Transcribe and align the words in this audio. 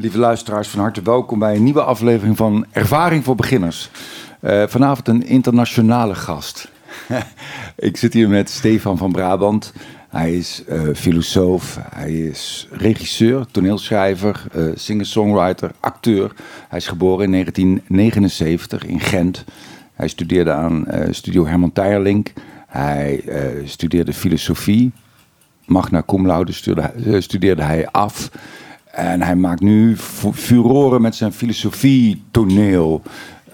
Lieve 0.00 0.18
luisteraars, 0.18 0.68
van 0.68 0.80
harte 0.80 1.02
welkom 1.02 1.38
bij 1.38 1.56
een 1.56 1.62
nieuwe 1.62 1.82
aflevering 1.82 2.36
van 2.36 2.66
Ervaring 2.70 3.24
voor 3.24 3.34
Beginners. 3.34 3.90
Uh, 4.40 4.62
vanavond 4.66 5.08
een 5.08 5.26
internationale 5.26 6.14
gast. 6.14 6.70
ik 7.76 7.96
zit 7.96 8.12
hier 8.12 8.28
met 8.28 8.50
Stefan 8.50 8.98
van 8.98 9.12
Brabant. 9.12 9.72
Hij 10.08 10.36
is 10.36 10.64
uh, 10.68 10.94
filosoof, 10.94 11.78
hij 11.94 12.12
is 12.12 12.68
regisseur, 12.70 13.46
toneelschrijver, 13.50 14.44
uh, 14.56 14.70
singer-songwriter, 14.74 15.70
acteur. 15.80 16.32
Hij 16.68 16.78
is 16.78 16.86
geboren 16.86 17.24
in 17.24 17.30
1979 17.30 18.86
in 18.86 19.00
Gent. 19.00 19.44
Hij 19.94 20.08
studeerde 20.08 20.52
aan 20.52 20.86
Studio 21.10 21.46
Herman 21.46 21.72
Teirlink. 21.72 22.32
Hij 22.66 23.24
studeerde 23.64 24.12
filosofie. 24.12 24.92
Magna 25.66 26.02
cum 26.06 26.26
laude 26.26 26.52
studeerde 27.20 27.62
hij 27.62 27.88
af. 27.90 28.30
En 29.00 29.22
hij 29.22 29.36
maakt 29.36 29.60
nu 29.60 29.96
furoren 30.32 31.02
met 31.02 31.14
zijn 31.14 31.32
filosofie-toneel. 31.32 33.02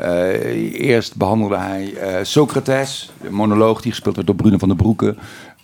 Uh, 0.00 0.80
eerst 0.80 1.16
behandelde 1.16 1.56
hij 1.56 1.92
uh, 1.92 2.24
Socrates, 2.24 3.12
de 3.23 3.30
monoloog 3.30 3.80
die 3.80 3.90
gespeeld 3.90 4.14
werd 4.14 4.27
door 4.27 4.37
Bruno 4.37 4.59
van 4.59 4.68
der 4.68 4.77
Broeke. 4.77 5.14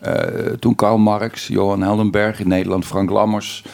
Uh, 0.07 0.13
toen 0.61 0.75
Karl 0.75 0.99
Marx, 0.99 1.47
Johan 1.47 1.83
Heldenberg 1.83 2.41
in 2.41 2.49
Nederland, 2.49 2.87
Frank 2.87 3.11
Lammers, 3.11 3.65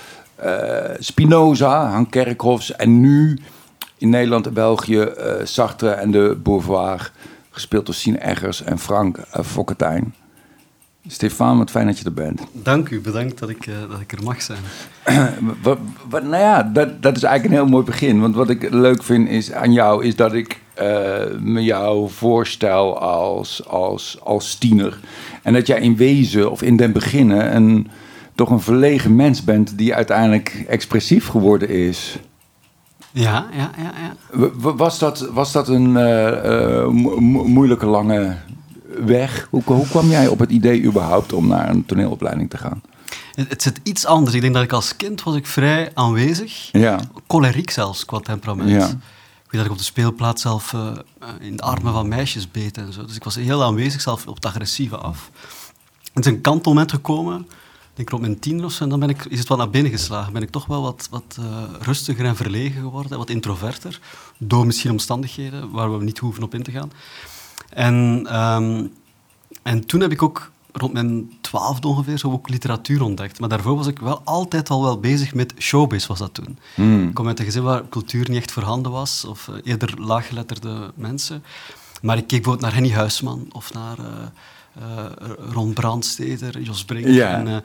Spinoza, 0.98 1.90
Han 1.90 2.08
Kerkhofs. 2.08 2.72
En 2.72 3.00
nu 3.00 3.38
in 3.98 4.08
Nederland 4.08 4.46
en 4.46 4.54
België 4.54 5.08
Sartre 5.42 5.90
en 5.90 6.10
de 6.10 6.38
Beauvoir, 6.42 7.12
gespeeld 7.50 7.86
door 7.86 7.94
Sien 7.94 8.20
Eggers 8.20 8.62
en 8.62 8.78
Frank 8.78 9.18
Fokketijn. 9.30 10.14
Stefan, 11.06 11.58
wat 11.58 11.70
fijn 11.70 11.86
dat 11.86 11.98
je 11.98 12.04
er 12.04 12.12
bent. 12.12 12.40
Dank 12.52 12.88
u, 12.88 13.00
bedankt 13.00 13.38
dat 13.38 13.48
ik, 13.48 13.66
uh, 13.66 13.74
dat 13.90 14.00
ik 14.00 14.12
er 14.12 14.22
mag 14.22 14.42
zijn. 14.42 14.58
wat, 15.62 15.78
wat, 16.08 16.22
nou 16.22 16.42
ja, 16.42 16.62
dat, 16.62 17.02
dat 17.02 17.16
is 17.16 17.22
eigenlijk 17.22 17.54
een 17.54 17.60
heel 17.60 17.70
mooi 17.74 17.84
begin. 17.84 18.20
Want 18.20 18.34
wat 18.34 18.50
ik 18.50 18.70
leuk 18.70 19.02
vind 19.02 19.28
is, 19.28 19.52
aan 19.52 19.72
jou, 19.72 20.04
is 20.04 20.16
dat 20.16 20.32
ik 20.32 20.60
uh, 20.82 20.84
me 21.40 21.64
jou 21.64 22.10
voorstel 22.10 22.98
als, 22.98 23.66
als, 23.66 24.18
als 24.22 24.54
tiener. 24.54 24.98
En 25.42 25.52
dat 25.52 25.66
jij 25.66 25.80
in 25.80 25.96
wezen, 25.96 26.50
of 26.50 26.62
in 26.62 26.76
den 26.76 26.92
beginnen, 26.92 27.56
een, 27.56 27.88
toch 28.34 28.50
een 28.50 28.60
verlegen 28.60 29.16
mens 29.16 29.44
bent 29.44 29.78
die 29.78 29.94
uiteindelijk 29.94 30.64
expressief 30.68 31.28
geworden 31.28 31.68
is. 31.68 32.18
Ja, 33.10 33.46
ja, 33.52 33.70
ja. 33.76 33.92
ja. 34.32 34.50
Was, 34.76 34.98
dat, 34.98 35.28
was 35.32 35.52
dat 35.52 35.68
een 35.68 35.90
uh, 35.90 36.86
moeilijke, 37.44 37.86
lange 37.86 38.36
weg? 39.04 39.46
Hoe, 39.50 39.62
hoe 39.64 39.88
kwam 39.88 40.08
jij 40.08 40.28
op 40.28 40.38
het 40.38 40.50
idee 40.50 40.82
überhaupt 40.82 41.32
om 41.32 41.46
naar 41.46 41.70
een 41.70 41.86
toneelopleiding 41.86 42.50
te 42.50 42.58
gaan? 42.58 42.82
Het, 43.34 43.62
zit 43.62 43.80
iets 43.82 44.06
anders. 44.06 44.34
Ik 44.34 44.40
denk 44.40 44.54
dat 44.54 44.62
ik 44.62 44.72
als 44.72 44.96
kind 44.96 45.22
was 45.22 45.34
ik 45.34 45.46
vrij 45.46 45.90
aanwezig. 45.94 46.68
Ja. 46.72 47.00
Choleriek 47.26 47.70
zelfs, 47.70 48.04
qua 48.04 48.18
temperament. 48.18 48.70
Ja. 48.70 48.86
Ik 48.86 49.54
weet 49.54 49.62
dat 49.62 49.64
ik 49.64 49.70
op 49.70 49.78
de 49.78 49.84
speelplaats 49.84 50.42
zelf 50.42 50.72
uh, 50.72 50.92
in 51.40 51.56
de 51.56 51.62
armen 51.62 51.92
van 51.92 52.08
meisjes 52.08 52.50
beet 52.50 52.76
en 52.76 52.92
zo. 52.92 53.04
Dus 53.04 53.16
ik 53.16 53.24
was 53.24 53.34
heel 53.34 53.64
aanwezig, 53.64 54.00
zelf 54.00 54.26
op 54.26 54.34
het 54.34 54.46
agressieve 54.46 54.96
af. 54.96 55.30
Het 56.12 56.26
is 56.26 56.32
een 56.32 56.40
kantelmoment 56.40 56.92
gekomen, 56.92 57.46
ik 57.98 58.10
rond 58.10 58.22
mijn 58.22 58.38
tien 58.38 58.64
of 58.64 58.72
zo, 58.72 58.82
en 58.82 58.88
dan 58.88 59.00
ben 59.00 59.08
ik, 59.08 59.24
is 59.24 59.38
het 59.38 59.48
wat 59.48 59.58
naar 59.58 59.70
binnen 59.70 59.92
geslagen. 59.92 60.32
Ben 60.32 60.42
ik 60.42 60.50
toch 60.50 60.66
wel 60.66 60.82
wat, 60.82 61.08
wat 61.10 61.36
uh, 61.40 61.46
rustiger 61.80 62.24
en 62.24 62.36
verlegen 62.36 62.82
geworden, 62.82 63.18
wat 63.18 63.30
introverter. 63.30 64.00
Door 64.38 64.66
misschien 64.66 64.90
omstandigheden 64.90 65.70
waar 65.70 65.98
we 65.98 66.04
niet 66.04 66.18
hoeven 66.18 66.42
op 66.42 66.54
in 66.54 66.62
te 66.62 66.70
gaan. 66.70 66.92
En, 67.68 68.26
um, 68.40 68.92
en 69.62 69.86
toen 69.86 70.00
heb 70.00 70.12
ik 70.12 70.22
ook 70.22 70.50
rond 70.72 70.92
mijn 70.92 71.32
twaalfde 71.40 71.88
ongeveer 71.88 72.18
zo 72.18 72.32
ook 72.32 72.48
literatuur 72.48 73.02
ontdekt. 73.02 73.40
Maar 73.40 73.48
daarvoor 73.48 73.76
was 73.76 73.86
ik 73.86 73.98
wel 73.98 74.20
altijd 74.24 74.70
al 74.70 74.82
wel 74.82 75.00
bezig 75.00 75.34
met 75.34 75.54
showbiz, 75.58 76.06
was 76.06 76.18
dat 76.18 76.34
toen. 76.34 76.58
Hmm. 76.74 77.08
Ik 77.08 77.14
kom 77.14 77.26
uit 77.26 77.38
een 77.38 77.44
gezin 77.44 77.62
waar 77.62 77.88
cultuur 77.88 78.28
niet 78.28 78.38
echt 78.38 78.52
voorhanden 78.52 78.92
was, 78.92 79.24
of 79.24 79.48
uh, 79.48 79.56
eerder 79.64 79.94
laaggeletterde 80.00 80.92
mensen. 80.94 81.44
Maar 82.02 82.16
ik 82.16 82.26
keek 82.26 82.42
bijvoorbeeld 82.42 82.64
naar 82.64 82.74
Henny 82.74 82.94
Huisman 82.94 83.46
of 83.52 83.72
naar... 83.72 83.98
Uh, 83.98 84.06
uh, 84.78 85.04
Ron 85.52 85.72
Brandsteder, 85.72 86.60
Jos 86.60 86.84
Brink. 86.84 87.06
Ja. 87.06 87.32
En, 87.32 87.46
uh, 87.46 87.56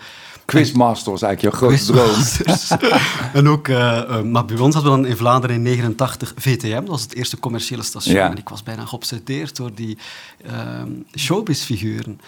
Quizmaster 0.46 1.12
was 1.12 1.22
eigenlijk 1.22 1.58
jouw 1.58 1.70
grote 1.70 1.86
droom. 1.86 2.90
en 3.34 3.48
ook, 3.48 3.68
uh, 3.68 4.22
maar 4.22 4.46
bij 4.46 4.58
ons 4.58 4.74
hadden 4.74 4.94
we 4.94 5.00
dan 5.00 5.08
in 5.08 5.18
Vlaanderen 5.18 5.56
in 5.56 5.62
89 5.62 6.34
VTM, 6.36 6.80
dat 6.80 6.88
was 6.88 7.02
het 7.02 7.16
eerste 7.16 7.40
commerciële 7.40 7.84
station. 7.84 8.18
En 8.18 8.38
ik 8.38 8.50
was 8.50 8.64
bijna 8.64 8.86
geobsedeerd 8.86 9.56
door 9.56 9.74
die 9.74 9.98
ehm, 10.46 10.90
showbiz-figuren. 11.18 12.20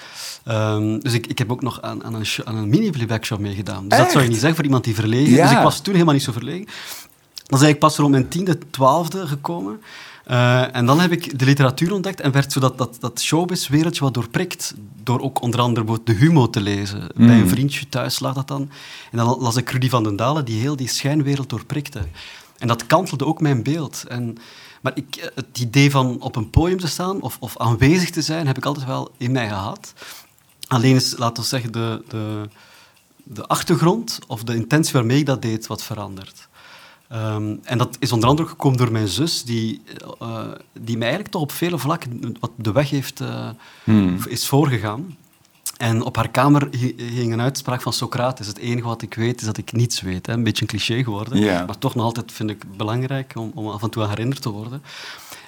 Um, 0.47 0.99
dus 0.99 1.13
ik, 1.13 1.27
ik 1.27 1.37
heb 1.37 1.51
ook 1.51 1.61
nog 1.61 1.81
aan, 1.81 2.03
aan 2.03 2.13
een, 2.13 2.25
aan 2.43 2.55
een 2.55 2.69
mini-playback 2.69 3.25
show 3.25 3.39
meegedaan. 3.39 3.87
Dus 3.87 3.97
dat 3.97 4.11
zou 4.11 4.23
je 4.23 4.29
niet 4.29 4.39
zeggen 4.39 4.55
voor 4.55 4.65
iemand 4.65 4.83
die 4.83 4.95
verlegen 4.95 5.31
is. 5.31 5.41
Dus 5.41 5.51
ik 5.51 5.63
was 5.63 5.81
toen 5.81 5.93
helemaal 5.93 6.13
niet 6.13 6.23
zo 6.23 6.31
verlegen. 6.31 6.65
Dat 6.65 7.59
is 7.59 7.65
eigenlijk 7.65 7.79
pas 7.79 7.97
rond 7.97 8.11
mijn 8.11 8.27
tiende, 8.27 8.57
twaalfde 8.69 9.27
gekomen. 9.27 9.81
Uh, 10.27 10.75
en 10.75 10.85
dan 10.85 10.99
heb 10.99 11.11
ik 11.11 11.39
de 11.39 11.45
literatuur 11.45 11.93
ontdekt 11.93 12.21
en 12.21 12.31
werd 12.31 12.51
zo 12.51 12.59
dat, 12.59 12.77
dat, 12.77 12.97
dat 12.99 13.21
showbiz-wereldje 13.21 14.03
wat 14.03 14.13
doorprikt. 14.13 14.73
Door 15.03 15.19
ook 15.21 15.41
onder 15.41 15.59
andere 15.59 15.99
de 16.03 16.13
Humo 16.13 16.49
te 16.49 16.61
lezen. 16.61 16.99
Mm. 17.15 17.27
Bij 17.27 17.39
een 17.39 17.49
vriendje 17.49 17.89
thuis 17.89 18.19
lag 18.19 18.33
dat 18.33 18.47
dan. 18.47 18.69
En 19.11 19.17
dan 19.17 19.37
las 19.39 19.55
ik 19.55 19.69
Rudy 19.69 19.89
van 19.89 20.03
den 20.03 20.15
Dalen, 20.15 20.45
die 20.45 20.59
heel 20.59 20.75
die 20.75 20.87
schijnwereld 20.87 21.49
doorprikte. 21.49 22.01
En 22.57 22.67
dat 22.67 22.85
kantelde 22.85 23.25
ook 23.25 23.41
mijn 23.41 23.63
beeld. 23.63 24.03
En, 24.07 24.37
maar 24.81 24.91
ik, 24.95 25.15
eh, 25.15 25.27
het 25.35 25.59
idee 25.59 25.91
van 25.91 26.21
op 26.21 26.35
een 26.35 26.49
podium 26.49 26.79
te 26.79 26.87
staan 26.87 27.21
of, 27.21 27.37
of 27.39 27.57
aanwezig 27.57 28.09
te 28.09 28.21
zijn, 28.21 28.47
heb 28.47 28.57
ik 28.57 28.65
altijd 28.65 28.85
wel 28.85 29.11
in 29.17 29.31
mij 29.31 29.47
gehad. 29.47 29.93
Alleen 30.67 30.95
is, 30.95 31.17
laten 31.17 31.43
we 31.43 31.49
zeggen, 31.49 31.71
de, 31.71 32.03
de, 32.09 32.49
de 33.23 33.47
achtergrond 33.47 34.19
of 34.27 34.43
de 34.43 34.55
intentie 34.55 34.93
waarmee 34.93 35.19
ik 35.19 35.25
dat 35.25 35.41
deed, 35.41 35.67
wat 35.67 35.83
veranderd. 35.83 36.44
Um, 37.13 37.59
en 37.63 37.77
dat 37.77 37.97
is 37.99 38.11
onder 38.11 38.29
andere 38.29 38.47
gekomen 38.47 38.77
door 38.77 38.91
mijn 38.91 39.07
zus, 39.07 39.43
die, 39.43 39.81
uh, 40.21 40.39
die 40.79 40.95
mij 40.97 41.07
eigenlijk 41.07 41.31
toch 41.31 41.41
op 41.41 41.51
vele 41.51 41.77
vlakken 41.77 42.35
wat 42.39 42.51
de 42.57 42.71
weg 42.71 42.89
heeft, 42.89 43.21
uh, 43.21 43.49
hmm. 43.83 44.17
is 44.27 44.47
voorgegaan. 44.47 45.17
En 45.77 46.01
op 46.01 46.15
haar 46.15 46.29
kamer 46.29 46.67
ging 46.97 47.33
een 47.33 47.41
uitspraak 47.41 47.81
van 47.81 47.93
Socrates. 47.93 48.47
Het 48.47 48.57
enige 48.57 48.87
wat 48.87 49.01
ik 49.01 49.13
weet 49.13 49.39
is 49.39 49.45
dat 49.45 49.57
ik 49.57 49.71
niets 49.71 50.01
weet. 50.01 50.25
Hè. 50.25 50.33
Een 50.33 50.43
beetje 50.43 50.61
een 50.61 50.67
cliché 50.67 51.03
geworden, 51.03 51.39
yeah. 51.39 51.67
maar 51.67 51.77
toch 51.77 51.95
nog 51.95 52.05
altijd 52.05 52.31
vind 52.31 52.49
ik 52.49 52.77
belangrijk 52.77 53.33
om, 53.35 53.51
om 53.55 53.67
af 53.67 53.83
en 53.83 53.89
toe 53.89 54.03
aan 54.03 54.09
herinnerd 54.09 54.41
te 54.41 54.49
worden. 54.49 54.83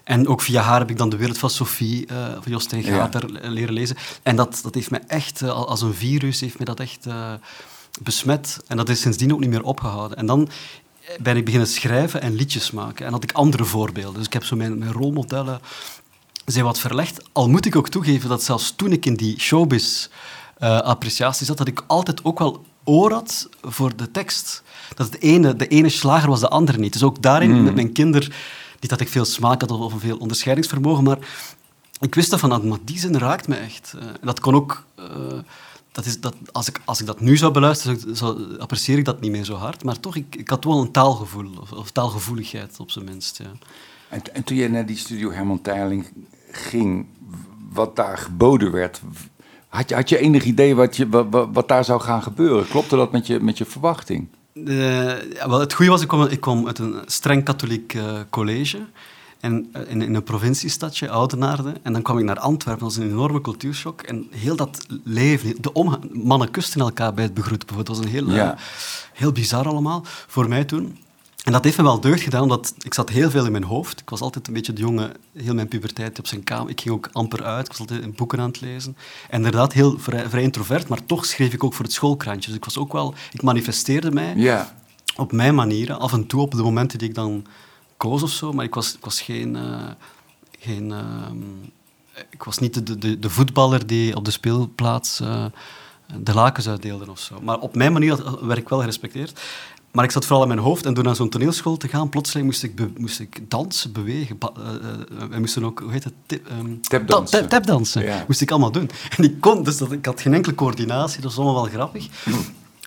En 0.04 0.28
ook 0.28 0.42
via 0.42 0.62
haar 0.62 0.80
heb 0.80 0.90
ik 0.90 0.98
dan 0.98 1.10
de 1.10 1.18
wereld 1.18 1.38
van 1.38 1.50
Sophie, 1.50 2.08
uh, 2.12 2.28
van 2.28 2.52
Jostijn 2.52 2.84
Gater, 2.84 3.44
ja. 3.44 3.50
leren 3.50 3.74
lezen. 3.74 3.96
En 4.24 4.36
dat, 4.36 4.60
dat 4.64 4.76
heeft 4.76 4.92
mij 4.92 5.04
echt, 5.08 5.44
als 5.44 5.82
een 5.82 5.94
virus, 5.94 6.40
heeft 6.40 6.58
mij 6.58 6.66
dat 6.66 6.80
echt 6.80 7.08
besmet. 8.02 8.60
En 8.68 8.78
dat 8.78 8.90
is 8.90 9.02
sindsdien 9.02 9.34
ook 9.34 9.40
niet 9.40 9.50
meer 9.50 9.64
opgehouden. 9.64 10.18
En 10.18 10.26
dan 10.26 10.50
ben 11.20 11.38
ik 11.38 11.46
beginnen 11.46 11.70
schrijven 11.70 12.22
en 12.22 12.36
liedjes 12.36 12.72
maken. 12.72 13.06
En 13.06 13.12
had 13.12 13.24
ik 13.24 13.32
andere 13.32 13.66
voorbeelden. 13.66 14.18
Dus 14.18 14.26
ik 14.26 14.34
heb 14.34 14.44
zo 14.44 14.56
mijn, 14.56 14.78
mijn 14.78 14.92
rolmodellen 14.92 15.60
zijn 16.46 16.66
wat 16.66 16.80
verlegd. 16.80 17.22
Al 17.32 17.50
moet 17.50 17.66
ik 17.66 17.76
ook 17.76 17.90
toegeven 17.90 18.30
dat 18.30 18.44
zelfs 18.44 18.74
toen 18.76 18.92
ik 18.92 19.06
in 19.06 19.16
die 19.16 19.40
showbiz-appreciatie 19.40 21.42
uh, 21.42 21.48
zat, 21.48 21.58
dat 21.58 21.68
ik 21.68 21.84
altijd 21.88 22.24
ook 22.24 22.40
wel 22.40 22.66
oor 22.84 23.12
had 23.12 23.50
voor 23.62 23.96
de 23.96 24.12
tekst. 24.12 24.64
Dat 24.96 25.12
het 25.12 25.22
ene, 25.22 25.56
de 25.56 25.68
ene 25.68 25.90
slager 25.90 26.30
was 26.30 26.40
de 26.40 26.50
andere 26.50 26.78
niet. 26.78 26.94
Dus 26.94 27.04
ook 27.04 27.22
daarin, 27.22 27.52
mm. 27.52 27.64
met 27.64 27.76
mijn 27.76 27.92
kinderen, 27.92 28.32
niet 28.80 28.90
dat 28.90 29.02
ik 29.02 29.10
veel 29.10 29.26
smaak 29.26 29.62
had 29.62 29.72
of 29.72 29.94
veel 29.98 30.18
onderscheidingsvermogen, 30.18 31.04
maar 31.04 31.18
ik 32.00 32.16
wist 32.16 32.30
dat 32.30 32.40
van, 32.40 32.52
ah, 32.52 32.64
maar 32.64 32.80
die 32.84 33.00
zin 33.00 33.18
raakt 33.18 33.48
me 33.48 33.56
echt. 33.56 33.94
Uh, 33.96 34.02
en 34.02 34.18
dat 34.22 34.40
kon 34.40 34.56
ook... 34.56 34.84
Uh, 35.00 35.06
dat 35.98 36.06
is, 36.06 36.20
dat, 36.20 36.36
als, 36.52 36.68
ik, 36.68 36.82
als 36.86 37.00
ik 37.00 37.06
dat 37.06 37.20
nu 37.20 37.38
zou 37.38 37.52
beluisteren, 37.52 38.16
zou, 38.16 38.58
apprecieer 38.58 38.98
ik 38.98 39.06
dat 39.06 39.22
niet 39.22 39.32
meer 39.32 39.44
zo 39.44 39.56
hard. 39.56 39.84
Maar 39.84 40.00
toch, 40.00 40.16
ik, 40.16 40.36
ik 40.36 40.50
had 40.50 40.64
wel 40.64 40.82
een 40.82 40.92
taalgevoel, 40.92 41.50
of, 41.62 41.72
of 41.72 41.92
taalgevoeligheid 41.92 42.80
op 42.80 42.92
zijn 42.92 43.06
minst. 43.06 43.38
Ja. 43.38 43.52
En, 44.10 44.34
en, 44.34 44.44
toen 44.44 44.58
je 44.58 44.70
naar 44.70 44.86
die 44.86 44.98
studio 44.98 45.32
Herman 45.32 45.62
Teiling 45.62 46.06
ging, 46.52 47.06
wat 47.72 47.96
daar 47.96 48.18
geboden 48.18 48.72
werd, 48.72 49.02
had 49.68 49.90
je, 49.90 49.96
had 49.96 50.10
je 50.10 50.18
enig 50.18 50.44
idee 50.44 50.76
wat, 50.76 50.96
je, 50.96 51.10
wat, 51.10 51.48
wat 51.54 51.68
daar 51.68 51.86
zou 51.86 52.02
gaan 52.02 52.24
gebeuren? 52.24 52.68
Klopte 52.68 52.96
dat 52.96 53.12
met 53.12 53.28
je, 53.28 53.40
met 53.40 53.58
je 53.58 53.66
verwachting? 53.66 54.28
Uh, 54.54 55.14
wel, 55.46 55.60
het 55.60 55.74
goede 55.74 55.92
was, 55.92 56.02
ik 56.02 56.08
kwam, 56.08 56.28
ik 56.28 56.40
kwam 56.40 56.68
uit 56.68 56.80
een 56.80 56.96
streng 57.06 57.44
katholiek 57.44 57.94
uh, 57.94 58.20
college. 58.30 58.78
En 59.40 59.70
eh, 59.72 59.82
in, 59.88 60.02
in, 60.02 60.16
een 60.16 60.24
provinciestadje, 60.24 61.10
Oudenaarde. 61.10 61.74
En 61.82 61.94
dan 61.94 62.02
kwam 62.02 62.18
ik 62.18 62.26
naar 62.26 62.40
Antwerpen. 62.40 62.84
Dat 62.86 62.96
was 62.96 63.06
een 63.06 63.12
enorme 63.12 63.42
cultuurshock. 63.42 64.02
En 64.02 64.28
heel 64.32 64.56
dat 64.56 64.86
leven... 65.04 65.56
De 65.62 66.00
mannen 66.12 66.52
kusten 66.52 66.82
elkaar 66.82 67.14
bij 67.14 67.24
het 67.24 67.34
begroeten. 67.34 67.78
Het 67.78 67.88
was 67.88 68.00
een 68.00 68.08
heel, 68.08 68.32
ja. 68.32 68.54
uh, 68.54 68.60
heel 69.14 69.32
bizar 69.32 69.68
allemaal 69.68 70.02
voor 70.06 70.48
mij 70.48 70.66
toen. 70.66 70.98
En 71.48 71.54
dat 71.54 71.64
heeft 71.64 71.78
me 71.78 71.84
wel 71.84 72.00
deugd 72.00 72.22
gedaan, 72.22 72.42
omdat 72.42 72.74
ik 72.80 72.94
zat 72.94 73.10
heel 73.10 73.30
veel 73.30 73.46
in 73.46 73.52
mijn 73.52 73.64
hoofd. 73.64 74.00
Ik 74.00 74.10
was 74.10 74.22
altijd 74.22 74.48
een 74.48 74.54
beetje 74.54 74.74
de 74.74 74.82
jongen, 74.82 75.12
heel 75.34 75.54
mijn 75.54 75.68
puberteit 75.68 76.20
op 76.20 76.28
zijn 76.28 76.44
kamer. 76.44 76.70
Ik 76.70 76.82
ging 76.82 76.96
ook 76.96 77.10
amper 77.12 77.44
uit, 77.44 77.66
ik 77.66 77.72
was 77.72 77.80
altijd 77.80 78.02
in 78.02 78.14
boeken 78.16 78.40
aan 78.40 78.48
het 78.48 78.62
lezen. 78.62 78.98
En 79.30 79.38
inderdaad 79.38 79.74
heel 79.74 80.00
vrij, 80.00 80.30
vrij 80.30 80.44
introvert, 80.44 80.88
maar 80.88 81.06
toch 81.06 81.26
schreef 81.26 81.54
ik 81.54 81.64
ook 81.64 81.74
voor 81.74 81.86
het 81.86 81.94
schoolkrantje. 81.94 82.50
Dus 82.50 82.58
ik 82.58 82.66
was 82.66 82.78
ook 82.78 82.94
wel... 82.94 83.14
Ik 83.32 83.42
manifesteerde 83.42 84.12
mij 84.12 84.36
ja. 84.36 84.76
op 85.16 85.32
mijn 85.32 85.56
manieren. 85.56 86.00
Af 86.00 86.14
en 86.14 86.28
toe 86.28 86.42
op 86.42 86.52
de 86.52 86.62
momenten 86.64 86.98
die 87.00 87.10
ik 87.10 87.16
dan 87.16 87.46
koos 87.98 88.24
of 88.24 88.30
zo, 88.30 88.54
maar 88.54 88.66
ik 88.66 88.74
was, 88.74 88.96
ik 88.96 89.06
was 89.06 89.22
geen... 89.22 89.56
Uh, 89.56 89.90
geen 90.60 90.90
uh, 90.90 90.98
ik 92.30 92.44
was 92.44 92.58
niet 92.58 92.88
de, 92.88 92.98
de, 92.98 93.20
de, 93.20 93.30
voetballer 93.30 93.88
die 93.88 94.16
op 94.16 94.26
de 94.26 94.32
speelplaats 94.32 95.22
uh, 95.22 95.46
de 96.16 96.34
lakens 96.34 96.68
uitdeelde 96.68 97.12
of 97.12 97.20
zo. 97.20 97.40
Maar 97.42 97.60
op 97.60 97.76
mijn 97.76 97.94
manier 97.94 98.46
werd 98.46 98.60
ik 98.60 98.70
wel 98.70 98.80
gerespecteerd. 98.80 99.42
maar 99.92 100.04
ik 100.04 100.12
zat 100.12 100.26
vooral 100.26 100.42
in 100.42 100.48
mijn 100.48 100.60
hoofd 100.60 100.86
en 100.86 100.94
door 100.94 101.04
naar 101.04 101.16
zo'n 101.16 101.30
toneelschool 101.30 101.78
te 101.78 101.88
gaan, 101.88 102.10
plotseling 102.10 102.48
moest 102.48 102.64
ik, 102.64 102.98
moest 102.98 103.20
ik 103.20 103.50
dansen, 103.50 103.92
bewegen. 103.92 104.38
Uh, 104.42 105.28
we 105.30 105.40
moesten 105.40 105.64
ook, 105.64 105.80
hoe 105.80 105.92
heet 105.92 106.04
het? 106.04 106.42
Um, 106.60 106.82
tapdansen. 106.82 107.50
tapdansen. 107.50 108.04
Ja. 108.04 108.24
Moest 108.28 108.42
ik 108.42 108.52
allemaal 108.52 108.72
doen. 108.72 108.90
En 109.18 109.24
ik 109.24 109.42
kon, 109.42 109.64
dus 109.64 109.78
dat, 109.78 109.92
ik 109.92 110.06
had 110.06 110.22
geen 110.22 110.34
enkele 110.34 110.56
coördinatie, 110.56 111.22
dat 111.22 111.36
was 111.36 111.46
allemaal 111.46 111.64
wel 111.64 111.72
grappig. 111.72 112.08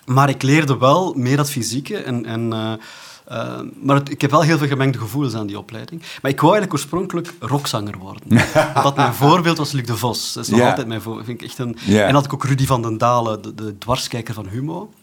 Maar 0.05 0.29
ik 0.29 0.41
leerde 0.41 0.77
wel 0.77 1.13
meer 1.13 1.37
dat 1.37 1.49
fysieke 1.49 1.97
en... 1.97 2.25
en 2.25 2.53
uh, 2.53 2.73
uh, 3.31 3.59
maar 3.81 4.01
ik 4.09 4.21
heb 4.21 4.31
wel 4.31 4.41
heel 4.41 4.57
veel 4.57 4.67
gemengde 4.67 4.97
gevoelens 4.97 5.35
aan 5.35 5.47
die 5.47 5.57
opleiding. 5.57 6.01
Maar 6.21 6.31
ik 6.31 6.41
wou 6.41 6.53
eigenlijk 6.53 6.73
oorspronkelijk 6.81 7.33
rockzanger 7.39 7.97
worden. 7.97 8.23
dat 8.83 8.95
mijn 8.95 9.13
voorbeeld 9.13 9.57
was 9.57 9.71
Luc 9.71 9.85
de 9.85 9.97
Vos. 9.97 10.33
Dat 10.33 10.43
is 10.43 10.49
nog 10.49 10.59
yeah. 10.59 10.69
altijd 10.69 10.87
mijn 10.87 11.01
voorbeeld. 11.01 11.25
Vind 11.25 11.41
ik 11.41 11.47
echt 11.47 11.57
een... 11.57 11.77
Yeah. 11.85 12.07
En 12.07 12.13
had 12.13 12.25
ik 12.25 12.33
ook 12.33 12.43
Rudy 12.43 12.65
van 12.65 12.81
den 12.81 12.97
Dalen, 12.97 13.41
de, 13.41 13.55
de 13.55 13.77
dwarskijker 13.77 14.33
van 14.33 14.47
Humo. 14.47 14.93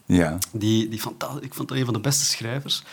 Die, 0.51 0.89
die 0.89 0.99
ik 1.41 1.53
vond 1.53 1.69
dat 1.69 1.77
een 1.77 1.85
van 1.85 1.93
de 1.93 1.99
beste 1.99 2.25
schrijvers. 2.25 2.83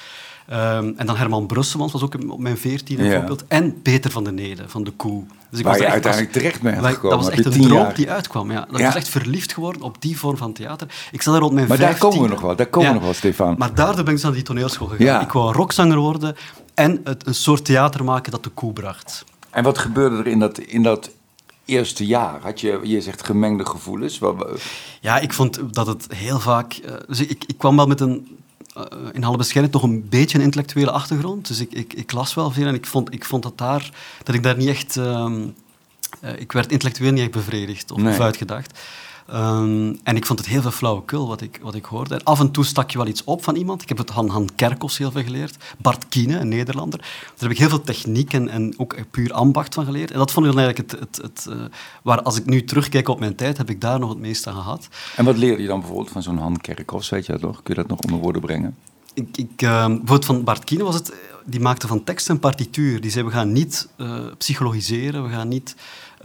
Um, 0.53 0.95
en 0.97 1.07
dan 1.07 1.17
Herman 1.17 1.47
Brusselmans 1.47 1.93
was 1.93 2.03
ook 2.03 2.15
op 2.29 2.39
mijn 2.39 2.57
veertiende 2.57 3.05
ja. 3.05 3.19
voorbeeld. 3.19 3.45
En 3.49 3.83
Peter 3.83 4.11
van 4.11 4.25
den 4.25 4.35
Nede, 4.35 4.63
van 4.67 4.85
De 4.85 4.91
Koe. 4.91 5.25
Dus 5.51 5.59
ik 5.59 5.65
Waar 5.65 5.75
was 5.75 5.83
je 5.83 5.93
uiteindelijk 5.93 6.33
was, 6.33 6.43
terecht 6.43 6.63
bent 6.63 6.87
gekomen. 6.87 7.11
Dat 7.11 7.27
was 7.27 7.29
echt 7.29 7.45
een 7.45 7.61
droom 7.61 7.79
jaar. 7.79 7.95
die 7.95 8.11
uitkwam. 8.11 8.51
Ja. 8.51 8.67
Dat 8.71 8.79
ja. 8.79 8.87
was 8.87 8.95
echt 8.95 9.09
verliefd 9.09 9.53
geworden 9.53 9.83
op 9.83 9.97
die 10.03 10.19
vorm 10.19 10.37
van 10.37 10.53
theater. 10.53 10.89
Ik 11.13 11.23
zat 11.23 11.33
daar 11.33 11.43
rond 11.43 11.55
mijn 11.55 11.69
Maar 11.69 11.79
daar 11.79 11.99
komen 11.99 12.23
we 12.23 12.29
nog 12.29 12.41
wel, 12.41 12.57
daar 12.57 12.67
komen 12.67 12.89
we 12.89 12.95
nog 12.95 13.05
wel, 13.05 13.15
Stefan. 13.15 13.55
Maar 13.59 13.75
daardoor 13.75 14.05
ben 14.05 14.15
ik 14.15 14.23
naar 14.23 14.33
die 14.33 14.43
toneelschool 14.43 14.87
gegaan. 14.87 15.23
Ik 15.23 15.33
wou 15.33 15.53
rockzanger 15.53 15.99
worden 15.99 16.37
en 16.75 17.01
het, 17.05 17.27
een 17.27 17.35
soort 17.35 17.65
theater 17.65 18.05
maken 18.05 18.33
dat 18.33 18.45
De 18.45 18.51
Koe 18.51 18.73
bracht. 18.73 19.25
En 19.51 19.65
wat 19.65 19.79
gebeurde 19.79 20.17
er 20.17 20.27
in 20.27 20.39
dat, 20.39 20.59
in 20.59 20.83
dat 20.83 21.11
eerste 21.65 22.07
jaar? 22.07 22.41
Had 22.43 22.61
je, 22.61 22.81
je 22.83 23.01
zegt 23.01 23.25
gemengde 23.25 23.67
gevoelens? 23.67 24.21
Ja, 25.01 25.19
ik 25.19 25.33
vond 25.33 25.75
dat 25.75 25.87
het 25.87 26.07
heel 26.15 26.41
vaak... 26.41 26.81
Uh, 26.85 26.93
dus 27.07 27.21
ik, 27.21 27.45
ik 27.47 27.59
kwam 27.59 27.77
wel 27.77 27.87
met 27.87 28.01
een 28.01 28.39
in 29.13 29.25
alle 29.25 29.37
bescheidenheid 29.37 29.73
toch 29.73 29.83
een 29.83 30.09
beetje 30.09 30.39
een 30.39 30.45
intellectuele 30.45 30.91
achtergrond. 30.91 31.49
Dus 31.49 31.61
ik, 31.61 31.73
ik, 31.73 31.93
ik, 31.93 32.13
las 32.13 32.35
wel 32.35 32.51
veel 32.51 32.67
en 32.67 32.75
ik 32.75 32.87
vond, 32.87 33.13
ik 33.13 33.25
vond 33.25 33.43
dat, 33.43 33.59
daar, 33.59 33.91
dat 34.23 34.35
ik 34.35 34.43
daar 34.43 34.57
niet 34.57 34.69
echt... 34.69 34.97
Uh, 34.97 35.33
ik 36.37 36.53
werd 36.53 36.71
intellectueel 36.71 37.13
niet 37.13 37.23
echt 37.23 37.31
bevredigd 37.31 37.91
of, 37.91 38.03
of 38.03 38.21
uitgedacht. 38.21 38.79
Um, 39.33 39.99
en 40.03 40.17
ik 40.17 40.27
vond 40.27 40.39
het 40.39 40.49
heel 40.49 40.63
veel 40.63 40.71
flauwekul 40.71 41.29
wat 41.29 41.41
ik, 41.41 41.59
wat 41.63 41.75
ik 41.75 41.85
hoorde. 41.85 42.15
En 42.15 42.25
af 42.25 42.41
en 42.41 42.51
toe 42.51 42.65
stak 42.65 42.91
je 42.91 42.99
wel 42.99 43.07
iets 43.07 43.25
op 43.25 43.45
van 43.45 43.57
iemand. 43.57 43.83
Ik 43.83 43.89
heb 43.89 43.99
het 43.99 44.11
Han, 44.11 44.29
Han 44.29 44.49
Kerkos 44.55 44.99
heel 44.99 45.11
veel 45.11 45.23
geleerd. 45.23 45.57
Bart 45.79 46.09
Kiene, 46.09 46.39
een 46.39 46.49
Nederlander. 46.49 46.99
Daar 46.99 47.09
heb 47.39 47.51
ik 47.51 47.59
heel 47.59 47.69
veel 47.69 47.81
techniek 47.81 48.33
en, 48.33 48.49
en 48.49 48.75
ook 48.77 48.97
puur 49.11 49.33
ambacht 49.33 49.75
van 49.75 49.85
geleerd. 49.85 50.11
En 50.11 50.19
dat 50.19 50.33
vond 50.33 50.47
ik 50.47 50.53
dan 50.53 50.63
eigenlijk 50.63 50.91
het... 50.91 51.01
het, 51.01 51.23
het 51.23 51.47
uh, 51.49 51.65
waar 52.03 52.23
als 52.23 52.37
ik 52.37 52.47
nu 52.47 52.65
terugkijk 52.65 53.09
op 53.09 53.19
mijn 53.19 53.35
tijd, 53.35 53.57
heb 53.57 53.71
ik 53.71 53.81
daar 53.81 53.99
nog 53.99 54.09
het 54.09 54.19
meest 54.19 54.47
aan 54.47 54.55
gehad. 54.55 54.89
En 55.17 55.25
wat 55.25 55.37
leerde 55.37 55.63
je 55.63 55.69
dan 55.69 55.79
bijvoorbeeld 55.79 56.11
van 56.11 56.23
zo'n 56.23 56.39
Han 56.39 56.57
Kerkos? 56.57 57.09
Weet 57.09 57.27
je 57.27 57.33
dat 57.33 57.41
nog? 57.41 57.63
Kun 57.63 57.75
je 57.75 57.81
dat 57.81 57.91
nog 57.91 58.01
onder 58.01 58.21
woorden 58.21 58.43
brengen? 58.43 58.77
Ik, 59.15 59.37
ik, 59.37 59.63
uh, 59.63 59.87
bijvoorbeeld 59.87 60.25
van 60.25 60.45
Bart 60.45 60.65
Kiene 60.65 60.85
was 60.85 60.95
het... 60.95 61.13
Die 61.49 61.61
maakte 61.61 61.87
van 61.87 62.05
tekst 62.05 62.29
een 62.29 62.39
partituur. 62.39 63.01
Die 63.01 63.11
zei, 63.11 63.25
we 63.25 63.31
gaan 63.31 63.53
niet 63.53 63.89
uh, 63.97 64.19
psychologiseren, 64.39 65.23
we 65.23 65.29
gaan 65.29 65.49
niet 65.49 65.77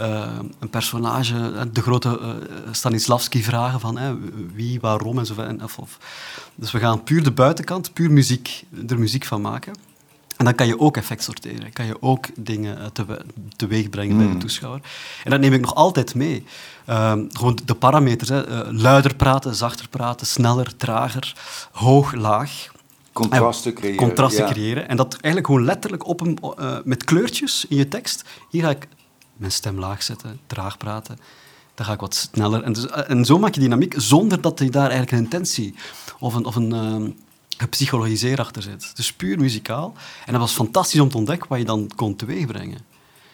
uh, 0.01 0.39
een 0.59 0.69
personage, 0.69 1.69
de 1.71 1.81
grote 1.81 2.19
uh, 2.21 2.29
Stanislavski 2.71 3.43
vragen 3.43 3.79
van 3.79 4.19
wie, 4.53 4.79
waarom 4.79 5.19
en 5.19 5.63
of, 5.63 5.77
of. 5.77 5.97
Dus 6.55 6.71
we 6.71 6.79
gaan 6.79 7.03
puur 7.03 7.23
de 7.23 7.31
buitenkant, 7.31 7.93
puur 7.93 8.11
muziek, 8.11 8.63
er 8.87 8.99
muziek 8.99 9.25
van 9.25 9.41
maken. 9.41 9.73
En 10.37 10.45
dan 10.45 10.55
kan 10.55 10.67
je 10.67 10.79
ook 10.79 10.97
effect 10.97 11.23
sorteren, 11.23 11.73
kan 11.73 11.85
je 11.85 12.01
ook 12.01 12.27
dingen 12.35 12.93
te, 12.93 13.25
teweeg 13.55 13.89
brengen 13.89 14.17
bij 14.17 14.25
de 14.25 14.31
hmm. 14.31 14.39
toeschouwer. 14.39 14.81
En 15.23 15.31
dat 15.31 15.39
neem 15.39 15.53
ik 15.53 15.61
nog 15.61 15.75
altijd 15.75 16.15
mee. 16.15 16.43
Ehm, 16.85 17.25
gewoon 17.29 17.59
de 17.65 17.75
parameters, 17.75 18.29
hè. 18.29 18.71
luider 18.71 19.15
praten, 19.15 19.55
zachter 19.55 19.89
praten, 19.89 20.27
sneller, 20.27 20.75
trager, 20.75 21.35
hoog, 21.71 22.13
laag. 22.13 22.71
Contrasten 23.13 23.73
creëren. 23.73 23.97
Contrasten 23.97 24.45
creëren. 24.45 24.87
En 24.87 24.97
dat 24.97 25.13
eigenlijk 25.13 25.45
gewoon 25.45 25.65
letterlijk 25.65 26.07
op 26.07 26.21
een, 26.21 26.37
met 26.83 27.03
kleurtjes 27.03 27.65
in 27.69 27.77
je 27.77 27.87
tekst. 27.87 28.23
Hier 28.49 28.63
ga 28.63 28.69
ik 28.69 28.87
mijn 29.41 29.53
stem 29.53 29.79
laag 29.79 30.03
zetten, 30.03 30.39
traag 30.47 30.77
praten. 30.77 31.19
Dan 31.75 31.85
ga 31.85 31.93
ik 31.93 31.99
wat 31.99 32.29
sneller. 32.31 32.63
En, 32.63 32.73
dus, 32.73 32.87
eh, 32.87 33.09
en 33.09 33.25
zo 33.25 33.39
maak 33.39 33.53
je 33.53 33.59
dynamiek 33.59 33.93
zonder 33.97 34.41
dat 34.41 34.59
je 34.59 34.69
daar 34.69 34.89
eigenlijk 34.89 35.11
een 35.11 35.23
intentie 35.23 35.75
of 36.19 36.33
een, 36.33 36.45
of 36.45 36.55
een, 36.55 37.13
uh, 37.57 38.37
achter 38.37 38.61
zit. 38.61 38.95
Dus 38.95 39.13
puur 39.13 39.39
muzikaal. 39.39 39.93
En 40.25 40.31
dat 40.31 40.41
was 40.41 40.53
fantastisch 40.53 40.99
om 40.99 41.09
te 41.09 41.17
ontdekken 41.17 41.49
wat 41.49 41.57
je 41.57 41.65
dan 41.65 41.91
kon 41.95 42.15
teweegbrengen. 42.15 42.79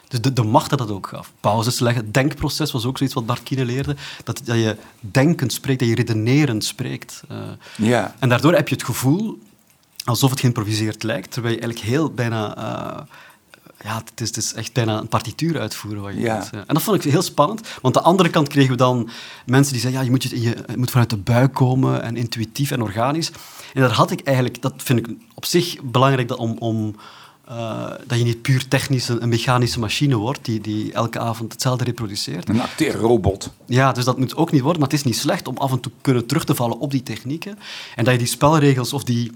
Dus 0.07 0.21
de, 0.21 0.33
de 0.33 0.43
macht 0.43 0.69
dat 0.69 0.79
dat 0.79 0.91
ook 0.91 1.07
gaf. 1.07 1.31
Pauzes 1.39 1.79
leggen. 1.79 2.11
Denkproces 2.11 2.71
was 2.71 2.85
ook 2.85 2.97
zoiets 2.97 3.15
wat 3.15 3.25
Bart 3.25 3.43
Kine 3.43 3.65
leerde. 3.65 3.95
Dat, 4.23 4.41
dat 4.43 4.55
je 4.55 4.77
denkend 4.99 5.53
spreekt, 5.53 5.79
dat 5.79 5.89
je 5.89 5.95
redenerend 5.95 6.63
spreekt. 6.63 7.23
Uh, 7.31 7.37
ja. 7.75 8.15
En 8.19 8.29
daardoor 8.29 8.53
heb 8.53 8.67
je 8.67 8.75
het 8.75 8.83
gevoel 8.83 9.39
alsof 10.03 10.29
het 10.29 10.39
geïmproviseerd 10.39 11.03
lijkt, 11.03 11.31
terwijl 11.31 11.53
je 11.53 11.61
eigenlijk 11.61 11.89
heel 11.89 12.11
bijna... 12.11 12.57
Uh, 12.57 13.01
ja, 13.87 14.01
het 14.05 14.21
is, 14.21 14.27
het 14.27 14.37
is 14.37 14.53
echt 14.53 14.73
bijna 14.73 14.99
een 14.99 15.07
partituur 15.07 15.59
uitvoeren 15.59 16.01
wat 16.01 16.13
je 16.13 16.19
ja. 16.19 16.39
doet. 16.39 16.49
En 16.51 16.73
dat 16.73 16.81
vond 16.81 17.05
ik 17.05 17.11
heel 17.11 17.21
spannend, 17.21 17.61
want 17.81 17.97
aan 17.97 18.03
de 18.03 18.09
andere 18.09 18.29
kant 18.29 18.47
kregen 18.47 18.71
we 18.71 18.77
dan 18.77 19.09
mensen 19.45 19.73
die 19.73 19.81
zeiden, 19.81 20.01
ja, 20.01 20.07
je 20.07 20.11
moet, 20.11 20.23
je, 20.23 20.39
je 20.39 20.55
moet 20.75 20.91
vanuit 20.91 21.09
de 21.09 21.17
buik 21.17 21.53
komen 21.53 22.01
en 22.03 22.17
intuïtief 22.17 22.71
en 22.71 22.81
organisch. 22.81 23.31
En 23.73 23.81
daar 23.81 23.91
had 23.91 24.11
ik 24.11 24.21
eigenlijk, 24.21 24.61
dat 24.61 24.73
vind 24.77 24.99
ik 24.99 25.15
op 25.33 25.45
zich 25.45 25.81
belangrijk 25.83 26.27
dat, 26.27 26.37
om, 26.37 26.55
om 26.59 26.95
uh, 27.49 27.89
dat 28.07 28.17
je 28.17 28.23
niet 28.23 28.41
puur 28.41 28.67
technisch 28.67 29.07
een, 29.07 29.29
mechanische 29.29 29.79
machine 29.79 30.15
wordt 30.15 30.45
die, 30.45 30.61
die 30.61 30.93
elke 30.93 31.19
avond 31.19 31.51
hetzelfde 31.51 31.83
reproduceert. 31.83 32.49
Een 32.49 32.61
acteerrobot. 32.61 33.51
Ja, 33.65 33.91
dus 33.91 34.05
dat 34.05 34.17
moet 34.17 34.35
ook 34.35 34.51
niet 34.51 34.61
worden, 34.61 34.81
maar 34.81 34.89
het 34.89 34.99
is 34.99 35.05
niet 35.05 35.17
slecht 35.17 35.47
om 35.47 35.57
af 35.57 35.71
en 35.71 35.79
toe 35.79 35.91
kunnen 36.01 36.25
terug 36.25 36.45
te 36.45 36.55
vallen 36.55 36.79
op 36.79 36.91
die 36.91 37.03
technieken 37.03 37.59
en 37.95 38.03
dat 38.03 38.13
je 38.13 38.19
die 38.19 38.27
spelregels 38.27 38.93
of 38.93 39.03
die 39.03 39.31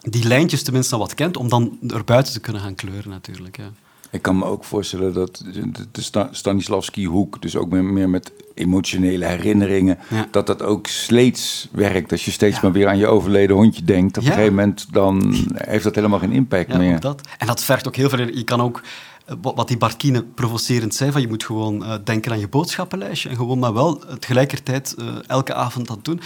die 0.00 0.24
lijntjes 0.24 0.62
tenminste 0.62 0.98
wat 0.98 1.14
kent, 1.14 1.36
om 1.36 1.48
dan 1.48 1.78
er 1.88 2.04
buiten 2.04 2.32
te 2.32 2.40
kunnen 2.40 2.62
gaan 2.62 2.74
kleuren 2.74 3.10
natuurlijk. 3.10 3.56
Ja. 3.56 3.70
Ik 4.10 4.22
kan 4.22 4.38
me 4.38 4.44
ook 4.44 4.64
voorstellen 4.64 5.14
dat 5.14 5.44
de 5.92 6.28
Stanislavski-hoek, 6.30 7.42
dus 7.42 7.56
ook 7.56 7.70
meer 7.70 8.08
met 8.08 8.32
emotionele 8.54 9.24
herinneringen, 9.24 9.98
dat 10.30 10.46
dat 10.46 10.62
ook 10.62 10.86
steeds 10.86 11.68
werkt. 11.72 12.12
Als 12.12 12.24
je 12.24 12.30
steeds 12.30 12.60
maar 12.60 12.72
weer 12.72 12.88
aan 12.88 12.98
je 12.98 13.06
overleden 13.06 13.56
hondje 13.56 13.84
denkt, 13.84 14.18
op 14.18 14.24
een 14.24 14.30
gegeven 14.30 14.54
moment 14.54 14.86
dan 14.92 15.34
heeft 15.54 15.84
dat 15.84 15.94
helemaal 15.94 16.18
geen 16.18 16.32
impact 16.32 16.76
meer. 16.76 17.00
Dat. 17.00 17.20
En 17.38 17.46
dat 17.46 17.64
vergt 17.64 17.86
ook 17.88 17.96
heel 17.96 18.08
veel. 18.08 18.18
Je 18.18 18.44
kan 18.44 18.60
ook 18.60 18.82
eh, 19.24 19.34
wat 19.40 19.68
die 19.68 19.76
Barkine 19.76 20.22
provocerend 20.22 20.94
zei, 20.94 21.12
van 21.12 21.20
je 21.20 21.28
moet 21.28 21.44
gewoon 21.44 21.82
uh, 21.82 21.94
denken 22.04 22.32
aan 22.32 22.38
je 22.38 22.48
boodschappenlijstje 22.48 23.28
en 23.28 23.36
gewoon 23.36 23.58
maar 23.58 23.74
wel 23.74 24.02
tegelijkertijd 24.18 24.94
uh, 24.98 25.06
elke 25.26 25.54
avond 25.54 25.86
dat 25.86 26.04
doen 26.04 26.20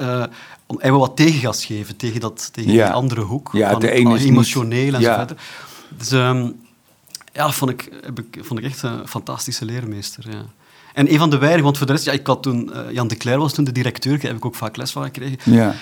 uh, 0.00 0.24
om 0.66 0.80
even 0.80 0.98
wat 0.98 1.16
tegengas 1.16 1.64
geven 1.64 1.96
tegen, 1.96 2.20
dat, 2.20 2.52
tegen 2.52 2.70
die 2.70 2.84
andere 2.84 3.20
hoek. 3.20 3.50
Ja, 3.52 3.70
van, 3.70 3.80
de 3.80 3.90
ene 3.90 4.14
is 4.14 4.24
emotioneel 4.24 4.94
en 4.94 5.02
zo 5.02 5.12
verder. 5.12 5.36
Dus 5.96 6.10
um, 6.10 6.60
ja, 7.32 7.44
dat 7.44 7.54
vond 7.54 7.70
ik, 7.70 7.88
heb 8.04 8.18
ik, 8.18 8.44
vond 8.44 8.60
ik 8.60 8.66
echt 8.66 8.82
een 8.82 9.08
fantastische 9.08 9.64
leermeester. 9.64 10.24
Ja. 10.30 10.44
En 10.94 11.12
een 11.12 11.18
van 11.18 11.30
de 11.30 11.38
weinigen, 11.38 11.64
want 11.64 11.78
voor 11.78 11.86
de 11.86 11.92
rest, 11.92 12.04
ja, 12.04 12.12
ik 12.12 12.26
had 12.26 12.42
toen, 12.42 12.70
uh, 12.72 12.92
Jan 12.92 13.08
de 13.08 13.16
Cler 13.16 13.38
was 13.38 13.52
toen 13.52 13.64
de 13.64 13.72
directeur, 13.72 14.12
daar 14.12 14.26
heb 14.26 14.36
ik 14.36 14.44
ook 14.44 14.54
vaak 14.54 14.76
les 14.76 14.90
van 14.90 15.02
gekregen. 15.04 15.38
Ja. 15.44 15.74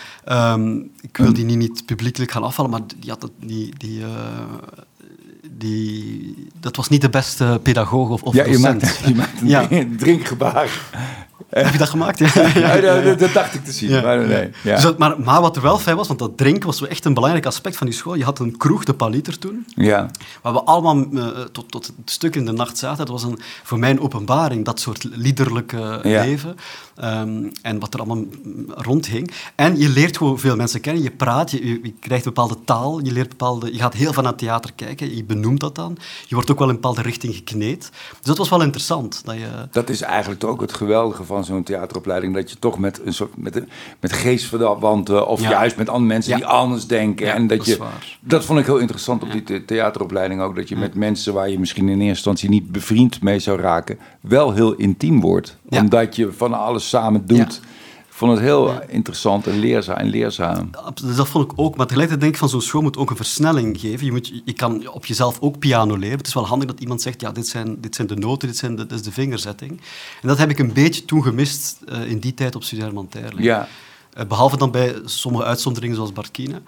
Um, 0.54 0.90
ik 1.00 1.16
wil 1.16 1.33
die 1.33 1.45
niet, 1.45 1.59
niet 1.59 1.85
publiekelijk 1.87 2.30
gaan 2.30 2.42
afvallen, 2.42 2.71
maar 2.71 2.80
die, 2.97 3.11
had 3.11 3.30
die, 3.40 3.75
die, 3.76 4.00
uh, 4.00 4.07
die, 5.50 6.47
dat 6.61 6.76
was 6.76 6.88
niet 6.88 7.00
de 7.00 7.11
beste 7.11 7.61
pedagoog 7.62 8.09
of, 8.09 8.23
of 8.23 8.35
ja, 8.35 8.45
docent. 8.45 8.83
Je 8.83 8.87
maakt, 8.87 9.09
je 9.09 9.14
maakt 9.14 9.40
een 9.40 9.49
ja. 9.49 9.69
drinkgebaar. 10.04 10.80
Heb 11.49 11.73
je 11.73 11.79
dat 11.79 11.89
gemaakt? 11.89 12.19
Ja, 12.19 12.47
ja, 12.81 13.15
dat, 13.15 13.33
dacht 13.33 13.55
ik 13.55 13.65
te 13.65 13.73
zien. 13.73 14.03
Maar, 14.03 14.27
nee, 14.27 14.51
dus 14.63 14.97
maar, 14.97 15.21
maar, 15.21 15.41
wat 15.41 15.57
er 15.57 15.63
wel 15.63 15.79
fijn 15.79 15.97
was, 15.97 16.07
want 16.07 16.19
dat 16.19 16.37
drinken 16.37 16.67
was 16.67 16.87
echt 16.87 17.05
een 17.05 17.15
belangrijk 17.15 17.47
aspect 17.47 17.77
van 17.77 17.87
die 17.87 17.97
school. 17.97 18.15
Je 18.15 18.25
had 18.25 18.39
een 18.39 18.57
kroeg, 18.57 18.85
de 18.85 18.95
Paliter 18.95 19.39
toen, 19.39 19.67
ja. 19.75 20.11
waar 20.43 20.53
we 20.53 20.63
allemaal 20.63 21.07
uh, 21.13 21.27
tot, 21.53 21.71
tot 21.71 21.87
het 21.87 22.11
stuk 22.11 22.37
in 22.37 22.45
de 22.45 22.53
nacht 22.53 22.79
zaten. 22.79 23.07
Dat 23.07 23.09
was 23.09 23.23
een, 23.23 23.39
voor 23.63 23.79
mij 23.79 23.91
een 23.91 24.01
openbaring, 24.01 24.65
dat 24.65 24.81
soort 24.81 25.07
liederlijke 25.11 26.01
leven. 26.03 26.57
Um, 27.05 27.53
en 27.63 27.79
wat 27.79 27.95
er 27.95 28.01
allemaal 28.01 28.25
rondhing. 28.69 29.31
En 29.55 29.79
je 29.79 29.89
leert 29.89 30.17
gewoon 30.17 30.39
veel 30.39 30.57
mensen 30.57 30.81
kennen. 30.81 31.03
Je 31.03 31.11
praat, 31.11 31.51
je, 31.51 31.81
je, 31.83 31.93
krijgt 32.01 32.27
een 32.27 32.33
bepaalde 32.33 32.57
taal, 32.65 33.05
je, 33.05 33.13
leert 33.13 33.29
bepaalde, 33.29 33.73
je 33.73 33.79
gaat 33.79 33.95
heel 33.95 34.13
van 34.13 34.25
naar 34.25 34.35
theater 34.35 34.73
kijken, 34.73 35.17
je 35.17 35.25
benoemt 35.25 35.61
dat 35.61 35.75
dan. 35.75 35.97
Je 36.27 36.35
wordt 36.35 36.51
ook 36.51 36.59
wel 36.59 36.69
in 36.69 36.75
een 36.75 36.81
bepaalde 36.81 37.03
richting 37.03 37.35
gekneed. 37.35 37.91
Dus 38.17 38.27
dat 38.27 38.39
was 38.39 38.49
wel 38.49 38.63
interessant. 38.63 39.23
Dat, 39.25 39.35
je... 39.35 39.69
dat 39.71 39.89
is 39.89 40.01
eigenlijk 40.01 40.45
ook 40.45 40.61
het 40.61 40.73
geweldige 40.73 41.25
van 41.31 41.45
zo'n 41.45 41.63
theateropleiding, 41.63 42.35
dat 42.35 42.51
je 42.51 42.59
toch 42.59 42.79
met 42.79 43.01
een 43.05 43.15
soort 43.15 43.37
met, 43.37 43.63
met 44.01 44.13
geestverwanten 44.13 45.27
of 45.27 45.41
juist 45.41 45.77
met 45.77 45.89
andere 45.89 46.07
mensen 46.07 46.35
die 46.35 46.47
anders 46.47 46.87
denken. 46.87 47.33
en 47.33 47.47
dat, 47.47 47.59
dat 47.59 47.67
je, 47.67 47.79
dat 48.21 48.45
vond 48.45 48.59
ik 48.59 48.67
heel 48.67 48.79
interessant 48.79 49.23
op 49.23 49.33
die 49.33 49.65
theateropleiding 49.65 50.41
ook, 50.41 50.57
dat 50.57 50.69
je 50.69 50.77
met 50.77 50.95
mensen 50.95 51.35
waar 51.35 51.51
je 51.51 51.59
misschien 51.59 51.89
in 51.89 51.95
eerste 51.95 52.09
instantie 52.09 52.49
niet 52.49 52.73
bevriend 52.73 53.23
mee 53.23 53.39
zou 53.39 53.61
raken, 53.61 53.99
wel 54.21 54.53
heel 54.53 54.75
intiem 54.75 55.21
wordt. 55.21 55.57
Omdat 55.69 56.17
je 56.17 56.33
van 56.33 56.55
alles 56.55 56.89
samen 56.89 57.27
doet. 57.27 57.61
Ik 58.21 58.27
vond 58.27 58.39
het 58.39 58.49
heel 58.49 58.83
interessant 58.89 59.47
en 59.47 59.59
leerzaam, 59.59 59.97
en 59.97 60.09
leerzaam. 60.09 60.71
Dus 61.03 61.17
dat 61.17 61.29
vond 61.29 61.53
ik 61.53 61.59
ook. 61.59 61.77
Maar 61.77 61.87
tegelijkertijd 61.87 62.21
denk 62.21 62.33
ik 62.33 62.39
van 62.39 62.49
zo'n 62.49 62.61
school 62.69 62.83
moet 62.83 62.97
ook 62.97 63.11
een 63.11 63.17
versnelling 63.17 63.81
geven. 63.81 64.07
Je, 64.07 64.12
moet, 64.12 64.43
je 64.45 64.53
kan 64.53 64.89
op 64.89 65.07
jezelf 65.07 65.41
ook 65.41 65.59
piano 65.59 65.97
leren. 65.97 66.19
Het 66.19 66.27
is 66.27 66.35
wel 66.35 66.47
handig 66.47 66.69
dat 66.69 66.81
iemand 66.81 67.03
zegt, 67.03 67.21
ja, 67.21 67.33
dit 67.33 67.49
zijn, 67.49 67.81
dit 67.81 67.95
zijn 67.95 68.07
de 68.07 68.17
noten, 68.17 68.49
dit, 68.49 68.57
zijn 68.57 68.77
de, 68.77 68.87
dit 68.87 68.99
is 68.99 69.05
de 69.05 69.12
vingerzetting. 69.12 69.71
En 70.23 70.29
dat 70.29 70.39
heb 70.39 70.50
ik 70.50 70.59
een 70.59 70.73
beetje 70.73 71.05
toen 71.05 71.23
gemist 71.23 71.79
uh, 71.89 72.11
in 72.11 72.19
die 72.19 72.35
tijd 72.35 72.55
op 72.55 72.62
Studio 72.62 72.85
Herman 72.85 73.09
Ja. 73.37 73.69
Uh, 74.19 74.25
behalve 74.25 74.57
dan 74.57 74.71
bij 74.71 74.95
sommige 75.05 75.45
uitzonderingen 75.45 75.97
zoals 75.97 76.12
Barkine. 76.12 76.62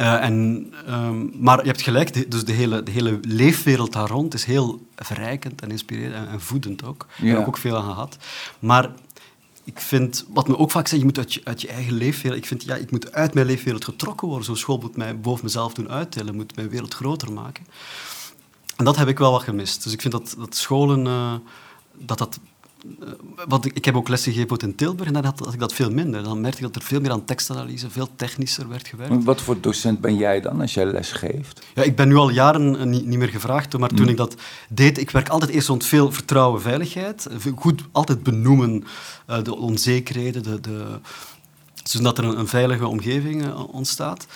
Uh, 0.00 0.24
en, 0.24 0.66
um, 0.88 1.32
maar 1.38 1.60
je 1.60 1.66
hebt 1.66 1.82
gelijk, 1.82 2.12
de, 2.12 2.28
dus 2.28 2.44
de 2.44 2.52
hele, 2.52 2.82
de 2.82 2.90
hele 2.90 3.18
leefwereld 3.22 3.92
daar 3.92 4.08
rond 4.08 4.34
is 4.34 4.44
heel 4.44 4.86
verrijkend 4.96 5.62
en 5.62 5.70
inspirerend 5.70 6.14
en, 6.14 6.28
en 6.28 6.40
voedend 6.40 6.84
ook. 6.84 7.06
Ja. 7.16 7.24
Daar 7.24 7.32
heb 7.32 7.40
ik 7.40 7.48
ook 7.48 7.56
veel 7.56 7.76
aan 7.76 7.84
gehad. 7.84 8.16
Maar 8.58 8.90
ik 9.68 9.80
vind, 9.80 10.24
wat 10.28 10.48
me 10.48 10.58
ook 10.58 10.70
vaak 10.70 10.86
zegt, 10.86 11.00
je 11.00 11.06
moet 11.06 11.18
uit 11.18 11.34
je, 11.34 11.40
uit 11.44 11.60
je 11.60 11.68
eigen 11.68 11.92
leefwereld... 11.92 12.40
Ik 12.40 12.46
vind, 12.46 12.64
ja, 12.64 12.74
ik 12.74 12.90
moet 12.90 13.12
uit 13.12 13.34
mijn 13.34 13.46
leefwereld 13.46 13.84
getrokken 13.84 14.28
worden. 14.28 14.46
Zo'n 14.46 14.56
school 14.56 14.78
moet 14.78 14.96
mij 14.96 15.20
boven 15.20 15.44
mezelf 15.44 15.74
doen 15.74 15.88
uittillen, 15.88 16.34
moet 16.34 16.56
mijn 16.56 16.68
wereld 16.68 16.94
groter 16.94 17.32
maken. 17.32 17.66
En 18.76 18.84
dat 18.84 18.96
heb 18.96 19.08
ik 19.08 19.18
wel 19.18 19.30
wat 19.30 19.42
gemist. 19.42 19.82
Dus 19.82 19.92
ik 19.92 20.00
vind 20.00 20.12
dat, 20.12 20.34
dat 20.38 20.54
scholen... 20.54 21.06
Uh, 21.06 21.34
dat 21.98 22.18
dat 22.18 22.40
eh, 23.00 23.08
wat 23.48 23.64
ik, 23.64 23.72
ik, 23.72 23.84
heb 23.84 23.96
ook 23.96 24.08
lessen 24.08 24.32
gegeven 24.32 24.58
in 24.58 24.74
Tilburg 24.74 25.08
en 25.08 25.14
dan 25.14 25.24
had, 25.24 25.38
had, 25.38 25.52
ik 25.52 25.60
dat 25.60 25.72
veel 25.72 25.90
minder. 25.90 26.22
Dan 26.22 26.40
merkte 26.40 26.58
ik 26.58 26.72
dat 26.72 26.82
er 26.82 26.88
veel 26.88 27.00
meer 27.00 27.10
aan 27.10 27.24
tekstanalyse, 27.24 27.90
veel 27.90 28.08
technischer 28.16 28.68
werd 28.68 28.88
gewerkt. 28.88 29.24
Wat 29.24 29.40
voor 29.40 29.60
docent 29.60 30.00
ben 30.00 30.16
jij 30.16 30.40
dan 30.40 30.60
als 30.60 30.74
jij 30.74 30.86
les 30.86 31.12
geeft? 31.12 31.66
Ja, 31.74 31.82
ik 31.82 31.96
ben 31.96 32.08
nu 32.08 32.16
al 32.16 32.30
jaren 32.30 32.78
eh, 32.78 32.86
niet, 32.86 33.06
niet 33.06 33.18
meer 33.18 33.28
gevraagd, 33.28 33.78
maar 33.78 33.88
toen 33.88 34.02
mm. 34.02 34.08
ik 34.08 34.16
dat 34.16 34.34
deed, 34.68 34.98
ik 34.98 35.10
werk 35.10 35.28
altijd 35.28 35.50
eerst 35.50 35.68
rond 35.68 35.84
veel 35.84 36.12
vertrouwen, 36.12 36.60
veiligheid. 36.60 37.26
Goed 37.56 37.82
altijd 37.92 38.22
benoemen 38.22 38.84
uh, 39.30 39.42
de 39.42 39.56
onzekerheden, 39.56 40.42
de, 40.42 40.60
de, 40.60 40.84
zodat 41.84 42.18
er 42.18 42.24
een, 42.24 42.38
een 42.38 42.48
veilige 42.48 42.86
omgeving 42.86 43.44
uh, 43.44 43.74
ontstaat. 43.74 44.26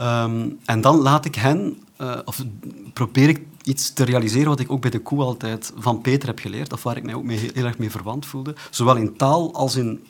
Um, 0.00 0.58
en 0.64 0.80
dan 0.80 0.96
laat 0.96 1.24
ik 1.24 1.34
hen, 1.34 1.82
uh, 2.00 2.18
of 2.24 2.44
probeer 2.92 3.28
ik 3.28 3.40
iets 3.62 3.92
te 3.92 4.04
realiseren 4.04 4.48
wat 4.48 4.60
ik 4.60 4.72
ook 4.72 4.80
bij 4.80 4.90
de 4.90 4.98
koe 4.98 5.22
altijd 5.22 5.72
van 5.76 6.00
Peter 6.00 6.28
heb 6.28 6.38
geleerd, 6.38 6.72
of 6.72 6.82
waar 6.82 6.96
ik 6.96 7.04
mij 7.04 7.14
ook 7.14 7.24
mee, 7.24 7.50
heel 7.54 7.64
erg 7.64 7.78
mee 7.78 7.90
verwant 7.90 8.26
voelde, 8.26 8.54
zowel 8.70 8.96
in 8.96 9.16
taal 9.16 9.54
als 9.54 9.76
in 9.76 10.06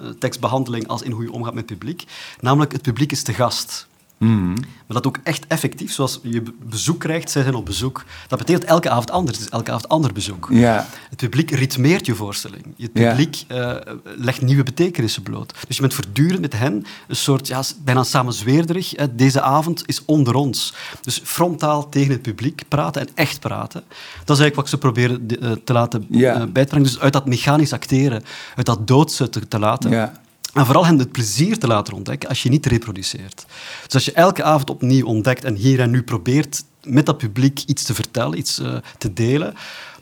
uh, 0.00 0.08
tekstbehandeling 0.08 0.88
als 0.88 1.02
in 1.02 1.10
hoe 1.10 1.22
je 1.22 1.32
omgaat 1.32 1.54
met 1.54 1.68
het 1.68 1.78
publiek. 1.78 2.04
Namelijk, 2.40 2.72
het 2.72 2.82
publiek 2.82 3.12
is 3.12 3.24
de 3.24 3.34
gast. 3.34 3.86
Mm. 4.24 4.54
Maar 4.86 5.02
dat 5.02 5.06
ook 5.06 5.18
echt 5.22 5.46
effectief, 5.46 5.92
zoals 5.92 6.20
je 6.22 6.42
bezoek 6.62 7.00
krijgt, 7.00 7.30
zij 7.30 7.42
zijn 7.42 7.54
op 7.54 7.64
bezoek. 7.64 8.04
Dat 8.28 8.38
betekent 8.38 8.64
elke 8.64 8.90
avond 8.90 9.10
anders, 9.10 9.36
het 9.36 9.46
is 9.46 9.52
elke 9.52 9.70
avond 9.70 9.88
ander 9.88 10.12
bezoek. 10.12 10.48
Ja. 10.50 10.86
Het 11.10 11.18
publiek 11.18 11.50
ritmeert 11.50 12.06
je 12.06 12.14
voorstelling. 12.14 12.64
Het 12.78 12.92
publiek 12.92 13.44
ja. 13.48 13.86
uh, 13.86 13.94
legt 14.16 14.42
nieuwe 14.42 14.62
betekenissen 14.62 15.22
bloot. 15.22 15.54
Dus 15.66 15.76
je 15.76 15.82
bent 15.82 15.94
voortdurend 15.94 16.40
met 16.40 16.52
hen 16.52 16.84
een 17.08 17.16
soort, 17.16 17.46
ja, 17.46 17.62
bijna 17.84 18.02
samenzweerderig. 18.02 18.90
Hè. 18.90 19.14
Deze 19.14 19.40
avond 19.40 19.82
is 19.86 20.04
onder 20.04 20.34
ons. 20.34 20.74
Dus 21.00 21.20
frontaal 21.24 21.88
tegen 21.88 22.12
het 22.12 22.22
publiek 22.22 22.62
praten 22.68 23.00
en 23.00 23.08
echt 23.14 23.40
praten. 23.40 23.82
Dat 24.24 24.36
is 24.36 24.42
eigenlijk 24.42 24.56
wat 24.56 24.68
ze 24.68 24.78
proberen 24.78 25.26
de, 25.26 25.38
uh, 25.40 25.52
te 25.64 25.72
laten 25.72 26.06
ja. 26.10 26.40
uh, 26.40 26.46
bijbrengen. 26.52 26.86
Dus 26.86 27.00
uit 27.00 27.12
dat 27.12 27.26
mechanisch 27.26 27.72
acteren, 27.72 28.22
uit 28.56 28.66
dat 28.66 28.86
doodse 28.86 29.28
te, 29.28 29.48
te 29.48 29.58
laten. 29.58 29.90
Ja 29.90 30.22
en 30.54 30.64
vooral 30.64 30.86
hen 30.86 30.98
het 30.98 31.12
plezier 31.12 31.58
te 31.58 31.66
laten 31.66 31.94
ontdekken 31.94 32.28
als 32.28 32.42
je 32.42 32.48
niet 32.48 32.66
reproduceert. 32.66 33.46
Dus 33.84 33.94
als 33.94 34.04
je 34.04 34.12
elke 34.12 34.42
avond 34.42 34.70
opnieuw 34.70 35.06
ontdekt 35.06 35.44
en 35.44 35.54
hier 35.54 35.80
en 35.80 35.90
nu 35.90 36.02
probeert 36.02 36.64
met 36.82 37.06
dat 37.06 37.18
publiek 37.18 37.62
iets 37.66 37.82
te 37.82 37.94
vertellen, 37.94 38.38
iets 38.38 38.58
uh, 38.58 38.76
te 38.98 39.12
delen, 39.12 39.54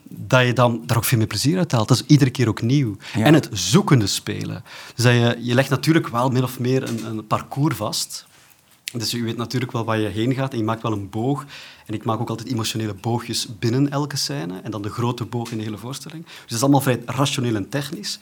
dat 0.08 0.46
je 0.46 0.52
dan 0.52 0.82
daar 0.86 0.96
ook 0.96 1.04
veel 1.04 1.18
meer 1.18 1.26
plezier 1.26 1.58
uit 1.58 1.72
haalt. 1.72 1.88
Dat 1.88 1.96
is 1.96 2.06
iedere 2.06 2.30
keer 2.30 2.48
ook 2.48 2.62
nieuw. 2.62 2.96
Ja. 3.14 3.24
En 3.24 3.34
het 3.34 3.48
zoekende 3.52 4.06
spelen. 4.06 4.64
Dus 4.94 5.04
dat 5.04 5.14
je, 5.14 5.38
je 5.40 5.54
legt 5.54 5.70
natuurlijk 5.70 6.08
wel 6.08 6.28
min 6.28 6.42
of 6.42 6.58
meer 6.58 6.88
een, 6.88 7.06
een 7.06 7.26
parcours 7.26 7.76
vast. 7.76 8.26
Dus 8.92 9.10
je 9.10 9.22
weet 9.22 9.36
natuurlijk 9.36 9.72
wel 9.72 9.84
waar 9.84 9.98
je 9.98 10.08
heen 10.08 10.34
gaat 10.34 10.52
en 10.52 10.58
je 10.58 10.64
maakt 10.64 10.82
wel 10.82 10.92
een 10.92 11.10
boog. 11.10 11.44
En 11.86 11.94
ik 11.94 12.04
maak 12.04 12.20
ook 12.20 12.28
altijd 12.28 12.48
emotionele 12.48 12.94
boogjes 12.94 13.48
binnen 13.58 13.90
elke 13.90 14.16
scène 14.16 14.60
en 14.62 14.70
dan 14.70 14.82
de 14.82 14.90
grote 14.90 15.24
boog 15.24 15.50
in 15.50 15.56
de 15.56 15.62
hele 15.64 15.78
voorstelling. 15.78 16.24
Dus 16.24 16.42
het 16.42 16.52
is 16.52 16.62
allemaal 16.62 16.80
vrij 16.80 17.02
rationeel 17.06 17.54
en 17.54 17.68
technisch. 17.68 18.18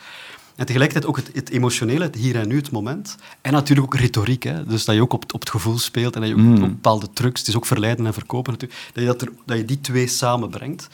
En 0.60 0.66
tegelijkertijd 0.66 1.06
ook 1.06 1.16
het, 1.16 1.30
het, 1.32 1.50
emotionele, 1.50 2.04
het 2.04 2.14
hier 2.14 2.36
en 2.36 2.48
nu, 2.48 2.56
het 2.56 2.70
moment. 2.70 3.16
En 3.40 3.52
natuurlijk 3.52 3.94
ook 3.94 4.00
retoriek. 4.00 4.42
Hè? 4.42 4.64
Dus 4.64 4.84
dat 4.84 4.94
je 4.94 5.00
ook 5.00 5.12
op, 5.12 5.34
op 5.34 5.40
het 5.40 5.50
gevoel 5.50 5.78
speelt 5.78 6.14
en 6.14 6.20
dat 6.20 6.30
je 6.30 6.36
ook 6.36 6.40
mm. 6.40 6.62
op 6.62 6.68
bepaalde 6.68 7.12
trucs, 7.12 7.40
het 7.40 7.48
is 7.48 7.56
ook 7.56 7.66
verleiden 7.66 8.06
en 8.06 8.12
verkopen 8.12 8.52
natuurlijk, 8.52 8.80
dat 8.92 9.02
je, 9.02 9.08
dat, 9.08 9.22
er, 9.22 9.32
dat 9.46 9.56
je 9.56 9.64
die 9.64 9.80
twee 9.80 10.06
samenbrengt. 10.06 10.88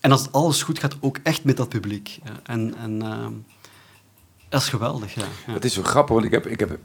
En 0.00 0.12
als 0.12 0.32
alles 0.32 0.62
goed 0.62 0.78
gaat, 0.78 0.96
ook 1.00 1.18
echt 1.22 1.44
met 1.44 1.56
dat 1.56 1.68
publiek. 1.68 2.18
En, 2.42 2.74
en 2.76 3.02
uh, 3.02 3.26
dat 4.50 4.60
is 4.60 4.68
geweldig, 4.68 5.14
ja. 5.14 5.22
ja. 5.46 5.52
Het 5.52 5.64
is 5.64 5.74
zo 5.74 5.82
grappig, 5.82 6.14
want 6.14 6.26
ik 6.26 6.32
heb, 6.32 6.46
ik 6.46 6.60
heb 6.60 6.78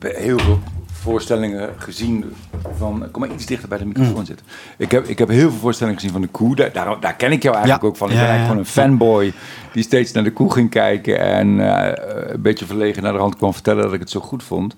heel 0.00 0.38
veel 0.38 0.60
voorstellingen 0.92 1.70
gezien 1.76 2.32
van... 2.76 3.08
Kom 3.10 3.20
maar 3.20 3.32
iets 3.32 3.46
dichter 3.46 3.68
bij 3.68 3.78
de 3.78 3.84
microfoon 3.84 4.18
mm. 4.18 4.24
zitten. 4.24 4.46
Ik 4.76 4.90
heb, 4.90 5.06
ik 5.06 5.18
heb 5.18 5.28
heel 5.28 5.50
veel 5.50 5.58
voorstellingen 5.58 6.00
gezien 6.00 6.12
van 6.12 6.22
de 6.22 6.28
koe. 6.28 6.56
Daar, 6.56 6.72
daar, 6.72 7.00
daar 7.00 7.14
ken 7.14 7.32
ik 7.32 7.42
jou 7.42 7.54
eigenlijk 7.54 7.84
ja. 7.84 7.88
ook 7.88 7.96
van. 7.96 8.08
Ik 8.08 8.14
ben 8.14 8.26
eigenlijk 8.26 8.50
gewoon 8.50 8.86
een 8.86 8.98
fanboy 8.98 9.32
die 9.72 9.82
steeds 9.82 10.12
naar 10.12 10.24
de 10.24 10.32
koe 10.32 10.52
ging 10.52 10.70
kijken... 10.70 11.20
en 11.20 11.58
uh, 11.58 11.92
een 12.26 12.42
beetje 12.42 12.66
verlegen 12.66 13.02
naar 13.02 13.12
de 13.12 13.18
hand 13.18 13.36
kwam 13.36 13.52
vertellen 13.52 13.82
dat 13.82 13.92
ik 13.92 14.00
het 14.00 14.10
zo 14.10 14.20
goed 14.20 14.42
vond. 14.42 14.74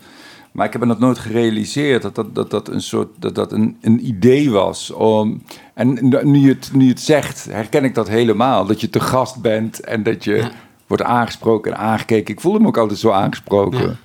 Maar 0.52 0.66
ik 0.66 0.72
heb 0.72 0.80
me 0.80 0.88
dat 0.88 0.98
nooit 0.98 1.18
gerealiseerd, 1.18 2.02
dat 2.02 2.14
dat, 2.14 2.34
dat, 2.34 2.50
dat 2.50 2.68
een 2.68 2.80
soort 2.82 3.08
dat 3.18 3.34
dat 3.34 3.52
een, 3.52 3.76
een 3.80 4.06
idee 4.06 4.50
was. 4.50 4.90
Om, 4.90 5.42
en 5.74 6.08
nu 6.22 6.38
je, 6.38 6.48
het, 6.48 6.70
nu 6.72 6.84
je 6.84 6.90
het 6.90 7.00
zegt, 7.00 7.44
herken 7.50 7.84
ik 7.84 7.94
dat 7.94 8.08
helemaal. 8.08 8.66
Dat 8.66 8.80
je 8.80 8.90
te 8.90 9.00
gast 9.00 9.40
bent 9.40 9.80
en 9.80 10.02
dat 10.02 10.24
je 10.24 10.50
wordt 10.96 11.12
aangesproken 11.12 11.72
en 11.72 11.78
aangekeken. 11.78 12.34
Ik 12.34 12.40
voel 12.40 12.54
hem 12.54 12.66
ook 12.66 12.78
altijd 12.78 12.98
zo 12.98 13.10
aangesproken. 13.10 13.80
Ja. 13.80 13.96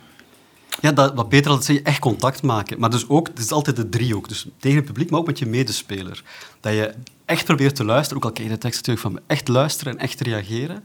Ja, 0.81 0.91
dat, 0.91 1.13
wat 1.13 1.29
Peter 1.29 1.47
altijd 1.51 1.65
zei, 1.65 1.79
echt 1.83 1.99
contact 1.99 2.43
maken. 2.43 2.79
Maar 2.79 2.89
dus 2.89 3.09
ook, 3.09 3.27
het 3.27 3.39
is 3.39 3.51
altijd 3.51 3.75
de 3.75 3.89
driehoek. 3.89 4.27
Dus 4.27 4.47
tegen 4.57 4.77
het 4.77 4.85
publiek, 4.85 5.09
maar 5.09 5.19
ook 5.19 5.25
met 5.25 5.39
je 5.39 5.45
medespeler. 5.45 6.23
Dat 6.59 6.73
je 6.73 6.93
echt 7.25 7.45
probeert 7.45 7.75
te 7.75 7.85
luisteren, 7.85 8.17
ook 8.17 8.29
al 8.29 8.35
ken 8.35 8.43
je 8.43 8.49
de 8.49 8.57
tekst 8.57 8.87
natuurlijk 8.87 9.15
van 9.15 9.23
echt 9.27 9.47
luisteren 9.47 9.93
en 9.93 9.99
echt 9.99 10.21
reageren. 10.21 10.83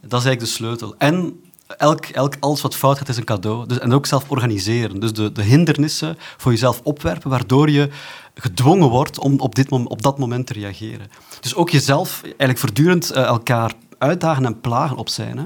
Dat 0.00 0.20
is 0.20 0.26
eigenlijk 0.26 0.40
de 0.40 0.46
sleutel. 0.46 0.94
En 0.98 1.40
elk, 1.66 2.04
elk, 2.04 2.34
alles 2.40 2.60
wat 2.60 2.76
fout 2.76 2.98
gaat, 2.98 3.08
is 3.08 3.16
een 3.16 3.24
cadeau. 3.24 3.66
Dus, 3.66 3.78
en 3.78 3.92
ook 3.92 4.06
zelf 4.06 4.30
organiseren. 4.30 5.00
Dus 5.00 5.12
de, 5.12 5.32
de 5.32 5.42
hindernissen 5.42 6.16
voor 6.36 6.52
jezelf 6.52 6.80
opwerpen, 6.82 7.30
waardoor 7.30 7.70
je 7.70 7.88
gedwongen 8.34 8.88
wordt 8.88 9.18
om 9.18 9.40
op, 9.40 9.54
dit, 9.54 9.70
op 9.70 10.02
dat 10.02 10.18
moment 10.18 10.46
te 10.46 10.52
reageren. 10.52 11.10
Dus 11.40 11.54
ook 11.54 11.70
jezelf 11.70 12.20
eigenlijk 12.22 12.58
voortdurend 12.58 13.12
uh, 13.12 13.22
elkaar 13.22 13.72
uitdagen 14.00 14.44
en 14.44 14.60
plagen 14.60 14.96
op 14.96 15.08
zijn. 15.08 15.38
Hè. 15.38 15.44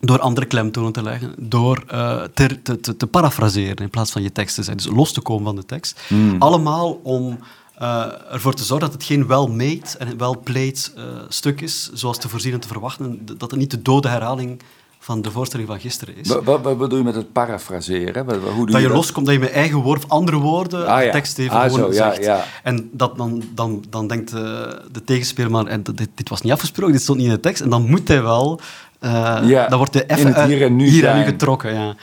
Door 0.00 0.20
andere 0.20 0.46
klemtonen 0.46 0.92
te 0.92 1.02
leggen, 1.02 1.34
door 1.36 1.84
uh, 1.92 2.22
te, 2.34 2.62
te, 2.62 2.96
te, 2.96 3.06
parafraseren 3.06 3.76
in 3.76 3.90
plaats 3.90 4.10
van 4.10 4.22
je 4.22 4.32
tekst 4.32 4.54
te 4.54 4.62
zijn. 4.62 4.76
Dus 4.76 4.86
los 4.86 5.12
te 5.12 5.20
komen 5.20 5.44
van 5.44 5.56
de 5.56 5.64
tekst. 5.64 6.00
Mm. 6.08 6.36
Allemaal 6.38 7.00
om 7.02 7.38
uh, 7.80 8.32
ervoor 8.32 8.54
te 8.54 8.64
zorgen 8.64 8.86
dat 8.90 8.98
het 8.98 9.06
geen 9.06 9.26
well-made 9.26 9.98
en 9.98 10.18
well-played 10.18 10.92
uh, 10.96 11.04
stuk 11.28 11.60
is, 11.60 11.90
zoals 11.92 12.18
te 12.18 12.28
voorzien 12.28 12.52
en 12.52 12.60
te 12.60 12.68
verwachten. 12.68 13.26
Dat 13.38 13.50
het 13.50 13.60
niet 13.60 13.70
de 13.70 13.82
dode 13.82 14.08
herhaling 14.08 14.62
van 15.08 15.22
de 15.22 15.30
voorstelling 15.30 15.68
van 15.68 15.80
gisteren 15.80 16.16
is. 16.16 16.28
Wat, 16.28 16.44
wat, 16.44 16.62
wat 16.62 16.78
bedoel 16.78 16.98
je 16.98 17.04
met 17.04 17.14
het 17.14 17.32
parafraseren? 17.32 18.24
Hoe 18.24 18.54
doe 18.54 18.66
dat 18.66 18.80
je, 18.80 18.88
je 18.88 18.94
loskomt, 18.94 19.26
dat 19.26 19.34
je 19.34 19.40
met 19.40 19.50
eigen 19.50 19.78
woord 19.78 20.08
andere 20.08 20.36
woorden 20.36 20.86
ah, 20.86 21.04
ja. 21.04 21.10
tekst 21.10 21.38
even 21.38 21.56
ah, 21.56 21.62
gewoon 21.62 21.78
zo, 21.78 21.92
zegt. 21.92 22.24
Ja, 22.24 22.36
ja. 22.36 22.44
En 22.62 22.90
dat 22.92 23.16
dan, 23.16 23.42
dan, 23.54 23.84
dan 23.90 24.06
denkt 24.06 24.30
de, 24.30 24.80
de 24.92 25.04
tegenspeler, 25.04 25.50
maar 25.50 25.66
en 25.66 25.82
dit, 25.82 26.08
dit, 26.14 26.28
was 26.28 26.42
niet 26.42 26.52
afgesproken, 26.52 26.92
dit 26.92 27.02
stond 27.02 27.18
niet 27.18 27.26
in 27.26 27.32
de 27.32 27.40
tekst. 27.40 27.62
En 27.62 27.70
dan 27.70 27.90
moet 27.90 28.08
hij 28.08 28.22
wel... 28.22 28.60
Uh, 29.04 29.38
ja, 29.44 29.68
dan 29.68 29.78
wordt 29.78 29.94
hij 29.94 30.06
even 30.06 30.46
hier 30.46 30.62
en 30.62 30.76
nu, 30.76 30.88
hier 30.88 31.06
en 31.06 31.18
nu 31.18 31.24
getrokken. 31.24 31.74
Ja. 31.74 31.94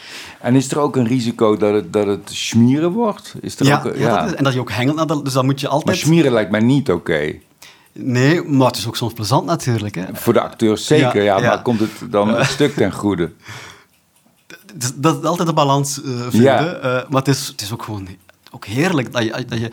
En 0.42 0.56
is 0.56 0.72
er 0.72 0.80
ook 0.80 0.96
een 0.96 1.08
risico 1.08 1.58
dat 1.58 1.74
het, 1.74 1.94
dat 1.94 2.08
het 2.08 2.30
schmieren 2.32 2.92
wordt? 2.92 3.36
Is 3.42 3.60
er 3.60 3.66
ja, 3.66 3.84
ook, 3.86 3.98
ja. 3.98 4.34
En 4.34 4.44
dat 4.44 4.54
je 4.54 4.60
ook 4.60 4.72
hengelt. 4.72 4.96
naar 4.98 5.08
de- 5.08 5.22
Dus 5.24 5.34
dan 5.34 5.46
moet 5.46 5.60
je 5.60 5.68
altijd... 5.68 5.86
Maar 5.86 5.96
schmieren 5.96 6.32
lijkt 6.32 6.52
mij 6.52 6.60
niet 6.60 6.92
oké. 6.92 7.34
Nee, 8.00 8.44
maar 8.44 8.68
het 8.68 8.78
is 8.78 8.88
ook 8.88 8.96
soms 8.96 9.14
plezant 9.14 9.46
natuurlijk. 9.46 9.96
Hè. 9.96 10.04
Voor 10.14 10.34
de 10.34 10.42
acteurs 10.42 10.86
zeker, 10.86 11.24
ja, 11.24 11.40
maar 11.40 11.62
komt 11.62 11.80
het 11.80 11.92
dan 12.10 12.36
een 12.36 12.46
stuk 12.46 12.76
ten 12.76 12.92
goede? 12.92 13.32
Dat 14.96 15.18
is 15.22 15.28
altijd 15.28 15.48
een 15.48 15.56
balans 15.56 16.04
eh, 16.04 16.12
vinden. 16.30 16.84
Eh, 16.84 16.92
maar 17.10 17.20
het 17.20 17.28
is, 17.28 17.48
het 17.48 17.62
is 17.62 17.72
ook 17.74 17.84
gewoon 17.84 18.08
ook 18.52 18.66
heerlijk 18.66 19.14
dat 19.14 19.24
je, 19.24 19.46
dat 19.48 19.60
je... 19.60 19.72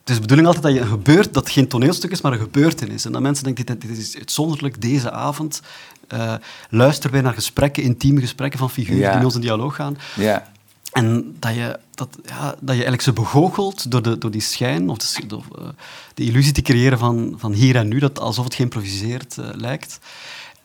Het 0.00 0.08
is 0.08 0.14
de 0.14 0.20
bedoeling 0.20 0.46
altijd 0.46 0.64
dat 0.64 0.74
je 0.74 0.80
een 0.80 0.98
gebeurt, 0.98 1.34
dat 1.34 1.44
het 1.44 1.52
geen 1.52 1.68
toneelstuk 1.68 2.10
is, 2.10 2.20
maar 2.20 2.32
een 2.32 2.38
gebeurtenis. 2.38 3.04
En 3.04 3.12
dat 3.12 3.22
mensen 3.22 3.44
denken, 3.44 3.66
dit, 3.66 3.80
dit 3.80 3.98
is 3.98 4.16
uitzonderlijk, 4.16 4.80
deze 4.80 5.10
avond. 5.10 5.60
eh 6.08 6.34
luisteren 6.70 7.12
wij 7.12 7.20
naar 7.20 7.34
gesprekken, 7.34 7.82
intieme 7.82 8.20
gesprekken 8.20 8.58
van 8.58 8.70
figuren 8.70 9.10
die 9.10 9.18
in 9.18 9.24
onze 9.24 9.38
dialoog 9.38 9.74
gaan. 9.74 9.96
Ja, 10.14 10.48
En 10.92 11.36
dat 11.38 11.54
je, 11.54 11.78
dat, 11.94 12.18
ja, 12.24 12.48
dat 12.48 12.58
je 12.60 12.70
eigenlijk 12.70 13.02
ze 13.02 13.12
begoochelt 13.12 13.90
door, 13.90 14.02
de, 14.02 14.18
door 14.18 14.30
die 14.30 14.40
schijn, 14.40 14.88
of 14.88 14.98
de, 14.98 15.26
door, 15.26 15.44
eh, 15.58 15.68
de 16.14 16.24
illusie 16.24 16.52
te 16.52 16.62
creëren 16.62 16.98
van, 16.98 17.34
van 17.36 17.52
hier 17.52 17.76
en 17.76 17.88
nu, 17.88 17.98
dat 17.98 18.18
alsof 18.18 18.44
het 18.44 18.54
geïmproviseerd 18.54 19.38
eh, 19.38 19.48
lijkt. 19.52 19.98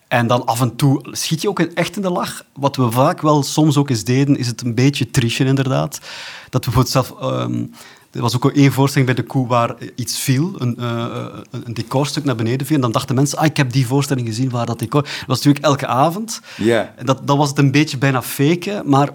En 0.08 0.28
dan 0.28 0.46
af 0.46 0.62
en 0.62 0.76
toe 0.76 1.06
schiet 1.12 1.42
je 1.42 1.50
ook 1.50 1.60
echt 1.60 1.96
in 1.96 2.02
de 2.02 2.10
lach. 2.10 2.46
Wat 2.54 2.76
we 2.76 2.92
vaak 2.92 3.22
wel 3.22 3.44
soms 3.44 3.78
ook 3.78 3.90
eens 3.90 4.04
deden, 4.04 4.38
is 4.38 4.48
het 4.48 4.62
een 4.62 4.76
beetje 4.76 5.12
trichen 5.12 5.48
inderdaad. 5.48 6.00
Dat 6.50 6.66
we 6.66 6.72
bijvoorbeeld 6.72 6.90
zelf... 6.90 7.20
ehm, 7.20 7.66
er 8.12 8.22
was 8.22 8.36
ook 8.36 8.52
één 8.52 8.72
voorstelling 8.72 9.14
bij 9.14 9.24
de 9.24 9.30
koe 9.30 9.48
waar 9.48 9.76
iets 9.96 10.20
viel, 10.20 10.54
een, 10.58 10.78
eh, 10.78 11.26
een 11.52 11.74
decorstuk 11.74 12.24
naar 12.24 12.36
beneden 12.36 12.68
viel. 12.68 12.76
En 12.76 12.82
dan 12.82 12.92
dachten 12.92 13.16
mensen, 13.16 13.38
ah, 13.38 13.46
ik 13.46 13.58
heb 13.58 13.72
die 13.72 13.88
voorstelling 13.88 14.28
gezien 14.28 14.50
waar 14.50 14.66
dat 14.66 14.80
decor... 14.80 15.02
Dat 15.02 15.12
was 15.28 15.38
natuurlijk 15.38 15.66
elke 15.66 15.88
avond. 15.88 16.42
ja. 16.58 16.94
Dat, 17.04 17.28
dat 17.28 17.38
was 17.38 17.50
het 17.50 17.58
een 17.58 17.72
beetje 17.72 17.98
bijna 17.98 18.22
faken, 18.22 18.90
maar 18.90 19.10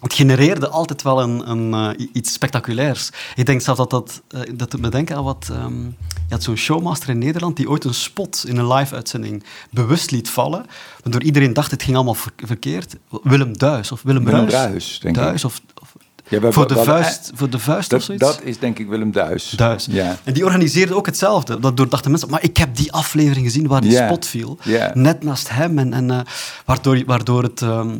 het 0.00 0.12
genereerde 0.12 0.68
altijd 0.68 1.02
wel 1.02 1.22
een, 1.22 1.50
een, 1.50 1.74
eh, 1.98 2.06
iets 2.12 2.32
spectaculairs. 2.32 3.10
Ik 3.34 3.46
denk 3.46 3.60
zelfs 3.60 3.80
dat 3.80 3.90
dat... 3.90 4.22
eh, 4.28 4.40
dat 4.54 4.70
doet 4.70 4.80
me 4.80 4.88
denken 4.88 5.16
aan 5.16 5.24
wat... 5.24 5.48
ehm, 5.52 5.82
je 6.28 6.34
had 6.34 6.42
zo'n 6.42 6.56
showmaster 6.56 7.08
in 7.08 7.18
Nederland 7.18 7.56
die 7.56 7.68
ooit 7.70 7.84
een 7.84 7.94
spot 7.94 8.44
in 8.46 8.56
een 8.56 8.72
live-uitzending 8.72 9.44
bewust 9.70 10.10
liet 10.10 10.30
vallen, 10.30 10.66
waardoor 11.02 11.22
iedereen 11.22 11.52
dacht 11.52 11.70
het 11.70 11.82
ging 11.82 11.96
allemaal 11.96 12.14
ver- 12.14 12.32
verkeerd. 12.36 12.94
Willem 13.22 13.58
Duis 13.58 13.92
of 13.92 14.02
Willem, 14.02 14.24
Willem 14.24 14.46
Bruis. 14.46 14.64
Bruis, 14.66 14.98
denk 15.02 15.16
ik. 15.16 15.22
Duis 15.22 15.44
of, 15.44 15.60
of 15.82 15.94
Ja, 16.28 16.52
voor, 16.52 16.68
de 16.68 16.76
vuist, 16.76 17.30
voor 17.34 17.50
de 17.50 17.58
vuist 17.58 17.90
dat, 17.90 17.98
of 17.98 18.04
zoiets? 18.04 18.24
Dat 18.24 18.40
is 18.42 18.58
denk 18.58 18.78
ik 18.78 18.88
Willem 18.88 19.12
Duis. 19.12 19.50
Duis. 19.50 19.86
Ja. 19.90 20.16
En 20.24 20.32
die 20.32 20.44
organiseerde 20.44 20.94
ook 20.94 21.06
hetzelfde. 21.06 21.60
Daardoor 21.60 21.88
dachten 21.88 22.10
mensen, 22.10 22.30
maar 22.30 22.42
ik 22.42 22.56
heb 22.56 22.76
die 22.76 22.92
aflevering 22.92 23.46
gezien 23.46 23.66
waar 23.66 23.80
die 23.80 23.96
spot 23.96 24.26
viel. 24.26 24.58
Net 24.94 25.22
naast 25.22 25.48
hem. 25.48 25.78
En, 25.78 25.92
en, 25.92 26.10
eh, 26.10 26.20
waardoor, 26.64 27.02
waardoor, 27.06 27.42
het, 27.42 27.62
ehm, 27.62 27.96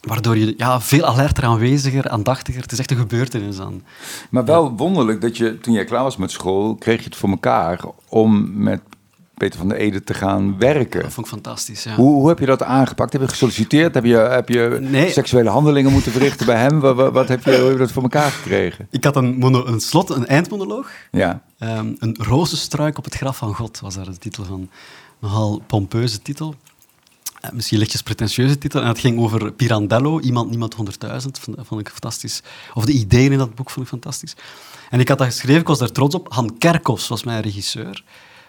waardoor 0.00 0.36
je 0.38 0.54
ja, 0.56 0.80
veel 0.80 1.04
alerter, 1.04 1.44
aanweziger, 1.44 2.08
aandachtiger... 2.08 2.62
Het 2.62 2.72
is 2.72 2.78
echt 2.78 2.90
een 2.90 2.96
gebeurtenis 2.96 3.56
dan. 3.56 3.82
Maar 4.30 4.44
wel 4.44 4.76
wonderlijk 4.76 5.20
dat 5.20 5.36
je, 5.36 5.58
toen 5.58 5.74
jij 5.74 5.84
klaar 5.84 6.02
was 6.02 6.16
met 6.16 6.30
school, 6.30 6.74
kreeg 6.74 6.98
je 6.98 7.04
het 7.04 7.16
voor 7.16 7.28
elkaar 7.30 7.80
om 8.08 8.62
met 8.62 8.80
Peter 9.34 9.58
van 9.58 9.68
der 9.68 9.76
Ede 9.76 10.04
te 10.04 10.14
gaan 10.14 10.58
werken. 10.58 11.02
Dat 11.02 11.12
vond 11.12 11.26
ik 11.26 11.32
fantastisch, 11.32 11.82
ja. 11.82 11.94
Hoe, 11.94 12.12
hoe 12.14 12.28
heb 12.28 12.38
je 12.38 12.46
dat 12.46 12.62
aangepakt? 12.62 13.12
Heb 13.12 13.22
je 13.22 13.28
gesolliciteerd? 13.28 13.94
Heb 13.94 14.04
je, 14.04 14.16
heb 14.16 14.48
je 14.48 14.78
Nee. 14.80 15.10
seksuele 15.10 15.50
handelingen 15.50 15.92
moeten 15.92 16.12
verrichten 16.12 16.46
bij 16.46 16.56
hem? 16.60 16.80
Wat, 16.80 16.96
wat, 16.96 17.12
wat 17.12 17.28
heb 17.28 17.44
je, 17.44 17.50
hoe 17.50 17.62
heb 17.62 17.72
je 17.72 17.78
dat 17.78 17.92
voor 17.92 18.02
elkaar 18.02 18.30
gekregen? 18.30 18.86
Ik 18.90 19.04
had 19.04 19.16
een, 19.16 19.38
mono, 19.38 19.66
een 19.66 19.80
slot, 19.80 20.10
een 20.10 20.26
eindmonoloog. 20.26 20.90
Ja, 21.10 21.42
Ehm, 21.58 21.92
een 21.98 22.16
rozenstruik 22.18 22.98
op 22.98 23.04
het 23.04 23.14
graf 23.14 23.36
van 23.36 23.54
God 23.54 23.80
was 23.80 23.94
daar 23.94 24.04
de 24.04 24.18
titel 24.18 24.44
van. 24.44 24.68
Nogal 25.18 25.62
pompeuze 25.66 26.22
titel. 26.22 26.54
Eh, 27.40 27.50
misschien 27.52 27.78
lichtjes 27.78 28.02
pretentieuze 28.02 28.58
titel. 28.58 28.80
En 28.80 28.86
het 28.88 28.98
ging 28.98 29.18
over 29.18 29.52
Pirandello, 29.52 30.20
Iemand, 30.20 30.50
Niemand 30.50 30.74
100.000. 30.74 31.40
Vond, 31.40 31.80
ik 31.80 31.88
fantastisch. 31.88 32.42
Of 32.74 32.84
de 32.84 32.92
ideeën 32.92 33.32
in 33.32 33.38
dat 33.38 33.54
boek 33.54 33.70
vond 33.70 33.84
ik 33.86 33.92
fantastisch. 33.92 34.34
En 34.90 35.00
ik 35.00 35.08
had 35.08 35.18
dat 35.18 35.26
geschreven, 35.26 35.60
ik 35.60 35.66
was 35.66 35.78
daar 35.78 35.92
trots 35.92 36.14
op. 36.14 36.32
Han 36.32 36.58
Kerkhoffs 36.58 37.08
was 37.08 37.24
mijn 37.24 37.42
regisseur. 37.42 38.04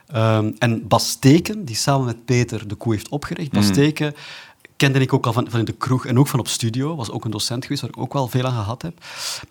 Ehm, 0.08 0.52
en 0.58 0.88
Bas 0.88 1.10
Steken, 1.10 1.66
die 1.66 1.76
samen 1.76 2.06
met 2.06 2.26
Peter 2.26 2.68
de 2.68 2.76
koe 2.76 2.94
heeft 2.94 3.10
opgericht. 3.10 3.52
Bas 3.52 3.66
Steken 3.66 4.14
kende 4.76 5.00
ik 5.00 5.14
ook 5.14 5.26
al 5.26 5.34
van, 5.34 5.48
van 5.50 5.60
in 5.60 5.66
de 5.66 5.72
kroeg 5.72 6.06
en 6.06 6.20
ook 6.20 6.28
van 6.28 6.40
op 6.40 6.48
studio. 6.48 6.96
Was 6.96 7.10
ook 7.12 7.26
een 7.26 7.32
docent 7.32 7.64
geweest, 7.64 7.82
waar 7.82 7.90
ik 7.90 7.98
ook 7.98 8.14
wel 8.14 8.28
veel 8.28 8.46
aan 8.46 8.52
gehad 8.64 8.82
heb. 8.82 9.06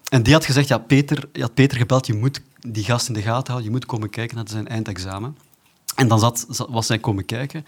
En 0.08 0.22
die 0.22 0.32
had 0.32 0.44
gezegd, 0.44 0.68
ja, 0.68 0.78
Peter, 0.78 1.28
je 1.32 1.40
had 1.40 1.54
Peter 1.54 1.76
gebeld, 1.78 2.06
je 2.06 2.14
moet 2.14 2.40
die 2.60 2.84
gast 2.84 3.08
in 3.08 3.14
de 3.14 3.22
gaten 3.22 3.46
houden, 3.46 3.64
je 3.64 3.70
moet 3.70 3.86
komen 3.86 4.10
kijken 4.10 4.36
naar 4.36 4.48
zijn 4.48 4.68
eindexamen. 4.68 5.36
En 5.94 6.08
dan 6.08 6.18
zat- 6.18 6.46
was 6.68 6.88
hij 6.88 6.98
komen 6.98 7.24
kijken. 7.24 7.64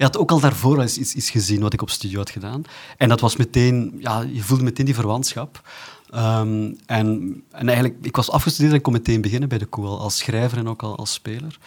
Hij 0.00 0.08
had 0.08 0.18
ook 0.18 0.30
al 0.30 0.40
daarvoor 0.40 0.80
eens 0.80 0.98
iets, 0.98 1.30
gezien 1.30 1.60
wat 1.60 1.72
ik 1.72 1.82
op 1.82 1.90
studio 1.90 2.18
had 2.18 2.30
gedaan. 2.30 2.62
En 2.96 3.08
dat 3.08 3.20
was 3.20 3.36
meteen, 3.36 3.96
ja, 3.98 4.20
je 4.20 4.42
voelde 4.42 4.64
meteen 4.64 4.84
die 4.84 4.94
verwantschap. 4.94 5.68
Ehm, 6.10 6.72
en, 6.86 7.42
en 7.50 7.68
eigenlijk, 7.68 7.98
ik 8.02 8.16
was 8.16 8.30
afgestudeerd 8.30 8.74
en 8.74 8.80
kon 8.80 8.92
meteen 8.92 9.20
beginnen 9.20 9.48
bij 9.48 9.58
de 9.58 9.66
Koe, 9.66 9.86
al 9.86 10.00
als 10.00 10.16
schrijver 10.16 10.58
en 10.58 10.68
ook 10.68 10.82
al 10.82 10.96
als 10.96 11.12
speler. 11.12 11.58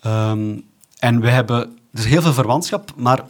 Ehm, 0.00 0.58
en 0.98 1.20
we 1.20 1.30
hebben, 1.30 1.60
er 1.92 1.98
is 1.98 2.04
heel 2.04 2.22
veel 2.22 2.32
verwantschap, 2.32 2.92
maar 2.96 3.24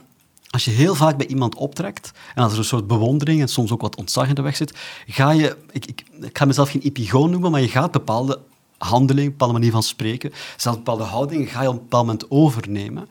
als 0.50 0.64
je 0.64 0.70
heel 0.70 0.94
vaak 0.94 1.16
bij 1.16 1.26
iemand 1.26 1.54
optrekt 1.54 2.12
en 2.34 2.42
als 2.42 2.52
er 2.52 2.58
een 2.58 2.64
soort 2.64 2.86
bewondering 2.86 3.40
en 3.40 3.48
soms 3.48 3.72
ook 3.72 3.80
wat 3.80 3.96
ontzag 3.96 4.28
in 4.28 4.34
de 4.34 4.42
weg 4.42 4.56
zit, 4.56 4.78
ga 5.06 5.30
je, 5.30 5.56
ik, 5.70 5.86
ik, 5.86 6.04
ga 6.32 6.44
mezelf 6.44 6.70
geen 6.70 6.82
epigoon 6.82 7.30
noemen, 7.30 7.50
maar 7.50 7.60
je 7.60 7.68
gaat 7.68 7.92
bepaalde 7.92 8.40
handelingen, 8.78 9.30
bepaalde 9.30 9.54
manier 9.54 9.72
van 9.72 9.82
spreken, 9.82 10.32
zelfs 10.56 10.78
bepaalde 10.78 11.04
houdingen, 11.04 11.46
ga 11.46 11.62
je 11.62 11.68
op 11.68 11.74
een 11.74 11.80
bepaald 11.80 12.06
moment 12.06 12.30
overnemen. 12.30 13.08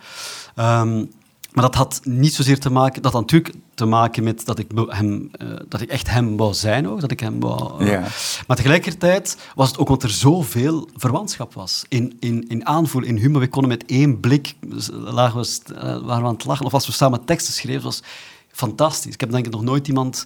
Ehm, 0.56 1.06
maar 1.54 1.64
dat 1.64 1.76
had 1.76 2.00
niet 2.04 2.34
zozeer 2.34 2.60
te 2.60 2.70
maken, 2.70 3.02
dat 3.02 3.12
had 3.14 3.22
natuurlijk 3.22 3.56
te 3.74 3.86
maken 3.86 4.24
met 4.24 4.46
dat 4.46 4.60
ik, 4.60 4.68
hem, 4.88 5.30
eh, 5.32 5.48
dat 5.68 5.82
ik 5.82 5.90
echt 5.90 6.10
hem 6.10 6.38
wou 6.38 6.54
zijn 6.54 6.88
ook, 6.90 7.02
dat 7.02 7.12
ik 7.12 7.20
hem 7.20 7.40
wou... 7.40 7.80
eh, 7.84 7.88
Ja. 7.92 8.04
Maar 8.48 8.58
tegelijkertijd 8.58 9.38
was 9.56 9.68
het 9.68 9.78
ook 9.78 9.88
omdat 9.88 10.04
er 10.04 10.10
zoveel 10.10 10.90
verwantschap 10.96 11.54
was. 11.54 11.86
In, 11.88 12.18
in, 12.20 12.48
in 12.48 12.66
aanvoel, 12.66 13.04
in 13.04 13.18
humor. 13.18 13.42
We 13.42 13.48
konden 13.48 13.70
met 13.72 13.86
één 13.86 14.20
blik, 14.20 14.56
lagen 14.90 15.42
we, 15.42 15.74
eh, 15.76 15.82
waren 15.82 16.22
we 16.22 16.28
aan 16.28 16.34
het 16.34 16.46
lachen. 16.46 16.66
Of 16.66 16.74
als 16.74 16.86
we 16.86 16.92
samen 16.92 17.26
teksten 17.26 17.54
schreven, 17.54 17.84
was 17.84 18.04
fantastisch. 18.52 19.14
Ik 19.14 19.20
heb 19.20 19.32
denk 19.32 19.46
ik 19.46 19.52
nog 19.52 19.64
nooit 19.64 19.88
iemand 19.88 20.26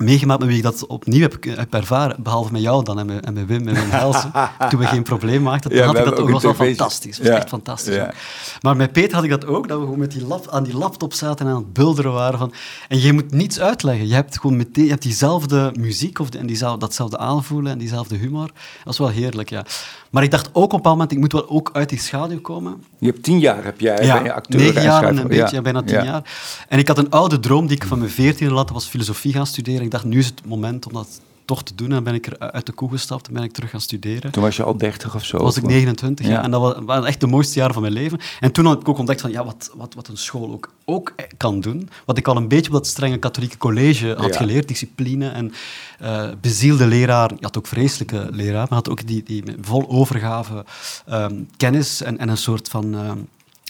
meegemaakt 0.00 0.38
met 0.40 0.48
wie 0.48 0.56
ik 0.56 0.62
dat 0.62 0.86
opnieuw 0.86 1.20
heb, 1.20 1.36
heb 1.44 1.74
ervaren. 1.74 2.22
Behalve 2.22 2.52
met 2.52 2.62
jou 2.62 2.84
dan 2.84 2.98
en 2.98 3.06
met, 3.06 3.24
en 3.24 3.32
met 3.32 3.46
Wim 3.46 3.68
en 3.68 3.74
met 3.74 3.90
Helsen. 3.90 4.32
toen 4.68 4.78
we 4.80 4.86
geen 4.86 5.02
probleem 5.02 5.42
maakten, 5.42 5.70
toen 5.70 5.78
Ja, 5.78 5.86
had 5.86 5.96
ik 5.98 6.04
dat 6.04 6.12
ook. 6.12 6.18
Dat 6.18 6.30
was 6.30 6.42
wel 6.42 6.54
fantastisch. 6.66 7.16
Dat 7.16 7.26
was 7.26 7.34
Ja. 7.34 7.40
echt 7.40 7.48
fantastisch. 7.48 7.94
Ja. 7.94 8.12
Maar 8.60 8.76
met 8.76 8.92
Peter 8.92 9.14
had 9.14 9.24
ik 9.24 9.30
dat 9.30 9.46
ook, 9.46 9.68
dat 9.68 9.78
we 9.78 9.84
gewoon 9.84 9.98
met 9.98 10.12
die 10.12 10.26
lap, 10.26 10.48
aan 10.50 10.62
die 10.64 10.76
laptop 10.76 11.12
zaten 11.12 11.46
en 11.46 11.52
aan 11.52 11.58
het 11.58 11.72
bulderen 11.72 12.12
waren. 12.12 12.38
Van, 12.38 12.52
en 12.88 13.00
je 13.00 13.12
moet 13.12 13.30
niets 13.32 13.60
uitleggen. 13.60 14.08
Je 14.08 14.14
hebt 14.14 14.38
gewoon 14.40 14.56
meteen 14.56 14.84
je 14.84 14.90
hebt 14.90 15.02
diezelfde 15.02 15.72
muziek 15.78 16.18
of 16.18 16.30
de, 16.30 16.38
en 16.38 16.46
diezelfde, 16.46 16.78
datzelfde 16.78 17.18
aanvoelen 17.18 17.72
en 17.72 17.78
diezelfde 17.78 18.16
humor. 18.16 18.50
Dat 18.84 18.92
is 18.92 18.98
wel 18.98 19.08
heerlijk, 19.08 19.50
ja. 19.50 19.64
Maar 20.10 20.22
ik 20.22 20.30
dacht 20.30 20.48
ook 20.52 20.54
op 20.54 20.62
een 20.72 20.76
bepaald 20.76 20.94
moment, 20.94 21.12
ik 21.12 21.18
moet 21.18 21.32
wel 21.32 21.48
ook 21.48 21.70
uit 21.72 21.88
die 21.88 21.98
schaduw 21.98 22.40
komen. 22.40 22.82
je 22.98 23.06
hebt 23.06 23.22
tien 23.22 23.38
jaar 23.38 23.64
heb 23.64 23.80
jij, 23.80 23.94
ben 23.96 24.06
je 24.06 24.12
Ja, 24.24 24.32
acteur 24.32 24.60
negen 24.60 24.76
en 24.76 24.82
jaar 24.82 25.04
en 25.04 25.16
een 25.16 25.28
beetje, 25.28 25.56
Ja. 25.56 25.62
bijna 25.62 25.82
tien 25.82 25.96
Ja. 25.96 26.04
jaar. 26.04 26.22
En 26.68 26.78
ik 26.78 26.88
had 26.88 26.98
een 26.98 27.10
oude 27.10 27.40
droom 27.40 27.66
die 27.66 27.76
ik 27.76 27.84
van 27.84 27.98
mijn 27.98 28.10
veertiende 28.10 28.54
had, 28.54 28.70
was 28.70 28.86
filosofie 28.86 29.32
gaan 29.32 29.46
studeren. 29.46 29.82
Ik 29.88 29.94
dacht, 29.94 30.04
nu 30.04 30.18
is 30.18 30.26
het 30.26 30.46
moment 30.46 30.86
om 30.86 30.92
dat 30.92 31.20
toch 31.44 31.62
te 31.62 31.74
doen. 31.74 31.86
En 31.88 31.94
dan 31.94 32.04
ben 32.04 32.14
ik 32.14 32.26
er 32.26 32.38
uit 32.38 32.66
de 32.66 32.72
koe 32.72 32.90
gestapt 32.90 33.26
en 33.28 33.32
ben 33.34 33.42
ik 33.42 33.52
terug 33.52 33.70
gaan 33.70 33.80
studeren. 33.80 34.30
Toen 34.32 34.42
was 34.42 34.56
je 34.56 34.62
al 34.62 34.76
dertig 34.78 35.14
of 35.14 35.24
zo? 35.24 35.36
Toen 35.36 35.46
was 35.46 35.56
ik 35.56 35.62
of- 35.64 35.70
29 35.70 36.26
Ja. 36.26 36.32
jaar 36.32 36.44
en 36.44 36.50
dat 36.50 36.60
wa- 36.60 36.82
waren 36.84 37.04
echt 37.04 37.20
de 37.20 37.26
mooiste 37.26 37.58
jaren 37.58 37.72
van 37.72 37.82
mijn 37.82 37.94
leven. 37.94 38.18
En 38.40 38.52
toen 38.52 38.66
had 38.66 38.80
ik 38.80 38.88
ook 38.88 38.98
ontdekt 38.98 39.20
van, 39.20 39.30
ja, 39.30 39.44
wat, 39.44 39.70
wat, 39.76 39.94
wat 39.94 40.08
een 40.08 40.16
school 40.16 40.52
ook, 40.52 40.72
ook 40.84 41.14
kan 41.36 41.60
doen. 41.60 41.88
Wat 42.04 42.18
ik 42.18 42.28
al 42.28 42.36
een 42.36 42.48
beetje 42.48 42.66
op 42.66 42.72
dat 42.76 42.86
strenge 42.86 43.16
katholieke 43.18 43.56
college 43.56 44.14
had 44.18 44.32
Ja. 44.34 44.40
geleerd, 44.40 44.68
discipline 44.68 45.28
en 45.28 45.52
eh, 45.98 46.28
bezielde 46.40 46.86
leraar. 46.86 47.30
Je 47.30 47.36
had 47.44 47.58
ook 47.58 47.66
vreselijke 47.66 48.28
leraar, 48.30 48.66
maar 48.68 48.78
had 48.78 48.88
ook 48.90 49.06
die, 49.06 49.22
die 49.22 49.42
vol 49.60 49.88
overgave 49.88 50.64
ehm, 51.06 51.34
kennis 51.56 52.02
en, 52.02 52.18
en 52.18 52.28
een 52.28 52.36
soort 52.36 52.68
van... 52.68 52.94
ehm, 52.94 53.18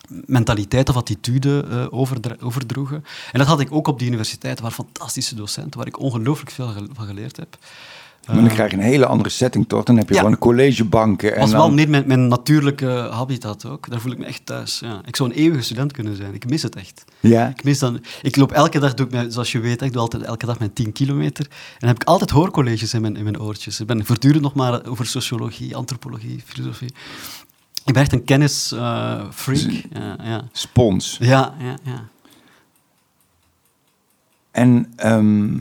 mentaliteit 0.08 0.88
of 0.88 0.96
attitude 0.96 1.64
eh, 1.70 1.86
overdra- 1.90 2.36
overdroegen. 2.40 3.04
En 3.32 3.38
dat 3.38 3.48
had 3.48 3.60
ik 3.60 3.72
ook 3.72 3.86
op 3.88 3.98
die 3.98 4.08
universiteit, 4.08 4.60
waar 4.60 4.70
fantastische 4.70 5.34
docenten, 5.34 5.78
waar 5.78 5.86
ik 5.88 5.98
ongelooflijk 6.00 6.50
veel 6.50 6.68
ge- 6.68 6.86
van 6.92 7.06
geleerd 7.06 7.36
heb. 7.36 7.56
Maar 8.26 8.36
dan 8.36 8.48
krijg 8.48 8.70
je 8.70 8.76
een 8.76 8.82
hele 8.82 9.06
andere 9.06 9.28
setting, 9.28 9.68
toch? 9.68 9.84
Dan 9.84 9.96
heb 9.96 10.08
je 10.08 10.14
Ja. 10.14 10.20
gewoon 10.20 10.38
collegebanken. 10.38 11.34
En 11.34 11.40
was 11.40 11.50
dan... 11.50 11.58
wel 11.58 11.72
meer 11.72 11.88
mijn, 11.88 12.06
mijn 12.06 12.28
natuurlijke 12.28 13.08
habitat 13.10 13.64
ook. 13.66 13.90
Daar 13.90 14.00
voel 14.00 14.12
ik 14.12 14.18
me 14.18 14.24
echt 14.24 14.46
thuis. 14.46 14.78
Ja. 14.78 15.00
Ik 15.06 15.16
zou 15.16 15.30
een 15.30 15.34
eeuwige 15.36 15.62
student 15.62 15.92
kunnen 15.92 16.16
zijn. 16.16 16.34
Ik 16.34 16.48
mis 16.48 16.62
het 16.62 16.76
echt. 16.76 17.04
Ja? 17.20 17.48
Ik, 17.48 17.64
mis 17.64 17.78
dan, 17.78 18.00
ik 18.22 18.36
loop 18.36 18.52
elke 18.52 18.78
dag, 18.78 18.94
doe 18.94 19.06
ik 19.06 19.12
mijn, 19.12 19.32
zoals 19.32 19.52
je 19.52 19.58
weet, 19.60 19.82
ik 19.82 19.92
doe 19.92 20.00
altijd 20.00 20.22
elke 20.22 20.46
dag 20.46 20.58
mijn 20.58 20.72
10 20.72 20.92
kilometer. 20.92 21.44
En 21.50 21.76
dan 21.78 21.88
heb 21.88 22.00
ik 22.00 22.08
altijd 22.08 22.30
hoorcolleges 22.30 22.94
in 22.94 23.00
mijn, 23.00 23.16
in 23.16 23.22
mijn 23.24 23.40
oortjes. 23.40 23.80
Ik 23.80 23.86
ben 23.86 24.06
voortdurend 24.06 24.42
nog 24.42 24.54
maar 24.54 24.86
over 24.86 25.06
sociologie, 25.06 25.76
antropologie, 25.76 26.42
filosofie. 26.46 26.94
Ik 27.88 27.94
ben 27.94 28.02
echt 28.02 28.12
een 28.12 28.24
kennisfreak. 28.24 29.84
ja, 29.92 30.16
ja. 30.22 30.48
Spons. 30.52 31.16
ja, 31.20 31.54
ja, 31.58 31.76
ja. 31.82 32.08
En 34.50 34.92
ehm, 34.96 35.56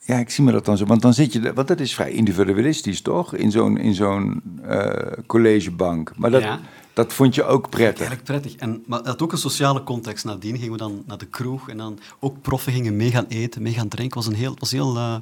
ja, 0.00 0.16
ik 0.18 0.30
zie 0.30 0.44
me 0.44 0.52
dat 0.52 0.64
dan 0.64 0.76
zo. 0.76 0.84
Want 0.84 1.02
dan 1.02 1.14
zit 1.14 1.32
je, 1.32 1.52
want 1.52 1.68
dat 1.68 1.80
is 1.80 1.94
vrij 1.94 2.10
individualistisch, 2.10 3.00
toch? 3.00 3.34
In 3.34 3.50
zo'n 3.50 3.78
in 3.78 3.94
zo'n 3.94 4.42
eh, 4.62 5.12
collegebank. 5.26 6.12
Maar 6.16 6.30
dat, 6.30 6.42
Ja. 6.42 6.60
dat 6.92 7.12
vond 7.12 7.34
je 7.34 7.44
ook 7.44 7.70
prettig. 7.70 8.06
Eigenlijk 8.06 8.24
prettig. 8.24 8.54
En, 8.54 8.82
maar 8.86 8.98
het 8.98 9.08
had 9.08 9.22
ook 9.22 9.32
een 9.32 9.38
sociale 9.38 9.82
context. 9.82 10.24
Nadien 10.24 10.56
gingen 10.56 10.72
we 10.72 10.78
dan 10.78 11.02
naar 11.06 11.18
de 11.18 11.26
kroeg 11.26 11.68
en 11.68 11.76
dan 11.76 11.98
ook 12.20 12.40
proffen 12.42 12.72
gingen 12.72 12.96
mee 12.96 13.10
gaan 13.10 13.26
eten, 13.28 13.62
mee 13.62 13.72
gaan 13.72 13.88
drinken. 13.88 14.16
Was 14.16 14.26
een 14.26 14.34
heel... 14.34 14.56
Was 14.58 14.70
heel 14.70 14.96
eh, 14.96 15.14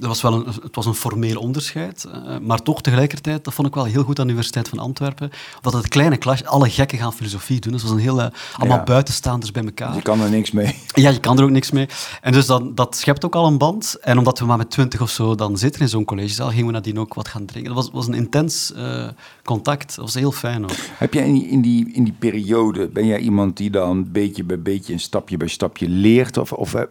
er 0.00 0.08
was 0.08 0.22
wel 0.22 0.34
een, 0.34 0.46
het 0.62 0.74
was 0.74 0.86
een 0.86 0.94
formeel 0.94 1.40
onderscheid, 1.40 2.04
eh, 2.04 2.38
maar 2.38 2.62
toch 2.62 2.82
tegelijkertijd, 2.82 3.44
dat 3.44 3.54
vond 3.54 3.68
ik 3.68 3.74
wel 3.74 3.84
heel 3.84 4.02
goed 4.02 4.18
aan 4.18 4.24
de 4.26 4.32
Universiteit 4.32 4.68
van 4.68 4.78
Antwerpen, 4.78 5.30
dat 5.60 5.72
het 5.72 5.88
kleine 5.88 6.16
klasje, 6.16 6.46
alle 6.46 6.70
gekken 6.70 6.98
gaan 6.98 7.12
filosofie 7.12 7.60
doen, 7.60 7.72
dus 7.72 7.82
het 7.82 7.90
was 7.90 8.00
een 8.00 8.06
hele, 8.06 8.32
allemaal 8.56 8.76
Ja. 8.76 8.82
buitenstaanders 8.84 9.50
bij 9.50 9.64
elkaar. 9.64 9.88
Dus 9.88 9.96
je 9.96 10.02
kan 10.02 10.20
er 10.20 10.30
niks 10.30 10.50
mee. 10.50 10.74
Ja, 10.94 11.10
je 11.10 11.20
kan 11.20 11.38
er 11.38 11.44
ook 11.44 11.50
niks 11.50 11.70
mee. 11.70 11.86
En 12.20 12.32
dus 12.32 12.46
dan, 12.46 12.74
dat 12.74 12.96
schept 12.96 13.24
ook 13.24 13.34
al 13.34 13.46
een 13.46 13.58
band. 13.58 13.96
En 14.00 14.18
omdat 14.18 14.38
we 14.38 14.44
maar 14.44 14.56
met 14.56 14.70
twintig 14.70 15.00
of 15.00 15.10
zo 15.10 15.34
dan 15.34 15.58
zitten 15.58 15.80
in 15.80 15.88
zo'n 15.88 16.04
collegezaal, 16.04 16.48
gingen 16.48 16.66
we 16.66 16.72
nadien 16.72 16.98
ook 16.98 17.14
wat 17.14 17.28
gaan 17.28 17.44
drinken. 17.44 17.74
Dat 17.74 17.84
was, 17.84 17.92
was 17.92 18.06
een 18.06 18.14
intens 18.14 18.72
eh, 18.72 19.08
contact. 19.44 19.96
Dat 19.96 20.04
was 20.04 20.14
heel 20.14 20.32
fijn 20.32 20.64
ook. 20.64 20.76
Heb 20.98 21.14
jij 21.14 21.26
in 21.26 21.32
die, 21.34 21.48
in, 21.48 21.60
die, 21.62 21.92
in 21.92 22.04
die 22.04 22.14
periode, 22.18 22.88
ben 22.88 23.06
jij 23.06 23.18
iemand 23.18 23.56
die 23.56 23.70
dan 23.70 24.12
beetje 24.12 24.44
bij 24.44 24.62
beetje 24.62 24.92
en 24.92 25.00
stapje 25.00 25.36
bij 25.36 25.48
stapje 25.48 25.88
leert? 25.88 26.38
Of, 26.38 26.52
of 26.52 26.74
eh, 26.74 26.82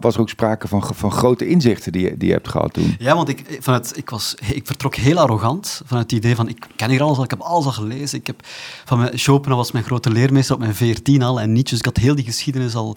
was 0.00 0.14
er 0.14 0.20
ook 0.20 0.28
sprake 0.28 0.68
van, 0.68 0.82
van 0.94 1.12
grote 1.12 1.46
inzichten 1.46 1.63
die 1.64 2.02
je, 2.02 2.16
die 2.16 2.28
je 2.28 2.34
hebt 2.34 2.48
gehad 2.48 2.72
toen? 2.72 2.96
Ja, 2.98 3.14
want 3.14 3.28
ik, 3.28 3.58
vanuit, 3.60 3.92
ik, 3.96 4.10
was, 4.10 4.34
ik 4.52 4.66
vertrok 4.66 4.94
heel 4.94 5.18
arrogant 5.18 5.82
vanuit 5.84 6.10
het 6.10 6.18
idee 6.20 6.34
van 6.34 6.48
ik 6.48 6.66
ken 6.76 6.90
hier 6.90 7.02
alles 7.02 7.16
al, 7.16 7.24
ik 7.24 7.30
heb 7.30 7.40
alles 7.40 7.64
al 7.64 7.72
gelezen. 7.72 8.18
Ik 8.18 8.26
heb, 8.26 8.46
van 8.84 8.98
mijn, 8.98 9.18
Schopenhauer 9.18 9.62
was 9.62 9.72
mijn 9.72 9.84
grote 9.84 10.10
leermeester 10.10 10.54
op 10.54 10.60
mijn 10.60 10.74
14 10.74 11.22
al 11.22 11.40
en 11.40 11.52
Nietzsche, 11.52 11.70
dus 11.70 11.78
ik 11.78 11.84
had 11.84 11.96
heel 11.96 12.14
die 12.14 12.24
geschiedenis 12.24 12.74
al. 12.74 12.96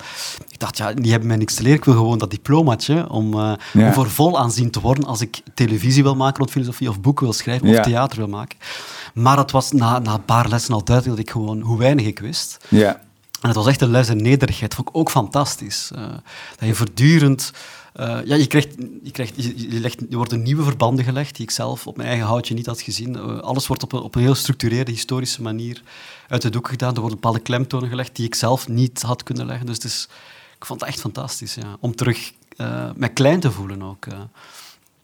Ik 0.50 0.60
dacht, 0.60 0.78
ja, 0.78 0.94
die 0.94 1.10
hebben 1.12 1.28
mij 1.28 1.38
niks 1.38 1.54
te 1.54 1.62
leren, 1.62 1.78
ik 1.78 1.86
wil 1.86 1.94
gewoon 1.94 2.18
dat 2.18 2.32
diplomaatje 2.32 3.10
om, 3.10 3.34
eh, 3.34 3.52
Ja. 3.74 3.88
om 3.88 3.94
voor 3.94 4.10
vol 4.10 4.40
aanzien 4.40 4.72
te 4.72 4.80
worden 4.80 5.06
als 5.06 5.22
ik 5.22 5.42
televisie 5.54 6.04
wil 6.04 6.16
maken 6.16 6.38
rond 6.38 6.52
filosofie 6.52 6.90
of 6.90 7.02
boeken 7.02 7.24
wil 7.26 7.34
schrijven 7.34 7.68
of 7.68 7.80
theater 7.80 8.18
wil 8.18 8.28
maken. 8.28 8.58
Maar 9.14 9.38
het 9.38 9.52
was 9.52 9.72
na, 9.72 10.00
na 10.00 10.14
een 10.14 10.26
paar 10.26 10.50
lessen 10.50 10.74
al 10.74 10.84
duidelijk 10.84 11.18
dat 11.18 11.26
ik 11.26 11.32
gewoon 11.32 11.62
hoe 11.62 11.78
weinig 11.78 12.06
ik 12.06 12.20
wist. 12.20 12.58
Ja. 12.70 13.00
En 13.42 13.48
het 13.48 13.56
was 13.56 13.68
echt 13.68 13.82
een 13.82 13.90
les 13.90 14.10
in 14.10 14.22
nederigheid. 14.22 14.70
Dat 14.70 14.74
vond 14.76 14.90
ik 14.90 14.98
ook 14.98 15.10
fantastisch. 15.10 15.92
Eh, 15.96 16.02
dat 16.58 16.68
je 16.68 16.76
voortdurend... 16.76 17.52
eh, 17.98 18.20
ja, 18.26 18.36
je, 18.36 18.48
krijgt, 18.48 18.76
je, 19.04 19.12
krijgt, 19.12 19.34
je, 19.36 19.72
je 19.72 19.80
legt, 19.80 20.00
er 20.10 20.18
worden 20.18 20.42
nieuwe 20.42 20.64
verbanden 20.64 21.06
gelegd 21.06 21.36
die 21.36 21.46
ik 21.46 21.52
zelf 21.52 21.88
op 21.88 21.98
mijn 21.98 22.10
eigen 22.10 22.28
houtje 22.28 22.54
niet 22.54 22.66
had 22.66 22.82
gezien. 22.82 23.16
Eh, 23.16 23.40
alles 23.40 23.68
wordt 23.68 23.84
op 23.84 23.94
een, 23.94 24.00
op 24.00 24.16
een 24.16 24.22
heel 24.22 24.34
gestructureerde, 24.34 24.92
historische 24.92 25.42
manier 25.42 25.82
uit 26.28 26.42
de 26.42 26.50
doek 26.50 26.68
gedaan. 26.68 26.94
Er 26.94 27.00
worden 27.00 27.20
bepaalde 27.20 27.40
klemtonen 27.40 27.90
gelegd 27.90 28.16
die 28.16 28.26
ik 28.26 28.36
zelf 28.36 28.68
niet 28.68 29.02
had 29.02 29.24
kunnen 29.24 29.46
leggen. 29.46 29.66
Dus 29.66 29.76
het 29.76 29.84
is, 29.84 30.08
ik 30.58 30.66
vond 30.66 30.80
het 30.80 30.90
echt 30.90 31.00
fantastisch, 31.00 31.56
ja. 31.56 31.78
Om 31.80 31.96
terug 31.96 32.34
mij 32.96 33.10
klein 33.10 33.40
te 33.40 33.52
voelen 33.52 33.82
ook. 33.82 34.06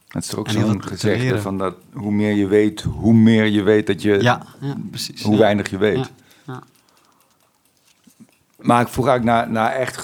Het 0.08 0.24
is 0.24 0.36
ook 0.36 0.50
zo'n 0.50 0.84
gezegde 0.84 1.42
van 1.42 1.58
dat 1.58 1.76
hoe 1.94 2.12
meer 2.12 2.34
je 2.34 2.48
weet, 2.48 2.82
hoe 2.82 3.14
meer 3.14 3.46
je 3.46 3.64
weet 3.64 3.88
dat 3.88 4.02
je, 4.02 4.22
ja, 4.22 4.46
ja 4.62 4.76
precies, 4.90 5.22
hoe 5.22 5.38
weinig 5.38 5.70
je 5.70 5.78
weet. 5.78 6.12
Maar 8.64 8.82
ik 8.82 8.88
vroeg 8.88 9.08
eigenlijk 9.08 9.38
naar, 9.38 9.52
naar 9.52 9.72
echt 9.72 9.98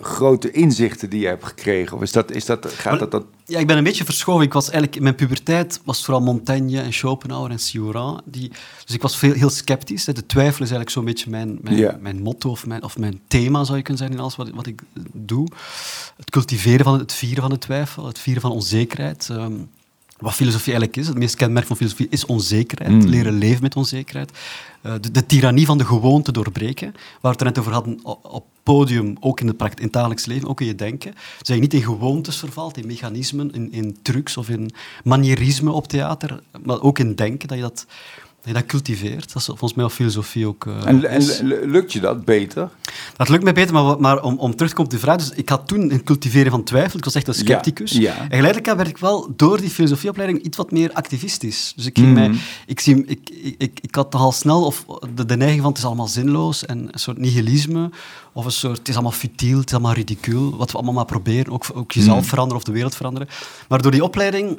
grote 0.00 0.50
inzichten 0.50 1.10
die 1.10 1.20
je 1.20 1.26
hebt 1.26 1.44
gekregen. 1.44 1.96
Of 1.96 2.02
is 2.02 2.12
dat, 2.12 2.30
is 2.30 2.44
dat, 2.44 2.72
gaat 2.72 2.98
dat, 2.98 3.10
dat... 3.10 3.24
Ja, 3.44 3.58
ik 3.58 3.66
ben 3.66 3.76
een 3.76 3.84
beetje 3.84 4.04
verschoven. 4.04 4.44
Ik 4.44 4.52
was 4.52 4.64
eigenlijk, 4.64 4.96
in 4.96 5.02
mijn 5.02 5.14
puberteit 5.14 5.80
was 5.84 6.04
vooral 6.04 6.22
Montaigne 6.22 6.80
en 6.80 6.92
Schopenhauer 6.92 7.50
en 7.50 7.58
Cioran. 7.58 8.20
Die, 8.24 8.48
dus 8.84 8.94
ik 8.94 9.02
was 9.02 9.16
veel, 9.16 9.32
heel 9.32 9.50
sceptisch. 9.50 10.04
De 10.04 10.26
twijfel 10.26 10.52
is 10.52 10.70
eigenlijk 10.70 10.90
zo'n 10.90 11.04
beetje 11.04 11.30
mijn, 11.30 11.58
mijn, 11.62 11.98
mijn 12.00 12.22
motto 12.22 12.50
of 12.50 12.66
mijn, 12.66 12.82
of 12.82 12.98
mijn 12.98 13.20
thema, 13.28 13.64
zou 13.64 13.76
je 13.76 13.82
kunnen 13.82 14.02
zeggen, 14.02 14.16
in 14.16 14.22
alles 14.22 14.36
wat, 14.36 14.50
wat 14.50 14.66
ik 14.66 14.82
doe. 15.12 15.48
Het 16.16 16.30
cultiveren 16.30 16.84
van 16.84 16.98
het, 16.98 17.12
vieren 17.12 17.42
van 17.42 17.50
de 17.50 17.58
twijfel, 17.58 18.06
het 18.06 18.18
vieren 18.18 18.42
van 18.42 18.50
onzekerheid. 18.50 19.28
Ehm, 19.30 19.54
wat 20.18 20.34
filosofie 20.34 20.72
eigenlijk 20.72 20.96
is. 20.96 21.06
Het 21.06 21.18
meest 21.18 21.34
kenmerk 21.34 21.66
van 21.66 21.76
filosofie 21.76 22.06
is 22.10 22.26
onzekerheid. 22.26 22.92
Mm. 22.92 23.08
Leren 23.08 23.38
leven 23.38 23.62
met 23.62 23.76
onzekerheid. 23.76 24.30
Uh, 24.82 24.92
de, 25.00 25.10
de, 25.10 25.26
tirannie 25.26 25.66
van 25.66 25.78
de 25.78 25.84
gewoonte 25.84 26.32
doorbreken. 26.32 26.92
Waar 26.92 27.18
we 27.20 27.28
het 27.28 27.40
er 27.40 27.46
net 27.46 27.58
over 27.58 27.72
hadden 27.72 28.04
op 28.22 28.44
podium, 28.62 29.16
ook 29.20 29.40
in 29.40 29.46
het, 29.46 29.60
in 29.60 29.82
het 29.82 29.92
dagelijks 29.92 30.26
leven, 30.26 30.48
ook 30.48 30.60
in 30.60 30.66
je 30.66 30.74
denken. 30.74 31.14
Dat 31.38 31.46
je 31.46 31.54
niet 31.54 31.74
in 31.74 31.82
gewoontes 31.82 32.36
vervalt, 32.36 32.76
in 32.76 32.86
mechanismen, 32.86 33.52
in, 33.52 33.72
in 33.72 33.98
trucs 34.02 34.36
of 34.36 34.48
in 34.48 34.70
manierisme 35.04 35.70
op 35.70 35.88
theater. 35.88 36.42
Maar 36.64 36.80
ook 36.80 36.98
in 36.98 37.14
denken, 37.14 37.48
dat 37.48 37.56
je 37.56 37.62
dat 37.62 37.86
je 38.42 38.52
dat 38.52 38.66
cultiveert. 38.66 39.32
Dat 39.32 39.36
is 39.36 39.44
volgens 39.44 39.74
mij 39.74 39.84
wel 39.84 39.94
filosofie 39.94 40.46
ook. 40.46 40.64
Uh, 40.64 40.86
en, 40.86 41.04
en, 41.04 41.46
lukt 41.46 41.92
je 41.92 42.00
dat 42.00 42.24
beter? 42.24 42.68
Dat 43.18 43.28
lukt 43.28 43.42
mij 43.42 43.52
beter, 43.52 43.74
maar, 43.74 44.00
maar 44.00 44.22
om, 44.22 44.38
om 44.38 44.54
terug 44.54 44.68
te 44.68 44.76
komen 44.76 44.92
op 44.92 44.98
de 44.98 45.04
vraag. 45.04 45.16
Dus 45.16 45.30
ik 45.30 45.48
had 45.48 45.68
toen 45.68 45.92
een 45.92 46.04
cultiveren 46.04 46.50
van 46.50 46.64
twijfel. 46.64 46.98
Ik 46.98 47.04
was 47.04 47.14
echt 47.14 47.28
een 47.28 47.34
scepticus. 47.34 47.92
Ja, 47.92 48.16
En 48.16 48.36
geleidelijk 48.36 48.66
werd 48.76 48.88
ik 48.88 48.98
wel 48.98 49.32
door 49.36 49.60
die 49.60 49.70
filosofieopleiding 49.70 50.42
iets 50.42 50.56
wat 50.56 50.70
meer 50.70 50.92
activistisch. 50.92 51.72
Dus 51.76 51.86
ik 51.86 51.98
ging 51.98 52.14
mij. 52.14 52.28
Mhm. 52.28 52.38
Ik, 52.66 52.80
zie, 52.80 53.04
ik, 53.06 53.30
ik, 53.58 53.78
ik, 53.82 53.94
had 53.94 54.10
toch 54.10 54.20
al 54.20 54.32
snel 54.32 54.64
of 54.64 54.84
de, 55.14 55.24
de 55.24 55.36
neiging 55.36 55.60
van 55.60 55.70
het 55.70 55.78
is 55.78 55.84
allemaal 55.84 56.06
zinloos 56.06 56.66
en 56.66 56.88
een 56.90 56.98
soort 56.98 57.18
nihilisme. 57.18 57.90
Of 58.32 58.44
een 58.44 58.52
soort 58.52 58.78
het 58.78 58.88
is 58.88 58.94
allemaal 58.94 59.12
futiel, 59.12 59.58
het 59.58 59.66
is 59.66 59.74
allemaal 59.74 59.94
ridicuul. 59.94 60.56
Wat 60.56 60.70
we 60.70 60.76
allemaal 60.76 60.94
maar 60.94 61.04
proberen. 61.04 61.52
Ook, 61.52 61.64
ook 61.74 61.92
jezelf 61.92 62.18
mhm. 62.18 62.28
veranderen 62.28 62.58
of 62.58 62.64
de 62.64 62.72
wereld 62.72 62.96
veranderen. 62.96 63.28
Maar 63.68 63.82
door 63.82 63.92
die 63.92 64.04
opleiding 64.04 64.58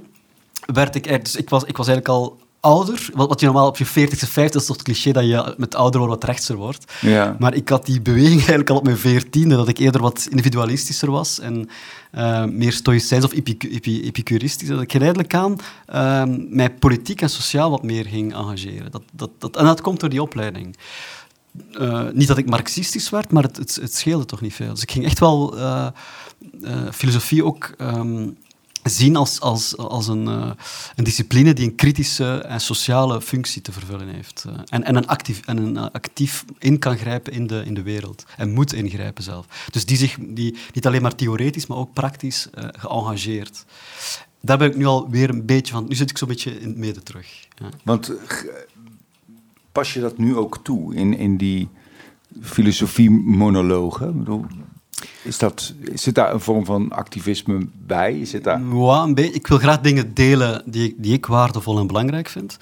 werd 0.65 0.95
ik. 0.95 1.23
Dus 1.23 1.35
ik 1.35 1.49
was, 1.49 1.63
ik 1.63 1.77
was 1.77 1.87
eigenlijk 1.87 2.17
al 2.17 2.38
ouder. 2.59 3.09
Wat, 3.13 3.27
wat 3.27 3.39
je 3.39 3.45
normaal 3.45 3.67
op 3.67 3.77
je 3.77 3.87
40ste, 3.87 4.29
50ste 4.29 4.55
is 4.55 4.65
toch 4.65 4.75
het 4.75 4.81
cliché 4.81 5.11
dat 5.11 5.25
je 5.25 5.53
met 5.57 5.75
ouder 5.75 5.99
wordt 5.99 6.15
wat 6.15 6.29
rechtser 6.29 6.55
wordt. 6.55 6.91
Ja. 7.01 7.35
Maar 7.39 7.53
ik 7.53 7.69
had 7.69 7.85
die 7.85 8.01
beweging 8.01 8.37
eigenlijk 8.47 8.69
al 8.69 8.77
op 8.77 8.83
mijn 8.83 8.97
14e, 8.97 9.47
dat 9.47 9.67
ik 9.67 9.77
eerder 9.77 10.01
wat 10.01 10.27
individualistischer 10.29 11.11
was 11.11 11.39
en 11.39 11.69
uh, 12.15 12.45
meer 12.45 12.71
stoïcijns 12.71 13.25
of 13.25 13.33
epicuristisch. 13.33 14.67
Dat 14.67 14.81
ik 14.81 14.91
geleidelijk 14.91 15.33
aan 15.33 15.55
uh, 15.89 16.23
mij 16.49 16.69
politiek 16.69 17.21
en 17.21 17.29
sociaal 17.29 17.69
wat 17.69 17.83
meer 17.83 18.05
ging 18.05 18.33
engageren. 18.33 18.91
Dat, 18.91 19.03
dat, 19.11 19.29
dat, 19.37 19.57
en 19.57 19.65
dat 19.65 19.81
komt 19.81 19.99
door 19.99 20.09
die 20.09 20.21
opleiding. 20.21 20.77
Uh, 21.71 22.07
niet 22.13 22.27
dat 22.27 22.37
ik 22.37 22.49
marxistisch 22.49 23.09
werd, 23.09 23.31
maar 23.31 23.43
het, 23.43 23.57
het, 23.57 23.77
het, 23.81 23.95
scheelde 23.95 24.25
toch 24.25 24.41
niet 24.41 24.53
veel. 24.53 24.73
Dus 24.73 24.81
ik 24.81 24.91
ging 24.91 25.05
echt 25.05 25.19
wel 25.19 25.57
uh, 25.57 25.87
filosofie 26.91 27.45
ook 27.45 27.73
um, 27.77 28.37
zien 28.83 29.15
als, 29.15 29.39
als, 29.39 29.77
als 29.77 30.07
een, 30.07 30.27
uh, 30.27 30.51
een 30.95 31.03
discipline 31.03 31.53
die 31.53 31.65
een 31.65 31.75
kritische 31.75 32.41
en 32.41 32.61
sociale 32.61 33.21
functie 33.21 33.61
te 33.61 33.71
vervullen 33.71 34.07
heeft. 34.07 34.45
Uh, 34.47 34.53
en, 34.65 34.83
en, 34.83 34.95
een 34.95 35.07
actief, 35.07 35.41
en 35.45 35.57
een 35.57 35.75
uh, 35.75 35.85
actief 35.91 36.45
in 36.57 36.79
kan 36.79 36.97
grijpen 36.97 37.33
in 37.33 37.47
de, 37.47 37.63
in 37.65 37.73
de 37.73 37.81
wereld. 37.81 38.25
En 38.37 38.53
moet 38.53 38.73
ingrijpen 38.73 39.23
zelf. 39.23 39.67
Dus 39.71 39.85
die 39.85 39.97
zich 39.97 40.17
die, 40.19 40.57
niet 40.73 40.87
alleen 40.87 41.01
maar 41.01 41.15
theoretisch, 41.15 41.67
maar 41.67 41.77
ook 41.77 41.93
praktisch 41.93 42.47
geëngageerd. 42.53 43.65
Daar 44.41 44.57
ben 44.57 44.69
ik 44.69 44.75
nu 44.75 44.85
al 44.85 45.09
weer 45.09 45.29
een 45.29 45.45
beetje 45.45 45.73
van. 45.73 45.85
Nu 45.87 45.95
zit 45.95 46.09
ik 46.09 46.17
zo'n 46.17 46.27
beetje 46.27 46.59
in 46.59 46.67
het 46.67 46.77
midden 46.77 47.03
terug. 47.03 47.47
Ja. 47.55 47.69
Want 47.83 48.11
pas 49.71 49.93
je 49.93 49.99
dat 49.99 50.17
nu 50.17 50.35
ook 50.35 50.59
toe 50.63 50.95
in, 50.95 51.17
in 51.17 51.37
die 51.37 51.69
filosofie-monologen? 52.41 54.25
Is 55.23 55.37
dat, 55.37 55.73
zit 55.93 56.15
daar 56.15 56.33
een 56.33 56.39
vorm 56.39 56.65
van 56.65 56.89
activisme 56.89 57.67
bij? 57.85 58.25
Zit 58.25 58.43
daar... 58.43 58.61
Ja, 58.73 59.03
een 59.03 59.13
beetje. 59.13 59.33
Ik 59.33 59.47
wil 59.47 59.57
graag 59.57 59.79
dingen 59.79 60.13
delen 60.13 60.61
die, 60.65 60.95
die 60.97 61.13
ik 61.13 61.25
waardevol 61.25 61.79
en 61.79 61.87
belangrijk 61.87 62.29
vind. 62.29 62.57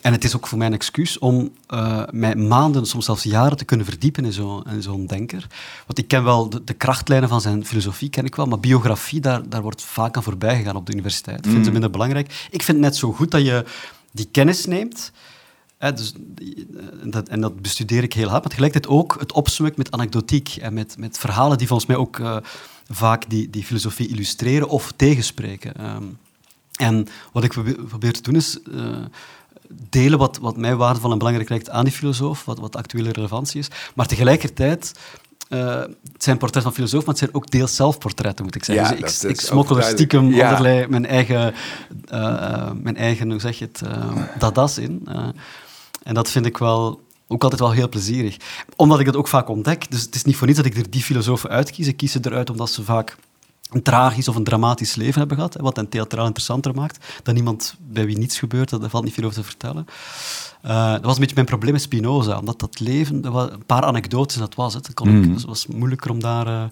En 0.00 0.12
het 0.12 0.24
is 0.24 0.36
ook 0.36 0.46
voor 0.46 0.58
mij 0.58 0.66
een 0.66 0.72
excuus 0.72 1.18
om 1.18 1.52
uh, 1.74 2.02
mij 2.10 2.34
maanden, 2.34 2.86
soms 2.86 3.04
zelfs 3.04 3.22
jaren 3.22 3.56
te 3.56 3.64
kunnen 3.64 3.86
verdiepen 3.86 4.24
in 4.24 4.32
zo'n 4.32 4.64
zo 4.80 5.06
denker. 5.06 5.46
Want 5.86 5.98
ik 5.98 6.08
ken 6.08 6.24
wel 6.24 6.48
de, 6.50 6.64
de, 6.64 6.74
krachtlijnen 6.74 7.28
van 7.28 7.40
zijn 7.40 7.66
filosofie, 7.66 8.08
ken 8.08 8.24
ik 8.24 8.34
wel, 8.34 8.46
maar 8.46 8.60
biografie, 8.60 9.20
daar, 9.20 9.48
daar 9.48 9.62
wordt 9.62 9.82
vaak 9.82 10.16
aan 10.16 10.22
voorbij 10.22 10.56
gegaan 10.56 10.76
op 10.76 10.86
de 10.86 10.92
universiteit. 10.92 11.38
Ik 11.38 11.44
vind 11.44 11.56
ze 11.56 11.64
mm. 11.64 11.72
minder 11.72 11.90
belangrijk. 11.90 12.46
Ik 12.50 12.62
vind 12.62 12.76
het 12.76 12.86
net 12.86 12.96
zo 12.96 13.12
goed 13.12 13.30
dat 13.30 13.44
je 13.44 13.64
die 14.10 14.28
kennis 14.32 14.66
neemt 14.66 15.12
dus, 15.78 16.12
en, 17.02 17.10
dat, 17.10 17.28
en 17.28 17.40
dat 17.40 17.60
bestudeer 17.60 18.02
ik 18.02 18.12
heel 18.12 18.28
hard, 18.28 18.40
maar 18.40 18.50
tegelijkertijd 18.50 18.94
ook 18.94 19.16
het 19.20 19.32
opzoeken 19.32 19.74
met 19.76 19.90
anekdotiek 19.90 20.56
en 20.56 20.74
met, 20.74 20.94
met 20.98 21.18
verhalen 21.18 21.58
die 21.58 21.66
volgens 21.66 21.88
mij 21.88 21.98
ook 21.98 22.18
uh, 22.18 22.36
vaak 22.88 23.30
die, 23.30 23.50
die 23.50 23.64
filosofie 23.64 24.08
illustreren 24.08 24.68
of 24.68 24.92
tegenspreken. 24.96 25.94
Um, 25.94 26.18
en 26.76 27.08
wat 27.32 27.44
ik 27.44 27.52
probeer 27.88 28.12
te 28.12 28.22
doen 28.22 28.34
is 28.34 28.58
uh, 28.68 28.96
delen 29.90 30.18
wat, 30.18 30.38
wat 30.38 30.56
mij 30.56 30.76
waardevol 30.76 31.12
en 31.12 31.18
belangrijk 31.18 31.48
lijkt 31.48 31.70
aan 31.70 31.84
die 31.84 31.92
filosoof, 31.92 32.44
wat, 32.44 32.58
wat 32.58 32.76
actuele 32.76 33.12
relevantie 33.12 33.60
is, 33.60 33.68
maar 33.94 34.06
tegelijkertijd 34.06 34.92
uh, 35.48 35.74
het 36.12 36.22
zijn 36.22 36.38
portretten 36.38 36.62
van 36.62 36.72
filosofen, 36.72 37.06
maar 37.06 37.14
het 37.14 37.24
zijn 37.24 37.34
ook 37.34 37.50
deels 37.50 37.76
zelfportretten, 37.76 38.44
moet 38.44 38.54
ik 38.54 38.64
zeggen. 38.64 38.96
Ja, 38.96 39.00
dus 39.00 39.24
ik, 39.24 39.30
ik 39.30 39.40
smokkel 39.40 39.76
er 39.76 39.82
stiekem 39.82 40.32
ja. 40.32 40.48
allerlei 40.48 40.86
mijn 40.86 41.06
eigen, 41.06 41.54
uh, 42.12 42.70
mijn 42.72 42.96
eigen, 42.96 43.30
hoe 43.30 43.40
zeg 43.40 43.58
je 43.58 43.64
het, 43.64 43.82
dadas 44.38 44.78
in. 44.78 45.08
En 46.08 46.14
dat 46.14 46.30
vind 46.30 46.46
ik 46.46 46.58
wel 46.58 47.00
ook 47.26 47.42
altijd 47.42 47.60
wel 47.60 47.70
heel 47.70 47.88
plezierig. 47.88 48.36
Omdat 48.76 49.00
ik 49.00 49.06
het 49.06 49.16
ook 49.16 49.28
vaak 49.28 49.48
ontdek. 49.48 49.90
Dus 49.90 50.02
het 50.02 50.14
is 50.14 50.24
niet 50.24 50.36
voor 50.36 50.46
niets 50.46 50.58
dat 50.58 50.66
ik 50.66 50.76
er 50.76 50.90
die 50.90 51.02
filosofen 51.02 51.50
uitkies. 51.50 51.86
Ik 51.86 51.96
kies 51.96 52.12
ze 52.12 52.18
eruit 52.22 52.50
omdat 52.50 52.70
ze 52.70 52.84
vaak 52.84 53.16
een 53.70 53.82
tragisch 53.82 54.28
of 54.28 54.36
een 54.36 54.44
dramatisch 54.44 54.94
leven 54.94 55.18
hebben 55.18 55.36
gehad, 55.36 55.56
wat 55.60 55.76
hen 55.76 55.88
theatraal 55.88 56.26
interessanter 56.26 56.74
maakt 56.74 57.06
dan 57.22 57.36
iemand 57.36 57.76
bij 57.78 58.06
wie 58.06 58.18
niets 58.18 58.38
gebeurt, 58.38 58.70
daar 58.80 58.90
valt 58.90 59.04
niet 59.04 59.14
veel 59.14 59.24
over 59.24 59.36
te 59.36 59.44
vertellen. 59.44 59.86
Uh, 60.66 60.92
dat 60.92 61.04
was 61.04 61.14
een 61.14 61.20
beetje 61.20 61.34
mijn 61.34 61.46
probleem 61.46 61.72
met 61.72 61.82
Spinoza, 61.82 62.38
omdat 62.38 62.60
dat 62.60 62.80
leven, 62.80 63.20
dat 63.20 63.32
was 63.32 63.50
een 63.50 63.66
paar 63.66 63.82
anekdotes, 63.82 64.36
dat 64.36 64.54
was 64.54 64.74
het. 64.74 64.94
Kon 64.94 65.08
mm. 65.08 65.32
Het 65.32 65.44
was 65.44 65.66
moeilijker 65.66 66.10
om 66.10 66.20
daar 66.20 66.46
uh, 66.46 66.62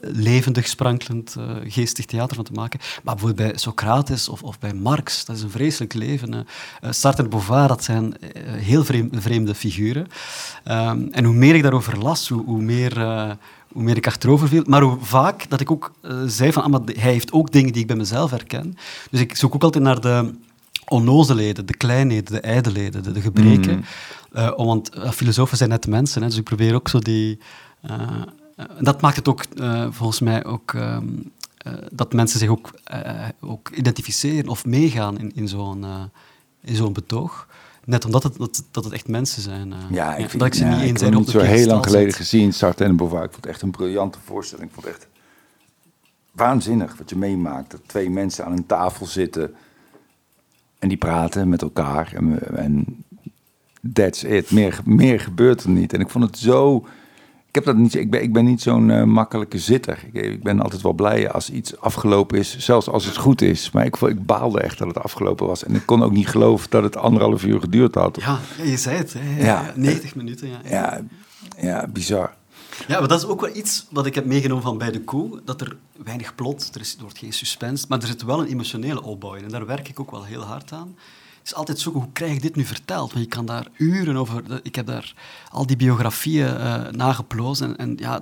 levendig, 0.00 0.68
sprankelend, 0.68 1.36
uh, 1.38 1.44
geestig 1.64 2.04
theater 2.04 2.36
van 2.36 2.44
te 2.44 2.52
maken. 2.52 2.80
Maar 3.02 3.14
bijvoorbeeld 3.14 3.48
bij 3.48 3.58
Socrates 3.58 4.28
of, 4.28 4.42
of 4.42 4.58
bij 4.58 4.74
Marx, 4.74 5.24
dat 5.24 5.36
is 5.36 5.42
een 5.42 5.50
vreselijk 5.50 5.94
leven. 5.94 6.46
Sartre 6.90 7.22
en 7.22 7.30
Beauvoir, 7.30 7.68
dat 7.68 7.84
zijn 7.84 8.14
heel 8.46 8.84
vreemde, 8.84 9.20
vreemde 9.20 9.54
figuren. 9.54 10.06
Um, 10.64 11.08
en 11.10 11.24
hoe 11.24 11.34
meer 11.34 11.54
ik 11.54 11.62
daarover 11.62 11.98
las, 11.98 12.28
hoe, 12.28 12.44
hoe 12.44 12.62
meer 12.62 12.92
hoe 13.72 13.82
meer 13.82 13.96
ik 13.96 14.06
achterover 14.06 14.48
viel, 14.48 14.62
maar 14.66 14.82
hoe 14.82 14.98
vaak 15.00 15.50
dat 15.50 15.60
ik 15.60 15.70
ook 15.70 15.92
uh, 16.02 16.22
zei 16.26 16.52
van, 16.52 16.62
ah, 16.62 16.70
maar 16.70 16.80
hij 16.84 17.12
heeft 17.12 17.32
ook 17.32 17.52
dingen 17.52 17.72
die 17.72 17.80
ik 17.80 17.86
bij 17.86 17.96
mezelf 17.96 18.30
herken. 18.30 18.76
Dus 19.10 19.20
ik 19.20 19.36
zoek 19.36 19.54
ook 19.54 19.62
altijd 19.62 19.84
naar 19.84 20.00
de 20.00 20.34
onnozelheden, 20.88 21.66
de 21.66 21.76
kleinheden, 21.76 22.32
de 22.32 22.40
ijdelheden, 22.40 23.02
de, 23.02 23.12
de 23.12 23.20
gebreken. 23.20 23.76
Mm. 23.76 23.84
Uh, 24.32 24.56
want 24.56 24.96
uh, 24.96 25.10
filosofen 25.10 25.56
zijn 25.56 25.70
net 25.70 25.86
mensen, 25.86 26.22
hè, 26.22 26.28
dus 26.28 26.36
ik 26.36 26.44
probeer 26.44 26.74
ook 26.74 26.88
zo 26.88 26.98
die... 26.98 27.38
dat 28.80 29.00
maakt 29.00 29.16
het 29.16 29.28
ook 29.28 29.44
volgens 29.90 30.20
mij 30.20 30.44
ook... 30.44 30.72
Um, 30.72 31.32
dat 31.90 32.12
mensen 32.12 32.38
zich 32.38 32.48
ook, 32.48 32.70
ook 33.40 33.70
identificeren 33.70 34.48
of 34.48 34.64
meegaan 34.64 35.18
in, 35.18 35.32
in 35.34 35.48
zo'n 35.48 35.84
in 36.64 36.76
zo'n 36.76 36.92
betoog. 36.92 37.48
Net 37.84 38.04
omdat 38.04 38.22
het, 38.22 38.36
dat, 38.36 38.64
dat 38.70 38.84
het 38.84 38.92
echt 38.92 39.08
mensen 39.08 39.42
zijn. 39.42 39.68
Uh, 39.68 39.76
ja, 39.90 40.16
ik, 40.16 40.28
vind, 40.28 40.42
ik 40.42 40.54
ze 40.54 40.64
niet 40.64 40.80
eens 40.80 41.00
zijn. 41.00 41.12
Ik 41.12 41.18
heb 41.18 41.26
het 41.26 41.36
zo 41.36 41.40
heel 41.40 41.66
lang 41.66 41.84
geleden 41.84 42.12
gezien, 42.12 42.52
Sartre 42.52 42.84
en 42.84 42.96
Beauvoir. 42.96 43.24
Ik 43.24 43.30
vond 43.30 43.44
het 43.44 43.52
echt 43.52 43.62
een 43.62 43.70
briljante 43.70 44.18
voorstelling. 44.24 44.68
Ik 44.68 44.74
vond 44.74 44.86
het 44.86 44.94
echt 44.94 45.06
waanzinnig 46.32 46.96
wat 46.96 47.10
je 47.10 47.16
meemaakt. 47.16 47.70
Dat 47.70 47.80
twee 47.86 48.10
mensen 48.10 48.44
aan 48.44 48.52
een 48.52 48.66
tafel 48.66 49.06
zitten 49.06 49.54
en 50.78 50.88
die 50.88 50.96
praten 50.96 51.48
met 51.48 51.62
elkaar. 51.62 52.12
En, 52.14 52.56
en 52.56 53.04
that's 53.92 54.22
it. 54.22 54.50
Meer, 54.50 54.80
meer 54.84 55.20
gebeurt 55.20 55.62
er 55.62 55.70
niet. 55.70 55.92
En 55.92 56.00
ik 56.00 56.08
vond 56.08 56.24
het 56.24 56.38
zo 56.38 56.86
ik, 57.52 57.64
heb 57.64 57.64
dat 57.64 57.76
niet, 57.76 57.94
ik, 57.94 58.10
ben, 58.10 58.22
ik 58.22 58.32
ben 58.32 58.44
niet 58.44 58.62
zo'n 58.62 58.88
uh, 58.88 59.02
makkelijke 59.02 59.58
zitter. 59.58 59.98
Ik, 60.12 60.22
ik, 60.24 60.42
ben 60.42 60.60
altijd 60.60 60.82
wel 60.82 60.92
blij 60.92 61.30
als 61.30 61.50
iets 61.50 61.80
afgelopen 61.80 62.38
is, 62.38 62.58
zelfs 62.58 62.88
als 62.88 63.04
het 63.04 63.16
goed 63.16 63.42
is. 63.42 63.70
Maar 63.70 63.84
ik, 63.84 63.96
ik 63.96 64.26
baalde 64.26 64.60
echt 64.60 64.78
dat 64.78 64.88
het 64.88 64.98
afgelopen 64.98 65.46
was. 65.46 65.64
En 65.64 65.74
ik 65.74 65.86
kon 65.86 66.02
ook 66.02 66.12
niet 66.12 66.28
geloven 66.28 66.70
dat 66.70 66.82
het 66.82 66.96
anderhalf 66.96 67.44
uur 67.44 67.60
geduurd 67.60 67.94
had. 67.94 68.18
Ja, 68.20 68.38
je 68.62 68.76
zei 68.76 68.96
het. 68.96 69.14
Hè? 69.18 69.44
Ja, 69.44 69.72
90 69.74 70.14
minuten. 70.14 70.48
Ja. 70.48 70.60
Ja, 70.64 71.00
ja, 71.58 71.86
bizar. 71.86 72.34
Ja, 72.88 72.98
maar 72.98 73.08
dat 73.08 73.18
is 73.22 73.26
ook 73.26 73.40
wel 73.40 73.56
iets 73.56 73.86
wat 73.90 74.06
ik 74.06 74.14
heb 74.14 74.24
meegenomen 74.24 74.62
van 74.62 74.78
bij 74.78 74.90
de 74.90 75.00
koe. 75.00 75.40
Dat 75.44 75.60
er 75.60 75.76
weinig 76.04 76.34
plot, 76.34 76.70
er, 76.74 76.80
is, 76.80 76.94
er 76.94 77.02
wordt 77.02 77.18
geen 77.18 77.32
suspense, 77.32 77.84
maar 77.88 78.00
er 78.00 78.06
zit 78.06 78.22
wel 78.22 78.40
een 78.40 78.46
emotionele 78.46 79.02
opbouw 79.02 79.34
in. 79.34 79.44
En 79.44 79.50
daar 79.50 79.66
werk 79.66 79.88
ik 79.88 80.00
ook 80.00 80.10
wel 80.10 80.24
heel 80.24 80.42
hard 80.42 80.72
aan 80.72 80.94
is 81.44 81.54
altijd 81.54 81.78
zoeken, 81.80 82.00
hoe 82.00 82.12
krijg 82.12 82.32
ik 82.32 82.42
dit 82.42 82.56
nu 82.56 82.64
verteld? 82.64 83.12
Want 83.12 83.24
je 83.24 83.30
kan 83.30 83.46
daar 83.46 83.66
uren 83.76 84.16
over... 84.16 84.60
Ik 84.62 84.74
heb 84.74 84.86
daar 84.86 85.14
al 85.50 85.66
die 85.66 85.76
biografieën 85.76 86.54
uh, 86.54 86.88
nageplozen. 86.88 87.68
En, 87.68 87.76
en, 87.76 87.96
ja, 87.96 88.20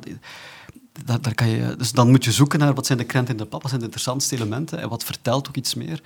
daar 1.21 1.35
kan 1.35 1.49
je, 1.49 1.77
dus 1.77 1.93
dan 1.93 2.11
moet 2.11 2.25
je 2.25 2.33
zoeken 2.33 2.59
naar 2.59 2.75
wat 2.75 2.87
zijn 2.87 2.99
de 2.99 3.05
krenten 3.05 3.35
in 3.35 3.41
de 3.43 3.47
pap, 3.47 3.61
wat 3.61 3.71
zijn 3.71 3.81
de 3.81 3.87
interessantste 3.87 4.35
elementen 4.35 4.81
en 4.81 4.89
wat 4.89 5.05
vertelt 5.05 5.49
ook 5.49 5.57
iets 5.57 5.75
meer. 5.75 6.01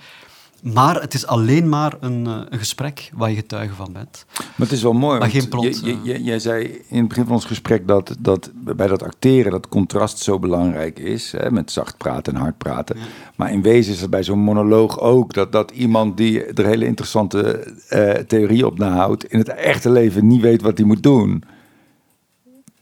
Maar 0.73 1.01
het 1.01 1.13
is 1.13 1.27
alleen 1.27 1.69
maar 1.69 1.93
een, 1.99 2.27
eh, 2.27 2.41
een 2.49 2.59
gesprek 2.59 3.11
waar 3.13 3.29
je 3.29 3.35
getuige 3.35 3.73
van 3.73 3.93
bent. 3.93 4.25
Maar 4.37 4.53
het 4.57 4.71
is 4.71 4.81
wel 4.81 4.93
mooi. 4.93 5.19
Maar 5.19 5.29
geen 5.29 5.49
plot. 5.49 5.81
Je, 5.83 6.23
jij 6.23 6.39
zei 6.39 6.63
in 6.87 6.97
het 6.97 7.07
begin 7.07 7.23
van 7.23 7.33
ons 7.33 7.45
gesprek 7.45 7.87
dat, 7.87 8.15
dat 8.19 8.51
bij 8.53 8.87
dat 8.87 9.03
acteren 9.03 9.51
dat 9.51 9.69
contrast 9.69 10.17
zo 10.17 10.39
belangrijk 10.39 10.99
is. 10.99 11.31
Hè, 11.31 11.51
met 11.51 11.71
zacht 11.71 11.97
praten 11.97 12.33
en 12.33 12.39
hard 12.39 12.57
praten. 12.57 12.97
Maar 13.35 13.51
in 13.51 13.61
wezen 13.61 13.93
is 13.93 14.01
het 14.01 14.09
bij 14.09 14.23
zo'n 14.23 14.39
monoloog 14.39 14.99
ook 14.99 15.33
dat, 15.33 15.51
dat 15.51 15.71
iemand 15.71 16.17
die 16.17 16.43
er 16.43 16.65
hele 16.65 16.85
interessante 16.85 17.73
uh, 17.89 18.11
theorie 18.11 18.65
op 18.65 18.77
nahoudt. 18.77 19.25
in 19.25 19.37
het 19.37 19.49
echte 19.49 19.89
leven 19.89 20.27
niet 20.27 20.41
weet 20.41 20.61
wat 20.61 20.77
hij 20.77 20.87
moet 20.87 21.03
doen. 21.03 21.43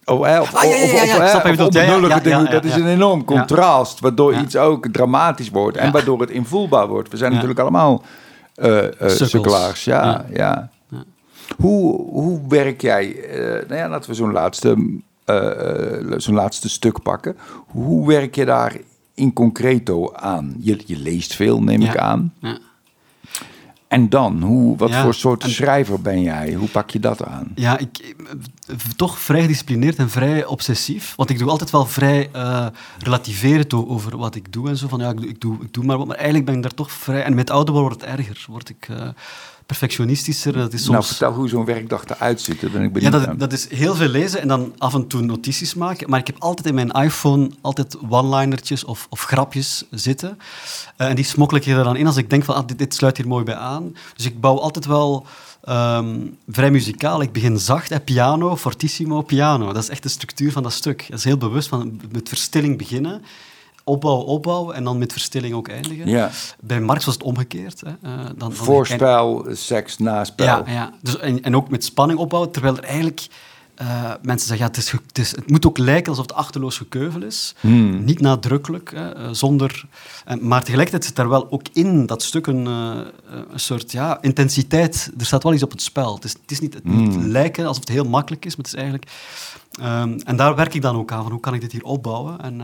Of, 0.05 0.19
of, 0.19 0.53
of, 1.59 1.73
dat 2.49 2.65
is 2.65 2.75
een 2.75 2.87
enorm 2.87 3.25
contrast, 3.25 3.99
waardoor 3.99 4.33
iets 4.35 4.55
ook 4.55 4.87
dramatisch 4.87 5.49
wordt 5.49 5.77
en 5.77 5.91
waardoor 5.91 6.19
het 6.19 6.29
invoelbaar 6.29 6.87
wordt. 6.87 7.09
We 7.09 7.17
zijn 7.17 7.31
natuurlijk 7.31 7.59
allemaal 7.59 8.03
uh, 8.55 8.83
uh, 8.83 9.09
sukkelaars. 9.09 9.83
Ja, 9.83 10.25
ja. 10.33 10.69
Hoe, 11.57 12.01
hoe 12.01 12.39
werk 12.47 12.81
jij, 12.81 13.15
uh, 13.15 13.67
nou 13.67 13.75
ja, 13.75 13.89
laten 13.89 14.09
we 14.09 14.15
zo'n 14.15 14.31
laatste, 14.31 14.99
uh, 15.25 16.17
zo'n 16.17 16.35
laatste 16.35 16.69
stuk 16.69 17.01
pakken. 17.01 17.37
Hoe 17.67 18.07
werk 18.07 18.35
je 18.35 18.45
daar 18.45 18.75
in 19.13 19.33
concreto 19.33 20.13
aan? 20.13 20.55
Je, 20.59 20.79
je 20.85 20.97
leest 20.97 21.35
veel, 21.35 21.63
neem 21.63 21.81
ik 21.81 21.97
aan. 21.97 22.33
Ja. 22.39 22.57
En 23.87 24.09
dan, 24.09 24.41
hoe, 24.41 24.77
wat 24.77 24.95
voor 24.95 25.13
soort 25.13 25.43
schrijver 25.43 26.01
ben 26.01 26.21
jij? 26.21 26.53
Hoe 26.53 26.67
pak 26.67 26.89
je 26.89 26.99
dat 26.99 27.25
aan? 27.25 27.51
Ja, 27.55 27.77
ik, 27.77 28.15
toch 28.95 29.19
vrij 29.19 29.41
gedisciplineerd 29.41 29.97
en 29.97 30.09
vrij 30.09 30.45
obsessief. 30.45 31.13
Want 31.15 31.29
ik 31.29 31.39
doe 31.39 31.49
altijd 31.49 31.69
wel 31.69 31.85
vrij 31.85 32.29
uh, 32.35 32.65
relativerend 32.99 33.73
over 33.73 34.17
wat 34.17 34.35
ik 34.35 34.53
doe 34.53 34.69
en 34.69 34.77
zo. 34.77 34.87
Van 34.87 34.99
ja, 34.99 35.09
ik 35.09 35.17
doe, 35.17 35.27
ik 35.27 35.41
doe, 35.41 35.57
ik 35.61 35.73
doe 35.73 35.83
maar 35.83 35.97
wat. 35.97 36.07
Maar 36.07 36.15
eigenlijk 36.15 36.45
ben 36.45 36.55
ik 36.55 36.61
daar 36.61 36.73
toch 36.73 36.91
vrij... 36.91 37.23
En 37.23 37.35
met 37.35 37.49
ouder 37.49 37.73
wordt 37.73 38.01
het 38.01 38.09
erger. 38.09 38.45
Word 38.47 38.69
ik... 38.69 38.87
Uh, 38.87 39.07
perfectionistischer. 39.65 40.53
Dat 40.53 40.73
is 40.73 40.83
soms... 40.83 40.93
Nou, 40.93 41.05
vertel 41.05 41.33
hoe 41.33 41.49
zo'n 41.49 41.65
werkdag 41.65 42.05
eruit 42.05 42.41
ziet. 42.41 42.61
Dat 42.61 42.71
ben 42.71 42.81
ik 42.81 42.93
benieuwd 42.93 43.13
Ja, 43.13 43.19
dat, 43.19 43.39
dat, 43.39 43.53
is 43.53 43.69
heel 43.69 43.95
veel 43.95 44.07
lezen 44.07 44.41
en 44.41 44.47
dan 44.47 44.73
af 44.77 44.93
en 44.93 45.07
toe 45.07 45.21
notities 45.21 45.73
maken. 45.73 46.09
Maar 46.09 46.19
ik 46.19 46.27
heb 46.27 46.35
altijd 46.39 46.67
in 46.67 46.73
mijn 46.73 46.91
iPhone 46.91 47.51
altijd 47.61 47.97
one-linertjes 48.09 48.83
of, 48.83 49.07
of 49.09 49.21
grapjes 49.21 49.83
zitten. 49.91 50.37
Uh, 50.97 51.07
en 51.07 51.15
die 51.15 51.25
smokkel 51.25 51.57
ik 51.57 51.65
er 51.65 51.83
dan 51.83 51.95
in 51.95 52.07
als 52.07 52.17
ik 52.17 52.29
denk 52.29 52.43
van, 52.43 52.55
ah, 52.55 52.67
dit, 52.67 52.77
dit, 52.77 52.93
sluit 52.93 53.17
hier 53.17 53.27
mooi 53.27 53.43
bij 53.43 53.55
aan. 53.55 53.95
Dus 54.15 54.25
ik 54.25 54.41
bouw 54.41 54.59
altijd 54.59 54.85
wel 54.85 55.25
um, 55.69 56.37
vrij 56.47 56.71
muzikaal. 56.71 57.21
Ik 57.21 57.31
begin 57.31 57.59
zacht, 57.59 57.89
hè, 57.89 57.99
piano, 57.99 58.55
fortissimo, 58.55 59.21
piano. 59.21 59.73
Dat 59.73 59.83
is 59.83 59.89
echt 59.89 60.03
de 60.03 60.09
structuur 60.09 60.51
van 60.51 60.63
dat 60.63 60.73
stuk. 60.73 61.05
Dat 61.09 61.17
is 61.17 61.25
heel 61.25 61.37
bewust 61.37 61.67
van 61.67 62.01
met 62.11 62.29
verstilling 62.29 62.77
beginnen 62.77 63.21
opbouwen, 63.83 64.25
opbouwen 64.25 64.75
en 64.75 64.83
dan 64.83 64.97
met 64.97 65.11
verstilling 65.11 65.53
ook 65.53 65.67
eindigen. 65.67 66.07
Ja. 66.07 66.31
Bij 66.59 66.81
Marx 66.81 67.05
was 67.05 67.13
het 67.13 67.23
omgekeerd. 67.23 67.81
Hè. 67.81 67.89
Uh, 67.89 68.25
dan, 68.25 68.35
dan 68.37 68.53
Voorspel, 68.53 69.45
seks, 69.51 69.97
naspel. 69.97 70.45
Ja, 70.45 70.63
ja. 70.67 70.93
Dus, 71.01 71.17
en, 71.17 71.43
en 71.43 71.55
ook 71.55 71.69
met 71.69 71.83
spanning 71.83 72.19
opbouwen, 72.19 72.51
terwijl 72.51 72.77
er 72.77 72.83
eigenlijk... 72.83 73.27
Uh, 73.81 74.13
mensen 74.21 74.47
zeggen, 74.47 74.65
ja, 74.65 74.71
het, 74.71 74.77
is, 74.77 74.91
het, 74.91 75.17
is, 75.17 75.35
het, 75.35 75.49
moet 75.49 75.65
ook 75.65 75.77
lijken 75.77 76.09
alsof 76.09 76.25
het 76.25 76.35
achterloos 76.35 76.77
gekeuvel 76.77 77.23
is. 77.23 77.55
Hmm. 77.59 78.03
Niet 78.03 78.19
nadrukkelijk, 78.19 78.91
hè, 78.95 79.17
uh, 79.17 79.27
zonder... 79.31 79.85
maar 80.41 80.63
tegelijkertijd 80.63 81.05
zit 81.05 81.15
daar 81.15 81.29
wel 81.29 81.51
ook 81.51 81.61
in 81.73 82.05
dat 82.05 82.23
stuk 82.23 82.47
een, 82.47 82.65
een 82.65 83.05
soort 83.55 83.91
ja, 83.91 84.21
intensiteit. 84.21 85.11
Er 85.17 85.25
staat 85.25 85.43
wel 85.43 85.53
iets 85.53 85.63
op 85.63 85.71
het 85.71 85.81
spel. 85.81 86.15
Het 86.15 86.23
is, 86.23 86.31
het 86.31 86.51
is 86.51 86.59
niet, 86.59 86.73
het 86.73 86.83
moet 86.83 87.13
hmm. 87.13 87.27
lijken 87.27 87.65
alsof 87.65 87.83
het 87.83 87.93
heel 87.93 88.09
makkelijk 88.09 88.45
is, 88.45 88.55
maar 88.55 88.65
het 88.65 88.73
is 88.73 88.81
eigenlijk... 88.81 89.11
Um, 89.81 90.19
en 90.25 90.35
daar 90.35 90.55
werk 90.55 90.73
ik 90.73 90.81
dan 90.81 90.95
ook 90.95 91.11
aan, 91.11 91.21
van 91.21 91.31
hoe 91.31 91.39
kan 91.39 91.53
ik 91.53 91.61
dit 91.61 91.71
hier 91.71 91.83
opbouwen? 91.83 92.41
En 92.41 92.61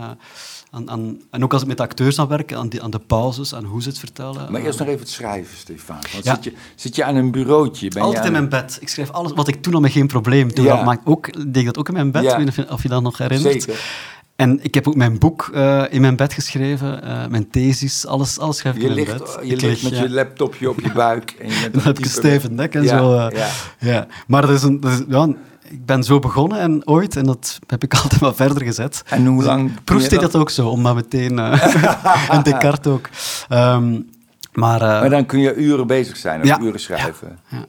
aan, 0.71 0.89
aan, 0.89 1.21
en 1.31 1.43
ook 1.43 1.53
als 1.53 1.61
ik 1.61 1.67
met 1.67 1.79
acteurs 1.79 2.19
aan 2.19 2.27
werk, 2.27 2.53
aan, 2.53 2.69
die, 2.69 2.83
aan 2.83 2.91
de 2.91 2.99
pauzes, 2.99 3.55
aan 3.55 3.63
hoe 3.63 3.81
ze 3.81 3.89
het 3.89 3.99
vertellen. 3.99 4.51
Maar 4.51 4.61
eerst 4.61 4.79
nog 4.79 4.87
even 4.87 4.99
het 4.99 5.09
schrijven, 5.09 5.57
Stefan. 5.57 5.97
Zit, 6.23 6.43
je, 6.43 6.53
zit 6.75 6.95
je 6.95 7.03
aan 7.03 7.15
een 7.15 7.31
bureautje? 7.31 7.89
Ben 7.89 8.01
Altijd 8.01 8.25
in 8.25 8.31
mijn 8.31 8.49
bed. 8.49 8.77
Ik 8.81 8.89
schrijf 8.89 9.09
alles 9.09 9.31
wat 9.33 9.47
ik 9.47 9.61
toen 9.61 9.73
al 9.73 9.79
met 9.79 9.91
geen 9.91 10.07
probleem. 10.07 10.53
Toen 10.53 10.65
ja. 10.65 10.83
dat 10.83 10.99
ook, 11.03 11.33
deed 11.33 11.55
ik 11.55 11.65
dat 11.65 11.77
ook 11.77 11.87
in 11.87 11.93
mijn 11.93 12.11
bed, 12.11 12.23
ja. 12.23 12.43
of, 12.43 12.57
of 12.69 12.83
je 12.83 12.89
dat 12.89 13.01
nog 13.01 13.17
herinnert. 13.17 13.63
Zeker. 13.63 14.07
En 14.35 14.59
ik 14.61 14.73
heb 14.73 14.87
ook 14.87 14.95
mijn 14.95 15.17
boek 15.17 15.49
uh, 15.53 15.83
in 15.89 16.01
mijn 16.01 16.15
bed 16.15 16.33
geschreven, 16.33 17.01
uh, 17.03 17.27
mijn 17.27 17.49
thesis, 17.49 18.05
alles, 18.05 18.39
alles 18.39 18.57
schrijf 18.57 18.75
ik 18.75 18.81
je 18.81 18.87
in 18.87 18.93
ligt, 18.93 19.07
mijn 19.07 19.19
bed. 19.19 19.39
Je 19.41 19.55
ik 19.55 19.61
ligt 19.61 19.83
met 19.83 19.91
ja. 19.91 20.01
je 20.01 20.09
laptopje 20.09 20.69
op 20.69 20.79
je 20.79 20.91
buik. 20.91 21.31
En 21.39 21.49
je 21.49 21.69
dan 21.71 21.81
heb 21.81 21.97
je 21.97 22.07
stevig 22.07 22.49
nek 22.49 22.75
en 22.75 22.87
zo. 22.87 23.13
Uh, 23.13 23.27
ja. 23.31 23.49
ja. 23.79 24.07
Maar 24.27 24.41
dat 24.41 24.51
is 24.51 24.63
een, 24.63 24.79
dat 24.79 24.91
is, 24.91 25.01
ja, 25.07 25.27
ik 25.69 25.85
ben 25.85 26.03
zo 26.03 26.19
begonnen 26.19 26.59
en 26.59 26.87
ooit, 26.87 27.15
en 27.15 27.23
dat 27.23 27.59
heb 27.67 27.83
ik 27.83 27.93
altijd 28.03 28.21
maar 28.21 28.35
verder 28.35 28.63
gezet. 28.63 29.03
En 29.05 29.25
hoe 29.25 29.43
lang? 29.43 29.83
Proest 29.83 30.09
deed 30.09 30.19
dat 30.19 30.35
ook 30.35 30.49
zo, 30.49 30.67
om 30.67 30.81
maar 30.81 30.95
meteen... 30.95 31.37
Uh, 31.49 32.33
en 32.33 32.43
Descartes 32.43 32.91
ook. 32.91 33.09
Um, 33.49 34.09
maar, 34.53 34.81
uh, 34.81 34.87
maar 34.87 35.09
dan 35.09 35.25
kun 35.25 35.39
je 35.39 35.55
uren 35.55 35.87
bezig 35.87 36.17
zijn, 36.17 36.41
of 36.41 36.47
ja, 36.47 36.59
uren 36.59 36.79
schrijven. 36.79 37.39
Ja, 37.49 37.57
ja. 37.57 37.65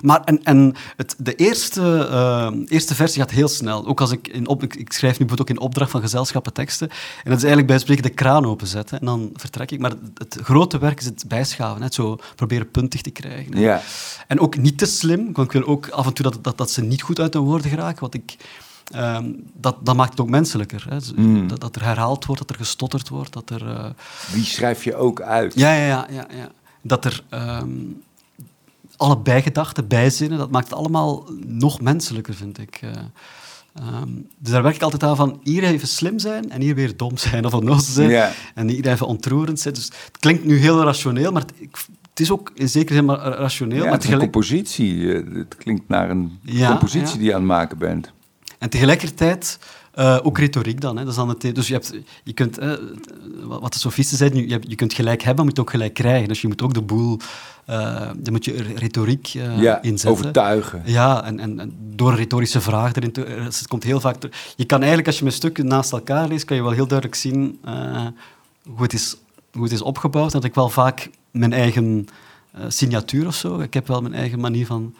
Maar 0.00 0.24
en, 0.24 0.42
en 0.42 0.74
het, 0.96 1.14
de 1.18 1.34
eerste, 1.34 2.08
uh, 2.10 2.66
eerste 2.68 2.94
versie 2.94 3.20
gaat 3.20 3.30
heel 3.30 3.48
snel. 3.48 3.86
Ook 3.86 4.00
als 4.00 4.10
ik, 4.10 4.28
in 4.28 4.48
op, 4.48 4.62
ik, 4.62 4.74
ik, 4.74 4.92
schrijf 4.92 5.18
nu 5.18 5.26
bijvoorbeeld 5.26 5.50
ook 5.50 5.56
in 5.56 5.62
opdracht 5.62 5.90
van 5.90 6.00
gezelschappen 6.00 6.52
teksten. 6.52 6.88
En 6.88 7.30
dat 7.30 7.36
is 7.36 7.44
eigenlijk 7.44 7.66
bij 7.66 7.78
spreken 7.78 8.02
de 8.02 8.08
kraan 8.08 8.46
openzetten. 8.46 9.00
En 9.00 9.06
dan 9.06 9.30
vertrek 9.34 9.70
ik. 9.70 9.80
Maar 9.80 9.90
het, 9.90 10.00
het 10.14 10.38
grote 10.42 10.78
werk 10.78 11.00
is 11.00 11.04
het 11.04 11.24
bijschaven. 11.28 11.82
Hè. 11.82 11.92
Zo 11.92 12.18
proberen 12.36 12.70
puntig 12.70 13.00
te 13.00 13.10
krijgen. 13.10 13.58
Ja. 13.58 13.82
En 14.26 14.40
ook 14.40 14.56
niet 14.56 14.78
te 14.78 14.86
slim. 14.86 15.32
Want 15.32 15.46
ik 15.46 15.52
wil 15.52 15.66
ook 15.66 15.88
af 15.88 16.06
en 16.06 16.12
toe 16.12 16.30
dat, 16.30 16.44
dat, 16.44 16.58
dat 16.58 16.70
ze 16.70 16.82
niet 16.82 17.02
goed 17.02 17.20
uit 17.20 17.32
de 17.32 17.38
woorden 17.38 17.70
geraken. 17.70 18.00
Want 18.00 18.14
ik... 18.14 18.36
Um, 18.96 19.42
dat, 19.54 19.76
dat, 19.86 19.96
maakt 19.96 20.10
het 20.10 20.20
ook 20.20 20.30
menselijker. 20.30 20.86
Hè. 20.88 21.22
Mm. 21.22 21.48
Dat, 21.48 21.60
dat, 21.60 21.76
er 21.76 21.84
herhaald 21.84 22.24
wordt, 22.24 22.40
dat 22.40 22.50
er 22.50 22.56
gestotterd 22.56 23.08
wordt. 23.08 23.32
Dat 23.32 23.50
er, 23.50 23.66
uh... 23.66 23.84
Wie 24.32 24.44
schrijf 24.44 24.84
je 24.84 24.94
ook 24.94 25.20
uit? 25.20 25.54
Ja, 25.54 25.74
ja, 25.74 25.86
ja. 25.86 26.06
ja, 26.10 26.26
ja. 26.36 26.48
Dat 26.82 27.04
er... 27.04 27.22
Um, 27.30 28.02
alle 29.02 29.18
bijgedachten, 29.18 29.88
bijzinnen, 29.88 30.38
dat 30.38 30.50
maakt 30.50 30.68
het 30.68 30.78
allemaal 30.78 31.28
nog 31.46 31.80
menselijker, 31.80 32.34
vind 32.34 32.58
ik. 32.58 32.80
Uh, 32.84 32.90
um, 34.02 34.28
dus 34.38 34.52
daar 34.52 34.62
werk 34.62 34.74
ik 34.74 34.82
altijd 34.82 35.02
aan 35.02 35.16
van 35.16 35.40
hier 35.42 35.64
even 35.64 35.88
slim 35.88 36.18
zijn 36.18 36.50
en 36.50 36.60
hier 36.60 36.74
weer 36.74 36.96
dom 36.96 37.16
zijn 37.16 37.44
of 37.46 37.54
onnozel 37.54 37.92
zijn. 37.92 38.08
Yeah. 38.08 38.30
En 38.54 38.68
hier 38.68 38.88
even 38.88 39.06
ontroerend 39.06 39.60
zijn. 39.60 39.74
Dus 39.74 39.84
het 39.84 40.18
klinkt 40.18 40.44
nu 40.44 40.56
heel 40.56 40.82
rationeel, 40.82 41.32
maar 41.32 41.42
het, 41.42 41.52
ik, 41.56 41.76
het 42.10 42.20
is 42.20 42.30
ook 42.30 42.50
in 42.54 42.68
zekere 42.68 42.94
zin 42.94 43.04
maar 43.04 43.18
rationeel. 43.18 43.84
Ja, 43.84 43.90
maar 43.90 44.10
een 44.10 44.18
compositie. 44.18 45.14
Eh, 45.14 45.34
het 45.34 45.56
klinkt 45.56 45.88
naar 45.88 46.10
een 46.10 46.38
ja, 46.42 46.68
compositie 46.68 47.12
ja. 47.12 47.16
die 47.16 47.24
je 47.24 47.34
aan 47.34 47.40
het 47.40 47.48
maken 47.48 47.78
bent. 47.78 48.12
En 48.58 48.70
tegelijkertijd 48.70 49.58
uh, 49.94 50.18
ook 50.22 50.38
retoriek 50.38 50.80
dan. 50.80 50.96
Hè. 50.96 51.02
Dat 51.02 51.12
is 51.12 51.18
dan 51.18 51.28
het, 51.28 51.54
dus 51.54 51.68
je, 51.68 51.72
hebt, 51.72 51.94
je 52.24 52.32
kunt, 52.32 52.62
uh, 52.62 52.72
wat 53.44 53.72
de 53.72 53.78
sofisten 53.78 54.16
zeiden, 54.16 54.48
je, 54.48 54.60
je 54.60 54.74
kunt 54.74 54.94
gelijk 54.94 55.22
hebben, 55.22 55.44
maar 55.44 55.54
je 55.54 55.60
moet 55.60 55.66
ook 55.66 55.70
gelijk 55.70 55.94
krijgen. 55.94 56.28
Dus 56.28 56.40
je 56.40 56.48
moet 56.48 56.62
ook 56.62 56.74
de 56.74 56.82
boel, 56.82 57.18
uh, 57.70 58.10
dan 58.16 58.32
moet 58.32 58.44
je 58.44 58.62
retoriek 58.76 59.26
ja, 59.26 59.82
inzetten. 59.82 60.10
overtuigen. 60.10 60.82
Ja, 60.84 61.24
en, 61.24 61.38
en, 61.38 61.60
en, 61.60 61.76
door 61.94 62.10
een 62.10 62.16
retorische 62.16 62.60
vraag 62.60 62.94
erin 62.94 63.12
te... 63.12 63.20
Het 63.20 63.68
komt 63.68 63.82
heel 63.82 64.00
vaak... 64.00 64.16
Je 64.56 64.64
kan 64.64 64.78
eigenlijk, 64.78 65.06
als 65.06 65.16
je 65.16 65.24
mijn 65.24 65.36
stukken 65.36 65.66
naast 65.66 65.92
elkaar 65.92 66.28
leest, 66.28 66.44
kan 66.44 66.56
je 66.56 66.62
wel 66.62 66.72
heel 66.72 66.86
duidelijk 66.86 67.18
zien 67.18 67.58
hoe, 68.62 68.82
het 68.82 68.92
is, 68.92 69.16
hoe 69.52 69.62
het 69.62 69.72
is 69.72 69.82
opgebouwd. 69.82 70.32
Dat 70.32 70.44
ik 70.44 70.54
wel 70.54 70.68
vaak 70.68 71.10
mijn 71.30 71.52
eigen 71.52 72.06
signatuur 72.68 73.26
of 73.26 73.34
zo, 73.34 73.58
ik 73.58 73.74
heb 73.74 73.86
wel 73.88 74.00
mijn 74.00 74.14
eigen 74.14 74.40
manier 74.40 74.66
van, 74.66 74.94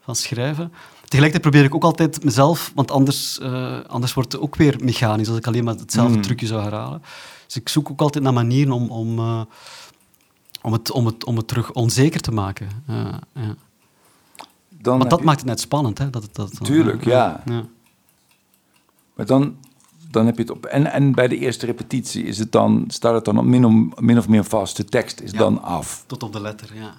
van 0.00 0.16
schrijven. 0.16 0.72
Tegelijkertijd 1.10 1.52
probeer 1.52 1.68
ik 1.68 1.74
ook 1.74 1.84
altijd 1.84 2.24
mezelf, 2.24 2.72
want 2.74 2.90
anders, 2.90 3.38
uh, 3.42 3.80
anders 3.86 4.14
wordt 4.14 4.32
het 4.32 4.40
ook 4.40 4.56
weer 4.56 4.76
mechanisch 4.82 5.28
als 5.28 5.38
ik 5.38 5.46
alleen 5.46 5.64
maar 5.64 5.74
hetzelfde 5.74 6.16
mm. 6.16 6.22
trucje 6.22 6.46
zou 6.46 6.62
herhalen. 6.62 7.02
Dus 7.46 7.56
ik 7.56 7.68
zoek 7.68 7.90
ook 7.90 8.00
altijd 8.00 8.24
naar 8.24 8.32
manieren 8.32 8.72
om, 8.72 8.90
om, 8.90 9.18
uh, 9.18 9.40
om, 10.62 10.72
het, 10.72 10.90
om, 10.90 11.06
het, 11.06 11.24
om 11.24 11.36
het 11.36 11.48
terug 11.48 11.72
onzeker 11.72 12.20
te 12.20 12.30
maken. 12.30 12.68
Uh, 12.90 12.96
ja. 13.34 13.54
Dan 14.68 14.98
Want 14.98 15.10
dat 15.10 15.18
je... 15.18 15.24
maakt 15.24 15.38
het 15.38 15.48
net 15.48 15.60
spannend. 15.60 15.98
Hè? 15.98 16.10
Dat, 16.10 16.28
dat, 16.32 16.64
Tuurlijk, 16.64 17.04
ja. 17.04 17.42
ja. 17.44 17.64
Maar 19.14 19.26
dan, 19.26 19.56
dan 20.10 20.26
heb 20.26 20.36
je 20.36 20.42
het 20.42 20.50
op. 20.50 20.64
En, 20.66 20.92
en 20.92 21.12
bij 21.12 21.28
de 21.28 21.38
eerste 21.38 21.66
repetitie 21.66 22.24
is 22.24 22.38
het 22.38 22.52
dan, 22.52 22.84
staat 22.88 23.14
het 23.14 23.24
dan 23.24 23.38
op 23.38 23.44
min, 23.44 23.64
om, 23.64 23.92
min 23.98 24.18
of 24.18 24.28
meer 24.28 24.44
vast. 24.44 24.76
De 24.76 24.84
tekst 24.84 25.20
is 25.20 25.32
dan 25.32 25.62
af. 25.62 26.04
Tot 26.06 26.22
op 26.22 26.32
de 26.32 26.40
letter, 26.40 26.74
ja. 26.74 26.94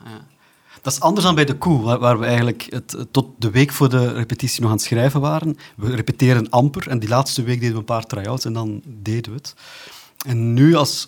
Dat 0.82 0.94
is 0.94 1.00
anders 1.00 1.26
dan 1.26 1.36
bij 1.36 1.46
de 1.46 1.58
koe, 1.58 1.98
waar, 2.00 2.20
we 2.20 2.26
eigenlijk 2.26 2.68
het, 2.70 3.06
tot 3.12 3.28
de 3.38 3.52
week 3.52 3.72
voor 3.72 3.90
de 3.90 4.12
repetitie 4.12 4.62
nog 4.62 4.70
aan 4.70 4.76
het 4.76 4.86
schrijven 4.86 5.22
waren. 5.22 5.58
We 5.76 5.96
repeteren 5.96 6.50
amper 6.50 6.88
en 6.88 7.00
die 7.00 7.10
laatste 7.10 7.44
week 7.44 7.60
deden 7.60 7.74
we 7.74 7.80
een 7.80 7.86
paar 7.86 8.06
try-outs 8.06 8.46
en 8.46 8.54
dan 8.54 8.82
deden 8.86 9.32
we 9.32 9.38
het. 9.38 9.56
En 10.26 10.54
nu 10.54 10.76
als, 10.76 11.08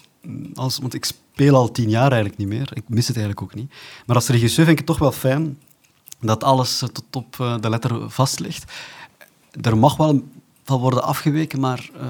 als... 0.56 0.78
Want 0.78 0.94
ik 0.94 1.06
speel 1.06 1.56
al 1.56 1.72
tien 1.72 1.90
jaar 1.90 2.12
eigenlijk 2.12 2.38
niet 2.38 2.48
meer. 2.48 2.72
Ik 2.74 2.84
mis 2.88 3.08
het 3.08 3.18
eigenlijk 3.18 3.46
ook 3.46 3.56
niet. 3.56 3.74
Maar 4.06 4.16
als 4.16 4.28
regisseur 4.28 4.66
vind 4.66 4.80
ik 4.80 4.88
het 4.88 4.88
toch 4.88 5.00
wel 5.00 5.12
fijn 5.12 5.60
dat 6.20 6.44
alles 6.44 6.78
tot 6.78 7.04
op 7.12 7.40
eh, 7.40 7.56
de 7.60 7.70
letter 7.70 8.10
vast 8.10 8.40
ligt. 8.40 8.72
Er 9.62 9.78
mag 9.78 9.98
wel 9.98 10.24
van 10.64 10.80
worden 10.80 11.04
afgeweken, 11.04 11.60
maar... 11.60 11.90
Uh, 11.96 12.02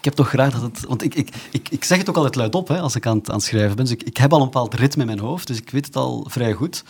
ik 0.00 0.06
heb 0.06 0.14
toch 0.14 0.28
graag 0.28 0.52
dat 0.52 0.62
het... 0.62 0.86
Want 0.88 1.02
ik, 1.02 1.14
ik, 1.14 1.28
ik, 1.50 1.68
ik 1.68 1.84
zeg 1.84 1.98
het 1.98 2.08
ook 2.08 2.16
altijd 2.16 2.34
luidop 2.34 2.68
hè, 2.68 2.80
als 2.80 2.94
ik 2.94 3.06
aan 3.06 3.16
het, 3.16 3.28
aan 3.28 3.36
het 3.36 3.44
schrijven 3.44 3.76
ben. 3.76 3.84
Dus 3.84 3.94
ik, 3.94 4.02
ik 4.02 4.16
heb 4.16 4.32
al 4.32 4.38
een 4.38 4.44
bepaald 4.44 4.74
ritme 4.74 5.00
in 5.00 5.06
mijn 5.06 5.18
hoofd, 5.18 5.46
dus 5.46 5.56
ik 5.56 5.70
weet 5.70 5.86
het 5.86 5.96
al 5.96 6.26
vrij 6.28 6.52
goed. 6.52 6.84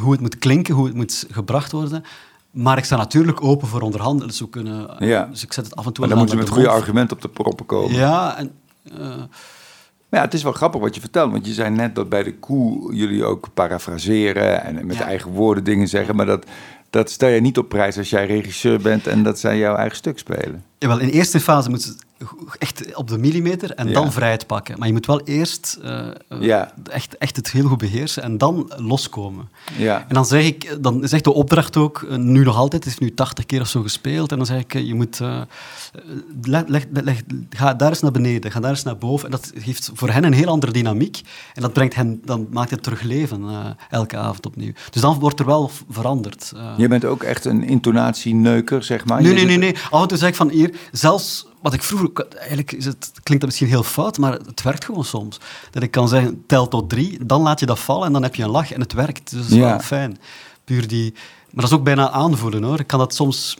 Hoe 0.00 0.12
het 0.12 0.20
moet 0.20 0.38
klinken, 0.38 0.74
hoe 0.74 0.86
het 0.86 0.94
moet 0.94 1.26
gebracht 1.30 1.72
worden. 1.72 2.04
Maar 2.50 2.78
ik 2.78 2.84
sta 2.84 2.96
natuurlijk 2.96 3.42
open 3.42 3.68
voor 3.68 3.80
onderhandelen. 3.80 4.28
Dus, 4.28 4.42
kunnen, 4.50 4.96
ja. 4.98 5.24
dus 5.24 5.42
ik 5.42 5.52
zet 5.52 5.64
het 5.64 5.76
af 5.76 5.86
en 5.86 5.92
toe 5.92 6.06
Maar 6.06 6.14
dan 6.14 6.24
moet 6.24 6.32
je 6.32 6.36
met 6.38 6.48
goede 6.48 6.68
argumenten 6.68 7.16
op 7.16 7.22
de 7.22 7.28
proppen 7.28 7.66
komen. 7.66 7.96
Ja, 7.96 8.36
en... 8.36 8.52
ja, 10.08 10.20
het 10.20 10.34
is 10.34 10.42
wel 10.42 10.52
grappig 10.52 10.80
wat 10.80 10.94
je 10.94 11.00
vertelt, 11.00 11.32
want 11.32 11.46
je 11.46 11.52
zei 11.52 11.70
net 11.70 11.94
dat 11.94 12.08
bij 12.08 12.22
de 12.22 12.38
koe 12.38 12.94
jullie 12.94 13.24
ook 13.24 13.48
parafraseren 13.54 14.62
en 14.62 14.86
met 14.86 15.00
eigen 15.00 15.30
woorden 15.30 15.64
dingen 15.64 15.88
zeggen, 15.88 16.16
maar 16.16 16.26
dat, 16.26 16.46
dat 16.96 17.10
stel 17.10 17.28
je 17.28 17.40
niet 17.40 17.58
op 17.58 17.68
prijs 17.68 17.98
als 17.98 18.10
jij 18.10 18.26
regisseur 18.26 18.80
bent 18.80 19.06
en 19.06 19.22
dat 19.22 19.38
zij 19.38 19.58
jouw 19.58 19.76
eigen 19.76 19.96
stuk 19.96 20.18
spelen. 20.18 20.64
Jawel, 20.78 20.98
in 20.98 21.08
eerste 21.08 21.40
fase 21.40 21.70
moet 21.70 21.82
ze 21.82 21.94
echt 22.58 22.94
op 22.94 23.08
de 23.08 23.18
millimeter 23.18 23.70
en 23.74 23.92
dan 23.92 24.12
vrijheid 24.12 24.46
pakken. 24.46 24.78
Maar 24.78 24.86
je 24.86 24.92
moet 24.92 25.06
wel 25.06 25.20
eerst 25.20 25.78
uh, 25.84 26.06
ja. 26.40 26.72
echt, 26.90 27.18
echt 27.18 27.36
het 27.36 27.50
heel 27.50 27.68
goed 27.68 27.78
beheersen 27.78 28.22
en 28.22 28.38
dan 28.38 28.72
loskomen. 28.76 29.48
Ja. 29.76 30.04
En 30.08 30.14
dan 30.14 30.26
zeg 30.26 30.44
ik, 30.44 30.76
dan 30.80 31.08
zegt 31.08 31.24
de 31.24 31.32
opdracht 31.32 31.76
ook, 31.76 32.02
eh, 32.02 32.16
nu 32.16 32.44
nog 32.44 32.56
altijd, 32.56 32.84
het 32.84 32.92
is 32.92 32.98
nu 32.98 33.14
80 33.14 33.46
keer 33.46 33.60
of 33.60 33.68
zo 33.68 33.82
gespeeld, 33.82 34.30
en 34.30 34.36
dan 34.36 34.46
zeg 34.46 34.60
ik, 34.60 34.72
je 34.72 34.94
moet, 34.94 35.20
leg, 36.42 36.62
leg, 36.66 36.84
leg, 36.92 37.22
ga 37.50 37.74
daar 37.74 37.88
eens 37.88 38.00
naar 38.00 38.10
beneden, 38.10 38.50
ga 38.50 38.60
daar 38.60 38.70
eens 38.70 38.82
naar 38.82 38.98
boven. 38.98 39.24
En 39.24 39.30
dat 39.30 39.52
geeft 39.54 39.90
voor 39.94 40.10
hen 40.10 40.24
een 40.24 40.32
heel 40.32 40.48
andere 40.48 40.72
dynamiek. 40.72 41.20
En 41.54 41.62
dat 41.62 41.72
brengt 41.72 41.94
hen, 41.94 42.20
dan 42.24 42.46
maakt 42.50 42.70
het 42.70 42.82
terug 42.82 43.02
leven, 43.02 43.44
elke 43.90 44.16
avond 44.16 44.46
opnieuw. 44.46 44.72
Dus 44.90 45.02
dan 45.02 45.18
wordt 45.18 45.40
er 45.40 45.46
wel 45.46 45.70
veranderd. 45.90 46.52
je 46.76 46.88
bent 46.88 47.04
ook 47.04 47.22
echt 47.22 47.44
een 47.44 47.64
intonatieneuker, 47.64 48.82
zeg 48.82 49.04
maar? 49.04 49.22
Nee, 49.22 49.34
nee, 49.34 49.44
nee, 49.44 49.58
nee. 49.58 49.74
Af 49.90 50.02
en 50.02 50.08
toe 50.08 50.18
zeg 50.18 50.28
ik 50.28 50.34
van 50.34 50.50
hier, 50.50 50.74
zelfs 50.92 51.46
wat 51.66 51.74
ik 51.74 51.82
vroeger, 51.82 52.26
eigenlijk 52.28 52.72
is 52.72 52.84
het, 52.84 53.10
klinkt 53.12 53.44
dat 53.44 53.44
misschien 53.44 53.68
heel 53.68 53.82
fout, 53.82 54.18
maar 54.18 54.32
het 54.32 54.62
werkt 54.62 54.84
gewoon 54.84 55.04
soms. 55.04 55.40
Dat 55.70 55.82
ik 55.82 55.90
kan 55.90 56.08
zeggen, 56.08 56.44
tel 56.46 56.68
tot 56.68 56.88
drie, 56.88 57.26
dan 57.26 57.42
laat 57.42 57.60
je 57.60 57.66
dat 57.66 57.78
vallen 57.78 58.06
en 58.06 58.12
dan 58.12 58.22
heb 58.22 58.34
je 58.34 58.42
een 58.42 58.50
lach 58.50 58.72
en 58.72 58.80
het 58.80 58.92
werkt. 58.92 59.30
Dus 59.30 59.42
dat 59.42 59.50
is 59.50 59.64
wel 59.64 59.78
fijn. 59.78 60.18
Puur 60.64 60.88
die, 60.88 61.12
maar 61.50 61.62
dat 61.62 61.72
is 61.72 61.78
ook 61.78 61.84
bijna 61.84 62.10
aanvoelen 62.10 62.62
hoor. 62.62 62.80
Ik 62.80 62.86
kan 62.86 62.98
dat 62.98 63.14
soms 63.14 63.56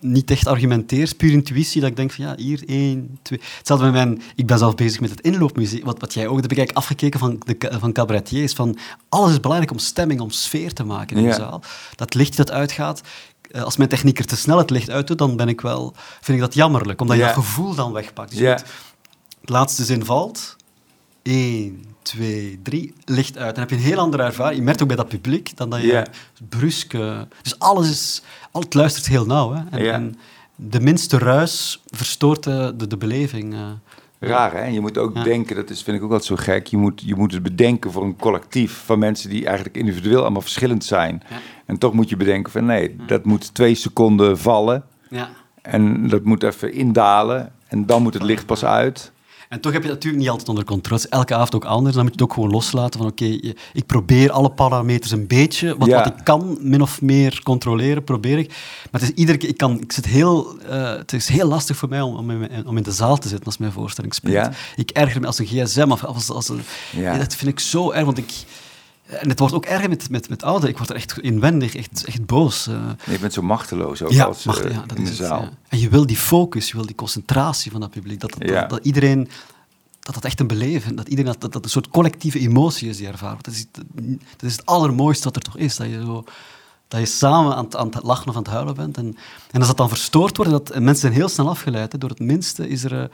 niet 0.00 0.30
echt 0.30 0.46
argumenteer, 0.46 1.14
puur 1.16 1.32
intuïtie, 1.32 1.80
dat 1.80 1.90
ik 1.90 1.96
denk 1.96 2.12
van 2.12 2.24
ja, 2.24 2.34
hier, 2.36 2.62
één, 2.66 3.18
twee. 3.22 3.40
Hetzelfde 3.58 3.84
met 3.84 3.94
mijn, 3.94 4.22
ik 4.34 4.46
ben 4.46 4.58
zelf 4.58 4.74
bezig 4.74 5.00
met 5.00 5.10
het 5.10 5.20
inloopmuziek, 5.20 5.84
wat, 5.84 6.00
wat 6.00 6.14
jij 6.14 6.26
ook, 6.26 6.34
dat 6.34 6.42
heb 6.42 6.52
ik 6.52 6.58
eigenlijk 6.58 6.86
afgekeken 6.86 7.20
van, 7.20 7.42
de, 7.46 7.78
van 7.80 7.92
cabaretiers, 7.92 8.52
van 8.52 8.78
alles 9.08 9.30
is 9.30 9.40
belangrijk 9.40 9.72
om 9.72 9.78
stemming, 9.78 10.20
om 10.20 10.30
sfeer 10.30 10.72
te 10.72 10.84
maken 10.84 11.16
in 11.16 11.24
de 11.24 11.32
zaal. 11.32 11.62
Dat 11.96 12.14
licht 12.14 12.36
dat 12.36 12.50
uitgaat, 12.50 13.00
als 13.52 13.76
mijn 13.76 13.88
technieker 13.88 14.24
te 14.24 14.36
snel 14.36 14.58
het 14.58 14.70
licht 14.70 14.90
uitdoet, 14.90 15.18
dan 15.18 15.36
ben 15.36 15.48
ik 15.48 15.60
wel, 15.60 15.94
vind 16.20 16.38
ik 16.38 16.44
dat 16.44 16.54
jammerlijk, 16.54 17.00
omdat 17.00 17.16
je 17.16 17.22
dat 17.22 17.32
gevoel 17.32 17.74
dan 17.74 17.92
wegpakt. 17.92 18.30
Dus 18.30 18.48
het, 18.48 18.64
laatste 19.50 19.84
zin 19.84 20.04
valt, 20.04 20.56
1, 21.22 21.84
2, 22.02 22.60
3, 22.62 22.94
licht 23.04 23.38
uit. 23.38 23.54
Dan 23.54 23.60
heb 23.60 23.70
je 23.70 23.76
een 23.76 23.82
heel 23.82 23.98
andere 23.98 24.22
ervaring. 24.22 24.58
Je 24.58 24.64
merkt 24.64 24.82
ook 24.82 24.88
bij 24.88 24.96
dat 24.96 25.08
publiek 25.08 25.56
dan 25.56 25.70
dat 25.70 25.80
je 25.80 26.06
brusk... 26.48 26.90
dus 27.42 27.58
alles 27.58 27.90
is... 27.90 28.22
Al 28.50 28.60
het 28.60 28.74
luistert 28.74 29.06
heel 29.06 29.26
nauw. 29.26 29.52
Hè? 29.52 29.62
En, 29.70 29.92
en 29.92 30.14
de 30.56 30.80
minste 30.80 31.18
ruis 31.18 31.82
verstoort 31.86 32.42
de, 32.42 32.74
de, 32.76 32.86
de 32.86 32.96
beleving. 32.96 33.54
Uh. 33.54 33.70
Raar, 34.28 34.52
hè? 34.52 34.66
Je 34.66 34.80
moet 34.80 34.98
ook 34.98 35.24
denken, 35.24 35.56
dat 35.56 35.70
is, 35.70 35.82
vind 35.82 35.96
ik 35.96 36.02
ook 36.02 36.10
altijd 36.10 36.28
zo 36.28 36.36
gek, 36.36 36.66
je 36.66 36.76
moet, 36.76 37.02
je 37.04 37.14
moet 37.14 37.32
het 37.32 37.42
bedenken 37.42 37.92
voor 37.92 38.04
een 38.04 38.16
collectief 38.16 38.82
van 38.84 38.98
mensen 38.98 39.30
die 39.30 39.46
eigenlijk 39.46 39.76
individueel 39.76 40.20
allemaal 40.20 40.40
verschillend 40.40 40.84
zijn. 40.84 41.22
En 41.72 41.78
toch 41.78 41.92
moet 41.92 42.08
je 42.08 42.16
bedenken 42.16 42.52
van 42.52 42.64
nee, 42.64 42.96
dat 43.06 43.24
moet 43.24 43.54
twee 43.54 43.74
seconden 43.74 44.38
vallen. 44.38 44.84
Ja. 45.10 45.28
En 45.62 46.08
dat 46.08 46.24
moet 46.24 46.42
even 46.42 46.72
indalen 46.72 47.52
en 47.68 47.86
dan 47.86 48.02
moet 48.02 48.14
het 48.14 48.22
licht 48.22 48.46
pas 48.46 48.64
uit. 48.64 49.12
En 49.48 49.60
toch 49.60 49.72
heb 49.72 49.82
je 49.82 49.88
het 49.88 49.96
natuurlijk 49.96 50.22
niet 50.22 50.30
altijd 50.30 50.48
onder 50.48 50.64
controle. 50.64 51.08
Elke 51.08 51.34
avond 51.34 51.54
ook 51.54 51.64
anders. 51.64 51.94
Dan 51.94 52.04
moet 52.04 52.14
je 52.14 52.20
het 52.20 52.30
ook 52.30 52.34
gewoon 52.34 52.50
loslaten 52.50 53.00
van 53.00 53.08
oké, 53.08 53.24
ik 53.72 53.86
probeer 53.86 54.30
alle 54.30 54.50
parameters 54.50 55.10
een 55.10 55.26
beetje, 55.26 55.76
wat, 55.78 55.88
wat 55.88 56.06
ik 56.06 56.24
kan, 56.24 56.58
min 56.60 56.82
of 56.82 57.02
meer 57.02 57.40
controleren, 57.42 58.04
probeer 58.04 58.38
ik. 58.38 58.48
Maar 58.90 59.00
het 59.00 59.10
is 59.10 59.16
iedere 59.16 59.38
keer, 59.38 59.48
ik, 59.48 59.56
kan, 59.56 59.80
ik 59.80 59.92
zit 59.92 60.06
heel, 60.06 60.56
uh, 60.68 60.90
het 60.90 61.12
is 61.12 61.28
heel 61.28 61.48
lastig 61.48 61.76
voor 61.76 61.88
mij 61.88 62.00
om, 62.00 62.16
om, 62.16 62.30
in, 62.30 62.66
om 62.66 62.76
in 62.76 62.82
de 62.82 62.92
zaal 62.92 63.18
te 63.18 63.28
zitten 63.28 63.46
als 63.46 63.58
mijn 63.58 63.72
voorstelling 63.72 64.14
speelt. 64.14 64.34
Ja. 64.34 64.52
Ik 64.76 64.90
erger 64.90 65.20
me 65.20 65.26
als 65.26 65.38
een 65.38 65.46
gsm 65.46 65.90
of 65.90 66.04
als, 66.04 66.30
als 66.30 66.48
een, 66.48 66.62
ja. 66.90 67.18
dat 67.18 67.34
vind 67.34 67.50
ik 67.50 67.60
zo 67.60 67.90
erg, 67.90 68.04
want 68.04 68.18
ik 68.18 68.32
en 69.06 69.28
het 69.28 69.38
wordt 69.38 69.54
ook 69.54 69.64
erger 69.64 69.88
met, 69.88 70.10
met, 70.10 70.28
met 70.28 70.42
ouder. 70.42 70.68
Ik 70.68 70.76
word 70.76 70.90
er 70.90 70.96
echt 70.96 71.18
inwendig, 71.18 71.74
echt, 71.74 72.04
echt 72.04 72.26
boos. 72.26 72.68
Uh. 72.68 72.90
Je 73.10 73.18
bent 73.18 73.32
zo 73.32 73.42
machteloos 73.42 74.02
ook 74.02 74.10
ja, 74.10 74.24
als, 74.24 74.44
macht, 74.44 74.64
uh, 74.64 74.70
ja, 74.70 74.84
dat 74.86 74.98
in 74.98 75.04
de 75.04 75.14
zaal. 75.14 75.40
Het, 75.40 75.50
En 75.68 75.78
je 75.78 75.88
wil 75.88 76.06
die 76.06 76.16
focus, 76.16 76.68
je 76.68 76.76
wil 76.76 76.86
die 76.86 76.94
concentratie 76.94 77.70
van 77.70 77.80
dat 77.80 77.90
publiek. 77.90 78.20
Dat, 78.20 78.34
dat, 78.38 78.70
dat, 78.70 78.84
iedereen... 78.84 79.28
Dat 80.00 80.14
dat 80.14 80.24
echt 80.24 80.40
een 80.40 80.46
beleven, 80.46 80.96
dat 80.96 81.08
iedereen 81.08 81.34
dat, 81.38 81.52
dat, 81.52 81.64
een 81.64 81.70
soort 81.70 81.88
collectieve 81.88 82.38
emotie 82.38 82.88
is 82.88 82.96
die 82.96 83.06
ervaart. 83.06 83.44
Dat 83.44 83.54
is, 83.54 83.66
dat 84.36 84.50
is 84.50 84.52
het 84.52 84.66
allermooiste 84.66 85.24
wat 85.24 85.36
er 85.36 85.42
toch 85.42 85.56
is. 85.56 85.76
Dat 85.76 85.86
je, 85.86 86.00
zo, 86.04 86.24
dat 86.88 87.00
je 87.00 87.06
samen 87.06 87.56
aan 87.56 87.64
het, 87.64 87.76
aan 87.76 87.86
het 87.86 88.02
lachen 88.02 88.28
of 88.28 88.36
aan 88.36 88.42
het 88.42 88.52
huilen 88.52 88.74
bent. 88.74 88.96
En, 88.96 89.16
en 89.50 89.58
als 89.58 89.66
dat 89.66 89.76
dan 89.76 89.88
verstoord 89.88 90.36
wordt, 90.36 90.52
dat, 90.52 90.70
en 90.70 90.84
mensen 90.84 91.00
zijn 91.00 91.12
heel 91.12 91.28
snel 91.28 91.48
afgeleid. 91.48 91.92
Hè, 91.92 91.98
door 91.98 92.10
het 92.10 92.18
minste 92.18 92.68
is 92.68 92.84
er... 92.84 93.10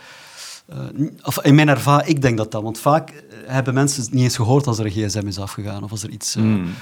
Uh, 0.73 0.79
uh, 0.97 1.11
of 1.23 1.45
in 1.45 1.55
mijn 1.55 1.69
ervaring, 1.69 2.09
ik 2.09 2.23
denk 2.23 2.37
dat 2.37 2.53
dat. 2.53 2.63
Want 2.63 2.79
vaak 2.79 3.11
eh, 3.11 3.37
hebben 3.47 3.75
mensen 3.75 4.07
niet 4.11 4.23
eens 4.23 4.37
gehoord 4.37 4.67
als 4.67 4.79
er 4.79 4.85
een 4.85 4.91
gsm 4.91 5.27
is 5.27 5.39
afgegaan 5.39 5.83
of 5.83 5.91
als 5.91 6.03
er 6.03 6.11
iets... 6.11 6.37
Uh, 6.37 6.43
mm. 6.43 6.75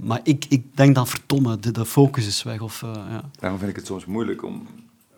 Maar 0.00 0.20
ik, 0.22 0.46
ik 0.48 0.76
denk 0.76 0.94
dan, 0.94 1.06
verdomme, 1.06 1.58
de, 1.58 1.70
de 1.70 1.84
focus 1.84 2.26
is 2.26 2.42
weg. 2.42 2.60
Of, 2.60 2.82
uh, 2.82 2.90
ja. 3.10 3.22
Daarom 3.38 3.58
vind 3.58 3.70
ik 3.70 3.76
het 3.76 3.86
soms 3.86 4.04
moeilijk 4.04 4.44
om... 4.44 4.66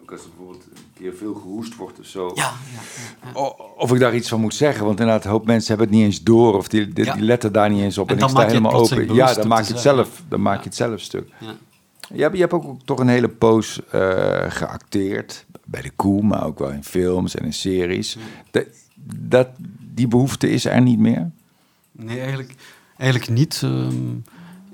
Ook 0.03 0.12
als 0.12 0.20
er 0.20 0.29
bijvoorbeeld 0.29 0.64
een 0.75 0.83
keer 0.94 1.14
veel 1.14 1.35
gehoest 1.35 1.77
wordt 1.77 1.98
of 1.98 2.07
zo... 2.07 2.31
Ja, 2.35 2.53
ja, 3.25 3.40
Of 3.77 3.92
ik 3.92 4.01
daar 4.01 4.14
iets 4.14 4.29
van 4.29 4.40
moet 4.40 4.55
zeggen. 4.55 4.85
Want 4.85 5.01
inderdaad, 5.01 5.25
een 5.25 5.31
hoop 5.31 5.46
mensen 5.46 5.68
hebben 5.68 5.87
het 5.87 5.96
niet 5.96 6.05
eens 6.05 6.22
door. 6.22 6.57
Of 6.57 6.68
die, 6.68 6.92
die, 6.92 7.12
die 7.12 7.22
letten 7.22 7.53
daar 7.53 7.70
niet 7.70 7.83
eens 7.83 7.98
op. 7.98 8.11
En, 8.11 8.18
en 8.18 8.22
ik 8.22 8.31
sta 8.31 8.46
helemaal 8.46 8.72
open. 8.72 9.14
Ja, 9.14 9.35
dan 9.35 9.48
maak 9.48 9.64
je 9.64 9.72
het 9.72 9.83
zelf, 9.83 10.22
dan 10.29 10.42
maak 10.42 10.59
je 10.59 10.64
het 10.64 10.77
zelf 10.77 11.01
stuk. 11.01 11.29
Je 12.14 12.22
hebt, 12.22 12.35
je 12.35 12.40
hebt 12.40 12.53
ook 12.53 12.77
toch 12.85 12.98
een 12.98 13.09
hele 13.09 13.29
poos 13.29 13.81
geacteerd 14.48 15.44
bij 15.64 15.83
de 15.83 15.90
koe, 15.90 16.22
maar 16.22 16.44
ook 16.44 16.59
wel 16.59 16.70
in 16.70 16.85
films 16.85 17.35
en 17.35 17.44
in 17.44 17.53
series. 17.53 18.16
dat, 19.05 19.48
die 19.94 20.09
behoefte 20.09 20.51
is 20.51 20.64
er 20.64 20.83
niet 20.83 20.98
meer? 20.98 21.31
Nee, 21.92 22.18
eigenlijk, 22.18 22.55
eigenlijk 22.96 23.31
niet. 23.31 23.61
Ehm, 23.64 24.16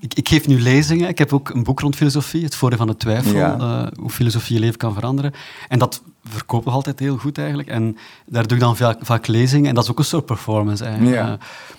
ik, 0.01 0.15
ik, 0.15 0.29
geef 0.29 0.47
nu 0.47 0.61
lezingen. 0.61 1.09
Ik 1.09 1.19
heb 1.19 1.33
ook 1.33 1.49
een 1.49 1.63
boek 1.63 1.81
rond 1.81 1.97
filosofie, 1.97 2.45
Het 2.45 2.55
Voordeel 2.55 2.79
van 2.79 2.87
de 2.87 2.97
Twijfel, 2.97 3.35
eh, 3.41 3.87
hoe 3.99 4.11
filosofie 4.11 4.55
je 4.55 4.61
leven 4.61 4.79
kan 4.79 4.95
veranderen. 4.95 5.33
En 5.69 5.79
dat 5.79 6.03
verkoopt 6.25 6.65
nog 6.65 6.75
altijd 6.75 6.99
heel 6.99 7.17
goed 7.17 7.39
eigenlijk. 7.39 7.69
En 7.69 7.97
daar 8.27 8.47
doe 8.47 8.57
ik 8.57 8.63
dan 8.63 8.77
vaak, 8.77 8.99
vaak 9.01 9.27
lezingen 9.27 9.69
en 9.69 9.75
dat 9.75 9.85
is 9.85 9.91
ook 9.91 9.99
een 9.99 10.05
soort 10.05 10.27
performance 10.27 10.85
eigenlijk. 10.85 11.17
Ja. 11.17 11.29
Uh, 11.29 11.35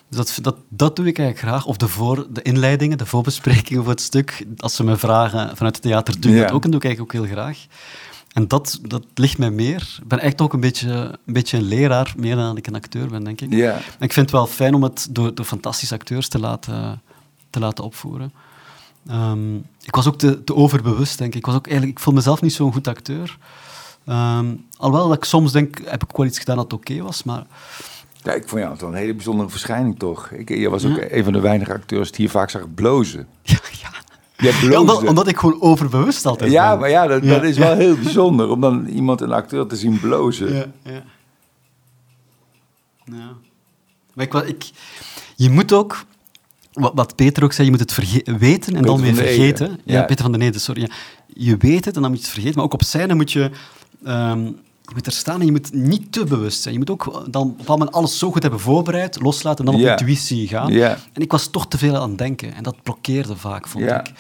dat, 0.10 0.40
dat, 0.42 0.56
dat 0.70 0.96
doe 0.96 1.08
ik 1.08 1.18
eigenlijk 1.18 1.48
graag. 1.48 1.66
Of 1.66 1.78
de, 1.78 1.88
voor, 1.88 2.28
de 2.30 2.42
inleidingen, 2.42 2.98
de 2.98 3.06
voorbesprekingen 3.06 3.84
voor 3.84 3.92
het 3.92 4.02
stuk. 4.02 4.46
Als 4.58 4.76
ze 4.76 4.84
me 4.84 4.98
vragen 4.98 5.58
vanuit 5.58 5.76
het 5.76 5.82
theater, 5.82 6.20
doe 6.20 6.32
ik 6.32 6.42
dat 6.42 6.52
ook 6.52 6.64
en 6.64 6.72
doe 6.72 6.80
ik 6.80 6.86
eigenlijk 6.86 7.16
ook 7.16 7.22
heel 7.22 7.32
graag. 7.36 7.66
En 8.40 8.48
dat, 8.48 8.80
dat 8.82 9.04
ligt 9.14 9.38
mij 9.38 9.52
meer. 9.52 9.98
Ik 10.02 10.08
ben 10.08 10.20
echt 10.20 10.42
ook 10.42 10.54
een 10.54 10.60
beetje, 10.60 10.90
een 11.26 11.34
beetje 11.34 11.58
een 11.58 11.64
leraar, 11.64 12.14
meer 12.18 12.36
dan 12.36 12.58
ik 12.58 12.68
een 12.68 12.76
acteur 12.76 13.08
ben, 13.08 13.24
denk 13.24 13.42
ik. 13.42 13.54
Ja. 13.54 13.78
ik 13.78 14.14
vind 14.14 14.16
het 14.16 14.32
wel 14.32 14.48
fijn 14.48 14.74
om 14.74 14.84
het 14.84 15.08
door, 15.10 15.36
door 15.36 15.46
fantastische 15.46 15.94
acteurs 15.94 16.28
te 16.28 16.40
laten, 16.40 17.02
te 17.50 17.60
laten 17.60 17.84
opvoeren. 17.84 18.34
Um, 19.12 19.66
ik 19.84 19.96
was 19.96 20.08
ook 20.08 20.18
te, 20.18 20.44
te, 20.44 20.56
overbewust, 20.56 21.18
denk 21.18 21.32
ik. 21.32 21.38
Ik, 21.40 21.46
was 21.46 21.56
ook 21.56 21.68
eigenlijk, 21.68 21.98
ik 21.98 22.04
voel 22.04 22.14
mezelf 22.14 22.42
niet 22.42 22.54
zo'n 22.54 22.74
goed 22.74 22.88
acteur. 22.88 23.38
Um, 24.06 24.66
alhoewel 24.78 25.08
dat 25.08 25.18
ik 25.18 25.24
soms 25.24 25.52
denk, 25.52 25.82
heb 25.86 26.04
ik 26.04 26.18
wel 26.18 26.26
iets 26.26 26.40
gedaan 26.40 26.58
dat 26.58 26.74
oké 26.74 27.02
was, 27.02 27.24
maar... 27.24 27.46
Ja, 28.24 28.34
ik 28.34 28.48
vond 28.48 28.62
jou 28.62 28.78
toch 28.78 28.90
een 28.90 28.96
hele 28.96 29.14
bijzondere 29.14 29.50
verschijning, 29.50 30.00
toch? 30.00 30.32
Ik, 30.32 30.50
je 30.50 30.70
was 30.70 30.86
ook 30.86 30.98
een 31.10 31.24
van 31.24 31.34
de 31.34 31.40
weinige 31.40 31.74
acteurs 31.74 32.12
die 32.12 32.20
hier 32.20 32.30
vaak 32.30 32.50
zag 32.50 32.74
blozen. 32.74 33.28
Ja, 33.44 33.60
ja. 33.82 33.90
Ja, 34.40 34.80
omdat, 34.80 35.08
omdat, 35.08 35.28
ik 35.28 35.38
gewoon 35.38 35.62
overbewust 35.62 36.26
altijd 36.26 36.52
ja, 36.52 36.76
Maar 36.76 36.90
ja, 36.90 37.08
dat, 37.08 37.24
dat 37.24 37.44
is 37.44 37.58
wel 37.58 37.76
heel 37.76 37.96
bijzonder. 37.96 38.50
Om 38.50 38.62
dan 38.62 38.86
iemand, 38.86 39.22
een 39.22 39.32
acteur, 39.32 39.68
te 39.68 39.76
zien 39.76 40.00
blozen. 40.00 40.54
Ja, 40.54 40.66
ja. 40.84 41.04
ja. 43.04 43.34
Maar 44.14 44.26
ik, 44.26 44.34
ik, 44.34 44.72
je 45.36 45.50
moet 45.50 45.74
ook... 45.74 46.04
Wat, 46.74 46.92
wat 46.96 47.16
Peter 47.16 47.44
ook 47.44 47.54
zei, 47.54 47.70
je 47.70 47.78
moet 47.78 47.92
het 47.92 48.22
weten 48.40 48.76
en 48.76 48.84
dan 48.84 49.02
weer 49.02 49.16
vergeten. 49.16 49.80
Ja, 49.86 50.02
Peter 50.02 50.24
van 50.24 50.32
der 50.32 50.42
Nede, 50.42 50.60
sorry. 50.60 50.82
Ja. 50.82 50.88
Je 51.28 51.58
weet 51.58 51.86
het 51.86 51.96
en 51.96 52.02
dan 52.02 52.12
moet 52.12 52.20
je 52.20 52.26
het 52.26 52.34
vergeten. 52.34 52.56
Maar 52.56 52.66
ook 52.66 52.74
op 52.74 52.84
scène 52.84 53.16
moet 53.16 53.32
je... 53.32 53.52
Um, 54.08 54.60
je 54.90 54.96
moet 54.96 55.06
er 55.06 55.12
staan 55.12 55.40
en 55.40 55.46
je 55.46 55.52
moet 55.52 55.74
niet 55.74 56.12
te 56.12 56.24
bewust 56.24 56.62
zijn. 56.62 56.74
Je 56.74 56.80
moet 56.80 56.90
ook 56.90 57.32
dan 57.32 57.56
op 57.60 57.68
moment 57.68 57.92
alles 57.92 58.18
zo 58.18 58.32
goed 58.32 58.42
hebben 58.42 58.60
voorbereid, 58.60 59.22
loslaten 59.22 59.66
en 59.66 59.72
dan 59.72 59.82
op 59.82 59.88
intuïtie 59.88 60.48
gaan. 60.48 60.72
En 60.72 61.22
ik 61.22 61.32
was 61.32 61.48
toch 61.48 61.68
te 61.68 61.78
veel 61.78 61.96
aan 61.96 62.10
het 62.10 62.18
denken 62.18 62.54
en 62.54 62.64
dat 62.64 62.84
blokkeerde 62.84 63.36
vaak, 63.36 63.68
vond 63.68 63.86
ik. 63.86 64.12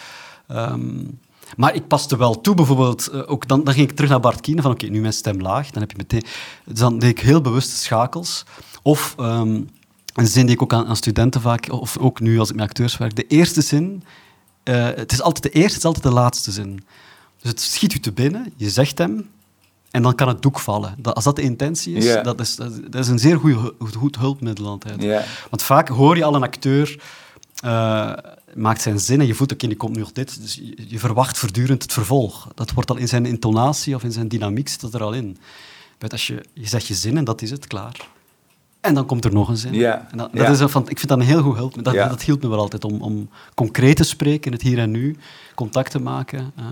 Um, 0.52 1.20
maar 1.56 1.76
ik 1.76 1.88
paste 1.88 2.18
wel 2.18 2.42
toe, 2.42 2.56
bijvoorbeeld, 2.56 3.10
uh, 3.14 3.22
ook 3.26 3.48
dan, 3.48 3.64
dan 3.64 3.74
ging 3.74 3.90
ik 3.90 3.96
terug 3.96 4.10
naar 4.10 4.20
Bart 4.20 4.42
Kiene, 4.42 4.62
van 4.62 4.72
oké, 4.72 4.86
nu 4.86 5.02
mijn 5.02 5.14
stem 5.14 5.42
laag, 5.42 5.70
dan 5.70 5.82
heb 5.82 5.92
je 5.92 5.98
meteen... 5.98 6.24
Dus 6.66 6.80
dan 6.80 7.00
deed 7.00 7.10
ik 7.10 7.20
heel 7.20 7.42
bewuste 7.42 7.76
schakels. 7.76 8.46
Of 8.82 9.16
um, 9.20 9.70
een 10.14 10.28
zin 10.28 10.46
die 10.46 10.56
ik 10.56 10.62
ook 10.62 10.74
aan, 10.74 10.86
aan, 10.86 10.96
studenten 10.96 11.42
vaak, 11.42 11.72
of 11.72 11.98
ook 11.98 12.20
nu 12.20 12.40
als 12.40 12.50
ik 12.50 12.56
met 12.56 12.66
acteurs 12.66 12.98
werk, 12.98 13.16
de 13.16 13.28
eerste 13.28 13.62
zin, 13.62 14.04
uh, 14.64 14.86
het 14.86 15.12
is 15.12 15.22
altijd 15.22 15.44
de 15.44 15.60
eerste, 15.60 15.74
het 15.74 15.78
is 15.78 15.86
altijd 15.86 16.04
de 16.04 16.12
laatste 16.12 16.52
zin. 16.52 16.84
Dus 17.42 17.52
het 17.52 17.62
schiet 17.62 17.94
u 17.94 18.00
te 18.00 18.12
binnen, 18.12 18.54
je 18.56 18.70
zegt 18.70 18.98
hem, 18.98 19.30
en 19.92 20.02
dan 20.02 20.16
kan 20.16 20.28
het 20.28 20.42
doek 20.42 20.60
vallen. 20.60 20.96
Dat, 20.98 21.16
als 21.16 21.24
dat 21.24 21.36
de 21.36 21.42
intentie 21.42 21.96
is, 21.96 22.24
dat, 22.24 22.40
is 22.40 22.56
dat, 22.56 22.96
is 22.96 23.08
een 23.08 23.20
zeer 23.20 23.38
goed, 23.38 23.96
goed 23.96 24.16
hulpmiddel 24.16 24.68
altijd. 24.68 25.24
Want 25.50 25.64
vaak 25.64 25.88
hoor 25.88 26.18
je 26.18 26.24
al 26.24 26.36
een 26.36 26.44
acteur 26.44 27.02
uh, 27.66 28.14
maakt 28.54 28.82
zijn 28.82 29.00
zin 29.00 29.20
en 29.20 29.28
je 29.28 29.34
voelt, 29.34 29.52
oké, 29.52 29.68
die 29.68 29.78
komt 29.78 29.94
nu 29.94 30.00
nog 30.00 30.12
dit. 30.12 30.42
Dus 30.42 30.62
je, 30.88 31.00
verwacht 31.00 31.38
voortdurend 31.38 31.82
het 31.84 31.94
vervolg. 31.94 32.48
Dat 32.56 32.72
wordt 32.72 32.90
al 32.90 32.98
in 32.98 33.08
zijn 33.08 33.26
intonatie 33.26 33.96
of 33.96 34.04
in 34.04 34.12
zijn 34.12 34.28
dynamiek 34.28 34.70
zit 34.70 34.82
dat 34.82 34.94
er 34.94 35.04
al 35.04 35.14
in. 35.14 35.38
Maar 36.00 36.10
als 36.10 36.28
je, 36.28 36.46
je 36.54 36.68
zegt 36.68 36.88
je 36.88 36.94
zin 36.94 37.18
en 37.18 37.24
dat 37.24 37.42
is 37.42 37.52
het, 37.52 37.68
klaar. 37.68 38.08
En 38.82 38.94
dan 38.94 39.06
komt 39.06 39.26
er 39.26 39.34
nog 39.34 39.50
een 39.50 39.58
zin. 39.58 39.74
En 40.12 40.18
dat, 40.18 40.34
dat 40.34 40.50
is 40.50 40.60
een, 40.60 40.82
ik 40.88 40.98
vind 40.98 41.08
dat 41.08 41.20
een 41.20 41.26
heel 41.26 41.42
goed 41.42 41.56
hulp. 41.56 41.84
Dat, 41.84 41.94
dat 41.94 42.22
hielp 42.22 42.42
me 42.42 42.50
wel 42.50 42.60
altijd 42.60 42.86
om, 42.86 43.02
om 43.02 43.30
concreet 43.54 43.96
te 43.96 44.04
spreken 44.04 44.46
in 44.46 44.52
het 44.52 44.62
hier 44.62 44.78
en 44.78 44.92
nu, 44.92 45.18
contact 45.56 45.92
te 45.92 46.00
maken. 46.00 46.52
Uh, 46.60 46.66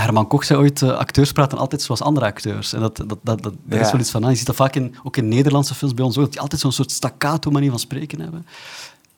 Herman 0.00 0.26
Koch 0.26 0.44
zei 0.44 0.58
ooit, 0.58 0.80
uh, 0.80 0.96
acteurs 0.96 1.32
praten 1.32 1.58
altijd 1.58 1.82
zoals 1.82 2.00
andere 2.00 2.26
acteurs. 2.26 2.72
En 2.72 2.80
dat, 2.80 2.96
dat, 2.96 3.18
dat, 3.22 3.42
dat 3.42 3.54
daar 3.62 3.80
is 3.80 3.90
wel 3.90 4.00
iets 4.00 4.10
van 4.10 4.24
aan. 4.24 4.30
Je 4.30 4.36
ziet 4.36 4.46
dat 4.46 4.56
vaak 4.56 4.74
in, 4.74 4.96
ook 5.02 5.16
in 5.16 5.28
Nederlandse 5.28 5.74
films 5.74 5.94
bij 5.94 6.04
ons 6.04 6.16
ook, 6.16 6.22
dat 6.22 6.32
die 6.32 6.40
altijd 6.40 6.60
zo'n 6.60 6.72
soort 6.72 6.90
staccato 6.90 7.50
manier 7.50 7.70
van 7.70 7.78
spreken 7.78 8.20
hebben. 8.20 8.46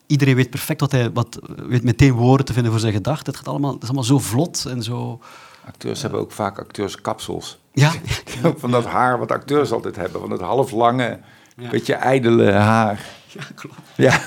Iedereen 0.07 0.35
weet 0.35 0.51
perfect 0.51 0.81
wat 0.81 0.93
hij, 0.93 1.13
wat, 1.13 1.39
weet 1.57 1.83
meteen 1.83 2.13
woorden 2.13 2.47
te 2.47 2.53
vinden 2.53 2.73
voor 2.73 2.81
zijn 2.81 2.93
gedachten. 2.93 3.27
Het, 3.27 3.37
gaat 3.37 3.49
allemaal, 3.49 3.73
het 3.73 3.83
is 3.83 3.89
allemaal 3.89 4.05
zo 4.05 4.19
vlot 4.19 4.65
en 4.65 4.83
zo... 4.83 5.21
Acteurs 5.67 6.03
hebben 6.03 6.21
ook 6.21 6.33
vaak 6.33 6.59
acteurskapsels. 6.59 7.59
Ja. 7.73 7.93
van 8.57 8.71
dat 8.71 8.85
haar 8.85 9.19
wat 9.19 9.33
acteurs 9.33 9.73
altijd 9.73 9.97
hebben. 9.97 10.21
Van 10.21 10.31
dat 10.31 10.41
halflange, 10.41 11.19
ja. 11.57 11.71
beetje 11.71 11.95
ijdele 11.95 12.53
haar. 12.53 13.05
Ja, 13.27 13.43
klopt. 13.55 13.77
Ja. 13.97 14.21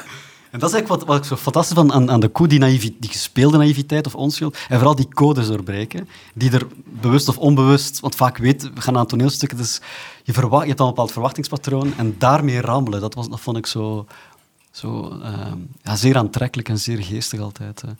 En 0.51 0.59
dat 0.59 0.69
is 0.69 0.75
eigenlijk 0.75 0.87
wat, 0.87 1.15
wat 1.15 1.17
ik 1.17 1.29
zo 1.29 1.35
fantastisch 1.35 1.77
vind 1.77 1.91
aan, 1.91 2.11
aan 2.11 2.19
de 2.19 2.27
koe, 2.27 2.47
die, 2.47 2.59
naïvi, 2.59 2.95
die 2.99 3.09
gespeelde 3.09 3.57
naïviteit 3.57 4.05
of 4.05 4.15
onschuld. 4.15 4.57
En 4.69 4.75
vooral 4.77 4.95
die 4.95 5.07
codes 5.13 5.47
doorbreken, 5.47 6.09
die 6.33 6.51
er 6.51 6.67
bewust 6.83 7.27
of 7.27 7.37
onbewust, 7.37 7.99
want 7.99 8.15
vaak 8.15 8.37
weet, 8.37 8.73
we 8.73 8.81
gaan 8.81 8.93
naar 8.93 9.01
een 9.01 9.07
toneelstuk, 9.07 9.57
dus 9.57 9.81
je, 10.23 10.33
verwacht, 10.33 10.61
je 10.61 10.67
hebt 10.67 10.79
een 10.79 10.85
bepaald 10.85 11.11
verwachtingspatroon 11.11 11.93
en 11.97 12.15
daarmee 12.17 12.61
rammelen, 12.61 13.01
dat, 13.01 13.13
was, 13.13 13.29
dat 13.29 13.39
vond 13.39 13.57
ik 13.57 13.65
zo, 13.65 14.05
zo 14.71 15.19
uh, 15.21 15.51
ja, 15.81 15.95
zeer 15.95 16.17
aantrekkelijk 16.17 16.69
en 16.69 16.79
zeer 16.79 17.03
geestig 17.03 17.39
altijd. 17.39 17.83
Uh. 17.85 17.91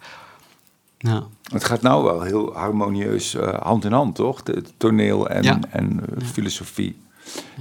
Ja. 0.98 1.24
Het 1.52 1.64
gaat 1.64 1.82
nou 1.82 2.04
wel 2.04 2.22
heel 2.22 2.54
harmonieus 2.54 3.36
uh, 3.36 3.54
hand 3.54 3.86
in 3.86 3.92
hand, 3.92 4.16
toch? 4.16 4.44
De, 4.44 4.64
toneel 4.78 5.30
en, 5.30 5.44
ja. 5.44 5.60
en 5.70 5.92
uh, 5.92 6.28
filosofie. 6.28 6.96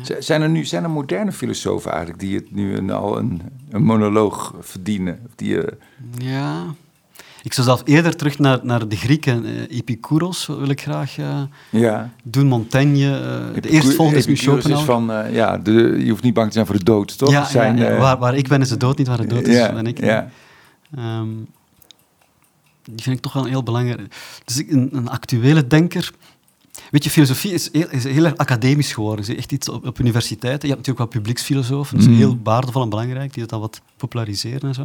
Ja. 0.03 0.21
Zijn 0.21 0.43
er 0.43 0.49
nu 0.49 0.65
zijn 0.65 0.83
er 0.83 0.91
moderne 0.91 1.33
filosofen 1.33 1.91
eigenlijk 1.91 2.21
die 2.21 2.37
het 2.37 2.55
nu 2.55 2.77
een, 2.77 2.91
al 2.91 3.19
een, 3.19 3.43
een 3.71 3.83
monoloog 3.83 4.55
verdienen? 4.61 5.19
Die, 5.37 5.55
uh... 5.55 5.63
Ja, 6.19 6.65
ik 7.43 7.53
zou 7.53 7.67
zelf 7.67 7.83
eerder 7.85 8.17
terug 8.17 8.39
naar, 8.39 8.59
naar 8.63 8.89
de 8.89 8.97
Grieken. 8.97 9.45
Uh, 9.45 9.79
Epicurus 9.79 10.47
wil 10.47 10.69
ik 10.69 10.81
graag 10.81 11.19
uh, 11.19 11.43
ja. 11.71 12.11
doen. 12.23 12.47
Montaigne. 12.47 13.51
Uh, 13.55 13.63
de 13.63 13.69
eerstvolgende 13.69 14.19
is 14.19 14.27
nu 14.27 14.37
Schopenhauer. 14.37 14.79
Is 14.79 14.85
van, 14.85 15.33
ja, 15.33 15.59
de, 15.59 15.73
je 16.05 16.11
hoeft 16.11 16.23
niet 16.23 16.35
bang 16.35 16.47
te 16.47 16.53
zijn 16.53 16.67
voor 16.67 16.79
de 16.79 16.85
dood, 16.85 17.19
toch? 17.19 17.31
Ja, 17.31 17.45
zijn, 17.45 17.77
ja, 17.77 17.97
waar, 17.97 18.19
waar 18.19 18.37
ik 18.37 18.49
ben 18.49 18.61
is 18.61 18.69
de 18.69 18.77
dood 18.77 18.99
niet, 18.99 19.07
waar 19.07 19.21
de 19.21 19.27
dood 19.27 19.47
is 19.47 19.73
ben 19.73 19.87
ik. 19.87 20.01
Ja. 20.01 20.31
Um, 20.99 21.47
die 22.85 23.03
vind 23.03 23.17
ik 23.17 23.23
toch 23.23 23.33
wel 23.33 23.45
heel 23.45 23.63
belangrijk. 23.63 24.15
Dus 24.45 24.63
een, 24.69 24.89
een 24.93 25.09
actuele 25.09 25.67
denker... 25.67 26.13
Weet 26.91 27.05
je, 27.05 27.11
filosofie 27.11 27.53
is 27.53 27.69
heel, 27.73 27.89
is 27.91 28.05
heel 28.05 28.25
erg 28.25 28.37
academisch 28.37 28.93
geworden. 28.93 29.29
Is 29.29 29.37
echt 29.37 29.53
iets 29.53 29.69
op, 29.69 29.87
op, 29.87 29.99
universiteiten. 29.99 30.69
Je 30.69 30.75
hebt 30.75 30.87
natuurlijk 30.87 31.13
wel 31.13 31.23
publieksfilosofen, 31.23 31.97
dat 31.97 32.07
is 32.07 32.13
Mm. 32.13 32.19
heel 32.19 32.39
waardevol 32.43 32.83
en 32.83 32.89
belangrijk, 32.89 33.33
die 33.33 33.41
dat 33.41 33.51
dan 33.51 33.61
wat 33.61 33.81
populariseren 33.97 34.69
en 34.69 34.75
zo. 34.75 34.85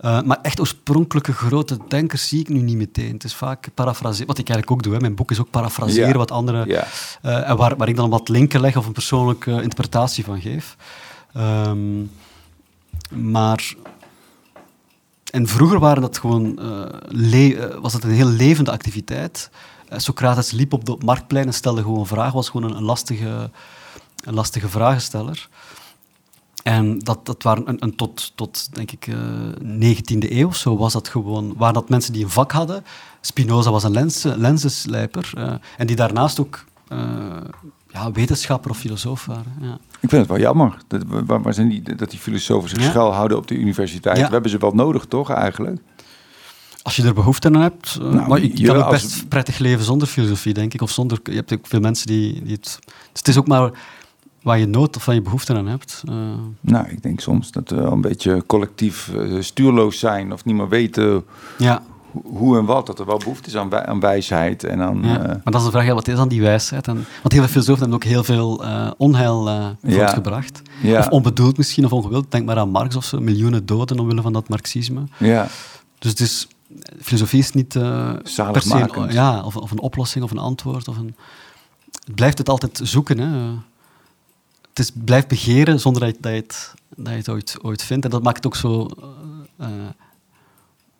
Uh, 0.00 0.22
maar 0.22 0.38
echt 0.42 0.60
oorspronkelijke 0.60 1.32
grote 1.32 1.78
denkers 1.88 2.28
zie 2.28 2.40
ik 2.40 2.48
nu 2.48 2.60
niet 2.60 2.76
meteen. 2.76 3.12
Het 3.12 3.24
is 3.24 3.34
vaak 3.34 3.68
parafraseren, 3.74 4.26
wat 4.26 4.38
ik 4.38 4.48
eigenlijk 4.48 4.78
ook 4.78 4.84
doe. 4.84 4.94
Hè. 4.94 5.00
Mijn 5.00 5.14
boek 5.14 5.30
is 5.30 5.40
ook 5.40 5.50
parafraseren 5.50 6.16
wat 6.16 6.30
anderen... 6.30 6.68
Uh, 6.68 7.48
en 7.48 7.56
waar, 7.56 7.76
waar 7.76 7.88
ik 7.88 7.96
dan 7.96 8.10
wat 8.10 8.28
linken 8.28 8.60
leg 8.60 8.76
of 8.76 8.86
een 8.86 8.92
persoonlijke 8.92 9.62
interpretatie 9.62 10.24
van 10.24 10.40
geef. 10.40 10.76
Um, 11.36 12.10
maar... 13.10 13.74
En 15.30 15.46
vroeger 15.46 15.78
waren 15.78 16.02
dat 16.02 16.18
gewoon, 16.18 16.58
uh, 16.60 16.82
le- 17.08 17.80
was 17.80 17.92
het 17.92 18.04
een 18.04 18.10
heel 18.10 18.28
levende 18.28 18.70
activiteit. 18.70 19.50
Uh, 19.92 19.98
Socrates 19.98 20.50
liep 20.50 20.72
op 20.72 20.84
de 20.84 20.96
marktplein 21.04 21.46
en 21.46 21.54
stelde 21.54 21.82
gewoon 21.82 22.06
vragen, 22.06 22.34
was 22.34 22.48
gewoon 22.48 22.70
een, 22.70 22.76
een, 22.76 22.82
lastige, 22.82 23.50
een 24.24 24.34
lastige 24.34 24.68
vragensteller. 24.68 25.48
En 26.62 26.98
dat, 26.98 27.26
dat 27.26 27.42
waren 27.42 27.68
een, 27.68 27.76
een 27.78 27.96
tot, 27.96 28.32
tot, 28.34 28.74
denk 28.74 28.90
ik, 28.90 29.06
uh, 29.06 29.16
19e 29.94 30.30
eeuw 30.30 30.52
zo 30.52 30.76
was 30.76 30.92
dat 30.92 31.08
gewoon, 31.08 31.54
waren 31.56 31.74
dat 31.74 31.88
mensen 31.88 32.12
die 32.12 32.24
een 32.24 32.30
vak 32.30 32.52
hadden. 32.52 32.84
Spinoza 33.20 33.70
was 33.70 33.84
een 33.84 33.92
lens, 33.92 34.22
lenzenslijper 34.22 35.32
uh, 35.38 35.52
en 35.76 35.86
die 35.86 35.96
daarnaast 35.96 36.40
ook 36.40 36.64
uh, 36.92 36.98
ja, 37.88 38.12
wetenschapper 38.12 38.70
of 38.70 38.78
filosoof 38.78 39.26
waren. 39.26 39.52
Ja. 39.60 39.78
Ik 40.00 40.08
vind 40.08 40.12
het 40.12 40.26
wel 40.26 40.38
jammer 40.38 40.76
dat, 40.88 41.02
waar, 41.06 41.42
waar 41.42 41.54
zijn 41.54 41.68
die, 41.68 41.94
dat 41.96 42.10
die 42.10 42.18
filosofen 42.18 42.68
zich 42.68 42.78
Ja. 42.78 42.90
schuilhouden 42.90 43.36
op 43.36 43.46
de 43.46 43.54
universiteit. 43.54 44.16
Ja. 44.16 44.26
We 44.26 44.32
hebben 44.32 44.50
ze 44.50 44.58
wel 44.58 44.74
nodig, 44.74 45.04
toch, 45.04 45.30
eigenlijk? 45.30 45.80
Als 46.82 46.96
je 46.96 47.02
er 47.02 47.14
behoefte 47.14 47.46
aan 47.48 47.54
hebt. 47.54 47.98
Uh, 48.02 48.12
Nou, 48.12 48.28
maar 48.28 48.40
ja, 48.42 48.66
kan 48.66 48.76
ook 48.76 48.82
als- 48.82 49.02
best 49.02 49.28
prettig 49.28 49.58
leven 49.58 49.84
zonder 49.84 50.08
filosofie, 50.08 50.54
denk 50.54 50.74
ik. 50.74 50.82
Of 50.82 50.90
zonder, 50.90 51.18
je 51.22 51.32
hebt 51.34 51.52
ook 51.52 51.66
veel 51.66 51.80
mensen 51.80 52.06
die, 52.06 52.42
die 52.42 52.52
het... 52.52 52.78
Dus 52.86 52.92
het 53.12 53.28
is 53.28 53.38
ook 53.38 53.46
maar 53.46 53.70
waar 54.42 54.58
je 54.58 54.66
nood 54.66 54.96
of 54.96 55.04
waar 55.04 55.14
je 55.14 55.22
behoefte 55.22 55.54
aan 55.54 55.66
hebt. 55.66 56.02
Uh, 56.08 56.14
Nou, 56.60 56.88
ik 56.88 57.02
denk 57.02 57.20
soms 57.20 57.50
dat 57.50 57.70
we 57.70 57.76
een 57.76 58.00
beetje 58.00 58.42
collectief 58.46 59.10
eh, 59.14 59.36
stuurloos 59.40 59.98
zijn 59.98 60.32
of 60.32 60.44
niet 60.44 60.54
meer 60.56 60.68
weten 60.68 61.24
ja, 61.58 61.82
ho- 62.12 62.22
hoe 62.24 62.58
en 62.58 62.64
wat. 62.64 62.86
Dat 62.86 62.98
er 62.98 63.06
wel 63.06 63.18
behoefte 63.18 63.48
is 63.48 63.56
aan, 63.56 63.68
wij- 63.68 63.86
aan 63.86 64.00
wijsheid 64.00 64.64
en 64.64 64.80
aan... 64.80 65.00
ja. 65.02 65.18
eh, 65.20 65.26
maar 65.28 65.40
dat 65.44 65.54
is 65.60 65.64
de 65.64 65.70
vraag, 65.70 65.84
ja, 65.86 65.94
wat 65.94 66.08
is 66.08 66.16
dan 66.16 66.28
die 66.28 66.40
wijsheid? 66.42 66.88
En, 66.88 66.94
want 66.94 67.32
heel 67.32 67.40
veel 67.42 67.50
filosofen 67.50 67.80
hebben 67.80 67.94
ook 67.96 68.04
heel 68.04 68.24
veel 68.24 68.64
onheil 68.96 69.76
voortgebracht. 69.82 70.62
Of 70.98 71.08
onbedoeld 71.08 71.56
misschien, 71.56 71.84
of 71.84 71.92
ongewild. 71.92 72.30
Denk 72.30 72.46
maar 72.46 72.56
aan 72.58 72.70
Marx 72.70 72.96
of 72.96 73.04
zo. 73.04 73.20
Miljoenen 73.20 73.66
doden 73.66 73.98
omwille 73.98 74.22
van 74.22 74.32
dat 74.32 74.48
marxisme. 74.48 75.00
ja, 75.18 75.48
Dus 75.98 76.10
het 76.10 76.20
is, 76.20 76.48
filosofie 77.00 77.38
is 77.38 77.52
niet 77.52 77.74
uh, 77.74 78.12
per 78.52 78.62
se 78.62 79.06
ja, 79.08 79.42
of, 79.44 79.56
of 79.56 79.70
een 79.70 79.80
oplossing 79.80 80.24
of 80.24 80.30
een 80.30 80.38
antwoord. 80.38 80.88
Of 80.88 80.96
een, 80.96 81.16
het 82.04 82.14
blijft 82.14 82.38
het 82.38 82.48
altijd 82.48 82.80
zoeken. 82.82 83.18
Hè. 83.18 83.58
Het 84.68 84.78
is, 84.78 84.92
blijft 85.04 85.28
begeren 85.28 85.80
zonder 85.80 86.02
dat 86.02 86.14
je, 86.14 86.20
dat 86.20 86.32
je, 86.32 86.38
het, 86.38 86.74
dat 86.96 87.12
je 87.12 87.18
het 87.18 87.28
ooit, 87.28 87.56
ooit 87.62 87.82
vindt. 87.82 88.04
En 88.04 88.10
dat 88.10 88.22
maakt 88.22 88.36
het 88.36 88.46
ook 88.46 88.56
zo... 88.56 88.88
uh, 89.60 89.66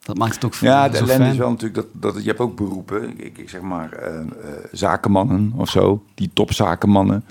dat 0.03 0.19
maakt 0.19 0.35
het 0.35 0.45
ook 0.45 0.55
ja, 0.55 0.89
de 0.89 0.97
ellende 0.97 1.15
fijn. 1.15 1.31
is 1.31 1.39
wel 1.39 1.51
natuurlijk 1.51 1.87
dat, 1.93 2.15
dat 2.15 2.23
je 2.23 2.29
hebt 2.29 2.41
ook 2.41 2.57
beroepen. 2.57 3.25
Ik, 3.25 3.39
ik 3.39 3.49
zeg 3.49 3.61
maar 3.61 3.93
eh, 3.93 4.21
eh, 4.21 4.27
zakenmannen 4.73 5.53
of 5.57 5.71
zo, 5.71 6.05
die 6.15 6.31
topzakenmannen. 6.33 7.25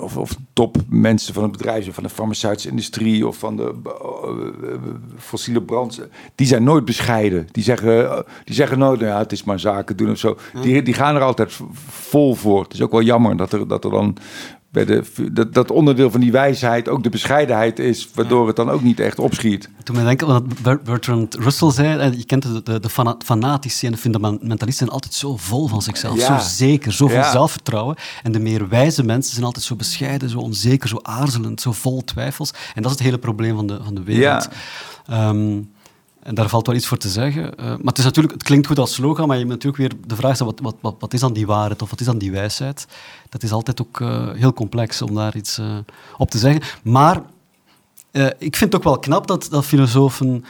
Of, 0.00 0.16
of 0.16 0.36
topmensen 0.52 1.34
van 1.34 1.42
het 1.42 1.52
bedrijf, 1.52 1.94
van 1.94 2.02
de 2.02 2.08
farmaceutische 2.08 2.68
industrie 2.68 3.26
of 3.26 3.36
van 3.36 3.56
de 3.56 3.74
eh, 3.84 4.74
fossiele 5.18 5.62
brand. 5.62 6.00
Die 6.34 6.46
zijn 6.46 6.62
nooit 6.62 6.84
bescheiden. 6.84 7.48
Die 7.50 7.62
zeggen, 7.62 8.10
eh, 8.10 8.18
die 8.44 8.54
zeggen 8.54 8.78
nooit, 8.78 9.00
nou 9.00 9.12
ja, 9.12 9.18
het 9.18 9.32
is 9.32 9.44
maar 9.44 9.60
zaken 9.60 9.96
doen 9.96 10.10
of 10.10 10.18
zo. 10.18 10.36
Die, 10.62 10.82
die 10.82 10.94
gaan 10.94 11.14
er 11.14 11.22
altijd 11.22 11.58
vol 11.88 12.34
voor. 12.34 12.62
Het 12.62 12.72
is 12.72 12.82
ook 12.82 12.92
wel 12.92 13.02
jammer 13.02 13.36
dat 13.36 13.52
er, 13.52 13.68
dat 13.68 13.84
er 13.84 13.90
dan 13.90 14.16
bij 14.70 14.84
de, 14.84 15.04
dat, 15.32 15.54
dat 15.54 15.70
onderdeel 15.70 16.10
van 16.10 16.20
die 16.20 16.32
wijsheid 16.32 16.88
ook 16.88 17.02
de 17.02 17.08
bescheidenheid 17.08 17.78
is, 17.78 18.08
waardoor 18.14 18.46
het 18.46 18.56
dan 18.56 18.70
ook 18.70 18.82
niet 18.82 19.00
echt 19.00 19.18
opschiet. 19.18 19.68
Toen 19.84 19.96
me 19.96 20.04
denken, 20.04 20.26
wat 20.26 20.62
Ber- 20.62 20.82
Bertrand 20.82 21.34
Russell 21.34 21.70
zei, 21.70 22.16
je 22.16 22.24
kent 22.24 22.42
de, 22.42 22.62
de, 22.62 22.80
de 22.80 22.88
fana- 22.88 23.16
fanatici 23.24 23.86
en 23.86 23.92
de 23.92 23.98
fundamentalisten 23.98 24.72
zijn 24.72 24.90
altijd 24.90 25.14
zo 25.14 25.36
vol 25.36 25.66
van 25.66 25.82
zichzelf, 25.82 26.16
Ja. 26.16 26.40
zo 26.40 26.48
zeker, 26.48 26.92
zo 26.92 27.06
veel 27.08 27.16
Ja. 27.16 27.30
zelfvertrouwen. 27.30 27.96
En 28.22 28.32
de 28.32 28.40
meer 28.40 28.68
wijze 28.68 29.02
mensen 29.04 29.32
zijn 29.32 29.44
altijd 29.44 29.64
zo 29.64 29.76
bescheiden, 29.76 30.28
zo 30.30 30.38
onzeker, 30.38 30.88
zo 30.88 30.98
aarzelend, 31.02 31.60
zo 31.60 31.72
vol 31.72 32.04
twijfels. 32.04 32.50
En 32.74 32.82
dat 32.82 32.90
is 32.90 32.96
het 32.98 33.06
hele 33.06 33.18
probleem 33.18 33.56
van 33.56 33.66
de, 33.66 33.78
van 33.84 33.94
de 33.94 34.02
wereld. 34.02 34.48
Ehm, 35.06 35.58
en 36.22 36.34
daar 36.34 36.48
valt 36.48 36.66
wel 36.66 36.76
iets 36.76 36.86
voor 36.86 36.96
te 36.96 37.08
zeggen. 37.08 37.42
Uh, 37.42 37.66
maar 37.66 37.78
het, 37.84 37.98
is 37.98 38.04
natuurlijk, 38.04 38.34
het 38.34 38.42
klinkt 38.42 38.66
goed 38.66 38.78
als 38.78 38.94
slogan, 38.94 39.28
maar 39.28 39.38
je 39.38 39.44
moet 39.44 39.52
natuurlijk 39.52 39.82
weer 39.82 40.00
de 40.06 40.16
vraag 40.16 40.34
stellen, 40.34 40.54
wat, 40.54 40.62
wat, 40.62 40.76
wat, 40.80 40.96
wat 40.98 41.14
is 41.14 41.20
dan 41.20 41.32
die 41.32 41.46
waarheid 41.46 41.82
of 41.82 41.90
wat 41.90 42.00
is 42.00 42.06
dan 42.06 42.18
die 42.18 42.30
wijsheid? 42.30 42.86
Dat 43.28 43.42
is 43.42 43.52
altijd 43.52 43.80
ook 43.80 44.00
uh, 44.00 44.30
heel 44.32 44.52
complex 44.52 45.02
om 45.02 45.14
daar 45.14 45.36
iets 45.36 45.58
uh, 45.58 45.78
op 46.18 46.30
te 46.30 46.38
zeggen. 46.38 46.62
Maar 46.82 47.22
ik 48.38 48.56
vind 48.56 48.72
het 48.72 48.74
ook 48.74 48.82
wel 48.82 48.98
knap 48.98 49.26
dat, 49.26 49.48
dat 49.50 49.64
filosofen 49.64 50.44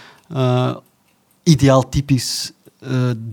ideaal 1.43 1.89
typisch 1.89 2.53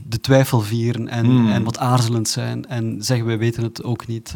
de 0.08 0.20
twijfel 0.22 0.62
vieren 0.62 1.08
en, 1.08 1.26
Hmm. 1.26 1.52
en 1.52 1.64
wat 1.64 1.78
aarzelend 1.78 2.30
zijn 2.30 2.66
en 2.66 2.98
zeggen 3.00 3.26
wij 3.26 3.38
weten 3.38 3.64
het 3.64 3.84
ook 3.84 4.08
niet. 4.08 4.34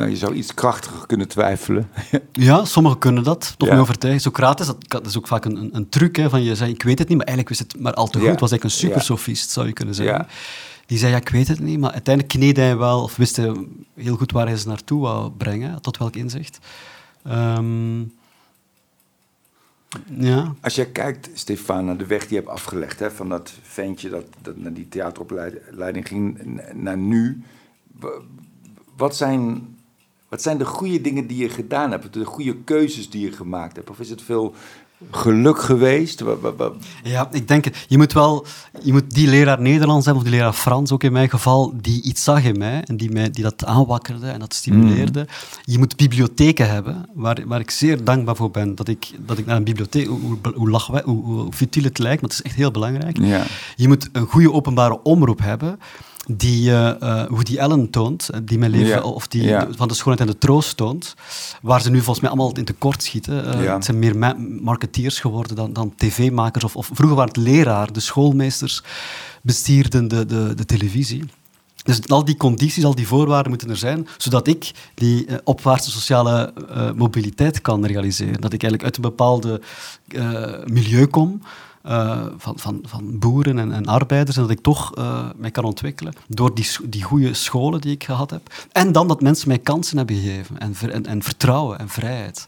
Nou, 0.00 0.12
je 0.12 0.18
zou 0.18 0.34
iets 0.34 0.54
krachtiger 0.54 1.06
kunnen 1.06 1.28
twijfelen. 1.28 1.88
ja, 2.32 2.64
sommigen 2.64 2.98
kunnen 2.98 3.24
dat, 3.24 3.54
toch 3.56 3.68
Ja. 3.68 3.78
overtuigen. 3.78 4.22
Socrates, 4.22 4.66
dat, 4.66 4.76
dat 4.88 5.06
is 5.06 5.18
ook 5.18 5.26
vaak 5.26 5.44
een, 5.44 5.56
een, 5.56 5.70
een 5.72 5.88
truc, 5.88 6.16
hè, 6.16 6.30
van 6.30 6.42
je 6.42 6.54
zei, 6.54 6.72
ik 6.72 6.82
weet 6.82 6.98
het 6.98 7.08
niet, 7.08 7.16
maar 7.16 7.26
eigenlijk 7.26 7.58
wist 7.58 7.72
het 7.72 7.82
maar 7.82 7.94
al 7.94 8.08
te 8.08 8.18
goed. 8.18 8.26
Ja. 8.26 8.34
was 8.34 8.50
eigenlijk 8.50 8.64
een 8.64 8.80
Ja. 8.80 8.88
supersofist, 8.88 9.50
zou 9.50 9.66
je 9.66 9.72
kunnen 9.72 9.94
zeggen. 9.94 10.26
Die 10.86 10.98
zei, 10.98 11.10
ja, 11.12 11.16
ik 11.18 11.28
weet 11.28 11.48
het 11.48 11.60
niet, 11.60 11.78
maar 11.78 11.92
uiteindelijk 11.92 12.34
kneedde 12.38 12.60
hij 12.60 12.76
wel, 12.76 13.02
of 13.02 13.16
wist 13.16 13.36
hij 13.36 13.66
heel 13.94 14.16
goed 14.16 14.32
waar 14.32 14.46
hij 14.46 14.56
ze 14.56 14.68
naartoe 14.68 15.00
wou 15.00 15.30
brengen, 15.30 15.82
tot 15.82 15.98
welk 15.98 16.16
inzicht. 16.16 16.58
Um, 17.28 18.12
ja. 20.18 20.54
Als 20.60 20.74
jij 20.74 20.86
kijkt, 20.86 21.30
Stefan, 21.34 21.84
naar 21.84 21.96
de 21.96 22.06
weg 22.06 22.20
die 22.20 22.28
je 22.28 22.34
hebt 22.36 22.48
afgelegd, 22.48 22.98
hè, 22.98 23.10
van 23.10 23.28
dat 23.28 23.52
ventje 23.62 24.08
dat, 24.10 24.24
dat 24.42 24.56
naar 24.56 24.72
die 24.72 24.88
theateropleiding 24.88 26.08
ging, 26.08 26.38
naar 26.74 26.98
nu. 26.98 27.42
Wat 28.96 29.16
zijn, 29.16 29.68
Wat 30.30 30.42
zijn 30.42 30.58
de 30.58 30.64
goede 30.64 31.00
dingen 31.00 31.26
die 31.26 31.36
je 31.36 31.48
gedaan 31.48 31.90
hebt? 31.90 32.12
De 32.12 32.24
goede 32.24 32.56
keuzes 32.56 33.10
die 33.10 33.24
je 33.24 33.32
gemaakt 33.32 33.76
hebt? 33.76 33.90
Of 33.90 34.00
is 34.00 34.10
het 34.10 34.22
veel 34.22 34.54
geluk 35.10 35.60
geweest? 35.60 36.24
Ja, 37.02 37.28
ik 37.32 37.48
denk, 37.48 37.64
je 37.88 37.98
moet 37.98 38.12
wel 38.12 38.46
je 38.82 38.92
moet 38.92 39.10
die 39.10 39.28
leraar 39.28 39.60
Nederlands 39.60 40.04
hebben, 40.04 40.24
of 40.24 40.28
die 40.28 40.38
leraar 40.38 40.52
Frans 40.52 40.92
ook 40.92 41.02
in 41.02 41.12
mijn 41.12 41.30
geval, 41.30 41.74
die 41.80 42.02
iets 42.02 42.24
zag 42.24 42.44
in 42.44 42.58
mij 42.58 42.82
en 42.84 42.96
die, 42.96 43.10
mij, 43.10 43.30
die 43.30 43.42
dat 43.42 43.64
aanwakkerde 43.64 44.28
en 44.28 44.38
dat 44.38 44.54
stimuleerde. 44.54 45.20
Mm. 45.20 45.26
Je 45.64 45.78
moet 45.78 45.96
bibliotheken 45.96 46.70
hebben, 46.70 47.08
waar, 47.14 47.38
waar 47.46 47.60
ik 47.60 47.70
zeer 47.70 48.04
dankbaar 48.04 48.36
voor 48.36 48.50
ben. 48.50 48.74
Dat 48.74 48.88
ik, 48.88 49.10
dat 49.18 49.38
ik 49.38 49.46
naar 49.46 49.56
een 49.56 49.64
bibliotheek, 49.64 50.06
hoe, 50.06 50.20
hoe, 50.20 50.38
hoe, 50.54 51.02
hoe, 51.04 51.24
hoe 51.24 51.52
futiel 51.52 51.84
het 51.84 51.98
lijkt, 51.98 52.20
maar 52.20 52.30
het 52.30 52.38
is 52.38 52.44
echt 52.44 52.56
heel 52.56 52.70
belangrijk. 52.70 53.18
Ja. 53.18 53.44
Je 53.76 53.88
moet 53.88 54.08
een 54.12 54.26
goede 54.26 54.52
openbare 54.52 55.02
omroep 55.02 55.40
hebben 55.40 55.78
die 56.26 56.70
uh, 56.70 57.26
die 57.42 57.62
Allen 57.62 57.90
toont, 57.90 58.28
eh, 58.28 58.40
die 58.42 58.58
mijn 58.58 58.70
leven, 58.70 59.04
of 59.04 59.28
die 59.28 59.56
van 59.70 59.88
de 59.88 59.94
schoonheid 59.94 60.28
en 60.28 60.32
de 60.32 60.38
troost 60.38 60.76
toont, 60.76 61.14
waar 61.62 61.82
ze 61.82 61.90
nu 61.90 61.96
volgens 61.96 62.20
mij 62.20 62.30
allemaal 62.30 62.56
in 62.56 62.64
tekort 62.64 63.02
schieten. 63.02 63.62
Uh, 63.62 63.72
Het 63.72 63.84
zijn 63.84 63.98
meer 63.98 64.36
marketeers 64.62 65.20
geworden 65.20 65.56
dan, 65.56 65.72
dan 65.72 65.94
tv-makers, 65.96 66.64
of, 66.64 66.76
of, 66.76 66.90
vroeger 66.92 67.16
waren 67.16 67.32
het 67.32 67.42
leraar, 67.42 67.92
de 67.92 68.00
schoolmeesters 68.00 68.82
bestierden 69.42 70.08
de, 70.08 70.26
de, 70.26 70.54
de 70.54 70.64
televisie. 70.64 71.24
Dus 71.82 72.08
al 72.08 72.24
die 72.24 72.36
condities, 72.36 72.84
al 72.84 72.94
die 72.94 73.06
voorwaarden 73.06 73.50
moeten 73.50 73.70
er 73.70 73.76
zijn, 73.76 74.08
zodat 74.16 74.46
ik 74.46 74.70
die 74.94 75.26
uh, 75.26 75.36
opwaartse 75.44 75.90
sociale 75.90 76.52
uh, 76.70 76.90
mobiliteit 76.92 77.60
kan 77.60 77.86
realiseren. 77.86 78.40
Dat 78.40 78.52
ik 78.52 78.62
eigenlijk 78.62 78.82
uit 78.82 78.96
een 78.96 79.10
bepaalde 79.10 79.60
uh, 80.08 80.44
milieu 80.66 81.06
kom, 81.06 81.42
uh, 81.86 82.26
van, 82.36 82.58
van, 82.58 82.80
van 82.82 83.18
boeren 83.18 83.58
en, 83.58 83.72
en, 83.72 83.86
arbeiders 83.86 84.36
en 84.36 84.42
dat 84.42 84.50
ik 84.50 84.60
toch 84.60 84.98
uh, 84.98 85.28
mij 85.36 85.50
kan 85.50 85.64
ontwikkelen 85.64 86.14
door 86.28 86.54
die, 86.54 86.66
die 86.84 87.02
goede 87.02 87.34
scholen 87.34 87.80
die 87.80 87.92
ik 87.92 88.04
gehad 88.04 88.30
heb. 88.30 88.52
En 88.72 88.92
dan 88.92 89.08
dat 89.08 89.20
mensen 89.20 89.48
mij 89.48 89.58
kansen 89.58 89.96
hebben 89.96 90.16
gegeven 90.16 90.58
en, 90.58 90.74
ver, 90.74 90.90
en, 90.90 91.06
en 91.06 91.22
vertrouwen 91.22 91.78
en 91.78 91.88
vrijheid. 91.88 92.44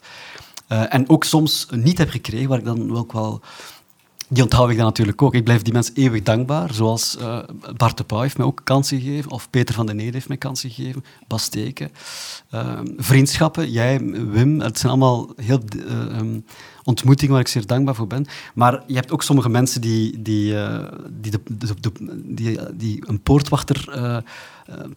Uh, 0.69 0.95
en 0.95 1.09
ook 1.09 1.25
soms 1.25 1.67
niet 1.71 1.99
heb 1.99 2.11
gekregen, 2.11 2.49
waar 2.49 2.59
ik 2.59 2.65
dan 2.65 2.97
ook 2.97 3.13
wel 3.13 3.41
die 4.33 4.43
onthoud 4.43 4.71
ik 4.71 4.77
dan 4.77 4.85
natuurlijk 4.85 5.23
ook. 5.23 5.35
Ik 5.35 5.45
blijf 5.45 5.63
die 5.63 5.73
mensen 5.73 5.95
eeuwig 5.95 6.23
dankbaar. 6.23 6.75
Zoals 6.75 7.17
uh, 7.21 7.39
Bart 7.77 7.97
de 7.97 8.05
Pauw 8.05 8.21
heeft 8.21 8.37
mij 8.37 8.47
ook 8.47 8.61
kansen 8.65 9.01
gegeven. 9.01 9.31
Of 9.31 9.51
Peter 9.51 9.75
van 9.75 9.87
den 9.87 9.97
Nede 9.97 10.13
heeft 10.13 10.29
mij 10.29 10.37
kansen 10.37 10.71
gegeven. 10.71 11.05
Bas 11.27 11.49
Teken. 11.49 11.91
Uh, 12.55 12.79
vriendschappen, 12.97 13.71
jij, 13.71 14.01
Wim. 14.31 14.61
Het 14.61 14.79
zijn 14.79 14.93
allemaal 14.93 15.33
heel 15.37 15.61
uh, 15.77 16.19
um, 16.19 16.45
ontmoetingen 16.85 17.33
waar 17.33 17.41
ik 17.41 17.49
zeer 17.49 17.67
dankbaar 17.67 17.95
voor 17.95 18.07
ben. 18.07 18.27
Maar 18.55 18.83
je 18.87 18.95
hebt 18.95 19.13
ook 19.13 19.23
sommige 19.23 19.49
mensen 19.49 19.81
die, 19.81 20.23
die, 20.23 20.55
die, 21.11 21.31
de, 21.31 21.41
de, 21.45 21.75
de, 21.81 21.93
die, 22.25 22.59
die 22.75 23.03
een 23.07 23.21
poortwachter, 23.21 23.89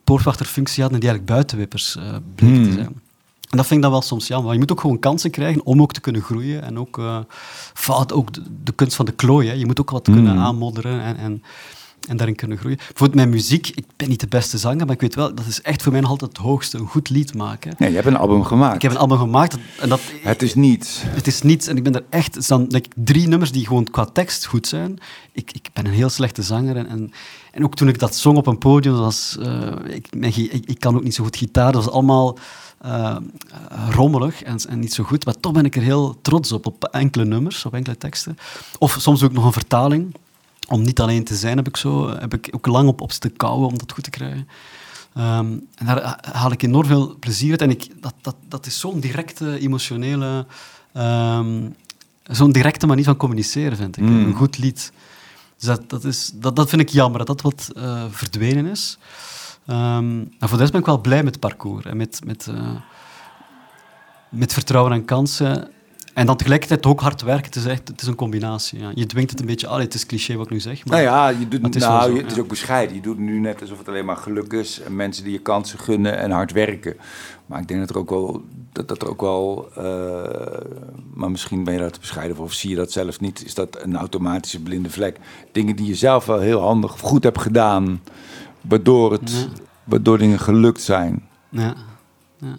poortwachterfunctie 0.04 0.82
hadden 0.84 1.02
en 1.02 1.08
die 1.08 1.10
eigenlijk 1.10 1.26
buitenwippers 1.26 1.98
bleken 2.36 2.64
te 2.64 2.70
hmm. 2.70 2.74
zijn. 2.74 3.02
En 3.50 3.58
dat 3.58 3.66
vind 3.66 3.76
ik 3.80 3.82
dan 3.82 3.92
wel 3.92 4.02
soms 4.02 4.28
jammer. 4.28 4.54
Je 4.54 4.60
moet 4.60 4.72
ook 4.72 4.80
gewoon 4.80 5.00
kansen 5.00 5.32
krijgen 5.32 5.66
om 5.66 5.82
ook 5.82 5.94
te 5.94 6.02
kunnen 6.02 6.22
groeien. 6.22 6.64
En 6.64 6.80
ook, 6.80 6.98
uh, 6.98 7.18
fout, 7.74 8.14
ook 8.14 8.30
de, 8.64 8.72
kunst 8.72 8.96
van 8.96 9.06
de 9.06 9.12
klooi. 9.12 9.48
Hè. 9.48 9.54
Je 9.54 9.66
moet 9.66 9.80
ook 9.80 9.90
wat 9.90 10.04
kunnen 10.04 10.34
mm. 10.34 10.40
aanmodderen 10.40 11.02
en, 11.02 11.18
en, 11.18 11.44
en, 12.08 12.18
daarin 12.18 12.36
kunnen 12.36 12.58
groeien. 12.58 12.78
Bijvoorbeeld 12.78 13.16
mijn 13.16 13.30
muziek, 13.30 13.68
ik 13.68 13.86
ben 13.96 14.10
niet 14.10 14.20
de 14.20 14.28
beste 14.28 14.58
zanger, 14.58 14.86
maar 14.86 14.96
ik 14.96 15.02
weet 15.02 15.16
wel, 15.16 15.36
dat 15.36 15.46
is 15.46 15.62
echt 15.62 15.84
voor 15.84 15.92
mij 15.92 16.02
nog 16.02 16.10
altijd 16.10 16.38
het 16.38 16.46
hoogste, 16.46 16.78
een 16.78 16.88
goed 16.88 17.10
lied 17.10 17.34
maken. 17.34 17.76
Ja, 17.78 17.88
je 17.88 17.96
hebt 17.96 18.08
een 18.08 18.18
album 18.18 18.44
gemaakt. 18.44 18.76
Ik 18.76 18.82
heb 18.82 18.92
een 18.92 18.98
album 18.98 19.18
gemaakt. 19.18 19.58
En 19.80 19.90
dat, 19.90 20.02
het 20.22 20.42
is 20.42 20.56
niets. 20.56 21.02
Het 21.06 21.28
is 21.28 21.42
niets. 21.42 21.68
En 21.68 21.78
ik 21.78 21.84
ben 21.84 21.96
er 21.96 22.04
echt, 22.10 22.36
het 22.36 22.48
denk 22.48 22.86
ik, 22.86 22.94
drie 22.96 23.28
nummers 23.28 23.52
die 23.52 23.66
gewoon 23.66 23.84
qua 23.84 24.06
tekst 24.06 24.46
goed 24.46 24.68
zijn. 24.68 24.98
Ik, 25.32 25.52
ik 25.52 25.70
ben 25.74 25.86
een 25.86 25.94
heel 25.94 26.10
slechte 26.10 26.42
zanger 26.42 26.78
en, 26.78 26.88
en 26.88 27.12
en 27.56 27.64
ook 27.64 27.76
toen 27.76 27.88
ik 27.88 28.00
dat 28.00 28.16
zong 28.16 28.38
op 28.38 28.48
een 28.48 28.58
podium, 28.58 28.96
was, 28.96 29.38
uh, 29.40 29.72
ik, 29.86 30.08
ik, 30.12 30.66
ik, 30.66 30.80
kan 30.80 30.96
ook 30.96 31.04
niet 31.04 31.16
zo 31.16 31.24
goed 31.24 31.38
gitaar, 31.38 31.72
dat 31.72 31.84
was 31.84 31.94
allemaal 31.94 32.38
uh, 32.86 33.18
rommelig 33.90 34.44
en, 34.44 34.58
en, 34.70 34.80
niet 34.80 34.94
zo 34.94 35.04
goed. 35.04 35.26
Maar 35.26 35.40
toch 35.40 35.52
ben 35.52 35.66
ik 35.66 35.76
er 35.76 35.82
heel 35.82 36.18
trots 36.22 36.52
op, 36.52 36.66
op 36.66 36.84
enkele 36.84 37.26
nummers, 37.26 37.66
op 37.66 37.74
enkele 37.74 37.98
teksten. 37.98 38.38
Of 38.80 38.98
soms 39.00 39.24
ook 39.24 39.32
nog 39.32 39.46
een 39.46 39.54
vertaling. 39.54 40.16
Om 40.68 40.82
niet 40.82 41.00
alleen 41.00 41.24
te 41.24 41.36
zijn, 41.36 41.58
heb 41.58 41.68
ik, 41.68 41.78
zo, 41.78 42.10
heb 42.10 42.34
ik 42.34 42.50
ook 42.52 42.66
lang 42.66 42.88
op, 42.88 43.02
op 43.02 43.12
zitten 43.12 43.36
kouwen 43.36 43.68
om 43.68 43.78
dat 43.78 43.92
goed 43.92 44.04
te 44.04 44.10
krijgen. 44.10 44.48
Um, 45.18 45.68
en 45.76 45.86
daar 45.86 46.20
haal 46.32 46.52
ik 46.52 46.64
enorm 46.64 46.88
veel 46.88 47.16
plezier 47.20 47.52
uit. 47.52 47.62
En 47.62 47.70
ik, 47.70 48.02
dat, 48.02 48.14
dat, 48.22 48.36
dat 48.48 48.66
is 48.66 48.80
zo'n 48.80 49.00
directe, 49.00 49.60
emotionele... 49.60 50.46
Um, 50.98 51.76
zo'n 52.24 52.52
directe 52.52 52.88
manier 52.88 53.04
van 53.04 53.18
communiceren, 53.18 53.78
vind 53.78 53.98
ik. 53.98 54.04
Mm. 54.04 54.26
Een 54.26 54.34
goed 54.34 54.58
lied. 54.58 54.92
Dus 55.58 55.68
dat, 55.68 55.90
dat, 55.90 56.04
is, 56.04 56.32
dat, 56.34 56.56
dat 56.56 56.70
vind 56.70 56.82
ik 56.82 56.90
jammer, 56.90 57.26
dat 57.26 57.28
dat 57.28 57.42
wat 57.42 57.72
uh, 57.78 58.04
verdwenen 58.10 58.66
is. 58.66 58.98
Um, 59.68 59.76
en 59.76 60.36
voor 60.40 60.50
de 60.50 60.58
rest 60.58 60.72
ben 60.72 60.80
ik 60.80 60.86
wel 60.86 61.02
blij 61.02 61.24
met 61.24 61.32
het 61.32 61.40
parcours. 61.40 61.86
En 61.86 61.98
met, 61.98 62.20
met, 62.26 62.48
uh, 62.50 62.70
met 64.30 64.54
vertrouwen 64.54 64.94
en 64.94 65.06
kansen. 65.06 65.70
En 66.16 66.26
dan 66.26 66.36
tegelijkertijd 66.36 66.86
ook 66.86 67.02
hard 67.02 67.22
werken. 67.22 67.46
Het 67.46 67.56
is, 67.56 67.66
echt, 67.66 67.88
het 67.88 68.02
is 68.02 68.08
een 68.08 68.16
combinatie. 68.16 68.80
Ja. 68.80 68.92
Je 68.94 69.06
dwingt 69.06 69.32
het 69.32 69.40
een 69.40 69.46
beetje... 69.46 69.68
Allee, 69.68 69.86
het 69.86 69.94
is 69.94 70.06
cliché 70.06 70.36
wat 70.36 70.46
ik 70.46 70.52
nu 70.52 70.60
zeg. 70.60 70.86
Maar, 70.86 71.04
nou 71.04 71.10
ja, 71.10 71.40
je 71.40 71.48
doet, 71.48 71.62
het 71.62 71.76
is, 71.76 71.82
nou, 71.82 72.12
zo, 72.12 72.18
het 72.18 72.32
is 72.32 72.40
ook 72.40 72.48
bescheiden. 72.48 72.96
Je 72.96 73.02
doet 73.02 73.18
nu 73.18 73.40
net 73.40 73.62
alsof 73.62 73.78
het 73.78 73.88
alleen 73.88 74.06
maar 74.06 74.18
geluk 74.18 74.54
is. 74.54 74.82
En 74.82 74.96
mensen 74.96 75.24
die 75.24 75.34
je 75.34 75.40
kansen 75.40 75.80
gunnen 75.80 76.18
en 76.18 76.32
hard 76.32 76.52
werken. 76.52 76.96
Maar 77.46 77.62
ik 77.62 77.68
denk 77.68 77.80
dat 77.80 77.90
er 77.90 77.98
ook 77.98 78.10
wel... 78.10 78.44
Dat, 78.72 78.88
dat 78.88 79.02
er 79.02 79.10
ook 79.10 79.22
wel 79.22 79.70
uh, 79.78 79.84
maar 81.14 81.32
misschien 81.32 81.64
ben 81.64 81.74
je 81.74 81.80
daar 81.80 81.92
te 81.92 82.00
bescheiden 82.00 82.36
voor. 82.36 82.46
Of 82.46 82.54
zie 82.54 82.70
je 82.70 82.76
dat 82.76 82.92
zelf 82.92 83.20
niet. 83.20 83.46
Is 83.46 83.54
dat 83.54 83.82
een 83.82 83.96
automatische 83.96 84.62
blinde 84.62 84.90
vlek. 84.90 85.20
Dingen 85.52 85.76
die 85.76 85.88
je 85.88 85.96
zelf 85.96 86.26
wel 86.26 86.40
heel 86.40 86.62
handig 86.62 86.94
of 86.94 87.00
goed 87.00 87.24
hebt 87.24 87.42
gedaan 87.42 88.02
waardoor, 88.62 89.12
het, 89.12 89.48
waardoor 89.84 90.18
dingen 90.18 90.40
gelukt 90.40 90.82
zijn. 90.82 91.24
Ja. 91.50 91.76
ja. 92.40 92.58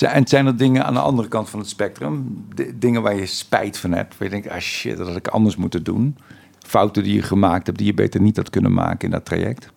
En 0.00 0.26
zijn 0.26 0.46
er 0.46 0.56
dingen 0.56 0.84
aan 0.84 0.94
de 0.94 1.00
andere 1.00 1.28
kant 1.28 1.50
van 1.50 1.58
het 1.58 1.68
spectrum? 1.68 2.44
dingen 2.74 3.02
waar 3.02 3.14
je 3.14 3.26
spijt 3.26 3.78
van 3.78 3.92
hebt? 3.92 4.18
Waar 4.18 4.28
je 4.28 4.34
denkt, 4.34 4.48
ah 4.48 4.60
shit, 4.60 4.96
dat 4.96 5.06
had 5.06 5.16
ik 5.16 5.28
anders 5.28 5.56
moeten 5.56 5.82
doen. 5.82 6.16
Fouten 6.58 7.02
die 7.02 7.14
je 7.14 7.22
gemaakt 7.22 7.66
hebt, 7.66 7.78
die 7.78 7.86
je 7.86 7.94
beter 7.94 8.20
niet 8.20 8.36
had 8.36 8.50
kunnen 8.50 8.72
maken 8.72 9.04
in 9.04 9.10
dat 9.10 9.24
traject? 9.24 9.70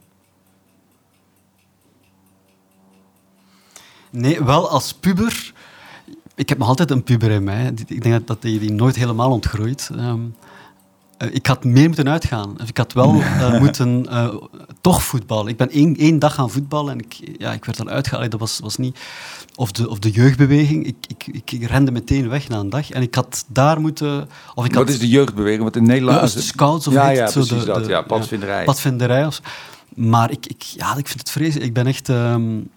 Nee, 4.10 4.44
wel 4.44 4.70
als 4.70 4.94
puber. 4.94 5.54
Ik 6.36 6.50
heb 6.50 6.58
nog 6.58 6.68
altijd 6.68 6.92
een 6.92 7.04
puber 7.04 7.32
in 7.32 7.44
mij. 7.44 7.74
Ik 7.88 8.04
denk 8.04 8.28
dat 8.28 8.42
die, 8.42 8.60
die 8.60 8.72
nooit 8.72 8.96
helemaal 8.96 9.32
ontgroeit. 9.32 9.90
Um, 9.94 10.36
uh, 11.20 11.34
ik 11.34 11.46
had 11.46 11.64
meer 11.64 11.88
moeten 11.88 12.10
uitgaan. 12.10 12.56
Ik 12.66 12.78
had 12.78 12.94
wel 12.94 13.16
uh, 13.16 13.60
moeten 13.64 14.06
uh, 14.10 14.36
toch 14.82 15.04
voetballen. 15.04 15.48
Ik 15.48 15.58
ben 15.58 15.70
één, 15.70 15.96
één 15.96 16.20
dag 16.20 16.34
gaan 16.34 16.50
voetballen 16.50 16.92
en 16.92 17.00
ik, 17.00 17.38
ja, 17.38 17.54
ik 17.54 17.66
werd 17.66 17.78
dan 17.78 17.90
uitgehaald. 17.90 18.32
Dat 18.32 18.40
was, 18.40 18.60
was 18.60 18.78
niet... 18.78 19.00
Of 19.56 19.72
de, 19.72 19.90
of 19.90 20.00
de 20.00 20.12
jeugdbeweging. 20.12 20.86
Ik, 20.86 20.96
ik, 21.08 21.52
ik 21.52 21.64
rende 21.68 21.92
meteen 21.92 22.30
weg 22.30 22.48
na 22.48 22.60
een 22.60 22.70
dag. 22.70 22.92
En 22.92 23.02
ik 23.02 23.16
had 23.16 23.46
daar 23.48 23.82
moeten... 23.82 24.30
Of 24.56 24.66
ik 24.66 24.74
Wat 24.74 24.90
is 24.90 25.00
de 25.00 25.10
jeugdbeweging? 25.10 25.62
Want 25.62 25.76
in 25.76 25.86
Nederland... 25.86 26.30
Ja, 26.30 26.36
de 26.36 26.42
scouts 26.42 26.88
of 26.88 26.94
ja, 26.94 27.10
ja, 27.10 27.28
zo 27.28 27.40
precies 27.40 27.60
de, 27.60 27.66
dat. 27.66 27.88
ja, 27.88 28.02
padvinderij. 28.02 28.60
Ja, 28.60 28.66
padvinderij. 28.66 29.26
Of, 29.26 29.42
maar 29.96 30.32
ik, 30.32 30.46
ik, 30.46 30.62
ja, 30.62 30.96
ik 30.96 31.08
vind 31.08 31.20
het 31.20 31.30
vreselijk. 31.30 31.66
Ik 31.66 31.74
ben 31.74 31.88
echt... 31.88 32.08
Um, 32.08 32.70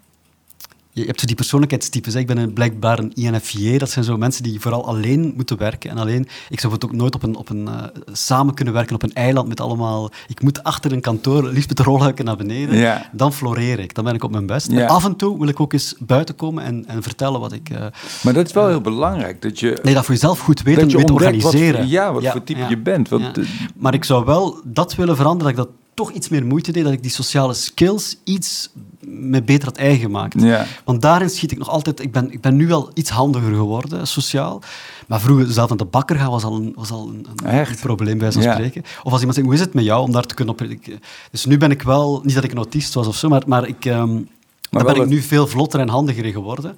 je 1.00 1.06
hebt 1.06 1.20
zo 1.20 1.26
die 1.26 1.36
persoonlijkheidstypes. 1.36 2.14
Ik 2.14 2.26
ben 2.26 2.36
een, 2.36 2.52
blijkbaar 2.52 2.98
een 2.98 3.12
INFJ. 3.14 3.78
Dat 3.78 3.90
zijn 3.90 4.04
zo 4.04 4.16
mensen 4.16 4.42
die 4.42 4.60
vooral 4.60 4.86
alleen 4.86 5.32
moeten 5.36 5.58
werken. 5.58 5.90
En 5.90 5.98
alleen, 5.98 6.28
ik 6.48 6.60
zou 6.60 6.72
het 6.72 6.84
ook 6.84 6.92
nooit 6.92 7.14
op 7.14 7.22
een, 7.22 7.36
op 7.36 7.48
een, 7.48 7.68
uh, 7.68 7.82
samen 8.12 8.54
kunnen 8.54 8.74
werken 8.74 8.94
op 8.94 9.02
een 9.02 9.12
eiland 9.12 9.48
met 9.48 9.60
allemaal... 9.60 10.10
Ik 10.26 10.42
moet 10.42 10.62
achter 10.62 10.92
een 10.92 11.00
kantoor, 11.00 11.48
liefst 11.48 11.68
met 11.68 11.76
de 11.76 11.82
rolluiken 11.82 12.24
naar 12.24 12.36
beneden. 12.36 12.76
Ja. 12.76 13.10
Dan 13.12 13.32
floreer 13.32 13.78
ik. 13.78 13.94
Dan 13.94 14.04
ben 14.04 14.14
ik 14.14 14.24
op 14.24 14.30
mijn 14.30 14.46
best. 14.46 14.70
Ja. 14.70 14.86
Af 14.86 15.04
en 15.04 15.16
toe 15.16 15.38
wil 15.38 15.48
ik 15.48 15.60
ook 15.60 15.72
eens 15.72 15.94
buiten 15.98 16.34
komen 16.34 16.64
en, 16.64 16.86
en 16.86 17.02
vertellen 17.02 17.40
wat 17.40 17.52
ik... 17.52 17.70
Uh, 17.70 17.78
maar 18.22 18.32
dat 18.32 18.46
is 18.46 18.52
wel 18.52 18.64
uh, 18.64 18.70
heel 18.70 18.80
belangrijk. 18.80 19.42
Dat 19.42 19.60
je, 19.60 19.78
nee, 19.82 19.94
dat 19.94 20.04
voor 20.04 20.14
jezelf 20.14 20.40
goed 20.40 20.62
weten 20.62 20.82
en 20.82 20.96
weet 20.96 21.10
organiseren. 21.10 21.80
Wat, 21.80 21.90
ja, 21.90 22.12
wat 22.12 22.22
ja, 22.22 22.32
voor 22.32 22.44
type 22.44 22.66
je 22.68 22.78
bent. 22.78 23.08
Want, 23.08 23.38
maar 23.76 23.94
ik 23.94 24.04
zou 24.04 24.24
wel 24.24 24.60
dat 24.64 24.94
willen 24.94 25.16
veranderen, 25.16 25.54
dat 25.54 25.64
ik 25.64 25.70
dat 25.70 25.78
toch 25.94 26.12
iets 26.12 26.28
meer 26.28 26.46
moeite 26.46 26.72
deed, 26.72 26.84
dat 26.84 26.92
ik 26.92 27.02
die 27.02 27.10
sociale 27.10 27.54
skills 27.54 28.16
iets 28.24 28.70
me 29.10 29.42
beter 29.42 29.68
had 29.68 29.76
eigen 29.76 30.00
gemaakt. 30.00 30.42
Ja. 30.42 30.66
Want 30.84 31.02
daarin 31.02 31.30
schiet 31.30 31.52
ik 31.52 31.58
nog 31.58 31.68
altijd... 31.68 32.00
Ik 32.00 32.12
ben, 32.12 32.32
ik 32.32 32.40
ben 32.40 32.56
nu 32.56 32.66
wel 32.66 32.90
iets 32.94 33.10
handiger 33.10 33.54
geworden, 33.54 34.06
sociaal. 34.06 34.62
Maar 35.06 35.20
vroeger, 35.20 35.46
zelf 35.52 35.70
aan 35.70 35.76
de 35.76 35.84
bakker 35.84 36.16
gaan, 36.16 36.30
was 36.30 36.44
al 36.44 36.54
een, 36.54 36.72
was 36.76 36.90
al 36.90 37.08
een, 37.08 37.26
een 37.44 37.76
probleem, 37.80 38.18
bij 38.18 38.32
zo'n 38.32 38.42
ja. 38.42 38.52
spreken. 38.52 38.82
Of 39.02 39.12
als 39.12 39.18
iemand 39.18 39.34
zegt, 39.34 39.46
hoe 39.46 39.56
is 39.56 39.60
het 39.60 39.74
met 39.74 39.84
jou, 39.84 40.02
om 40.02 40.12
daar 40.12 40.26
te 40.26 40.34
kunnen 40.34 40.54
op... 40.54 40.62
Ik, 40.62 40.98
dus 41.30 41.44
nu 41.44 41.56
ben 41.56 41.70
ik 41.70 41.82
wel... 41.82 42.20
Niet 42.24 42.34
dat 42.34 42.44
ik 42.44 42.50
een 42.50 42.56
autist 42.56 42.94
was 42.94 43.06
of 43.06 43.16
zo, 43.16 43.28
maar, 43.28 43.42
maar 43.46 43.68
ik... 43.68 43.84
Um, 43.84 44.28
maar 44.70 44.84
daar 44.84 44.94
ben 44.94 45.02
ik 45.02 45.08
nu 45.08 45.20
veel 45.22 45.46
vlotter 45.46 45.80
en 45.80 45.88
handiger 45.88 46.24
in 46.24 46.32
geworden. 46.32 46.76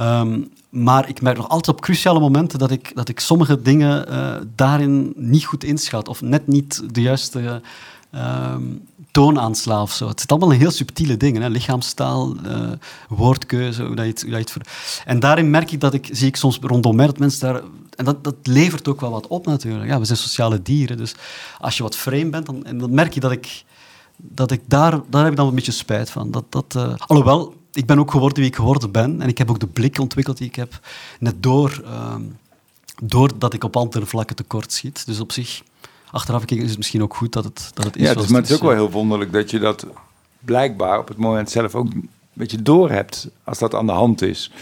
Um, 0.00 0.50
maar 0.68 1.08
ik 1.08 1.22
merk 1.22 1.36
nog 1.36 1.48
altijd 1.48 1.76
op 1.76 1.82
cruciale 1.82 2.20
momenten 2.20 2.58
dat 2.58 2.70
ik, 2.70 2.90
dat 2.94 3.08
ik 3.08 3.20
sommige 3.20 3.62
dingen 3.62 4.06
uh, 4.08 4.34
daarin 4.54 5.12
niet 5.16 5.44
goed 5.44 5.64
inschat. 5.64 6.08
Of 6.08 6.20
net 6.20 6.46
niet 6.46 6.82
de 6.92 7.02
juiste 7.02 7.62
um, 8.14 8.86
toonaansla 9.18 9.82
of 9.82 9.92
zo. 9.92 10.08
Het 10.08 10.20
zit 10.20 10.30
allemaal 10.30 10.50
heel 10.50 10.70
subtiele 10.70 11.16
dingen. 11.16 11.42
Hè? 11.42 11.48
Lichaamstaal, 11.48 12.36
uh, 12.46 12.70
woordkeuze, 13.08 13.84
hoe 13.84 13.96
dat 13.96 14.04
je 14.04 14.10
het, 14.10 14.22
hoe 14.22 14.30
dat 14.30 14.50
je 14.50 14.58
het. 14.58 15.02
En 15.04 15.20
daarin 15.20 15.50
merk 15.50 15.72
ik 15.72 15.80
dat 15.80 15.94
ik, 15.94 16.08
zie 16.12 16.26
ik 16.26 16.36
soms 16.36 16.58
rondom 16.62 16.96
mij, 16.96 17.06
dat 17.06 17.18
mensen 17.18 17.40
daar... 17.40 17.62
En 17.96 18.04
dat, 18.04 18.24
dat 18.24 18.34
levert 18.42 18.88
ook 18.88 19.00
wel 19.00 19.10
wat 19.10 19.26
op 19.26 19.46
natuurlijk. 19.46 19.90
Ja, 19.90 19.98
we 19.98 20.04
zijn 20.04 20.18
sociale 20.18 20.62
dieren, 20.62 20.96
dus 20.96 21.14
als 21.60 21.76
je 21.76 21.82
wat 21.82 21.96
vreemd 21.96 22.30
bent, 22.30 22.46
dan, 22.46 22.64
en 22.64 22.78
dan 22.78 22.94
merk 22.94 23.14
je 23.14 23.20
dat 23.20 23.32
ik 23.32 23.64
dat 24.16 24.50
ik 24.50 24.60
daar, 24.66 25.00
daar 25.10 25.22
heb 25.22 25.30
ik 25.30 25.36
dan 25.36 25.48
een 25.48 25.54
beetje 25.54 25.72
spijt 25.72 26.10
van. 26.10 26.30
Dat, 26.30 26.44
dat, 26.48 26.74
uh, 26.76 26.94
alhoewel, 27.06 27.54
ik 27.72 27.86
ben 27.86 27.98
ook 27.98 28.10
geworden 28.10 28.38
wie 28.38 28.46
ik 28.46 28.56
geworden 28.56 28.90
ben. 28.90 29.22
En 29.22 29.28
ik 29.28 29.38
heb 29.38 29.50
ook 29.50 29.60
de 29.60 29.66
blik 29.66 29.98
ontwikkeld 29.98 30.36
die 30.38 30.46
ik 30.46 30.54
heb. 30.54 30.80
Net 31.20 31.42
door, 31.42 31.82
uh, 31.84 32.14
doordat 33.02 33.54
ik 33.54 33.64
op 33.64 33.76
andere 33.76 34.06
vlakken 34.06 34.36
tekort 34.36 34.72
schiet. 34.72 35.06
Dus 35.06 35.20
op 35.20 35.32
zich, 35.32 35.62
achteraf 36.10 36.40
gekeken, 36.40 36.62
is 36.62 36.68
het 36.68 36.78
misschien 36.78 37.02
ook 37.02 37.16
goed 37.16 37.32
dat 37.32 37.44
het, 37.44 37.70
dat 37.74 37.84
het 37.84 37.96
is. 37.96 38.02
Ja, 38.02 38.08
het 38.08 38.18
is, 38.18 38.28
maar 38.28 38.40
het 38.40 38.50
is 38.50 38.56
ook 38.56 38.62
wel 38.62 38.72
heel 38.72 38.90
wonderlijk 38.90 39.32
dat 39.32 39.50
je 39.50 39.58
dat 39.58 39.86
blijkbaar 40.40 40.98
op 40.98 41.08
het 41.08 41.16
moment 41.16 41.50
zelf 41.50 41.74
ook 41.74 41.92
een 41.92 42.10
beetje 42.32 42.62
door 42.62 42.90
hebt 42.90 43.28
als 43.44 43.58
dat 43.58 43.74
aan 43.74 43.86
de 43.86 43.92
hand 43.92 44.22
is. 44.22 44.52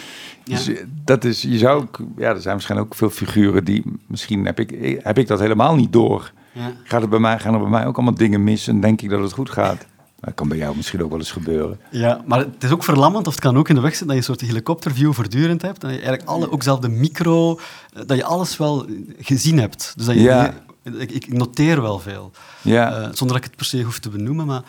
Ja. 0.45 0.57
Dus 0.57 0.71
dat 1.05 1.25
is, 1.25 1.43
je 1.43 1.59
zou 1.59 1.81
ook, 1.81 2.01
ja, 2.17 2.29
er 2.29 2.41
zijn 2.41 2.55
waarschijnlijk 2.55 2.93
ook 2.93 2.99
veel 2.99 3.11
figuren 3.11 3.65
die, 3.65 3.83
misschien 4.07 4.45
heb 4.45 4.61
ik, 4.61 4.99
heb 5.03 5.19
ik 5.19 5.27
dat 5.27 5.41
helemaal 5.41 5.75
niet 5.75 5.93
door. 5.93 6.33
Ja. 6.53 6.73
Gaat 6.85 7.01
het 7.01 7.11
bij 7.11 7.19
mij, 7.19 7.39
gaan 7.39 7.55
er 7.55 7.61
bij 7.61 7.69
mij 7.69 7.87
ook 7.87 7.97
allemaal 7.97 8.15
dingen 8.15 8.45
mis 8.45 8.69
en 8.69 8.81
denk 8.81 9.03
ik 9.03 9.11
dat 9.11 9.21
het 9.21 9.33
goed 9.33 9.51
gaat. 9.51 9.87
Dat 10.21 10.35
kan 10.35 10.49
bij 10.49 10.59
jou 10.59 10.77
misschien 10.77 11.03
ook 11.03 11.11
wel 11.11 11.19
eens 11.19 11.33
gebeuren. 11.33 11.81
Ja, 11.91 12.23
maar 12.27 12.39
het 12.39 12.65
is 12.65 12.71
ook 12.71 12.85
verlammend, 12.85 13.27
of 13.27 13.33
het 13.33 13.43
kan 13.43 13.57
ook 13.57 13.69
in 13.69 13.75
de 13.75 13.81
weg 13.81 13.91
zitten, 13.91 14.07
dat 14.07 14.17
je 14.17 14.31
een 14.31 14.37
soort 14.37 14.49
helikopterview 14.51 15.13
voortdurend 15.13 15.63
hebt. 15.63 15.81
Dat 15.81 15.91
je 15.91 15.97
eigenlijk 15.97 16.29
alle, 16.29 16.51
ook 16.51 16.63
zelf 16.63 16.79
de 16.79 16.89
micro, 16.89 17.59
eh, 17.93 18.03
dat 18.07 18.17
je 18.17 18.25
alles 18.25 18.57
wel 18.57 18.87
gezien 19.19 19.59
hebt. 19.59 19.93
Dus 19.97 20.07
dat 20.07 20.15
je, 20.15 20.21
ja. 20.21 20.55
Ik, 20.95 21.11
ik, 21.11 21.33
noteer 21.33 21.83
wel 21.83 21.99
veel. 21.99 22.31
Ja. 22.63 22.91
Uh, 22.91 23.03
zonder 23.03 23.27
dat 23.27 23.37
ik 23.37 23.45
het 23.45 23.57
per 23.57 23.67
se 23.67 23.83
hoef 23.83 23.99
te 23.99 24.09
benoemen, 24.09 24.47
maar... 24.47 24.63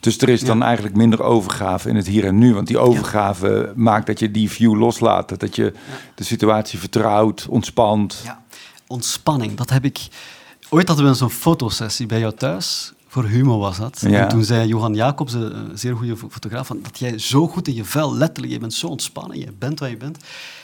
Dus 0.00 0.18
er 0.18 0.28
is 0.28 0.40
dan 0.40 0.62
eigenlijk 0.62 0.96
minder 0.96 1.22
overgave 1.22 1.88
in 1.88 1.96
het 1.96 2.06
hier 2.06 2.24
en 2.24 2.38
nu. 2.38 2.54
Want 2.54 2.66
die 2.66 2.78
overgave 2.78 3.72
maakt 3.76 4.06
dat 4.06 4.18
je 4.18 4.30
die 4.30 4.50
view 4.50 4.74
loslaat. 4.74 5.40
Dat 5.40 5.56
je 5.56 5.72
de 6.14 6.24
situatie 6.24 6.78
vertrouwt, 6.78 7.46
ontspant. 7.48 8.20
Ja, 8.24 8.42
ontspanning, 8.86 9.56
dat 9.56 9.70
heb 9.70 9.84
ik... 9.84 9.98
Ooit 10.68 10.88
hadden 10.88 11.06
we 11.06 11.14
zo'n 11.14 11.30
fotosessie 11.30 12.06
bij 12.06 12.18
jou 12.18 12.34
thuis. 12.34 12.92
Voor 13.12 13.24
Humo 13.24 13.58
was 13.58 13.78
dat. 13.78 14.02
En 14.02 14.28
toen 14.28 14.44
zei 14.44 14.66
Johan 14.66 14.94
Jacobs, 14.94 15.32
een 15.32 15.70
zeer 15.74 15.96
goede 15.96 16.16
fotograaf, 16.16 16.66
van, 16.66 16.78
dat 16.82 16.98
jij 16.98 17.18
zo 17.18 17.46
goed 17.46 17.68
in 17.68 17.74
je 17.74 17.84
vel, 17.84 18.14
letterlijk, 18.14 18.52
je 18.52 18.58
bent 18.58 18.74
zo 18.74 18.86
ontspannen, 18.86 19.38
je 19.38 19.52
bent 19.58 19.78
wat 19.78 19.90
je 19.90 19.96
bent. 19.96 20.18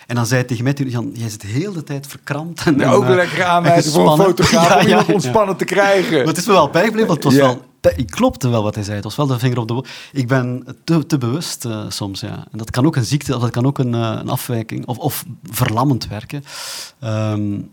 En 0.07 0.14
dan 0.14 0.26
zei 0.26 0.40
hij 0.40 0.49
tegen 0.49 0.64
mij, 0.64 0.72
Jan, 0.72 1.11
jij 1.12 1.28
zit 1.28 1.40
de 1.40 1.46
hele 1.46 1.84
tijd 1.84 2.07
verkrampt. 2.07 2.62
En, 2.64 2.78
ja, 2.78 2.90
ook 2.90 3.05
uh, 3.05 3.14
lekker 3.14 3.44
aanwijzen 3.44 3.92
voor 3.92 4.12
een 4.12 4.18
fotograaf 4.18 4.80
om 4.82 4.88
ja, 4.88 5.05
ontspannen 5.12 5.57
te 5.57 5.64
krijgen. 5.64 6.16
Maar 6.16 6.26
het 6.26 6.36
is 6.36 6.46
me 6.46 6.53
wel 6.53 6.70
bijgebleven, 6.70 7.09
want 7.09 7.24
het 7.24 7.32
was 7.32 7.42
wel... 7.42 7.66
Ik 7.96 8.11
klopte 8.11 8.49
wel 8.49 8.62
wat 8.62 8.74
hij 8.74 8.84
zei. 8.84 8.96
Het 8.96 9.05
was 9.05 9.16
wel 9.16 9.26
de 9.26 9.38
vinger 9.38 9.59
op 9.59 9.68
de... 9.68 9.84
Ik 10.12 10.28
ben 10.28 10.76
te, 10.84 11.07
te 11.07 11.18
bewust 11.18 11.64
uh, 11.64 11.84
soms, 11.88 12.20
ja. 12.20 12.46
En 12.53 12.59
dat 12.59 12.70
kan 12.70 12.86
ook 12.86 12.96
een 12.96 13.05
ziekte, 13.05 13.34
of 13.34 13.40
dat 13.40 13.51
kan 13.51 13.66
ook 13.66 13.78
een, 13.78 13.94
uh, 13.94 14.16
een 14.20 14.28
afwijking, 14.28 14.86
of, 14.86 14.99
of 14.99 15.24
verlammend 15.51 16.09
werken. 16.09 16.44
Um, 17.05 17.70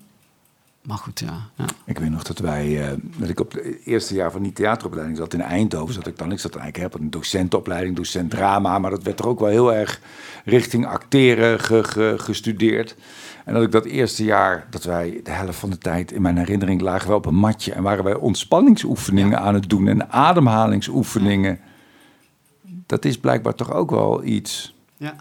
maar 0.86 0.98
goed, 0.98 1.20
ja, 1.20 1.50
ja. 1.56 1.66
Ik 1.86 2.00
weet 2.00 2.10
nog 2.10 2.24
dat 2.24 2.40
wij, 2.40 2.92
uh, 2.92 2.98
dat 3.18 3.30
ik 3.30 3.40
op 3.40 3.52
het 3.52 3.86
eerste 3.86 4.14
jaar 4.14 4.32
van 4.32 4.44
die 4.44 4.54
theateropleiding 4.54 5.18
zat 5.18 5.34
in 5.34 5.42
Eindhoven. 5.42 5.94
Zat 5.94 6.08
ik 6.08 6.18
dan, 6.18 6.32
ik 6.32 6.40
zat 6.40 6.56
eigenlijk 6.56 6.94
heb 6.94 7.02
een 7.02 7.10
docentenopleiding, 7.10 7.96
docent 7.96 8.30
drama, 8.30 8.80
maar 8.80 8.92
dat 8.92 9.04
werd 9.04 9.20
er 9.20 9.28
ook 9.28 9.40
wel 9.40 9.50
heel 9.50 9.74
erg 9.74 10.02
richting 10.46 10.86
acteren 10.86 11.60
gestudeerd. 12.20 12.96
En 13.46 13.54
dat 13.54 13.64
ik 13.64 13.72
dat 13.72 13.86
eerste 13.86 14.24
jaar, 14.24 14.68
dat 14.70 14.84
wij 14.84 15.20
de 15.24 15.32
helft 15.32 15.60
van 15.60 15.70
de 15.70 15.78
tijd 15.78 16.12
in 16.12 16.22
mijn 16.22 16.38
herinnering 16.38 16.82
lagen 16.82 17.10
we 17.10 17.16
op 17.16 17.26
een 17.26 17.36
matje 17.36 17.74
en 17.74 17.84
waren 17.84 18.04
wij 18.04 18.16
ontspanningsoefeningen 18.16 19.40
aan 19.40 19.54
het 19.54 19.70
doen 19.70 19.88
en 19.88 20.12
ademhalingsoefeningen. 20.12 21.60
Dat 22.86 23.06
is 23.06 23.20
blijkbaar 23.20 23.56
toch 23.56 23.74
ook 23.74 23.90
wel 23.90 24.24
iets. 24.24 24.76
Ja 24.98 25.16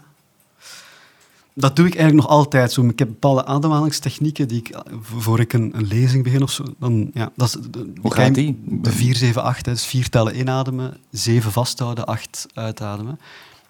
dat 1.57 1.75
doe 1.75 1.85
ik 1.85 1.95
eigenlijk 1.95 2.27
nog 2.27 2.37
altijd 2.37 2.71
zo. 2.71 2.87
Ik 2.87 2.99
heb 2.99 3.07
bepaalde 3.07 3.45
ademhalingstechnieken 3.45 4.47
die 4.47 4.59
ik, 4.59 4.75
voor 5.01 5.39
ik 5.39 5.53
een, 5.53 5.71
een 5.75 5.87
lezing 5.87 6.23
begin 6.23 6.41
of 6.41 6.51
zo. 6.51 6.63
Dan, 6.79 7.09
ja, 7.13 7.31
dat 7.35 7.47
is 7.47 7.57
de, 7.71 7.93
Hoe 8.01 8.13
gaat 8.13 8.33
die? 8.33 8.61
De 8.65 8.91
4, 8.91 9.15
7, 9.15 9.43
8. 9.43 9.65
Dus 9.65 9.85
vier 9.85 10.09
tellen 10.09 10.39
inademen, 10.39 10.97
zeven 11.11 11.51
vasthouden, 11.51 12.05
acht 12.05 12.45
uitademen. 12.53 13.19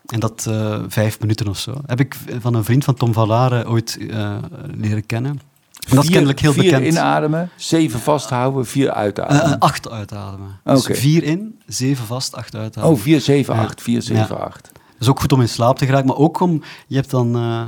En 0.05 0.19
dat 0.19 0.45
uh, 0.49 0.79
vijf 0.87 1.19
minuten 1.19 1.47
of 1.47 1.59
zo. 1.59 1.81
Heb 1.85 1.99
ik 1.99 2.15
van 2.39 2.53
een 2.53 2.63
vriend 2.63 2.83
van 2.83 2.95
Tom 2.95 3.13
Vallare 3.13 3.67
ooit 3.67 3.97
uh, 3.99 4.37
leren 4.75 5.05
kennen. 5.05 5.39
En 5.89 5.95
dat 5.95 6.03
is 6.03 6.09
kennelijk 6.09 6.39
heel 6.39 6.53
vier 6.53 6.63
bekend. 6.63 6.85
inademen, 6.85 7.49
zeven 7.55 7.99
vasthouden, 7.99 8.65
vier 8.65 8.91
uitademen. 8.91 9.47
Uh, 9.47 9.55
acht 9.59 9.89
uitademen. 9.89 10.59
Okay. 10.63 10.75
Dus 10.75 10.99
vier 10.99 11.23
in, 11.23 11.59
zeven 11.65 12.05
vast, 12.05 12.35
acht 12.35 12.55
uitademen. 12.55 12.97
Oh, 12.97 13.03
vier, 13.03 13.21
zeven, 13.21 13.53
acht. 13.53 13.81
Vier, 13.81 14.01
zeven, 14.01 14.39
acht. 14.39 14.71
Is 15.05 15.11
ook 15.11 15.19
goed 15.19 15.33
om 15.33 15.41
in 15.41 15.49
slaap 15.49 15.77
te 15.77 15.85
geraken, 15.85 16.07
maar 16.07 16.17
ook 16.17 16.39
om... 16.39 16.61
Je 16.87 16.95
hebt 16.95 17.09
dan... 17.09 17.37
Uh, 17.37 17.61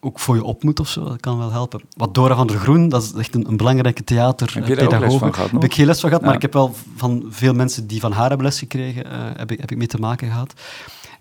ook 0.00 0.20
voor 0.20 0.36
je 0.36 0.44
op 0.44 0.62
moet 0.62 0.80
of 0.80 0.88
zo, 0.88 1.04
dat 1.04 1.20
kan 1.20 1.38
wel 1.38 1.52
helpen. 1.52 1.80
Wat 1.96 2.14
Dora 2.14 2.34
van 2.34 2.46
der 2.46 2.58
Groen, 2.58 2.88
dat 2.88 3.02
is 3.02 3.12
echt 3.12 3.34
een, 3.34 3.48
een 3.48 3.56
belangrijke 3.56 4.04
theaterpedagoog. 4.04 5.50
Heb 5.50 5.64
ik 5.64 5.74
geen 5.74 5.86
les 5.86 6.00
van 6.00 6.08
gehad, 6.08 6.24
maar 6.24 6.34
ik 6.34 6.42
heb 6.42 6.52
wel 6.52 6.74
van 6.96 7.26
veel 7.28 7.54
mensen 7.54 7.86
die 7.86 8.00
van 8.00 8.12
haar 8.12 8.28
hebben 8.28 8.46
les 8.46 8.58
gekregen, 8.58 9.06
uh, 9.06 9.12
heb, 9.36 9.50
ik, 9.50 9.60
heb 9.60 9.70
ik 9.70 9.76
mee 9.76 9.86
te 9.86 9.98
maken 9.98 10.28
gehad. 10.28 10.52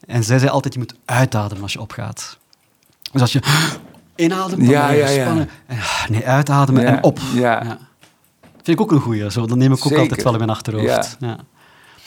En 0.08 0.24
zij 0.24 0.40
zei 0.40 0.52
altijd, 0.52 0.74
je 0.74 0.80
moet 0.80 0.96
uitademen 1.06 1.64
als 1.64 1.74
je 1.74 1.82
opgaat. 1.82 2.38
Dus 3.12 3.22
als 3.22 3.32
je 3.34 3.42
inademt, 4.16 4.62
dan 4.62 4.70
ja, 4.70 4.90
ja, 4.90 5.10
ja. 5.10 5.48
Nee, 6.10 6.26
uitademen 6.26 6.86
en 6.86 7.04
op. 7.04 7.20
Ja. 7.34 7.78
Vind 8.54 8.80
ik 8.80 8.82
ook 8.82 8.92
een 8.92 9.00
goeie. 9.00 9.32
Zo. 9.32 9.46
Dat 9.46 9.58
neem 9.58 9.74
ik 9.74 9.86
ook 9.86 9.98
altijd 9.98 10.24
wel 10.24 10.32
in 10.32 10.38
mijn 10.38 10.50
achterhoofd. 10.50 11.18
Ja. 11.20 11.38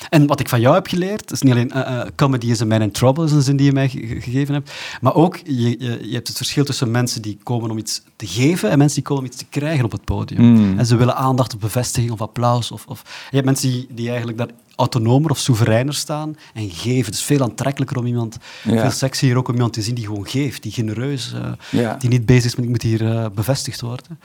En 0.09 0.27
wat 0.27 0.41
ik 0.41 0.49
van 0.49 0.61
jou 0.61 0.75
heb 0.75 0.87
geleerd, 0.87 1.33
is 1.33 1.43
niet 1.43 1.53
alleen 1.53 1.73
uh, 1.75 2.01
comedy 2.17 2.51
is 2.51 2.61
a 2.61 2.65
man 2.65 2.83
in 2.83 2.91
trouble, 2.91 3.25
is 3.25 3.33
een 3.33 3.43
zin 3.43 3.57
die 3.57 3.67
je 3.67 3.73
mij 3.73 3.89
gegeven 3.89 4.55
hebt, 4.55 4.73
maar 5.01 5.15
ook 5.15 5.37
je, 5.45 5.69
je, 5.69 6.09
je, 6.09 6.15
hebt 6.15 6.29
het 6.29 6.37
verschil 6.37 6.65
tussen 6.65 6.91
mensen 6.91 7.23
die 7.23 7.39
komen 7.43 7.71
om 7.71 7.79
iets 7.79 8.03
te 8.17 8.27
geven 8.27 8.71
en 8.71 8.79
mensen 8.79 8.97
die 8.97 9.05
komen 9.05 9.23
om 9.23 9.29
iets 9.29 9.39
te 9.39 9.47
krijgen 9.51 9.85
op 9.85 9.93
het 9.93 10.05
podium. 10.05 10.43
Mm. 10.43 10.79
En 10.79 10.87
ze 10.87 10.97
willen 10.97 11.17
aandacht 11.17 11.55
of 11.55 11.61
bevestiging 11.61 12.13
of 12.13 12.21
applaus. 12.21 12.71
Of, 12.71 12.87
of... 12.87 13.03
Je 13.05 13.35
hebt 13.35 13.45
mensen 13.45 13.71
die, 13.71 13.87
die 13.91 14.09
eigenlijk 14.09 14.39
daar 14.39 14.51
autonomer 14.77 15.31
of 15.31 15.39
soevereiner 15.39 15.95
staan 15.95 16.37
en 16.55 16.71
geven. 16.71 17.05
Het 17.05 17.15
is 17.15 17.23
veel 17.23 17.43
aantrekkelijker 17.43 17.99
om 17.99 18.07
iemand, 18.07 18.37
ja. 18.65 18.81
veel 18.81 18.91
sexier 18.91 19.37
ook 19.37 19.49
om 19.49 19.55
iemand 19.55 19.73
te 19.73 19.83
zien 19.83 19.95
die 19.95 20.07
gewoon 20.07 20.29
geeft, 20.29 20.63
die 20.63 20.73
genereus, 20.73 21.35
uh, 21.71 21.93
die 21.99 22.11
niet 22.11 22.27
bezig 22.27 22.45
is 22.45 22.55
met 22.55 22.65
ik 22.65 22.71
moet 22.71 22.83
hier 22.83 23.03
uh, 23.03 23.27
bevestigd 23.35 23.81
worden 23.81 24.19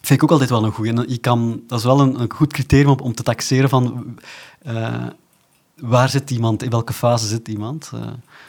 vind 0.00 0.22
ik 0.22 0.22
ook 0.22 0.30
altijd 0.30 0.50
wel 0.50 0.64
een 0.64 0.72
goede. 0.72 1.04
Je 1.08 1.18
kan, 1.18 1.62
dat 1.66 1.78
is 1.78 1.84
wel 1.84 2.00
een, 2.00 2.20
een 2.20 2.32
goed 2.32 2.52
criterium 2.52 2.88
om, 2.88 2.98
om 2.98 3.14
te 3.14 3.22
taxeren 3.22 3.68
van 3.68 4.14
uh, 4.66 5.06
waar 5.76 6.08
zit 6.08 6.30
iemand, 6.30 6.62
in 6.62 6.70
welke 6.70 6.92
fase 6.92 7.26
zit 7.26 7.48
iemand. 7.48 7.90
Uh, 7.94 8.00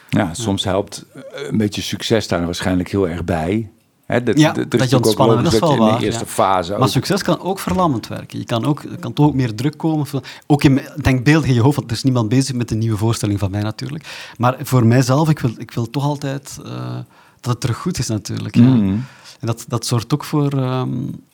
ja, 0.08 0.34
soms 0.34 0.64
helpt 0.64 1.04
een 1.32 1.56
beetje 1.56 1.82
succes 1.82 2.28
daar 2.28 2.44
waarschijnlijk 2.44 2.90
heel 2.90 3.08
erg 3.08 3.24
bij. 3.24 3.70
Hè, 4.06 4.22
dat, 4.22 4.38
ja, 4.38 4.52
dat 4.52 4.90
je 4.90 4.96
ontspannen 4.96 5.36
bent, 5.36 5.50
dat 5.50 5.62
is 5.62 5.68
wel 5.68 5.76
waar. 5.76 5.92
In 5.92 5.98
de 5.98 6.04
eerste 6.04 6.26
fase 6.26 6.78
maar 6.78 6.88
succes 6.88 7.22
kan 7.22 7.40
ook 7.40 7.58
verlammend 7.58 8.08
werken. 8.08 8.38
Je 8.38 8.44
kan 8.44 8.64
ook, 8.64 8.82
er 8.82 8.98
kan 8.98 9.12
toch 9.12 9.26
ook 9.26 9.34
meer 9.34 9.54
druk 9.54 9.78
komen. 9.78 10.06
Ook 10.46 10.64
in 10.64 10.80
denkbeeld 11.02 11.44
in 11.44 11.54
je 11.54 11.60
hoofd, 11.60 11.76
want 11.76 11.90
er 11.90 11.96
is 11.96 12.02
niemand 12.02 12.28
bezig 12.28 12.54
met 12.54 12.68
de 12.68 12.74
nieuwe 12.74 12.96
voorstelling 12.96 13.38
van 13.38 13.50
mij 13.50 13.62
natuurlijk. 13.62 14.32
Maar 14.38 14.56
voor 14.60 14.86
mijzelf, 14.86 15.28
ik 15.28 15.38
wil, 15.38 15.50
ik 15.58 15.70
wil 15.70 15.90
toch 15.90 16.04
altijd 16.04 16.58
uh, 16.64 16.94
dat 17.40 17.52
het 17.52 17.60
terug 17.60 17.76
goed 17.76 17.98
is 17.98 18.08
natuurlijk. 18.08 18.54
Ja. 18.54 18.62
Mm. 18.62 19.04
En 19.40 19.46
dat, 19.46 19.64
dat 19.68 19.86
zorgt 19.86 20.14
ook 20.14 20.24
voor... 20.24 20.52
Um, 20.52 21.24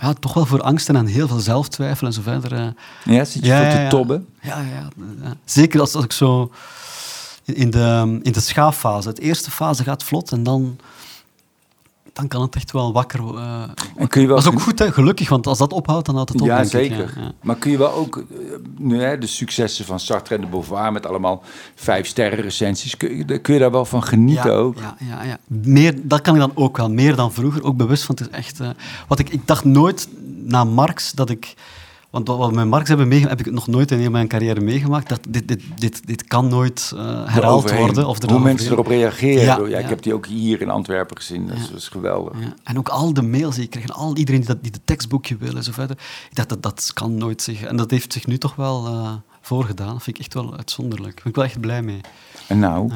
ja, 0.00 0.12
toch 0.12 0.34
wel 0.34 0.46
voor 0.46 0.62
angsten 0.62 0.96
en 0.96 1.06
heel 1.06 1.28
veel 1.28 1.38
zelftwijfel 1.38 2.06
en 2.06 2.12
zo 2.12 2.22
verder. 2.22 2.52
Eh. 2.52 2.66
Ja, 3.04 3.24
zit 3.24 3.42
je 3.42 3.48
ja, 3.48 3.70
te 3.70 3.86
tobben? 3.96 4.26
Ja, 4.40 4.60
ja, 4.60 4.88
ja, 5.22 5.34
zeker 5.44 5.80
als, 5.80 5.94
als 5.94 6.04
ik 6.04 6.12
zo 6.12 6.50
in 7.44 7.70
de, 7.70 8.18
in 8.22 8.32
de 8.32 8.40
schaaffase. 8.40 9.08
Het 9.08 9.20
eerste 9.20 9.50
fase 9.50 9.84
gaat 9.84 10.04
vlot 10.04 10.32
en 10.32 10.42
dan 10.42 10.78
dan 12.12 12.28
kan 12.28 12.42
het 12.42 12.56
echt 12.56 12.72
wel 12.72 12.92
wakker 12.92 13.20
uh, 13.20 13.62
en 13.96 14.08
kun 14.08 14.20
je 14.20 14.26
wel... 14.26 14.36
Dat 14.36 14.46
is 14.46 14.52
ook 14.52 14.60
goed, 14.60 14.78
hè? 14.78 14.92
gelukkig, 14.92 15.28
want 15.28 15.46
als 15.46 15.58
dat 15.58 15.72
ophoudt, 15.72 16.06
dan 16.06 16.14
houdt 16.14 16.32
het 16.32 16.40
op. 16.40 16.46
Ja, 16.46 16.64
zeker. 16.64 17.12
Ja, 17.16 17.32
Maar 17.42 17.56
kun 17.56 17.70
je 17.70 17.78
wel 17.78 17.92
ook, 17.92 18.16
uh, 18.16 18.24
nu, 18.76 19.02
hè, 19.02 19.18
de 19.18 19.26
successen 19.26 19.84
van 19.84 20.00
Sartre 20.00 20.34
en 20.34 20.40
de 20.40 20.46
Beauvoir 20.46 20.92
met 20.92 21.06
allemaal 21.06 21.42
vijf 21.74 22.06
sterren 22.06 22.40
recensies, 22.40 22.96
kun 22.96 23.16
je, 23.16 23.38
kun 23.38 23.54
je 23.54 23.60
daar 23.60 23.70
wel 23.70 23.84
van 23.84 24.02
genieten 24.02 24.54
ook? 24.54 24.78
Ja, 24.78 24.96
ja, 24.98 25.22
ja. 25.22 25.38
Meer, 25.46 25.94
dat 26.02 26.20
kan 26.20 26.34
ik 26.34 26.40
dan 26.40 26.52
ook 26.54 26.76
wel, 26.76 26.90
meer 26.90 27.16
dan 27.16 27.32
vroeger. 27.32 27.64
Ook 27.64 27.76
bewust 27.76 28.02
van, 28.02 28.14
het 28.18 28.28
is 28.30 28.36
echt... 28.36 28.60
Uh, 28.60 28.68
wat 29.08 29.18
ik, 29.18 29.28
ik 29.28 29.46
dacht 29.46 29.64
nooit 29.64 30.08
na 30.44 30.64
Marx 30.64 31.12
dat 31.12 31.30
ik 31.30 31.54
want 32.10 32.28
wat 32.28 32.48
we 32.48 32.54
met 32.54 32.66
Marx 32.66 32.88
hebben 32.88 33.08
meegemaakt, 33.08 33.38
heb 33.38 33.46
ik 33.46 33.52
nog 33.52 33.66
nooit 33.66 33.90
in 33.90 33.98
heel 33.98 34.10
mijn 34.10 34.28
carrière 34.28 34.60
meegemaakt. 34.60 35.08
Dat 35.08 35.20
dit, 35.28 35.48
dit, 35.48 35.62
dit, 35.76 36.06
dit 36.06 36.24
kan 36.24 36.48
nooit 36.48 36.92
uh, 36.94 37.00
herhaald 37.26 37.72
worden. 37.72 38.06
Of 38.06 38.30
Hoe 38.30 38.40
mensen 38.40 38.72
erop 38.72 38.86
reageren. 38.86 39.44
Ja, 39.44 39.66
ja, 39.66 39.78
Ik 39.78 39.88
heb 39.88 40.02
die 40.02 40.14
ook 40.14 40.26
hier 40.26 40.60
in 40.60 40.70
Antwerpen 40.70 41.16
gezien. 41.16 41.46
Dat, 41.46 41.56
is, 41.76 41.88
geweldig. 41.88 42.36
En 42.64 42.78
ook 42.78 42.88
al 42.88 43.14
de 43.14 43.22
mails 43.22 43.54
die 43.54 43.64
ik 43.64 43.70
kreeg. 43.70 43.82
En 43.82 43.94
al 43.94 44.16
iedereen 44.16 44.40
die, 44.40 44.48
dat, 44.48 44.62
die 44.62 44.72
de 44.72 44.80
tekstboekje 44.84 45.36
wil 45.36 45.56
en 45.56 45.62
zo 45.62 45.72
verder. 45.72 45.96
Ik 46.30 46.36
dacht, 46.36 46.48
dat, 46.48 46.62
dat 46.62 46.90
kan 46.94 47.14
nooit 47.14 47.42
zeggen. 47.42 47.68
En 47.68 47.76
dat 47.76 47.90
heeft 47.90 48.12
zich 48.12 48.26
nu 48.26 48.38
toch 48.38 48.54
wel 48.54 48.86
uh, 48.86 49.12
voorgedaan. 49.40 49.92
Dat 49.92 50.02
vind 50.02 50.16
ik 50.16 50.22
echt 50.22 50.34
wel 50.34 50.56
uitzonderlijk. 50.56 51.14
Daar 51.14 51.22
ben 51.22 51.32
ik 51.32 51.36
wel 51.36 51.44
echt 51.44 51.60
blij 51.60 51.82
mee. 51.82 52.00
En 52.46 52.58
nou? 52.58 52.90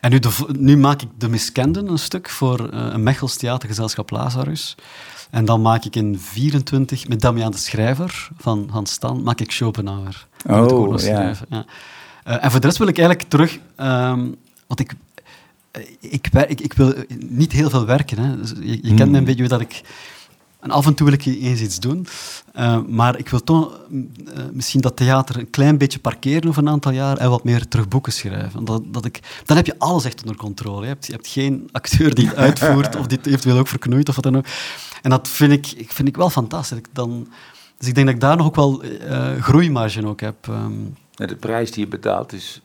En 0.00 0.10
nu, 0.10 0.20
nu, 0.58 0.76
maak 0.76 1.02
ik 1.02 1.08
De 1.18 1.28
Miskenden 1.28 1.88
een 1.88 1.98
stuk 1.98 2.28
voor 2.28 2.60
uh, 2.60 2.86
een 2.92 3.02
Mechels 3.02 3.36
theatergezelschap 3.36 4.10
Lazarus. 4.10 4.74
En 5.30 5.44
dan 5.44 5.62
maak 5.62 5.84
ik 5.84 5.96
in 5.96 6.18
24 6.18 7.08
met 7.08 7.20
Damian 7.20 7.50
de 7.50 7.56
Schrijver 7.56 8.28
van 8.38 8.68
Hans 8.70 8.92
Stan, 8.92 9.22
maak 9.22 9.40
ik 9.40 9.50
Schopenhauer. 9.50 10.26
Oh, 10.46 10.98
ja. 10.98 11.34
ja. 11.48 11.64
Uh, 12.28 12.44
en 12.44 12.50
voor 12.50 12.60
de 12.60 12.66
rest 12.66 12.78
wil 12.78 12.88
ik 12.88 12.98
eigenlijk 12.98 13.28
terug, 13.28 13.58
um, 13.76 14.36
want 14.66 14.80
ik, 14.80 14.94
ik, 16.00 16.28
ik, 16.48 16.60
ik, 16.60 16.72
wil 16.72 16.94
niet 17.18 17.52
heel 17.52 17.70
veel 17.70 17.86
werken. 17.86 18.18
Hè. 18.18 18.36
Dus 18.36 18.52
je, 18.60 18.78
je 18.82 18.94
kent 18.94 18.98
me 18.98 19.04
een 19.04 19.14
hmm. 19.14 19.24
beetje 19.24 19.48
dat 19.48 19.60
ik 19.60 19.82
En 20.62 20.70
af 20.70 20.86
en 20.86 20.94
toe 20.94 21.06
wil 21.06 21.14
ik 21.14 21.24
eens 21.24 21.60
iets 21.60 21.80
doen. 21.80 22.06
Uh, 22.56 22.78
maar 22.88 23.18
ik 23.18 23.28
wil 23.28 23.44
toch 23.44 23.80
uh, 23.90 24.04
misschien 24.52 24.80
dat 24.80 24.96
theater 24.96 25.38
een 25.38 25.50
klein 25.50 25.78
beetje 25.78 25.98
parkeren 25.98 26.48
over 26.48 26.62
een 26.62 26.68
aantal 26.68 26.92
jaar 26.92 27.16
en 27.16 27.30
wat 27.30 27.44
meer 27.44 27.68
terug 27.68 27.88
boeken 27.88 28.12
schrijven. 28.12 28.64
Dat, 28.64 28.82
dat 28.86 29.04
ik, 29.04 29.20
dan 29.44 29.56
heb 29.56 29.66
je 29.66 29.78
alles 29.78 30.04
echt 30.04 30.20
onder 30.20 30.36
controle. 30.36 30.80
Je 30.80 30.86
hebt, 30.86 31.06
je 31.06 31.12
hebt 31.12 31.26
geen 31.26 31.68
acteur 31.72 32.14
die 32.14 32.28
het 32.28 32.36
uitvoert 32.36 32.96
of 32.96 33.06
die 33.06 33.18
eventueel 33.22 33.58
ook 33.58 33.68
verknoeit 33.68 34.08
of 34.08 34.14
wat 34.14 34.24
dan 34.24 34.36
ook. 34.36 34.46
En 35.02 35.10
dat 35.10 35.28
vind 35.28 35.52
ik, 35.52 35.92
vind 35.92 36.08
ik 36.08 36.16
wel 36.16 36.30
fantastisch. 36.30 36.78
Dan, 36.92 37.28
dus 37.78 37.88
ik 37.88 37.94
denk 37.94 38.06
dat 38.06 38.14
ik 38.14 38.20
daar 38.20 38.36
nog 38.36 38.46
ook 38.46 38.56
wel 38.56 38.84
uh, 38.84 39.42
groeimarge 39.42 40.06
ook 40.06 40.20
heb. 40.20 40.46
Um. 40.46 40.96
de 41.14 41.36
prijs 41.36 41.70
die 41.70 41.84
je 41.84 41.90
betaalt 41.90 42.32
is 42.32 42.60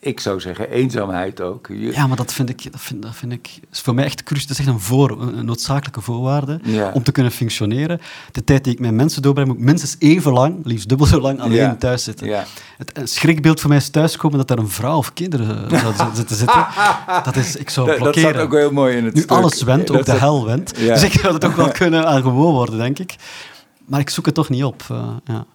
ik 0.00 0.20
zou 0.20 0.40
zeggen, 0.40 0.70
eenzaamheid 0.70 1.40
ook. 1.40 1.68
Ja, 1.70 2.06
maar 2.06 2.16
dat 2.16 2.32
vind 2.32 2.48
ik, 2.48 2.72
dat 2.72 2.80
vind, 2.80 3.02
dat 3.02 3.14
vind 3.14 3.32
ik 3.32 3.60
is 3.72 3.80
voor 3.80 3.94
mij 3.94 4.04
echt 4.04 4.22
cruciaal. 4.22 4.48
Dat 4.48 4.58
is 4.58 4.66
echt 4.66 4.74
een, 4.74 4.80
voor, 4.80 5.22
een 5.22 5.44
noodzakelijke 5.44 6.00
voorwaarde 6.00 6.60
om 6.92 7.02
te 7.02 7.12
kunnen 7.12 7.32
functioneren. 7.32 8.00
De 8.32 8.44
tijd 8.44 8.64
die 8.64 8.72
ik 8.72 8.78
met 8.78 8.92
mensen 8.92 9.22
doorbreng, 9.22 9.48
moet 9.48 9.58
minstens 9.58 9.96
even 9.98 10.32
lang, 10.32 10.56
liefst 10.64 10.88
dubbel 10.88 11.06
zo 11.06 11.20
lang, 11.20 11.40
alleen 11.40 11.78
thuis 11.78 12.04
zitten. 12.04 12.26
Ja. 12.26 12.44
Het 12.76 12.98
een 12.98 13.08
schrikbeeld 13.08 13.60
voor 13.60 13.68
mij 13.68 13.78
is 13.78 13.88
thuiskomen 13.88 14.38
dat 14.38 14.50
er 14.50 14.58
een 14.58 14.68
vrouw 14.68 14.96
of 14.96 15.12
kinderen 15.12 15.70
zouden 15.80 16.16
zitten 16.16 16.36
zitten. 16.36 16.66
Dat 17.24 17.36
is, 17.36 17.56
ik 17.56 17.70
zou 17.70 17.86
blokkeren. 17.86 18.22
Dat 18.22 18.32
staat 18.32 18.42
ook 18.42 18.52
heel 18.52 18.72
mooi 18.72 18.96
in 18.96 19.04
het 19.04 19.14
Nu 19.14 19.26
alles 19.26 19.62
went, 19.62 19.90
ook 19.90 20.04
de 20.04 20.12
hel 20.12 20.46
went. 20.46 20.76
Dus 20.76 21.02
ik 21.02 21.12
zou 21.12 21.34
het 21.34 21.44
ook 21.44 21.56
wel 21.56 21.70
kunnen 21.70 22.06
aan 22.06 22.22
gewoon 22.22 22.52
worden, 22.52 22.78
denk 22.78 22.98
ik. 22.98 23.14
Maar 23.86 24.00
ik 24.00 24.10
zoek 24.10 24.26
het 24.26 24.34
toch 24.34 24.48
niet 24.48 24.64
op. 24.64 24.82
Uh, 24.92 25.06
ja. 25.24 25.46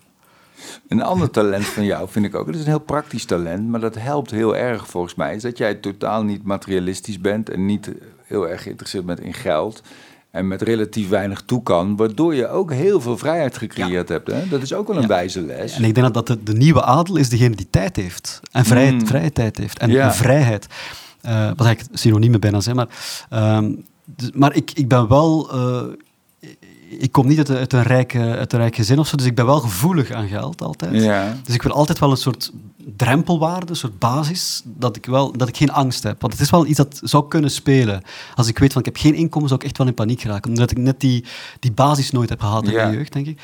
Een 0.88 1.02
ander 1.02 1.30
talent 1.30 1.66
van 1.66 1.86
jou 1.86 2.10
vind 2.10 2.26
ik 2.26 2.36
ook, 2.36 2.46
het 2.46 2.56
is 2.56 2.62
een 2.62 2.68
heel 2.68 2.80
praktisch 2.80 3.26
talent, 3.26 3.68
maar 3.68 3.80
dat 3.80 3.96
helpt 3.96 4.32
heel 4.32 4.56
erg 4.56 4.88
volgens 4.88 5.16
mij, 5.16 5.36
is 5.36 5.42
dat 5.42 5.58
jij 5.58 5.76
totaal 5.76 6.24
niet 6.24 6.44
materialistisch 6.44 7.20
bent 7.20 7.50
en 7.50 7.66
niet 7.66 7.92
heel 8.24 8.50
erg 8.50 8.64
geïnteresseerd 8.64 9.06
bent 9.06 9.20
in 9.20 9.34
geld 9.34 9.82
en 10.34 10.48
met 10.48 10.62
relatief 10.62 11.10
weinig 11.10 11.42
toe 11.42 11.64
kan, 11.64 11.96
waardoor 11.96 12.36
je 12.36 12.48
ook 12.48 12.72
heel 12.72 13.02
veel 13.02 13.18
vrijheid 13.18 13.58
gecreëerd 13.58 14.10
hebt. 14.10 14.32
Hè? 14.32 14.48
Dat 14.48 14.62
is 14.62 14.74
ook 14.74 14.88
wel 14.88 14.98
een 14.98 15.08
wijze 15.08 15.42
les. 15.42 15.76
En 15.76 15.84
ik 15.84 15.96
denk 15.96 16.14
dat 16.14 16.28
de, 16.28 16.44
de, 16.44 16.54
nieuwe 16.54 16.84
adel 16.84 17.16
is 17.16 17.30
degene 17.30 17.56
die 17.56 17.70
tijd 17.70 17.96
heeft 17.96 18.40
en 18.52 18.66
vrijheid, 18.66 18.94
mm. 18.94 19.08
vrije 19.08 19.32
tijd 19.32 19.58
heeft 19.58 19.80
en, 19.80 20.14
vrijheid. 20.14 20.68
Uh, 21.26 21.52
wat 21.56 21.68
ik 21.68 21.84
synoniemen 21.92 22.40
bijna 22.40 22.60
zijn, 22.60 22.76
maar, 22.76 22.88
uh, 23.34 23.60
maar 24.34 24.56
ik, 24.56 24.72
ik 24.72 24.88
ben 24.88 25.08
wel... 25.08 25.56
Uh, 25.56 25.94
ik 27.00 27.12
kom 27.12 27.28
niet 27.28 27.38
uit, 27.38 27.50
uit, 27.50 27.74
een 27.74 27.84
rijk, 27.84 28.16
uit 28.16 28.54
een 28.54 28.60
rijk 28.60 28.76
gezin 28.76 29.00
of 29.00 29.08
zo, 29.08 29.16
dus 29.16 29.26
ik 29.26 29.36
ben 29.36 29.46
wel 29.46 29.60
gevoelig 29.60 30.12
aan 30.12 30.28
geld 30.28 30.62
altijd. 30.62 31.02
Ja. 31.02 31.38
Dus 31.44 31.56
ik 31.56 31.62
wil 31.62 31.72
altijd 31.72 32.00
wel 32.00 32.12
een 32.12 32.18
soort 32.18 32.52
drempelwaarde, 32.96 33.70
een 33.70 33.76
soort 33.76 34.00
basis, 34.00 34.62
dat 34.66 34.96
ik, 34.96 35.06
wel, 35.06 35.32
dat 35.32 35.48
ik 35.48 35.58
geen 35.58 35.72
angst 35.72 36.04
heb. 36.04 36.22
Want 36.22 36.34
het 36.34 36.42
is 36.42 36.50
wel 36.50 36.66
iets 36.66 36.78
dat 36.78 37.02
zou 37.04 37.28
kunnen 37.28 37.52
spelen. 37.52 38.02
Als 38.36 38.48
ik 38.48 38.60
weet 38.60 38.72
van 38.72 38.82
ik 38.82 38.88
heb 38.88 38.98
geen 38.98 39.16
inkomen, 39.16 39.48
zou 39.48 39.60
ik 39.60 39.66
echt 39.66 39.78
wel 39.78 39.88
in 39.88 39.94
paniek 39.94 40.24
raken. 40.24 40.50
Omdat 40.50 40.72
ik 40.72 40.78
net 40.78 41.00
die, 41.00 41.26
die 41.60 41.72
basis 41.72 42.12
nooit 42.12 42.30
heb 42.30 42.40
gehad 42.40 42.68
in 42.68 42.74
mijn 42.74 42.94
jeugd, 42.94 43.14
denk 43.14 43.28
ik. 43.28 43.42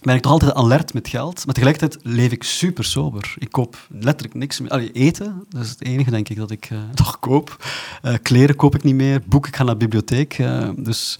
Ben 0.00 0.14
ik 0.14 0.22
toch 0.22 0.32
altijd 0.32 0.54
alert 0.54 0.94
met 0.94 1.08
geld, 1.08 1.46
maar 1.46 1.54
tegelijkertijd 1.54 2.04
leef 2.04 2.32
ik 2.32 2.42
super 2.42 2.84
sober. 2.84 3.34
Ik 3.38 3.50
koop 3.50 3.86
letterlijk 3.88 4.34
niks 4.34 4.60
meer. 4.60 4.70
Allee, 4.70 4.92
eten, 4.92 5.44
dat 5.48 5.64
is 5.64 5.70
het 5.70 5.84
enige, 5.84 6.10
denk 6.10 6.28
ik, 6.28 6.36
dat 6.36 6.50
ik 6.50 6.70
uh, 6.70 6.78
toch 6.94 7.18
koop. 7.18 7.68
Uh, 8.02 8.14
kleren 8.22 8.56
koop 8.56 8.74
ik 8.74 8.82
niet 8.82 8.94
meer, 8.94 9.22
boeken, 9.26 9.50
ik 9.50 9.56
ga 9.56 9.64
naar 9.64 9.78
de 9.78 9.84
bibliotheek. 9.84 10.38
Uh, 10.38 10.68
dus 10.76 11.18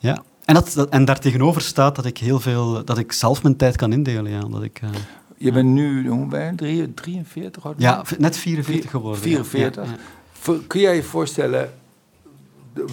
ja, 0.00 0.22
en, 0.50 0.62
dat, 0.74 0.88
en 0.88 1.04
daartegenover 1.04 1.62
staat 1.62 1.96
dat 1.96 2.04
ik 2.04 2.18
heel 2.18 2.40
veel, 2.40 2.84
dat 2.84 2.98
ik 2.98 3.12
zelf 3.12 3.42
mijn 3.42 3.56
tijd 3.56 3.76
kan 3.76 3.92
indelen. 3.92 4.32
Ja, 4.32 4.40
dat 4.40 4.62
ik, 4.62 4.80
uh, 4.84 4.90
je 5.36 5.52
bent 5.52 5.68
nu, 5.68 6.08
hoe 6.08 6.26
ben 6.26 6.56
je, 6.56 6.94
43? 6.94 7.62
Ja, 7.76 8.04
net 8.18 8.36
44 8.36 8.90
geworden. 8.90 9.20
44. 9.20 9.84
Ja, 9.84 9.90
ja. 9.90 10.58
Kun 10.66 10.80
jij 10.80 10.94
je 10.94 11.02
voorstellen, 11.02 11.72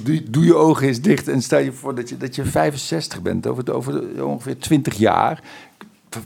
doe, 0.04 0.24
doe, 0.30 0.46
je 0.46 0.56
ogen 0.56 0.88
eens 0.88 1.02
dicht 1.02 1.28
en 1.28 1.42
stel 1.42 1.60
je 1.60 1.72
voor 1.72 1.96
dat 1.96 2.10
je, 2.10 2.18
dat 2.18 2.36
je 2.36 2.46
65 2.46 3.22
bent, 3.22 3.48
over, 3.48 3.74
over 3.74 4.26
ongeveer 4.26 4.58
20 4.58 4.96
jaar. 4.96 5.44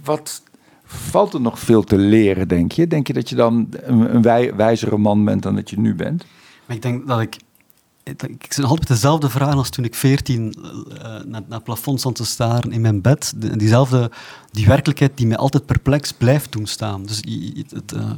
Wat 0.03 0.41
valt 0.85 1.33
er 1.33 1.41
nog 1.41 1.59
veel 1.59 1.83
te 1.83 1.97
leren, 1.97 2.47
denk 2.47 2.71
je? 2.71 2.87
Denk 2.87 3.07
je 3.07 3.13
dat 3.13 3.29
je 3.29 3.35
dan 3.35 3.67
een, 3.71 4.15
een 4.15 4.55
wijzere 4.55 4.97
man 4.97 5.25
bent 5.25 5.43
dan 5.43 5.55
dat 5.55 5.69
je 5.69 5.79
nu 5.79 5.95
bent? 5.95 6.25
Maar 6.65 6.75
ik 6.75 6.81
denk 6.81 7.07
dat 7.07 7.21
ik 7.21 7.35
ik 8.17 8.53
zit 8.53 8.63
altijd 8.63 8.79
met 8.79 8.87
dezelfde 8.87 9.29
vraag 9.29 9.55
als 9.55 9.69
toen 9.69 9.85
ik 9.85 9.95
veertien 9.95 10.55
uh, 10.57 11.03
naar, 11.25 11.41
naar 11.47 11.61
plafond 11.61 11.99
stond 11.99 12.15
te 12.15 12.25
staren 12.25 12.71
in 12.71 12.81
mijn 12.81 13.01
bed. 13.01 13.33
diezelfde, 13.35 14.11
die 14.51 14.67
werkelijkheid 14.67 15.17
die 15.17 15.27
mij 15.27 15.37
altijd 15.37 15.65
perplex 15.65 16.11
blijft 16.11 16.51
doen 16.51 16.67
staan. 16.67 17.05
Dus 17.05 17.21
het, 17.69 17.93
uh, 17.93 18.11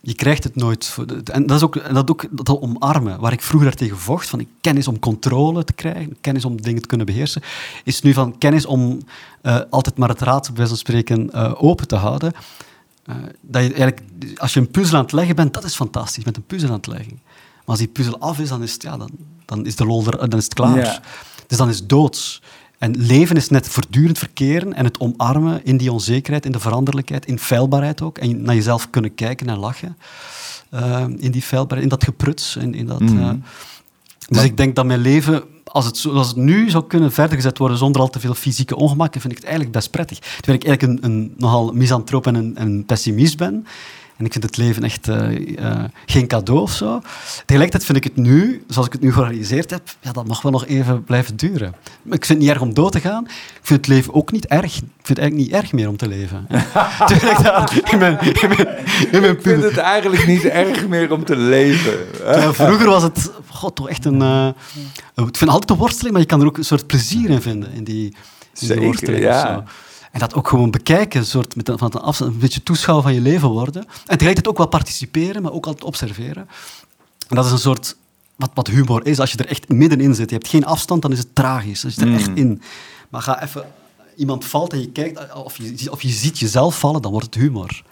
je 0.00 0.14
krijgt 0.14 0.44
het 0.44 0.56
nooit. 0.56 0.96
En 1.24 1.46
dat 1.46 1.56
is 1.56 1.62
ook 1.62 1.94
dat, 1.94 2.10
ook, 2.10 2.26
dat 2.30 2.60
omarmen, 2.60 3.20
waar 3.20 3.32
ik 3.32 3.42
vroeger 3.42 3.74
tegen 3.74 3.98
vocht, 3.98 4.28
van 4.28 4.46
kennis 4.60 4.88
om 4.88 4.98
controle 4.98 5.64
te 5.64 5.72
krijgen, 5.72 6.16
kennis 6.20 6.44
om 6.44 6.62
dingen 6.62 6.82
te 6.82 6.88
kunnen 6.88 7.06
beheersen, 7.06 7.42
is 7.84 8.02
nu 8.02 8.12
van 8.12 8.38
kennis 8.38 8.66
om 8.66 9.00
uh, 9.42 9.60
altijd 9.70 9.98
maar 9.98 10.08
het 10.08 10.20
raad, 10.20 10.54
bij 10.54 10.66
spreken, 10.66 11.34
open 11.56 11.88
te 11.88 11.96
houden. 11.96 12.32
dat 13.40 13.62
je 13.62 13.68
eigenlijk, 13.68 14.00
als 14.36 14.54
je 14.54 14.60
een 14.60 14.70
puzzel 14.70 14.96
aan 14.96 15.02
het 15.02 15.12
leggen 15.12 15.36
bent, 15.36 15.54
dat 15.54 15.64
is 15.64 15.74
fantastisch, 15.74 16.24
met 16.24 16.36
een 16.36 16.46
puzzel 16.46 16.68
aan 16.68 16.76
het 16.76 16.86
leggen. 16.86 17.20
Maar 17.64 17.76
als 17.76 17.78
die 17.78 17.88
puzzel 17.88 18.18
af 18.18 18.38
is, 18.38 18.48
dan 18.48 18.62
is 18.62 18.72
het, 18.72 18.82
ja, 18.82 18.96
dan, 18.96 19.10
dan 19.44 19.66
is 19.66 19.76
de 19.76 19.84
lol 19.84 20.06
er, 20.06 20.28
dan 20.28 20.38
is 20.38 20.44
het 20.44 20.54
klaar. 20.54 21.02
Dus 21.46 21.58
dan 21.58 21.68
is 21.68 21.78
het 21.78 21.88
doods. 21.88 22.42
En 22.78 22.94
leven 22.96 23.36
is 23.36 23.48
net 23.48 23.68
voortdurend 23.68 24.18
verkeren 24.18 24.74
en 24.74 24.84
het 24.84 25.00
omarmen 25.00 25.64
in 25.64 25.76
die 25.76 25.92
onzekerheid, 25.92 26.46
in 26.46 26.52
de 26.52 26.58
veranderlijkheid, 26.58 27.26
in 27.26 27.38
feilbaarheid 27.38 28.02
ook. 28.02 28.18
En 28.18 28.42
naar 28.42 28.54
jezelf 28.54 28.90
kunnen 28.90 29.14
kijken 29.14 29.48
en 29.48 29.58
lachen. 29.58 29.96
Uh, 30.74 31.04
in 31.16 31.30
die 31.30 31.42
feilbaarheid, 31.42 31.82
in 31.82 31.98
dat 31.98 32.04
gepruts. 32.04 32.56
In, 32.56 32.74
in 32.74 32.86
dat, 32.86 33.00
uh, 33.00 33.30
dus 34.28 34.42
ik 34.42 34.56
denk 34.56 34.76
dat 34.76 34.86
mijn 34.86 35.00
leven, 35.00 35.42
als 35.64 35.84
het, 35.84 36.06
als 36.06 36.28
het 36.28 36.36
nu 36.36 36.70
zou 36.70 36.84
kunnen 36.86 37.12
verder 37.12 37.36
gezet 37.36 37.58
worden 37.58 37.76
zonder 37.78 38.00
al 38.00 38.08
te 38.08 38.20
veel 38.20 38.34
fysieke 38.34 38.76
ongemakken, 38.76 39.20
vind 39.20 39.32
ik 39.32 39.38
het 39.38 39.48
eigenlijk 39.48 39.76
best 39.76 39.90
prettig. 39.90 40.18
Terwijl 40.18 40.58
ik 40.58 40.64
eigenlijk 40.66 41.04
een, 41.04 41.10
een 41.10 41.34
nogal 41.36 41.72
misantroop 41.72 42.26
en 42.26 42.34
een, 42.34 42.60
een 42.60 42.84
pessimist 42.84 43.36
ben. 43.36 43.66
En 44.22 44.28
ik 44.28 44.34
vind 44.34 44.44
het 44.44 44.56
leven 44.56 44.84
echt 44.84 45.08
uh, 45.08 45.30
uh, 45.38 45.84
geen 46.06 46.26
cadeau 46.26 46.60
of 46.60 46.72
zo. 46.72 47.00
Tegelijkertijd 47.46 47.84
vind 47.84 47.96
ik 47.96 48.04
het 48.04 48.16
nu, 48.16 48.64
zoals 48.68 48.86
ik 48.86 48.92
het 48.92 49.02
nu 49.02 49.12
gerealiseerd 49.12 49.70
heb, 49.70 49.82
ja, 50.00 50.12
dat 50.12 50.26
mag 50.26 50.42
wel 50.42 50.52
nog 50.52 50.66
even 50.66 51.04
blijven 51.04 51.36
duren. 51.36 51.74
ik 52.04 52.24
vind 52.24 52.28
het 52.28 52.38
niet 52.38 52.48
erg 52.48 52.60
om 52.60 52.74
dood 52.74 52.92
te 52.92 53.00
gaan. 53.00 53.24
Ik 53.24 53.60
vind 53.62 53.86
het 53.86 53.88
leven 53.88 54.14
ook 54.14 54.32
niet 54.32 54.46
erg. 54.46 54.76
Ik 54.76 54.82
vind 55.02 55.18
het 55.18 55.18
eigenlijk 55.18 55.48
niet 55.48 55.62
erg 55.62 55.72
meer 55.72 55.88
om 55.88 55.96
te 55.96 56.08
leven. 56.08 56.46
ik, 59.22 59.40
vind 59.40 59.62
het 59.62 59.76
eigenlijk 59.76 60.26
niet 60.26 60.44
erg 60.44 60.88
meer 60.88 61.12
om 61.12 61.24
te 61.24 61.36
leven. 61.36 61.92
vroeger 62.54 62.86
was 62.86 63.02
het 63.02 63.30
god, 63.48 63.76
toch 63.76 63.88
echt 63.88 64.04
een... 64.04 64.20
Uh, 64.20 64.48
ik 65.14 65.36
vind 65.36 65.50
altijd 65.50 65.70
een 65.70 65.76
worsteling, 65.76 66.12
maar 66.12 66.22
je 66.22 66.28
kan 66.28 66.40
er 66.40 66.46
ook 66.46 66.58
een 66.58 66.64
soort 66.64 66.86
plezier 66.86 67.30
in 67.30 67.42
vinden, 67.42 67.72
in 67.72 67.84
die, 67.84 68.14
in 68.60 68.68
die 68.68 68.80
worsteling. 68.80 69.22
Ja. 69.22 69.64
En 70.12 70.18
dat 70.18 70.34
ook 70.34 70.48
gewoon 70.48 70.70
bekijken, 70.70 71.20
een 71.20 71.26
soort 71.26 71.56
met 71.56 71.68
een, 71.68 71.78
van 71.78 71.90
een 71.94 72.00
afstand, 72.00 72.32
een 72.32 72.38
beetje 72.38 72.62
toeschouwer 72.62 73.04
van 73.04 73.14
je 73.14 73.20
leven 73.20 73.48
worden. 73.48 73.82
En 73.82 73.88
tegelijkertijd 73.96 74.48
ook 74.48 74.56
wel 74.56 74.66
participeren, 74.66 75.42
maar 75.42 75.52
ook 75.52 75.66
altijd 75.66 75.84
observeren. 75.84 76.48
En 77.28 77.36
dat 77.36 77.44
is 77.44 77.50
een 77.50 77.58
soort, 77.58 77.96
wat, 78.36 78.50
wat 78.54 78.66
humor 78.66 79.06
is, 79.06 79.18
als 79.18 79.32
je 79.32 79.38
er 79.38 79.46
echt 79.46 79.68
middenin 79.68 80.14
zit. 80.14 80.30
Je 80.30 80.36
hebt 80.36 80.48
geen 80.48 80.64
afstand, 80.64 81.02
dan 81.02 81.12
is 81.12 81.18
het 81.18 81.34
tragisch. 81.34 81.84
Als 81.84 81.94
je 81.94 82.00
er 82.00 82.14
echt 82.14 82.28
mm. 82.28 82.36
in. 82.36 82.62
Maar 83.08 83.22
ga 83.22 83.42
even, 83.42 83.64
iemand 84.16 84.44
valt 84.44 84.72
en 84.72 84.80
je 84.80 84.90
kijkt, 84.90 85.34
of 85.34 85.56
je, 85.56 85.90
of 85.90 86.02
je 86.02 86.08
ziet 86.08 86.38
jezelf 86.38 86.78
vallen, 86.78 87.02
dan 87.02 87.10
wordt 87.10 87.26
het 87.26 87.34
humor. 87.34 87.82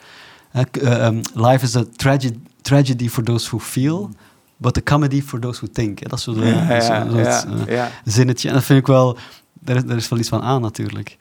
Uh, 0.83 1.09
life 1.35 1.65
is 1.65 1.77
a 1.77 1.85
tragedy, 1.97 2.39
tragedy 2.63 3.09
for 3.09 3.23
those 3.23 3.49
who 3.49 3.59
feel, 3.59 4.11
but 4.57 4.77
a 4.77 4.81
comedy 4.81 5.23
for 5.23 5.41
those 5.41 5.59
who 5.61 5.73
think. 5.73 6.09
Dat 6.09 6.19
is 6.19 6.25
zo'n 6.25 6.47
ja, 6.47 6.81
zo, 6.81 6.93
ja, 7.17 7.47
uh, 7.69 7.85
zinnetje. 8.05 8.49
En 8.49 8.55
dat 8.55 8.65
vind 8.65 8.79
ik 8.79 8.87
wel, 8.87 9.19
daar 9.61 9.77
is, 9.77 9.85
daar 9.85 9.97
is 9.97 10.09
wel 10.09 10.19
iets 10.19 10.29
van 10.29 10.43
aan 10.43 10.61
natuurlijk. 10.61 11.19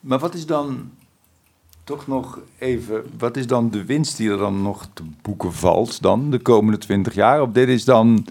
Maar 0.00 0.18
wat 0.18 0.34
is 0.34 0.46
dan 0.46 0.90
toch 1.84 2.06
nog 2.06 2.40
even, 2.58 3.04
wat 3.18 3.36
is 3.36 3.46
dan 3.46 3.70
de 3.70 3.84
winst 3.84 4.16
die 4.16 4.30
er 4.30 4.38
dan 4.38 4.62
nog 4.62 4.88
te 4.92 5.02
boeken 5.22 5.52
valt 5.52 6.02
dan 6.02 6.30
de 6.30 6.38
komende 6.38 6.78
twintig 6.78 7.14
jaar? 7.14 7.42
Of 7.42 7.50
dit 7.50 7.68
is 7.68 7.84
dan 7.84 8.26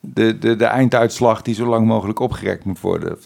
de, 0.00 0.38
de, 0.38 0.56
de 0.56 0.64
einduitslag 0.64 1.42
die 1.42 1.54
zo 1.54 1.66
lang 1.66 1.86
mogelijk 1.86 2.18
opgerekt 2.18 2.64
moet 2.64 2.80
worden? 2.80 3.18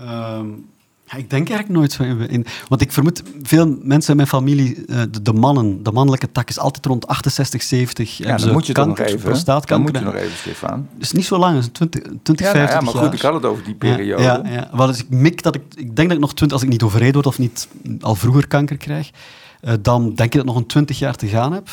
Um, 0.00 0.68
ik 1.16 1.30
denk 1.30 1.48
eigenlijk 1.48 1.78
nooit 1.78 1.92
zo 1.92 2.02
in. 2.28 2.46
Want 2.68 2.80
ik 2.80 2.92
vermoed, 2.92 3.22
veel 3.42 3.78
mensen 3.82 4.10
in 4.10 4.16
mijn 4.16 4.28
familie, 4.28 4.84
eh, 4.86 5.00
de, 5.10 5.22
de, 5.22 5.32
mannen, 5.32 5.82
de 5.82 5.92
mannelijke 5.92 6.32
tak 6.32 6.48
is 6.48 6.58
altijd 6.58 6.86
rond 6.86 7.06
68, 7.06 7.62
70. 7.62 8.16
Ja, 8.16 8.36
dan 8.36 8.52
moet 8.52 8.66
je 8.66 8.72
kanker, 8.72 9.04
nog 9.04 9.14
even. 9.14 9.44
Dan 9.66 9.80
moet 9.80 9.96
je 9.96 10.04
nog 10.04 10.14
even, 10.14 10.36
Stefan. 10.36 10.88
Dus 10.98 11.12
niet 11.12 11.24
zo 11.24 11.38
lang, 11.38 11.62
20, 11.72 12.02
20 12.22 12.46
ja, 12.46 12.52
50 12.52 12.54
nou 12.54 12.70
ja, 12.70 12.80
maar 12.80 13.04
goed, 13.04 13.14
ik 13.14 13.20
had 13.20 13.34
het 13.34 13.44
over 13.44 13.64
die 13.64 13.74
periode. 13.74 14.22
Ja, 14.22 14.40
ja, 14.44 14.68
ja. 14.76 14.86
dus 14.86 14.98
ik 14.98 15.10
mik 15.10 15.42
dat 15.42 15.54
ik, 15.54 15.62
ik 15.74 15.96
denk 15.96 16.08
dat 16.08 16.16
ik 16.16 16.22
nog 16.22 16.34
20, 16.34 16.52
als 16.52 16.66
ik 16.66 16.72
niet 16.72 16.82
overreden 16.82 17.14
word 17.14 17.26
of 17.26 17.38
niet 17.38 17.68
al 18.00 18.14
vroeger 18.14 18.46
kanker 18.46 18.76
krijg, 18.76 19.10
uh, 19.62 19.72
dan 19.80 20.02
denk 20.02 20.18
ik 20.18 20.32
dat 20.32 20.40
ik 20.40 20.46
nog 20.46 20.56
een 20.56 20.66
20 20.66 20.98
jaar 20.98 21.16
te 21.16 21.26
gaan 21.26 21.52
heb. 21.52 21.68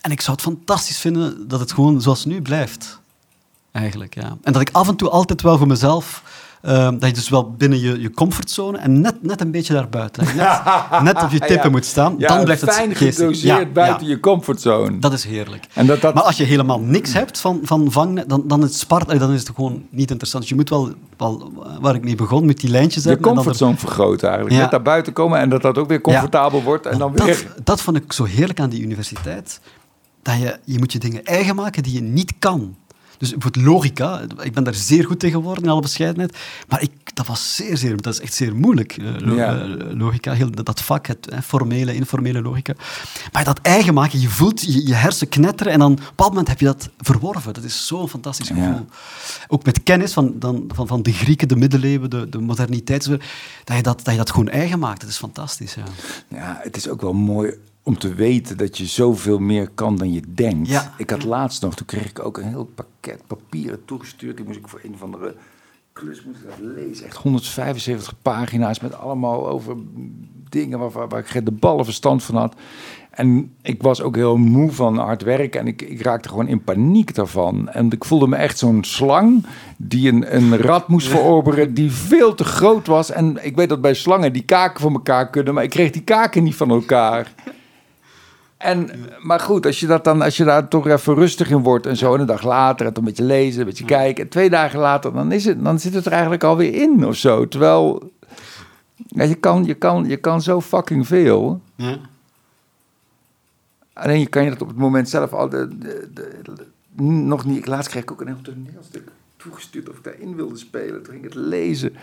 En 0.00 0.10
ik 0.10 0.20
zou 0.20 0.36
het 0.36 0.46
fantastisch 0.46 0.98
vinden 0.98 1.48
dat 1.48 1.60
het 1.60 1.72
gewoon 1.72 2.00
zoals 2.00 2.24
nu 2.24 2.42
blijft. 2.42 3.00
Eigenlijk, 3.72 4.14
ja. 4.14 4.36
En 4.42 4.52
dat 4.52 4.62
ik 4.62 4.68
af 4.72 4.88
en 4.88 4.96
toe 4.96 5.10
altijd 5.10 5.42
wel 5.42 5.58
voor 5.58 5.66
mezelf 5.66 6.22
Ehm, 6.62 6.98
dat 6.98 7.08
je 7.08 7.14
dus 7.14 7.28
wel 7.28 7.50
binnen 7.50 7.80
je, 7.80 8.00
je 8.00 8.10
comfortzone 8.10 8.78
en 8.78 9.00
net, 9.00 9.22
net 9.22 9.40
een 9.40 9.50
beetje 9.50 9.72
daarbuiten. 9.72 10.24
Net, 10.24 10.60
net 11.14 11.22
op 11.22 11.30
je 11.30 11.38
tippen 11.38 11.70
moet 11.70 11.84
staan. 11.84 12.14
Ja, 12.18 12.28
dan 12.28 12.44
blijft 12.44 12.60
het 12.60 12.74
fijn 12.74 12.94
gedoseerd 12.94 13.72
buiten 13.72 14.06
je 14.06 14.20
comfortzone. 14.20 14.98
Dat 14.98 15.12
is 15.12 15.24
heerlijk. 15.24 15.66
En 15.72 15.86
dat, 15.86 16.00
dat... 16.00 16.14
Maar 16.14 16.22
als 16.22 16.36
je 16.36 16.44
helemaal 16.44 16.80
niks 16.80 17.12
hebt 17.12 17.40
van, 17.40 17.60
van 17.62 17.92
vangnet, 17.92 18.28
dan, 18.28 18.42
dan, 18.46 18.62
is 18.62 18.68
het 18.68 18.78
spart, 18.78 19.18
dan 19.18 19.32
is 19.32 19.40
het 19.40 19.50
gewoon 19.54 19.86
niet 19.90 20.10
interessant. 20.10 20.42
Dus 20.42 20.50
je 20.52 20.58
moet 20.58 20.68
wel, 20.68 20.92
wel 21.16 21.52
waar 21.80 21.94
ik 21.94 22.04
mee 22.04 22.14
begon, 22.14 22.46
met 22.46 22.60
die 22.60 22.70
lijntjes 22.70 23.02
je 23.02 23.08
hebben. 23.08 23.32
comfortzone 23.32 23.72
er... 23.72 23.78
vergroten 23.78 24.28
eigenlijk. 24.28 24.60
Net 24.60 24.70
daar 24.70 24.82
buiten 24.82 25.12
komen 25.12 25.38
en 25.38 25.48
dat 25.48 25.62
dat 25.62 25.78
ook 25.78 25.88
weer 25.88 26.00
comfortabel 26.00 26.62
wordt. 26.62 26.86
En 26.86 26.98
dan 26.98 27.14
dat, 27.14 27.26
weer... 27.26 27.54
dat 27.64 27.80
vond 27.80 27.96
ik 27.96 28.12
zo 28.12 28.24
heerlijk 28.24 28.60
aan 28.60 28.70
die 28.70 28.82
universiteit. 28.82 29.60
Dat 30.22 30.38
je, 30.38 30.58
je 30.64 30.78
moet 30.78 30.92
je 30.92 30.98
dingen 30.98 31.24
eigen 31.24 31.54
maken 31.54 31.82
die 31.82 31.92
je 31.92 32.02
niet 32.02 32.32
kan. 32.38 32.76
Dus 33.18 33.30
bijvoorbeeld 33.30 33.64
logica, 33.64 34.20
ik 34.42 34.52
ben 34.52 34.64
daar 34.64 34.74
zeer 34.74 35.04
goed 35.04 35.18
tegen 35.18 35.36
geworden 35.36 35.64
in 35.64 35.70
alle 35.70 35.80
bescheidenheid, 35.80 36.36
maar 36.68 36.82
ik, 36.82 36.90
dat 37.14 37.26
was 37.26 37.56
zeer, 37.56 37.76
zeer, 37.76 38.02
dat 38.02 38.12
is 38.12 38.20
echt 38.20 38.34
zeer 38.34 38.56
moeilijk, 38.56 38.96
uh, 38.96 39.36
ja. 39.36 39.66
logica, 39.94 40.32
heel, 40.32 40.50
dat 40.50 40.80
vak, 40.80 41.06
het 41.06 41.28
formele, 41.44 41.94
informele 41.94 42.42
logica. 42.42 42.74
Maar 43.32 43.44
dat 43.44 43.58
eigen 43.62 43.94
maken, 43.94 44.20
je 44.20 44.28
voelt 44.28 44.60
je, 44.60 44.86
je 44.86 44.94
hersen 44.94 45.28
knetteren 45.28 45.72
en 45.72 45.78
dan 45.78 45.92
op 45.92 45.98
een 45.98 46.04
bepaald 46.04 46.30
moment 46.30 46.48
heb 46.48 46.60
je 46.60 46.64
dat 46.64 46.88
verworven. 46.98 47.54
Dat 47.54 47.64
is 47.64 47.86
zo'n 47.86 48.08
fantastisch 48.08 48.48
gevoel. 48.48 48.64
Ja. 48.64 48.84
Ook 49.48 49.64
met 49.64 49.82
kennis 49.82 50.12
van, 50.12 50.34
dan, 50.38 50.64
van, 50.74 50.86
van 50.86 51.02
de 51.02 51.12
Grieken, 51.12 51.48
de 51.48 51.56
middeleeuwen, 51.56 52.10
de, 52.10 52.28
de 52.28 52.38
moderniteit, 52.38 53.08
dat 53.64 53.76
je 53.76 53.82
dat, 53.82 54.04
dat 54.04 54.12
je 54.12 54.18
dat 54.18 54.30
gewoon 54.30 54.48
eigen 54.48 54.78
maakt. 54.78 55.00
Dat 55.00 55.10
is 55.10 55.16
fantastisch, 55.16 55.74
ja. 55.74 55.84
Ja, 56.28 56.60
het 56.62 56.76
is 56.76 56.88
ook 56.88 57.00
wel 57.00 57.12
mooi 57.12 57.54
om 57.86 57.98
te 57.98 58.14
weten 58.14 58.56
dat 58.56 58.78
je 58.78 58.86
zoveel 58.86 59.38
meer 59.38 59.68
kan 59.74 59.96
dan 59.96 60.12
je 60.12 60.22
denkt. 60.28 60.68
Ja. 60.68 60.94
Ik 60.96 61.10
had 61.10 61.24
laatst 61.24 61.62
nog, 61.62 61.74
toen 61.74 61.86
kreeg 61.86 62.08
ik 62.08 62.24
ook 62.24 62.38
een 62.38 62.48
heel 62.48 62.70
pakket 62.74 63.22
papieren 63.26 63.84
toegestuurd. 63.84 64.36
Die 64.36 64.46
moest 64.46 64.58
ik 64.58 64.68
voor 64.68 64.80
een 64.82 64.94
of 64.94 65.02
andere 65.02 65.34
klus 65.92 66.24
moest 66.24 66.38
ik 66.38 66.48
dat 66.48 66.58
lezen. 66.58 67.06
Echt 67.06 67.16
175 67.16 68.14
pagina's 68.22 68.80
met 68.80 68.94
allemaal 68.94 69.48
over 69.48 69.76
dingen 70.48 70.78
waar, 70.78 70.90
waar, 70.90 71.08
waar 71.08 71.30
ik 71.34 71.44
de 71.44 71.52
ballen 71.52 71.84
verstand 71.84 72.22
van 72.22 72.34
had. 72.34 72.54
En 73.10 73.54
ik 73.62 73.82
was 73.82 74.02
ook 74.02 74.16
heel 74.16 74.36
moe 74.36 74.72
van 74.72 74.98
hard 74.98 75.22
werken 75.22 75.60
en 75.60 75.66
ik, 75.66 75.82
ik 75.82 76.02
raakte 76.02 76.28
gewoon 76.28 76.48
in 76.48 76.64
paniek 76.64 77.14
daarvan. 77.14 77.68
En 77.68 77.90
ik 77.90 78.04
voelde 78.04 78.26
me 78.26 78.36
echt 78.36 78.58
zo'n 78.58 78.84
slang 78.84 79.46
die 79.76 80.08
een, 80.08 80.36
een 80.36 80.56
rat 80.56 80.88
moest 80.88 81.08
verorberen 81.14 81.74
die 81.74 81.90
veel 81.90 82.34
te 82.34 82.44
groot 82.44 82.86
was. 82.86 83.10
En 83.10 83.44
ik 83.44 83.56
weet 83.56 83.68
dat 83.68 83.80
bij 83.80 83.94
slangen 83.94 84.32
die 84.32 84.44
kaken 84.44 84.80
van 84.80 84.92
elkaar 84.92 85.30
kunnen, 85.30 85.54
maar 85.54 85.62
ik 85.62 85.70
kreeg 85.70 85.90
die 85.90 86.02
kaken 86.02 86.42
niet 86.42 86.54
van 86.56 86.70
elkaar. 86.70 87.34
En, 88.56 88.90
maar 89.22 89.40
goed, 89.40 89.66
als 89.66 89.80
je, 89.80 89.86
dat 89.86 90.04
dan, 90.04 90.22
als 90.22 90.36
je 90.36 90.44
daar 90.44 90.68
toch 90.68 90.86
even 90.86 91.14
rustig 91.14 91.50
in 91.50 91.62
wordt 91.62 91.86
en 91.86 91.96
zo, 91.96 92.14
en 92.14 92.20
een 92.20 92.26
dag 92.26 92.42
later 92.42 92.86
het 92.86 92.98
een 92.98 93.04
beetje 93.04 93.24
lezen, 93.24 93.60
een 93.60 93.66
beetje 93.66 93.84
kijken, 93.84 94.24
en 94.24 94.30
twee 94.30 94.50
dagen 94.50 94.78
later, 94.78 95.12
dan, 95.12 95.32
is 95.32 95.44
het, 95.44 95.64
dan 95.64 95.78
zit 95.78 95.94
het 95.94 96.06
er 96.06 96.12
eigenlijk 96.12 96.44
alweer 96.44 96.74
in 96.74 97.06
of 97.06 97.16
zo. 97.16 97.48
Terwijl 97.48 98.12
ja, 98.96 99.22
je, 99.22 99.34
kan, 99.34 99.64
je, 99.64 99.74
kan, 99.74 100.04
je 100.08 100.16
kan 100.16 100.42
zo 100.42 100.60
fucking 100.60 101.06
veel. 101.06 101.60
Ja. 101.74 101.98
Alleen 103.92 104.20
je 104.20 104.26
kan 104.26 104.44
je 104.44 104.50
dat 104.50 104.62
op 104.62 104.68
het 104.68 104.76
moment 104.76 105.08
zelf 105.08 105.32
al 105.32 105.48
de, 105.48 105.78
de, 105.78 106.08
de, 106.12 106.66
nog 107.02 107.44
niet. 107.44 107.66
Laatst 107.66 107.90
kreeg 107.90 108.02
ik 108.02 108.12
ook 108.12 108.20
een 108.20 108.26
heel 108.26 108.42
toneelstuk 108.42 109.08
toegestuurd 109.36 109.88
of 109.88 109.96
ik 109.96 110.04
daarin 110.04 110.36
wilde 110.36 110.56
spelen. 110.56 111.02
Toen 111.02 111.12
ging 111.12 111.24
ik 111.24 111.32
het 111.34 111.44
lezen. 111.44 111.94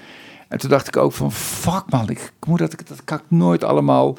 En 0.48 0.58
toen 0.60 0.70
dacht 0.70 0.88
ik 0.88 0.98
ook 0.98 1.12
van 1.12 1.32
fuck 1.32 1.84
man, 1.90 2.10
ik, 2.10 2.32
moet 2.48 2.60
dat, 2.60 2.76
dat 2.88 3.04
kan 3.04 3.18
ik 3.18 3.24
nooit 3.28 3.64
allemaal 3.64 4.18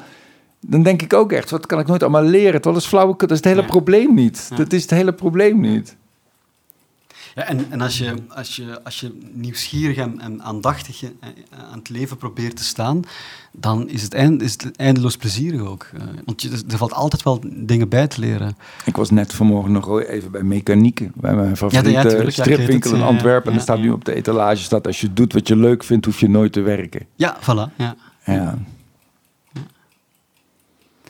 dan 0.67 0.83
denk 0.83 1.01
ik 1.01 1.13
ook 1.13 1.31
echt, 1.31 1.49
wat 1.49 1.65
kan 1.65 1.79
ik 1.79 1.87
nooit 1.87 2.01
allemaal 2.03 2.23
leren? 2.23 2.61
Dat 2.61 2.75
is 2.75 2.85
flauw, 2.85 3.15
dat 3.15 3.31
is 3.31 3.37
het 3.37 3.45
hele 3.45 3.61
ja. 3.61 3.67
probleem 3.67 4.13
niet. 4.13 4.47
Ja. 4.49 4.55
Dat 4.55 4.73
is 4.73 4.81
het 4.81 4.91
hele 4.91 5.13
probleem 5.13 5.59
niet. 5.59 5.95
Ja, 7.35 7.43
en, 7.43 7.65
en 7.69 7.81
als, 7.81 7.97
je, 7.97 8.13
als, 8.27 8.55
je, 8.55 8.83
als 8.83 8.99
je 8.99 9.17
nieuwsgierig 9.33 9.97
en, 9.97 10.19
en 10.19 10.43
aandachtig 10.43 11.03
aan 11.71 11.77
het 11.77 11.89
leven 11.89 12.17
probeert 12.17 12.55
te 12.55 12.63
staan, 12.63 13.01
dan 13.51 13.89
is 13.89 14.01
het, 14.01 14.13
eind, 14.13 14.41
is 14.41 14.51
het 14.51 14.75
eindeloos 14.75 15.17
plezierig 15.17 15.61
ook. 15.61 15.89
Want 16.25 16.41
je, 16.41 16.63
er 16.69 16.77
valt 16.77 16.93
altijd 16.93 17.23
wel 17.23 17.43
dingen 17.47 17.89
bij 17.89 18.07
te 18.07 18.19
leren. 18.19 18.57
Ik 18.85 18.95
was 18.95 19.09
net 19.09 19.33
vanmorgen 19.33 19.71
nog 19.71 20.01
even 20.01 20.31
bij 20.31 20.43
Mechanieken, 20.43 21.11
bij 21.15 21.35
mijn 21.35 21.57
favoriete 21.57 21.91
ja, 21.91 22.01
ja, 22.01 22.29
stripwinkel 22.29 22.93
in 22.93 23.01
Antwerpen. 23.01 23.51
en 23.51 23.57
er 23.57 23.63
staat 23.63 23.79
nu 23.79 23.89
op 23.89 24.05
de 24.05 24.13
etalage, 24.13 24.63
staat, 24.63 24.87
als 24.87 25.01
je 25.01 25.13
doet 25.13 25.33
wat 25.33 25.47
je 25.47 25.55
leuk 25.55 25.83
vindt, 25.83 26.05
hoef 26.05 26.19
je 26.19 26.29
nooit 26.29 26.53
te 26.53 26.61
werken. 26.61 27.05
Ja, 27.15 27.37
voilà. 27.41 27.75
Ja. 27.75 27.95
ja. 28.25 28.57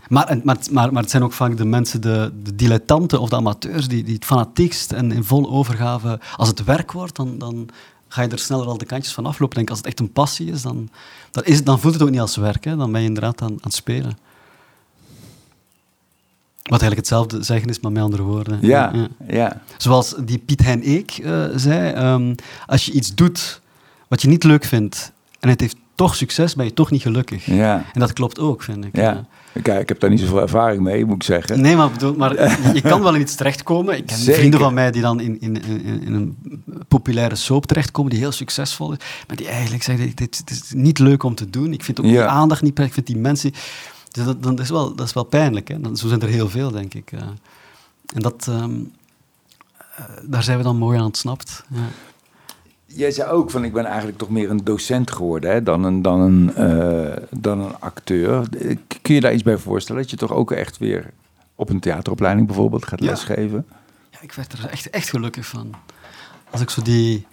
Maar, 0.08 0.38
maar, 0.44 0.58
maar, 0.72 0.94
maar 0.94 1.02
het 1.02 1.12
zijn 1.12 1.24
ook 1.24 1.34
vaak 1.34 1.58
de 1.58 1.66
mensen, 1.66 2.02
de, 2.02 2.32
de 2.44 2.56
dilettanten 2.56 3.20
of 3.20 3.30
de 3.30 3.36
amateurs, 3.36 3.88
die, 3.88 4.04
die 4.04 4.16
het 4.16 4.26
fanatiekst 4.26 4.92
en 4.92 5.12
in 5.12 5.24
vol 5.24 5.50
overgave... 5.50 6.20
Als 6.36 6.48
het 6.48 6.64
werk 6.64 6.92
wordt, 6.92 7.16
dan, 7.16 7.38
dan 7.38 7.70
ga 8.08 8.22
je 8.22 8.28
er 8.28 8.40
sneller 8.40 8.66
al 8.66 8.78
de 8.78 8.86
kantjes 8.86 9.14
van 9.14 9.26
aflopen. 9.26 9.56
Denk, 9.56 9.70
als 9.70 9.78
het 9.78 9.88
echt 9.88 10.00
een 10.00 10.12
passie 10.12 10.52
is, 10.52 10.62
dan, 10.62 10.90
dan, 11.32 11.44
is 11.44 11.56
het, 11.56 11.66
dan 11.66 11.80
voelt 11.80 11.94
het 11.94 12.04
ook 12.04 12.10
niet 12.10 12.20
als 12.20 12.36
werk. 12.36 12.64
Hè. 12.64 12.76
Dan 12.76 12.92
ben 12.92 13.02
je 13.02 13.08
inderdaad 13.08 13.42
aan, 13.42 13.50
aan 13.50 13.58
het 13.62 13.74
spelen. 13.74 14.18
Wat 16.62 16.82
eigenlijk 16.82 16.96
hetzelfde 16.96 17.44
zeggen 17.44 17.70
is, 17.70 17.80
maar 17.80 17.92
met 17.92 18.04
andere 18.04 18.24
woorden. 18.24 18.58
Ja, 18.62 18.92
ja. 18.94 19.08
ja. 19.28 19.62
Zoals 19.78 20.16
die 20.20 20.38
Piet 20.38 20.64
Hein 20.64 20.82
Eek 20.90 21.18
uh, 21.18 21.46
zei, 21.56 22.14
um, 22.14 22.36
als 22.66 22.86
je 22.86 22.92
iets 22.92 23.16
doet 23.16 23.62
wat 24.08 24.22
je 24.22 24.28
niet 24.28 24.44
leuk 24.44 24.64
vindt 24.64 25.12
en 25.40 25.50
het 25.50 25.60
heeft 25.60 25.76
toch 25.96 26.16
succes, 26.16 26.56
ben 26.56 26.66
je 26.66 26.74
toch 26.74 26.92
niet 26.92 27.02
gelukkig. 27.02 27.46
Ja. 27.46 27.86
En 27.94 28.00
dat 28.00 28.14
klopt 28.14 28.40
ook, 28.40 28.64
vind 28.64 28.86
ik. 28.86 28.96
Ja. 28.96 29.26
Kijk, 29.62 29.82
ik 29.82 29.90
heb 29.90 30.00
daar 30.00 30.10
niet 30.10 30.20
zoveel 30.20 30.42
ervaring 30.42 30.82
mee, 30.82 31.06
moet 31.06 31.16
ik 31.16 31.24
zeggen. 31.24 31.62
Nee, 31.62 31.76
maar, 31.76 31.92
bedoel, 31.92 32.16
maar 32.16 32.34
je 32.76 32.82
kan 32.82 33.02
wel 33.02 33.16
in 33.16 33.22
iets 33.22 33.36
terechtkomen. 33.36 33.98
Ik 33.98 34.06
ken 34.06 34.18
Zeker. 34.18 34.40
vrienden 34.40 34.60
van 34.60 34.74
mij 34.74 34.92
die 34.92 35.02
dan 35.02 35.20
in, 35.20 35.42
in, 35.42 35.64
in, 35.64 36.02
in, 36.02 36.14
een 36.14 36.38
populaire 36.88 37.36
soap 37.36 37.66
terechtkomen, 37.66 38.12
die 38.12 38.20
heel 38.20 38.32
succesvol 38.32 38.92
is, 38.92 38.98
maar 39.28 39.36
die 39.36 39.48
eigenlijk 39.48 39.84
zeggen, 39.84 40.12
dit, 40.16 40.48
dit 40.48 40.50
is 40.50 40.72
niet 40.74 41.00
leuk 41.00 41.24
om 41.24 41.36
te 41.36 41.50
doen. 41.50 41.74
Ik 41.74 41.84
vind 41.84 42.00
ook 42.00 42.06
ja. 42.06 42.12
die 42.12 42.22
aandacht 42.22 42.62
niet 42.62 42.74
prettig, 42.74 42.98
ik 42.98 43.04
vind 43.04 43.16
die 43.16 43.26
mensen... 43.26 43.52
Dus 44.12 44.26
dat, 44.26 44.44
dat, 44.44 44.60
is, 44.60 44.70
wel, 44.70 44.96
dat 44.96 45.08
is 45.08 45.14
wel 45.14 45.24
pijnlijk. 45.24 45.68
Hè? 45.68 45.78
Zo 45.94 46.08
zijn 46.08 46.22
er 46.22 46.28
heel 46.28 46.50
veel, 46.50 46.72
denk 46.72 46.94
ik. 46.94 47.12
Uh, 47.12 47.22
en 48.14 48.22
dat, 48.22 48.48
um, 48.50 48.92
uh, 50.00 50.06
daar 50.24 50.44
zijn 50.44 50.58
we 50.58 50.64
dan 50.64 50.78
mooi 50.78 50.98
aan 50.98 51.06
ontsnapt. 51.06 51.64
Ja 51.68 51.80
jij 52.96 53.12
zei 53.12 53.32
ook 53.32 53.52
van 53.52 53.64
ik 53.64 53.74
ben 53.74 53.86
eigenlijk 53.86 54.18
toch 54.18 54.30
meer 54.30 54.50
een 54.50 54.64
docent 54.64 55.12
geworden 55.12 55.52
hè, 55.52 55.64
dan, 55.64 55.84
een, 55.84 56.02
dan, 56.02 56.20
een, 56.20 56.52
uh, 56.58 57.16
dan 57.30 57.60
een 57.60 57.80
acteur. 57.80 58.48
Kun 59.02 59.16
je 59.16 59.22
daar 59.22 59.34
iets 59.34 59.44
bij 59.44 59.58
voorstellen? 59.58 60.02
Dat 60.02 60.12
je 60.12 60.18
toch 60.18 60.32
ook 60.32 60.52
echt 60.52 60.78
weer 60.78 61.12
op 61.56 61.70
een 61.70 61.80
theateropleiding 61.80 62.48
bijvoorbeeld 62.48 62.86
gaat 62.86 63.00
lesgeven? 63.00 63.66
Ja, 64.12 64.18
ik 64.22 64.32
werd 64.32 64.54
er 64.54 64.70
echt, 64.70 64.90
echt 64.90 65.10
gelukkig 65.10 65.46
van. 65.46 65.74
Als 66.50 66.62
ik 66.62 66.70
zo 66.70 66.82
die... 66.82 67.28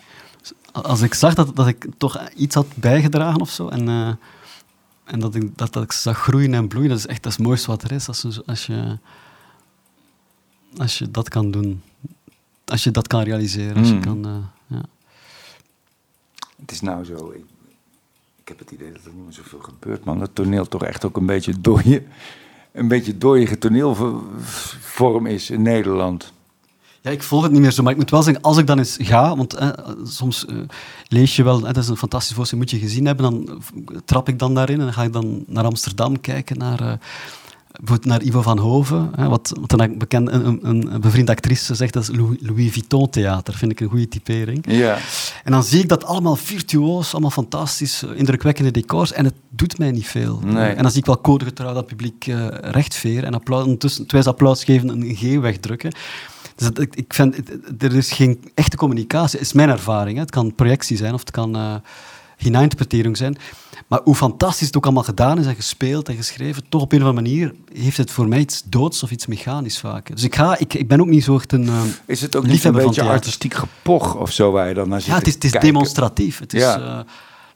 Als 0.72 1.00
ik 1.00 1.14
zag 1.14 1.34
dat, 1.34 1.56
dat 1.56 1.66
ik 1.66 1.86
toch 1.96 2.28
iets 2.36 2.54
had 2.54 2.66
bijgedragen 2.74 3.40
of 3.40 3.50
zo 3.50 3.68
en, 3.68 3.88
uh, 3.88 4.08
en 5.04 5.20
dat, 5.20 5.34
ik, 5.34 5.58
dat, 5.58 5.72
dat 5.72 5.82
ik 5.82 5.92
zag 5.92 6.18
groeien 6.18 6.54
en 6.54 6.68
bloeien, 6.68 6.88
dat 6.88 6.98
is 6.98 7.06
echt 7.06 7.22
dat 7.22 7.32
is 7.32 7.38
het 7.38 7.46
mooiste 7.46 7.70
wat 7.70 7.82
er 7.82 7.92
is. 7.92 8.08
Als, 8.08 8.46
als, 8.46 8.66
je, 8.66 8.98
als 10.76 10.98
je 10.98 11.10
dat 11.10 11.28
kan 11.28 11.50
doen. 11.50 11.82
Als 12.64 12.84
je 12.84 12.90
dat 12.90 13.06
kan 13.06 13.22
realiseren. 13.22 13.76
Als 13.76 13.88
je 13.88 13.94
Mm. 13.94 14.00
kan, 14.00 14.26
uh, 14.26 14.32
ja. 14.32 14.40
Het 16.62 16.70
is 16.70 16.80
nou 16.80 17.04
zo, 17.04 17.34
ik, 18.40 18.48
heb 18.48 18.58
het 18.58 18.70
idee 18.70 18.92
dat 18.92 19.04
er 19.04 19.12
niet 19.14 19.24
meer 19.24 19.32
zoveel 19.32 19.58
gebeurt, 19.58 20.04
man. 20.04 20.18
Dat 20.18 20.30
toneel 20.32 20.68
toch 20.68 20.84
echt 20.84 21.04
ook 21.04 21.16
een 21.16 21.26
beetje 21.26 21.60
dooie, 21.60 22.02
een 22.72 22.88
beetje 22.88 23.18
dooie 23.18 23.58
toneelvorm 23.58 25.26
is 25.26 25.50
in 25.50 25.62
Nederland. 25.62 26.32
Ja, 27.02 27.10
ik 27.10 27.22
volg 27.22 27.42
het 27.42 27.52
niet 27.52 27.60
meer 27.60 27.70
zo, 27.70 27.82
maar 27.82 27.92
ik 27.92 27.98
moet 27.98 28.10
wel 28.10 28.22
zeggen, 28.22 28.42
als 28.42 28.58
ik 28.58 28.66
dan 28.66 28.78
eens 28.78 28.96
ga, 29.00 29.36
want 29.36 29.54
eh, 29.54 29.68
soms 30.04 30.44
uh, 30.48 30.56
lees 31.08 31.36
je 31.36 31.42
wel, 31.42 31.58
eh, 31.58 31.62
dat 31.62 31.76
is 31.76 31.88
een 31.88 31.96
fantastisch 31.96 32.34
voorstelling, 32.36 32.70
moet 32.70 32.80
je 32.80 32.86
gezien 32.86 33.06
hebben, 33.06 33.24
dan 33.24 33.62
trap 34.04 34.28
ik 34.28 34.38
dan 34.38 34.54
daarin 34.54 34.80
en 34.80 34.92
ga 34.92 35.02
ik 35.02 35.12
dan 35.12 35.44
naar 35.46 35.64
Amsterdam 35.64 36.20
kijken, 36.20 36.58
naar, 36.58 36.82
uh, 36.82 36.92
bijvoorbeeld 37.72 38.04
naar 38.04 38.22
Ivo 38.22 38.42
van 38.42 38.58
Hoven, 38.58 39.10
hè, 39.16 39.28
wat, 39.28 39.52
wat 39.60 39.80
een, 39.80 39.98
bekend, 39.98 40.32
een, 40.32 40.58
een, 40.62 41.00
bevriende 41.00 41.32
actrice 41.32 41.74
zegt, 41.74 41.92
dat 41.92 42.02
is 42.02 42.16
Louis, 42.40 42.72
Vuitton 42.72 43.10
theater, 43.10 43.54
vind 43.54 43.72
ik 43.72 43.80
een 43.80 43.88
goede 43.88 44.08
typering. 44.08 44.64
Ja. 44.68 44.98
En 45.44 45.52
dan 45.52 45.64
zie 45.64 45.82
ik 45.82 45.88
dat 45.88 46.04
allemaal 46.04 46.36
virtuoos, 46.36 47.12
allemaal 47.12 47.30
fantastisch, 47.30 48.02
indrukwekkende 48.14 48.70
decors, 48.70 49.12
en 49.12 49.24
het 49.24 49.34
doet 49.50 49.78
mij 49.78 49.90
niet 49.90 50.06
veel. 50.06 50.40
Nee. 50.44 50.72
En 50.72 50.82
dan 50.82 50.90
zie 50.90 51.00
ik 51.00 51.06
wel 51.06 51.20
codegetrouw 51.20 51.74
dat 51.74 51.86
publiek 51.86 52.26
uh, 52.26 52.46
rechtveren 52.50 53.24
en 53.24 53.34
applaus, 53.34 53.64
ondertussen, 53.64 54.06
ze 54.08 54.28
applaus 54.28 54.64
geven, 54.64 54.88
een 54.88 55.14
G 55.14 55.40
wegdrukken. 55.40 55.92
Dus 56.56 56.66
dat, 56.66 56.78
ik, 56.78 56.96
ik 56.96 57.14
vind, 57.14 57.36
er 57.78 57.96
is 57.96 58.12
geen 58.12 58.50
echte 58.54 58.76
communicatie, 58.76 59.38
is 59.38 59.52
mijn 59.52 59.68
ervaring. 59.68 60.14
Hè. 60.14 60.22
Het 60.22 60.30
kan 60.30 60.54
projectie 60.54 60.96
zijn 60.96 61.14
of 61.14 61.20
het 61.20 61.30
kan 61.30 61.56
uh, 61.56 61.74
hineininterpretering 62.42 63.16
zijn. 63.16 63.36
Maar 63.86 64.00
hoe 64.04 64.14
fantastisch 64.14 64.66
het 64.66 64.76
ook 64.76 64.84
allemaal 64.84 65.02
gedaan 65.02 65.38
is 65.38 65.46
en 65.46 65.54
gespeeld 65.54 66.08
en 66.08 66.16
geschreven, 66.16 66.62
toch 66.68 66.82
op 66.82 66.92
een 66.92 67.02
of 67.02 67.08
andere 67.08 67.28
manier 67.28 67.54
heeft 67.72 67.96
het 67.96 68.10
voor 68.10 68.28
mij 68.28 68.38
iets 68.38 68.62
doods 68.64 69.02
of 69.02 69.10
iets 69.10 69.26
mechanisch 69.26 69.78
vaak. 69.78 70.06
Dus 70.14 70.24
ik, 70.24 70.34
ga, 70.34 70.58
ik, 70.58 70.74
ik 70.74 70.88
ben 70.88 71.00
ook 71.00 71.06
niet 71.06 71.24
zo 71.24 71.36
echt 71.36 71.52
een 71.52 71.64
uh, 71.64 71.80
Is 72.06 72.20
het 72.20 72.36
ook 72.36 72.46
niet 72.46 72.64
een 72.64 72.72
beetje 72.72 73.02
artistiek 73.02 73.54
gepoch 73.54 74.16
of 74.16 74.32
zo 74.32 74.50
waar 74.50 74.68
je 74.68 74.74
dan 74.74 74.88
naar 74.88 75.00
zit 75.00 75.10
Ja, 75.10 75.16
het 75.16 75.26
is, 75.26 75.34
het 75.34 75.44
is 75.44 75.50
demonstratief. 75.50 76.38
Het 76.38 76.54
is, 76.54 76.60
ja. 76.60 76.78
uh, 76.78 76.98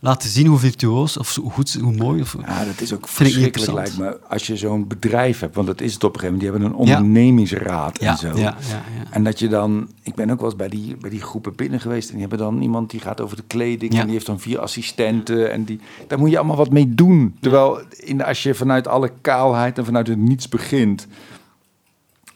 laten 0.00 0.28
zien 0.28 0.46
hoe 0.46 0.58
virtuoos 0.58 1.16
of 1.16 1.34
hoe 1.34 1.50
goed, 1.50 1.78
hoe 1.80 1.92
mooi. 1.92 2.20
Of, 2.20 2.36
ja, 2.46 2.64
dat 2.64 2.80
is 2.80 2.94
ook 2.94 3.08
verschrikkelijk 3.08 3.72
lijkt 3.72 3.98
me. 3.98 4.18
Als 4.28 4.46
je 4.46 4.56
zo'n 4.56 4.86
bedrijf 4.86 5.40
hebt, 5.40 5.54
want 5.54 5.66
dat 5.66 5.80
is 5.80 5.94
het 5.94 6.04
op 6.04 6.14
een 6.14 6.20
gegeven 6.20 6.38
moment. 6.40 6.60
Die 6.62 6.68
hebben 6.70 6.86
een 6.88 7.00
ondernemingsraad 7.00 8.00
Ja, 8.00 8.10
en 8.10 8.18
zo. 8.18 8.26
ja, 8.26 8.34
ja, 8.34 8.56
ja. 8.68 8.82
En 9.10 9.24
dat 9.24 9.38
je 9.38 9.48
dan, 9.48 9.88
ik 10.02 10.14
ben 10.14 10.30
ook 10.30 10.36
wel 10.40 10.48
eens 10.48 10.56
bij 10.58 10.68
die, 10.68 10.96
bij 11.00 11.10
die 11.10 11.22
groepen 11.22 11.54
binnen 11.54 11.80
geweest. 11.80 12.06
En 12.06 12.12
die 12.12 12.26
hebben 12.26 12.38
dan 12.38 12.62
iemand 12.62 12.90
die 12.90 13.00
gaat 13.00 13.20
over 13.20 13.36
de 13.36 13.44
kleding. 13.46 13.94
En 13.98 14.04
die 14.04 14.12
heeft 14.12 14.26
dan 14.26 14.40
vier 14.40 14.58
assistenten. 14.58 15.52
En 15.52 15.64
die, 15.64 15.80
daar 16.06 16.18
moet 16.18 16.30
je 16.30 16.38
allemaal 16.38 16.56
wat 16.56 16.70
mee 16.70 16.94
doen. 16.94 17.36
Terwijl 17.40 17.80
in, 17.96 18.24
als 18.24 18.42
je 18.42 18.54
vanuit 18.54 18.88
alle 18.88 19.12
kaalheid 19.20 19.78
en 19.78 19.84
vanuit 19.84 20.06
het 20.06 20.18
niets 20.18 20.48
begint. 20.48 21.06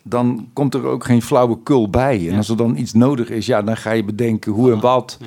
Dan 0.02 0.48
komt 0.52 0.74
er 0.74 0.84
ook 0.84 1.04
geen 1.04 1.22
flauwekul 1.22 1.90
bij. 1.90 2.28
En 2.30 2.36
als 2.36 2.48
er 2.48 2.56
dan 2.56 2.76
iets 2.76 2.92
nodig 2.92 3.30
is, 3.30 3.46
ja, 3.46 3.62
dan 3.62 3.76
ga 3.76 3.90
je 3.90 4.04
bedenken 4.04 4.52
hoe 4.52 4.72
en 4.72 4.80
wat. 4.80 5.18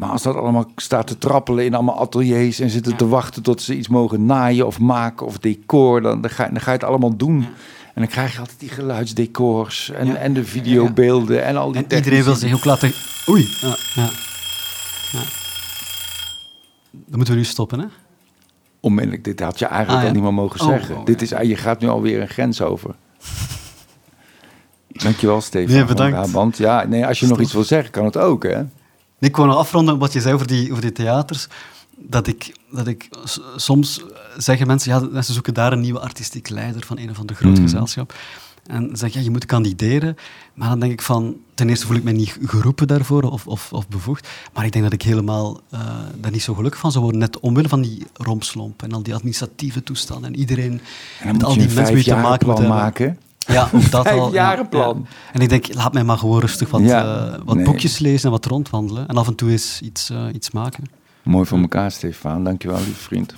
Maar 0.00 0.08
als 0.10 0.22
dat 0.22 0.36
allemaal 0.36 0.66
staat 0.76 1.06
te 1.06 1.18
trappelen 1.18 1.64
in 1.64 1.74
allemaal 1.74 1.98
ateliers 2.00 2.60
en 2.60 2.70
zitten 2.70 2.92
Ja. 2.92 2.98
te 2.98 3.08
wachten 3.08 3.42
tot 3.42 3.62
ze 3.62 3.76
iets 3.76 3.88
mogen 3.88 4.26
naaien 4.26 4.66
of 4.66 4.78
maken 4.78 5.26
of 5.26 5.38
decor, 5.38 6.00
dan, 6.02 6.20
dan, 6.20 6.30
ga, 6.30 6.46
dan 6.48 6.60
ga 6.60 6.70
je 6.72 6.78
het 6.78 6.86
allemaal 6.86 7.16
doen. 7.16 7.36
En 7.94 8.02
dan 8.02 8.06
krijg 8.06 8.32
je 8.32 8.38
altijd 8.38 8.60
die 8.60 8.68
geluidsdecors 8.68 9.90
en, 9.90 10.06
Ja. 10.06 10.14
en 10.14 10.32
de 10.32 10.44
videobeelden 10.44 11.44
en 11.44 11.56
al 11.56 11.72
die 11.72 11.84
En 11.88 11.96
iedereen 11.96 12.22
wil 12.24 12.34
zich 12.34 12.54
ook 12.54 12.64
laten... 12.64 12.92
Oei. 13.28 13.48
Ja, 13.60 13.76
ja. 13.94 14.08
ja. 15.12 15.20
Dan 16.90 17.16
moeten 17.16 17.34
we 17.34 17.40
nu 17.40 17.46
stoppen, 17.46 17.78
hè? 17.80 17.86
Onmiddellijk, 18.80 19.24
dit 19.24 19.40
had 19.40 19.58
je 19.58 19.66
eigenlijk 19.66 20.00
Ah, 20.02 20.06
al 20.08 20.14
niet 20.14 20.22
meer 20.22 20.34
mogen 20.34 20.60
Oh, 20.60 20.66
zeggen. 20.66 20.96
oh, 20.96 21.04
dit 21.04 21.22
is, 21.22 21.28
je 21.28 21.56
gaat 21.56 21.80
nu 21.80 21.88
alweer 21.88 22.20
een 22.20 22.28
grens 22.28 22.62
over. 22.62 22.94
Dankjewel, 25.02 25.40
Stefan. 25.40 25.74
Nee, 25.74 25.84
bedankt. 25.84 26.16
Brabant. 26.16 26.56
Ja, 26.56 26.84
nee, 26.86 27.06
als 27.06 27.20
je 27.20 27.26
nog 27.26 27.40
iets 27.40 27.52
wil 27.52 27.64
zeggen, 27.64 27.90
kan 27.90 28.04
het 28.04 28.16
ook, 28.16 28.42
hè? 28.42 28.62
Ik 29.20 29.36
wou 29.36 29.48
nog 29.48 29.58
afronden 29.58 29.98
wat 29.98 30.12
je 30.12 30.20
zei 30.20 30.34
over 30.34 30.46
die, 30.46 30.70
over 30.70 30.82
die 30.82 30.92
theaters. 30.92 31.46
Dat 31.96 32.26
ik, 32.26 32.56
dat 32.70 32.86
ik 32.86 33.08
soms 33.56 34.00
zeggen 34.36 34.66
mensen, 34.66 34.92
ja, 34.92 35.08
mensen 35.10 35.34
zoeken 35.34 35.54
daar 35.54 35.72
een 35.72 35.80
nieuwe 35.80 36.00
artistiek 36.00 36.48
leider 36.48 36.86
van 36.86 36.98
een 36.98 37.10
of 37.10 37.18
ander 37.18 37.36
groot 37.36 37.56
Mm. 37.56 37.62
gezelschap. 37.62 38.14
En 38.66 38.90
zeg 38.92 39.12
je, 39.12 39.18
ja, 39.18 39.24
je 39.24 39.30
moet 39.30 39.44
kandideren. 39.46 40.16
Maar 40.54 40.68
dan 40.68 40.80
denk 40.80 40.92
ik 40.92 41.02
van, 41.02 41.36
ten 41.54 41.68
eerste 41.68 41.86
voel 41.86 41.96
ik 41.96 42.02
me 42.02 42.12
niet 42.12 42.38
geroepen 42.44 42.86
daarvoor 42.86 43.22
of, 43.22 43.46
of, 43.46 43.72
of 43.72 43.88
bevoegd. 43.88 44.28
Maar 44.52 44.64
ik 44.64 44.72
denk 44.72 44.84
dat 44.84 44.92
ik 44.92 45.02
helemaal 45.02 45.60
eh, 45.70 45.80
daar 46.20 46.30
niet 46.30 46.42
zo 46.42 46.54
gelukkig 46.54 46.80
van 46.80 46.90
zou 46.92 47.02
worden. 47.04 47.20
Net 47.20 47.40
omwille 47.40 47.68
van 47.68 47.80
die 47.80 48.06
rompslomp 48.14 48.82
en 48.82 48.92
al 48.92 49.02
die 49.02 49.14
administratieve 49.14 49.82
toestanden. 49.82 50.32
En 50.32 50.38
iedereen 50.38 50.72
En 51.20 51.26
met 51.26 51.32
moet 51.32 51.44
al 51.44 51.54
die 51.54 51.68
mensen 51.74 51.94
die 51.94 52.04
te 52.04 52.14
maken 52.14 52.46
hebben. 52.48 52.68
maken. 52.68 53.18
Ja, 53.50 53.70
dat 53.90 54.08
al. 54.08 54.14
ja, 54.16 54.22
Vijfjarenplan. 54.22 55.06
ja. 55.06 55.14
En 55.32 55.40
ik 55.40 55.48
denk, 55.48 55.74
laat 55.74 55.92
mij 55.92 56.04
maar 56.04 56.18
gewoon 56.18 56.40
rustig 56.40 56.70
wat, 56.70 56.80
eh, 56.80 57.34
wat 57.44 57.54
nee. 57.54 57.64
boekjes 57.64 57.98
lezen 57.98 58.24
en 58.24 58.30
wat 58.30 58.44
rondwandelen. 58.46 59.08
En 59.08 59.16
af 59.16 59.26
en 59.26 59.34
toe 59.34 59.50
eens 59.50 59.80
iets, 59.80 60.10
eh, 60.10 60.24
iets 60.32 60.50
maken. 60.50 60.84
Mooi 61.22 61.46
voor 61.46 61.58
elkaar, 61.58 61.90
Stefan. 61.90 62.44
Dankjewel, 62.44 62.78
lieve 62.78 63.00
vriend. 63.00 63.34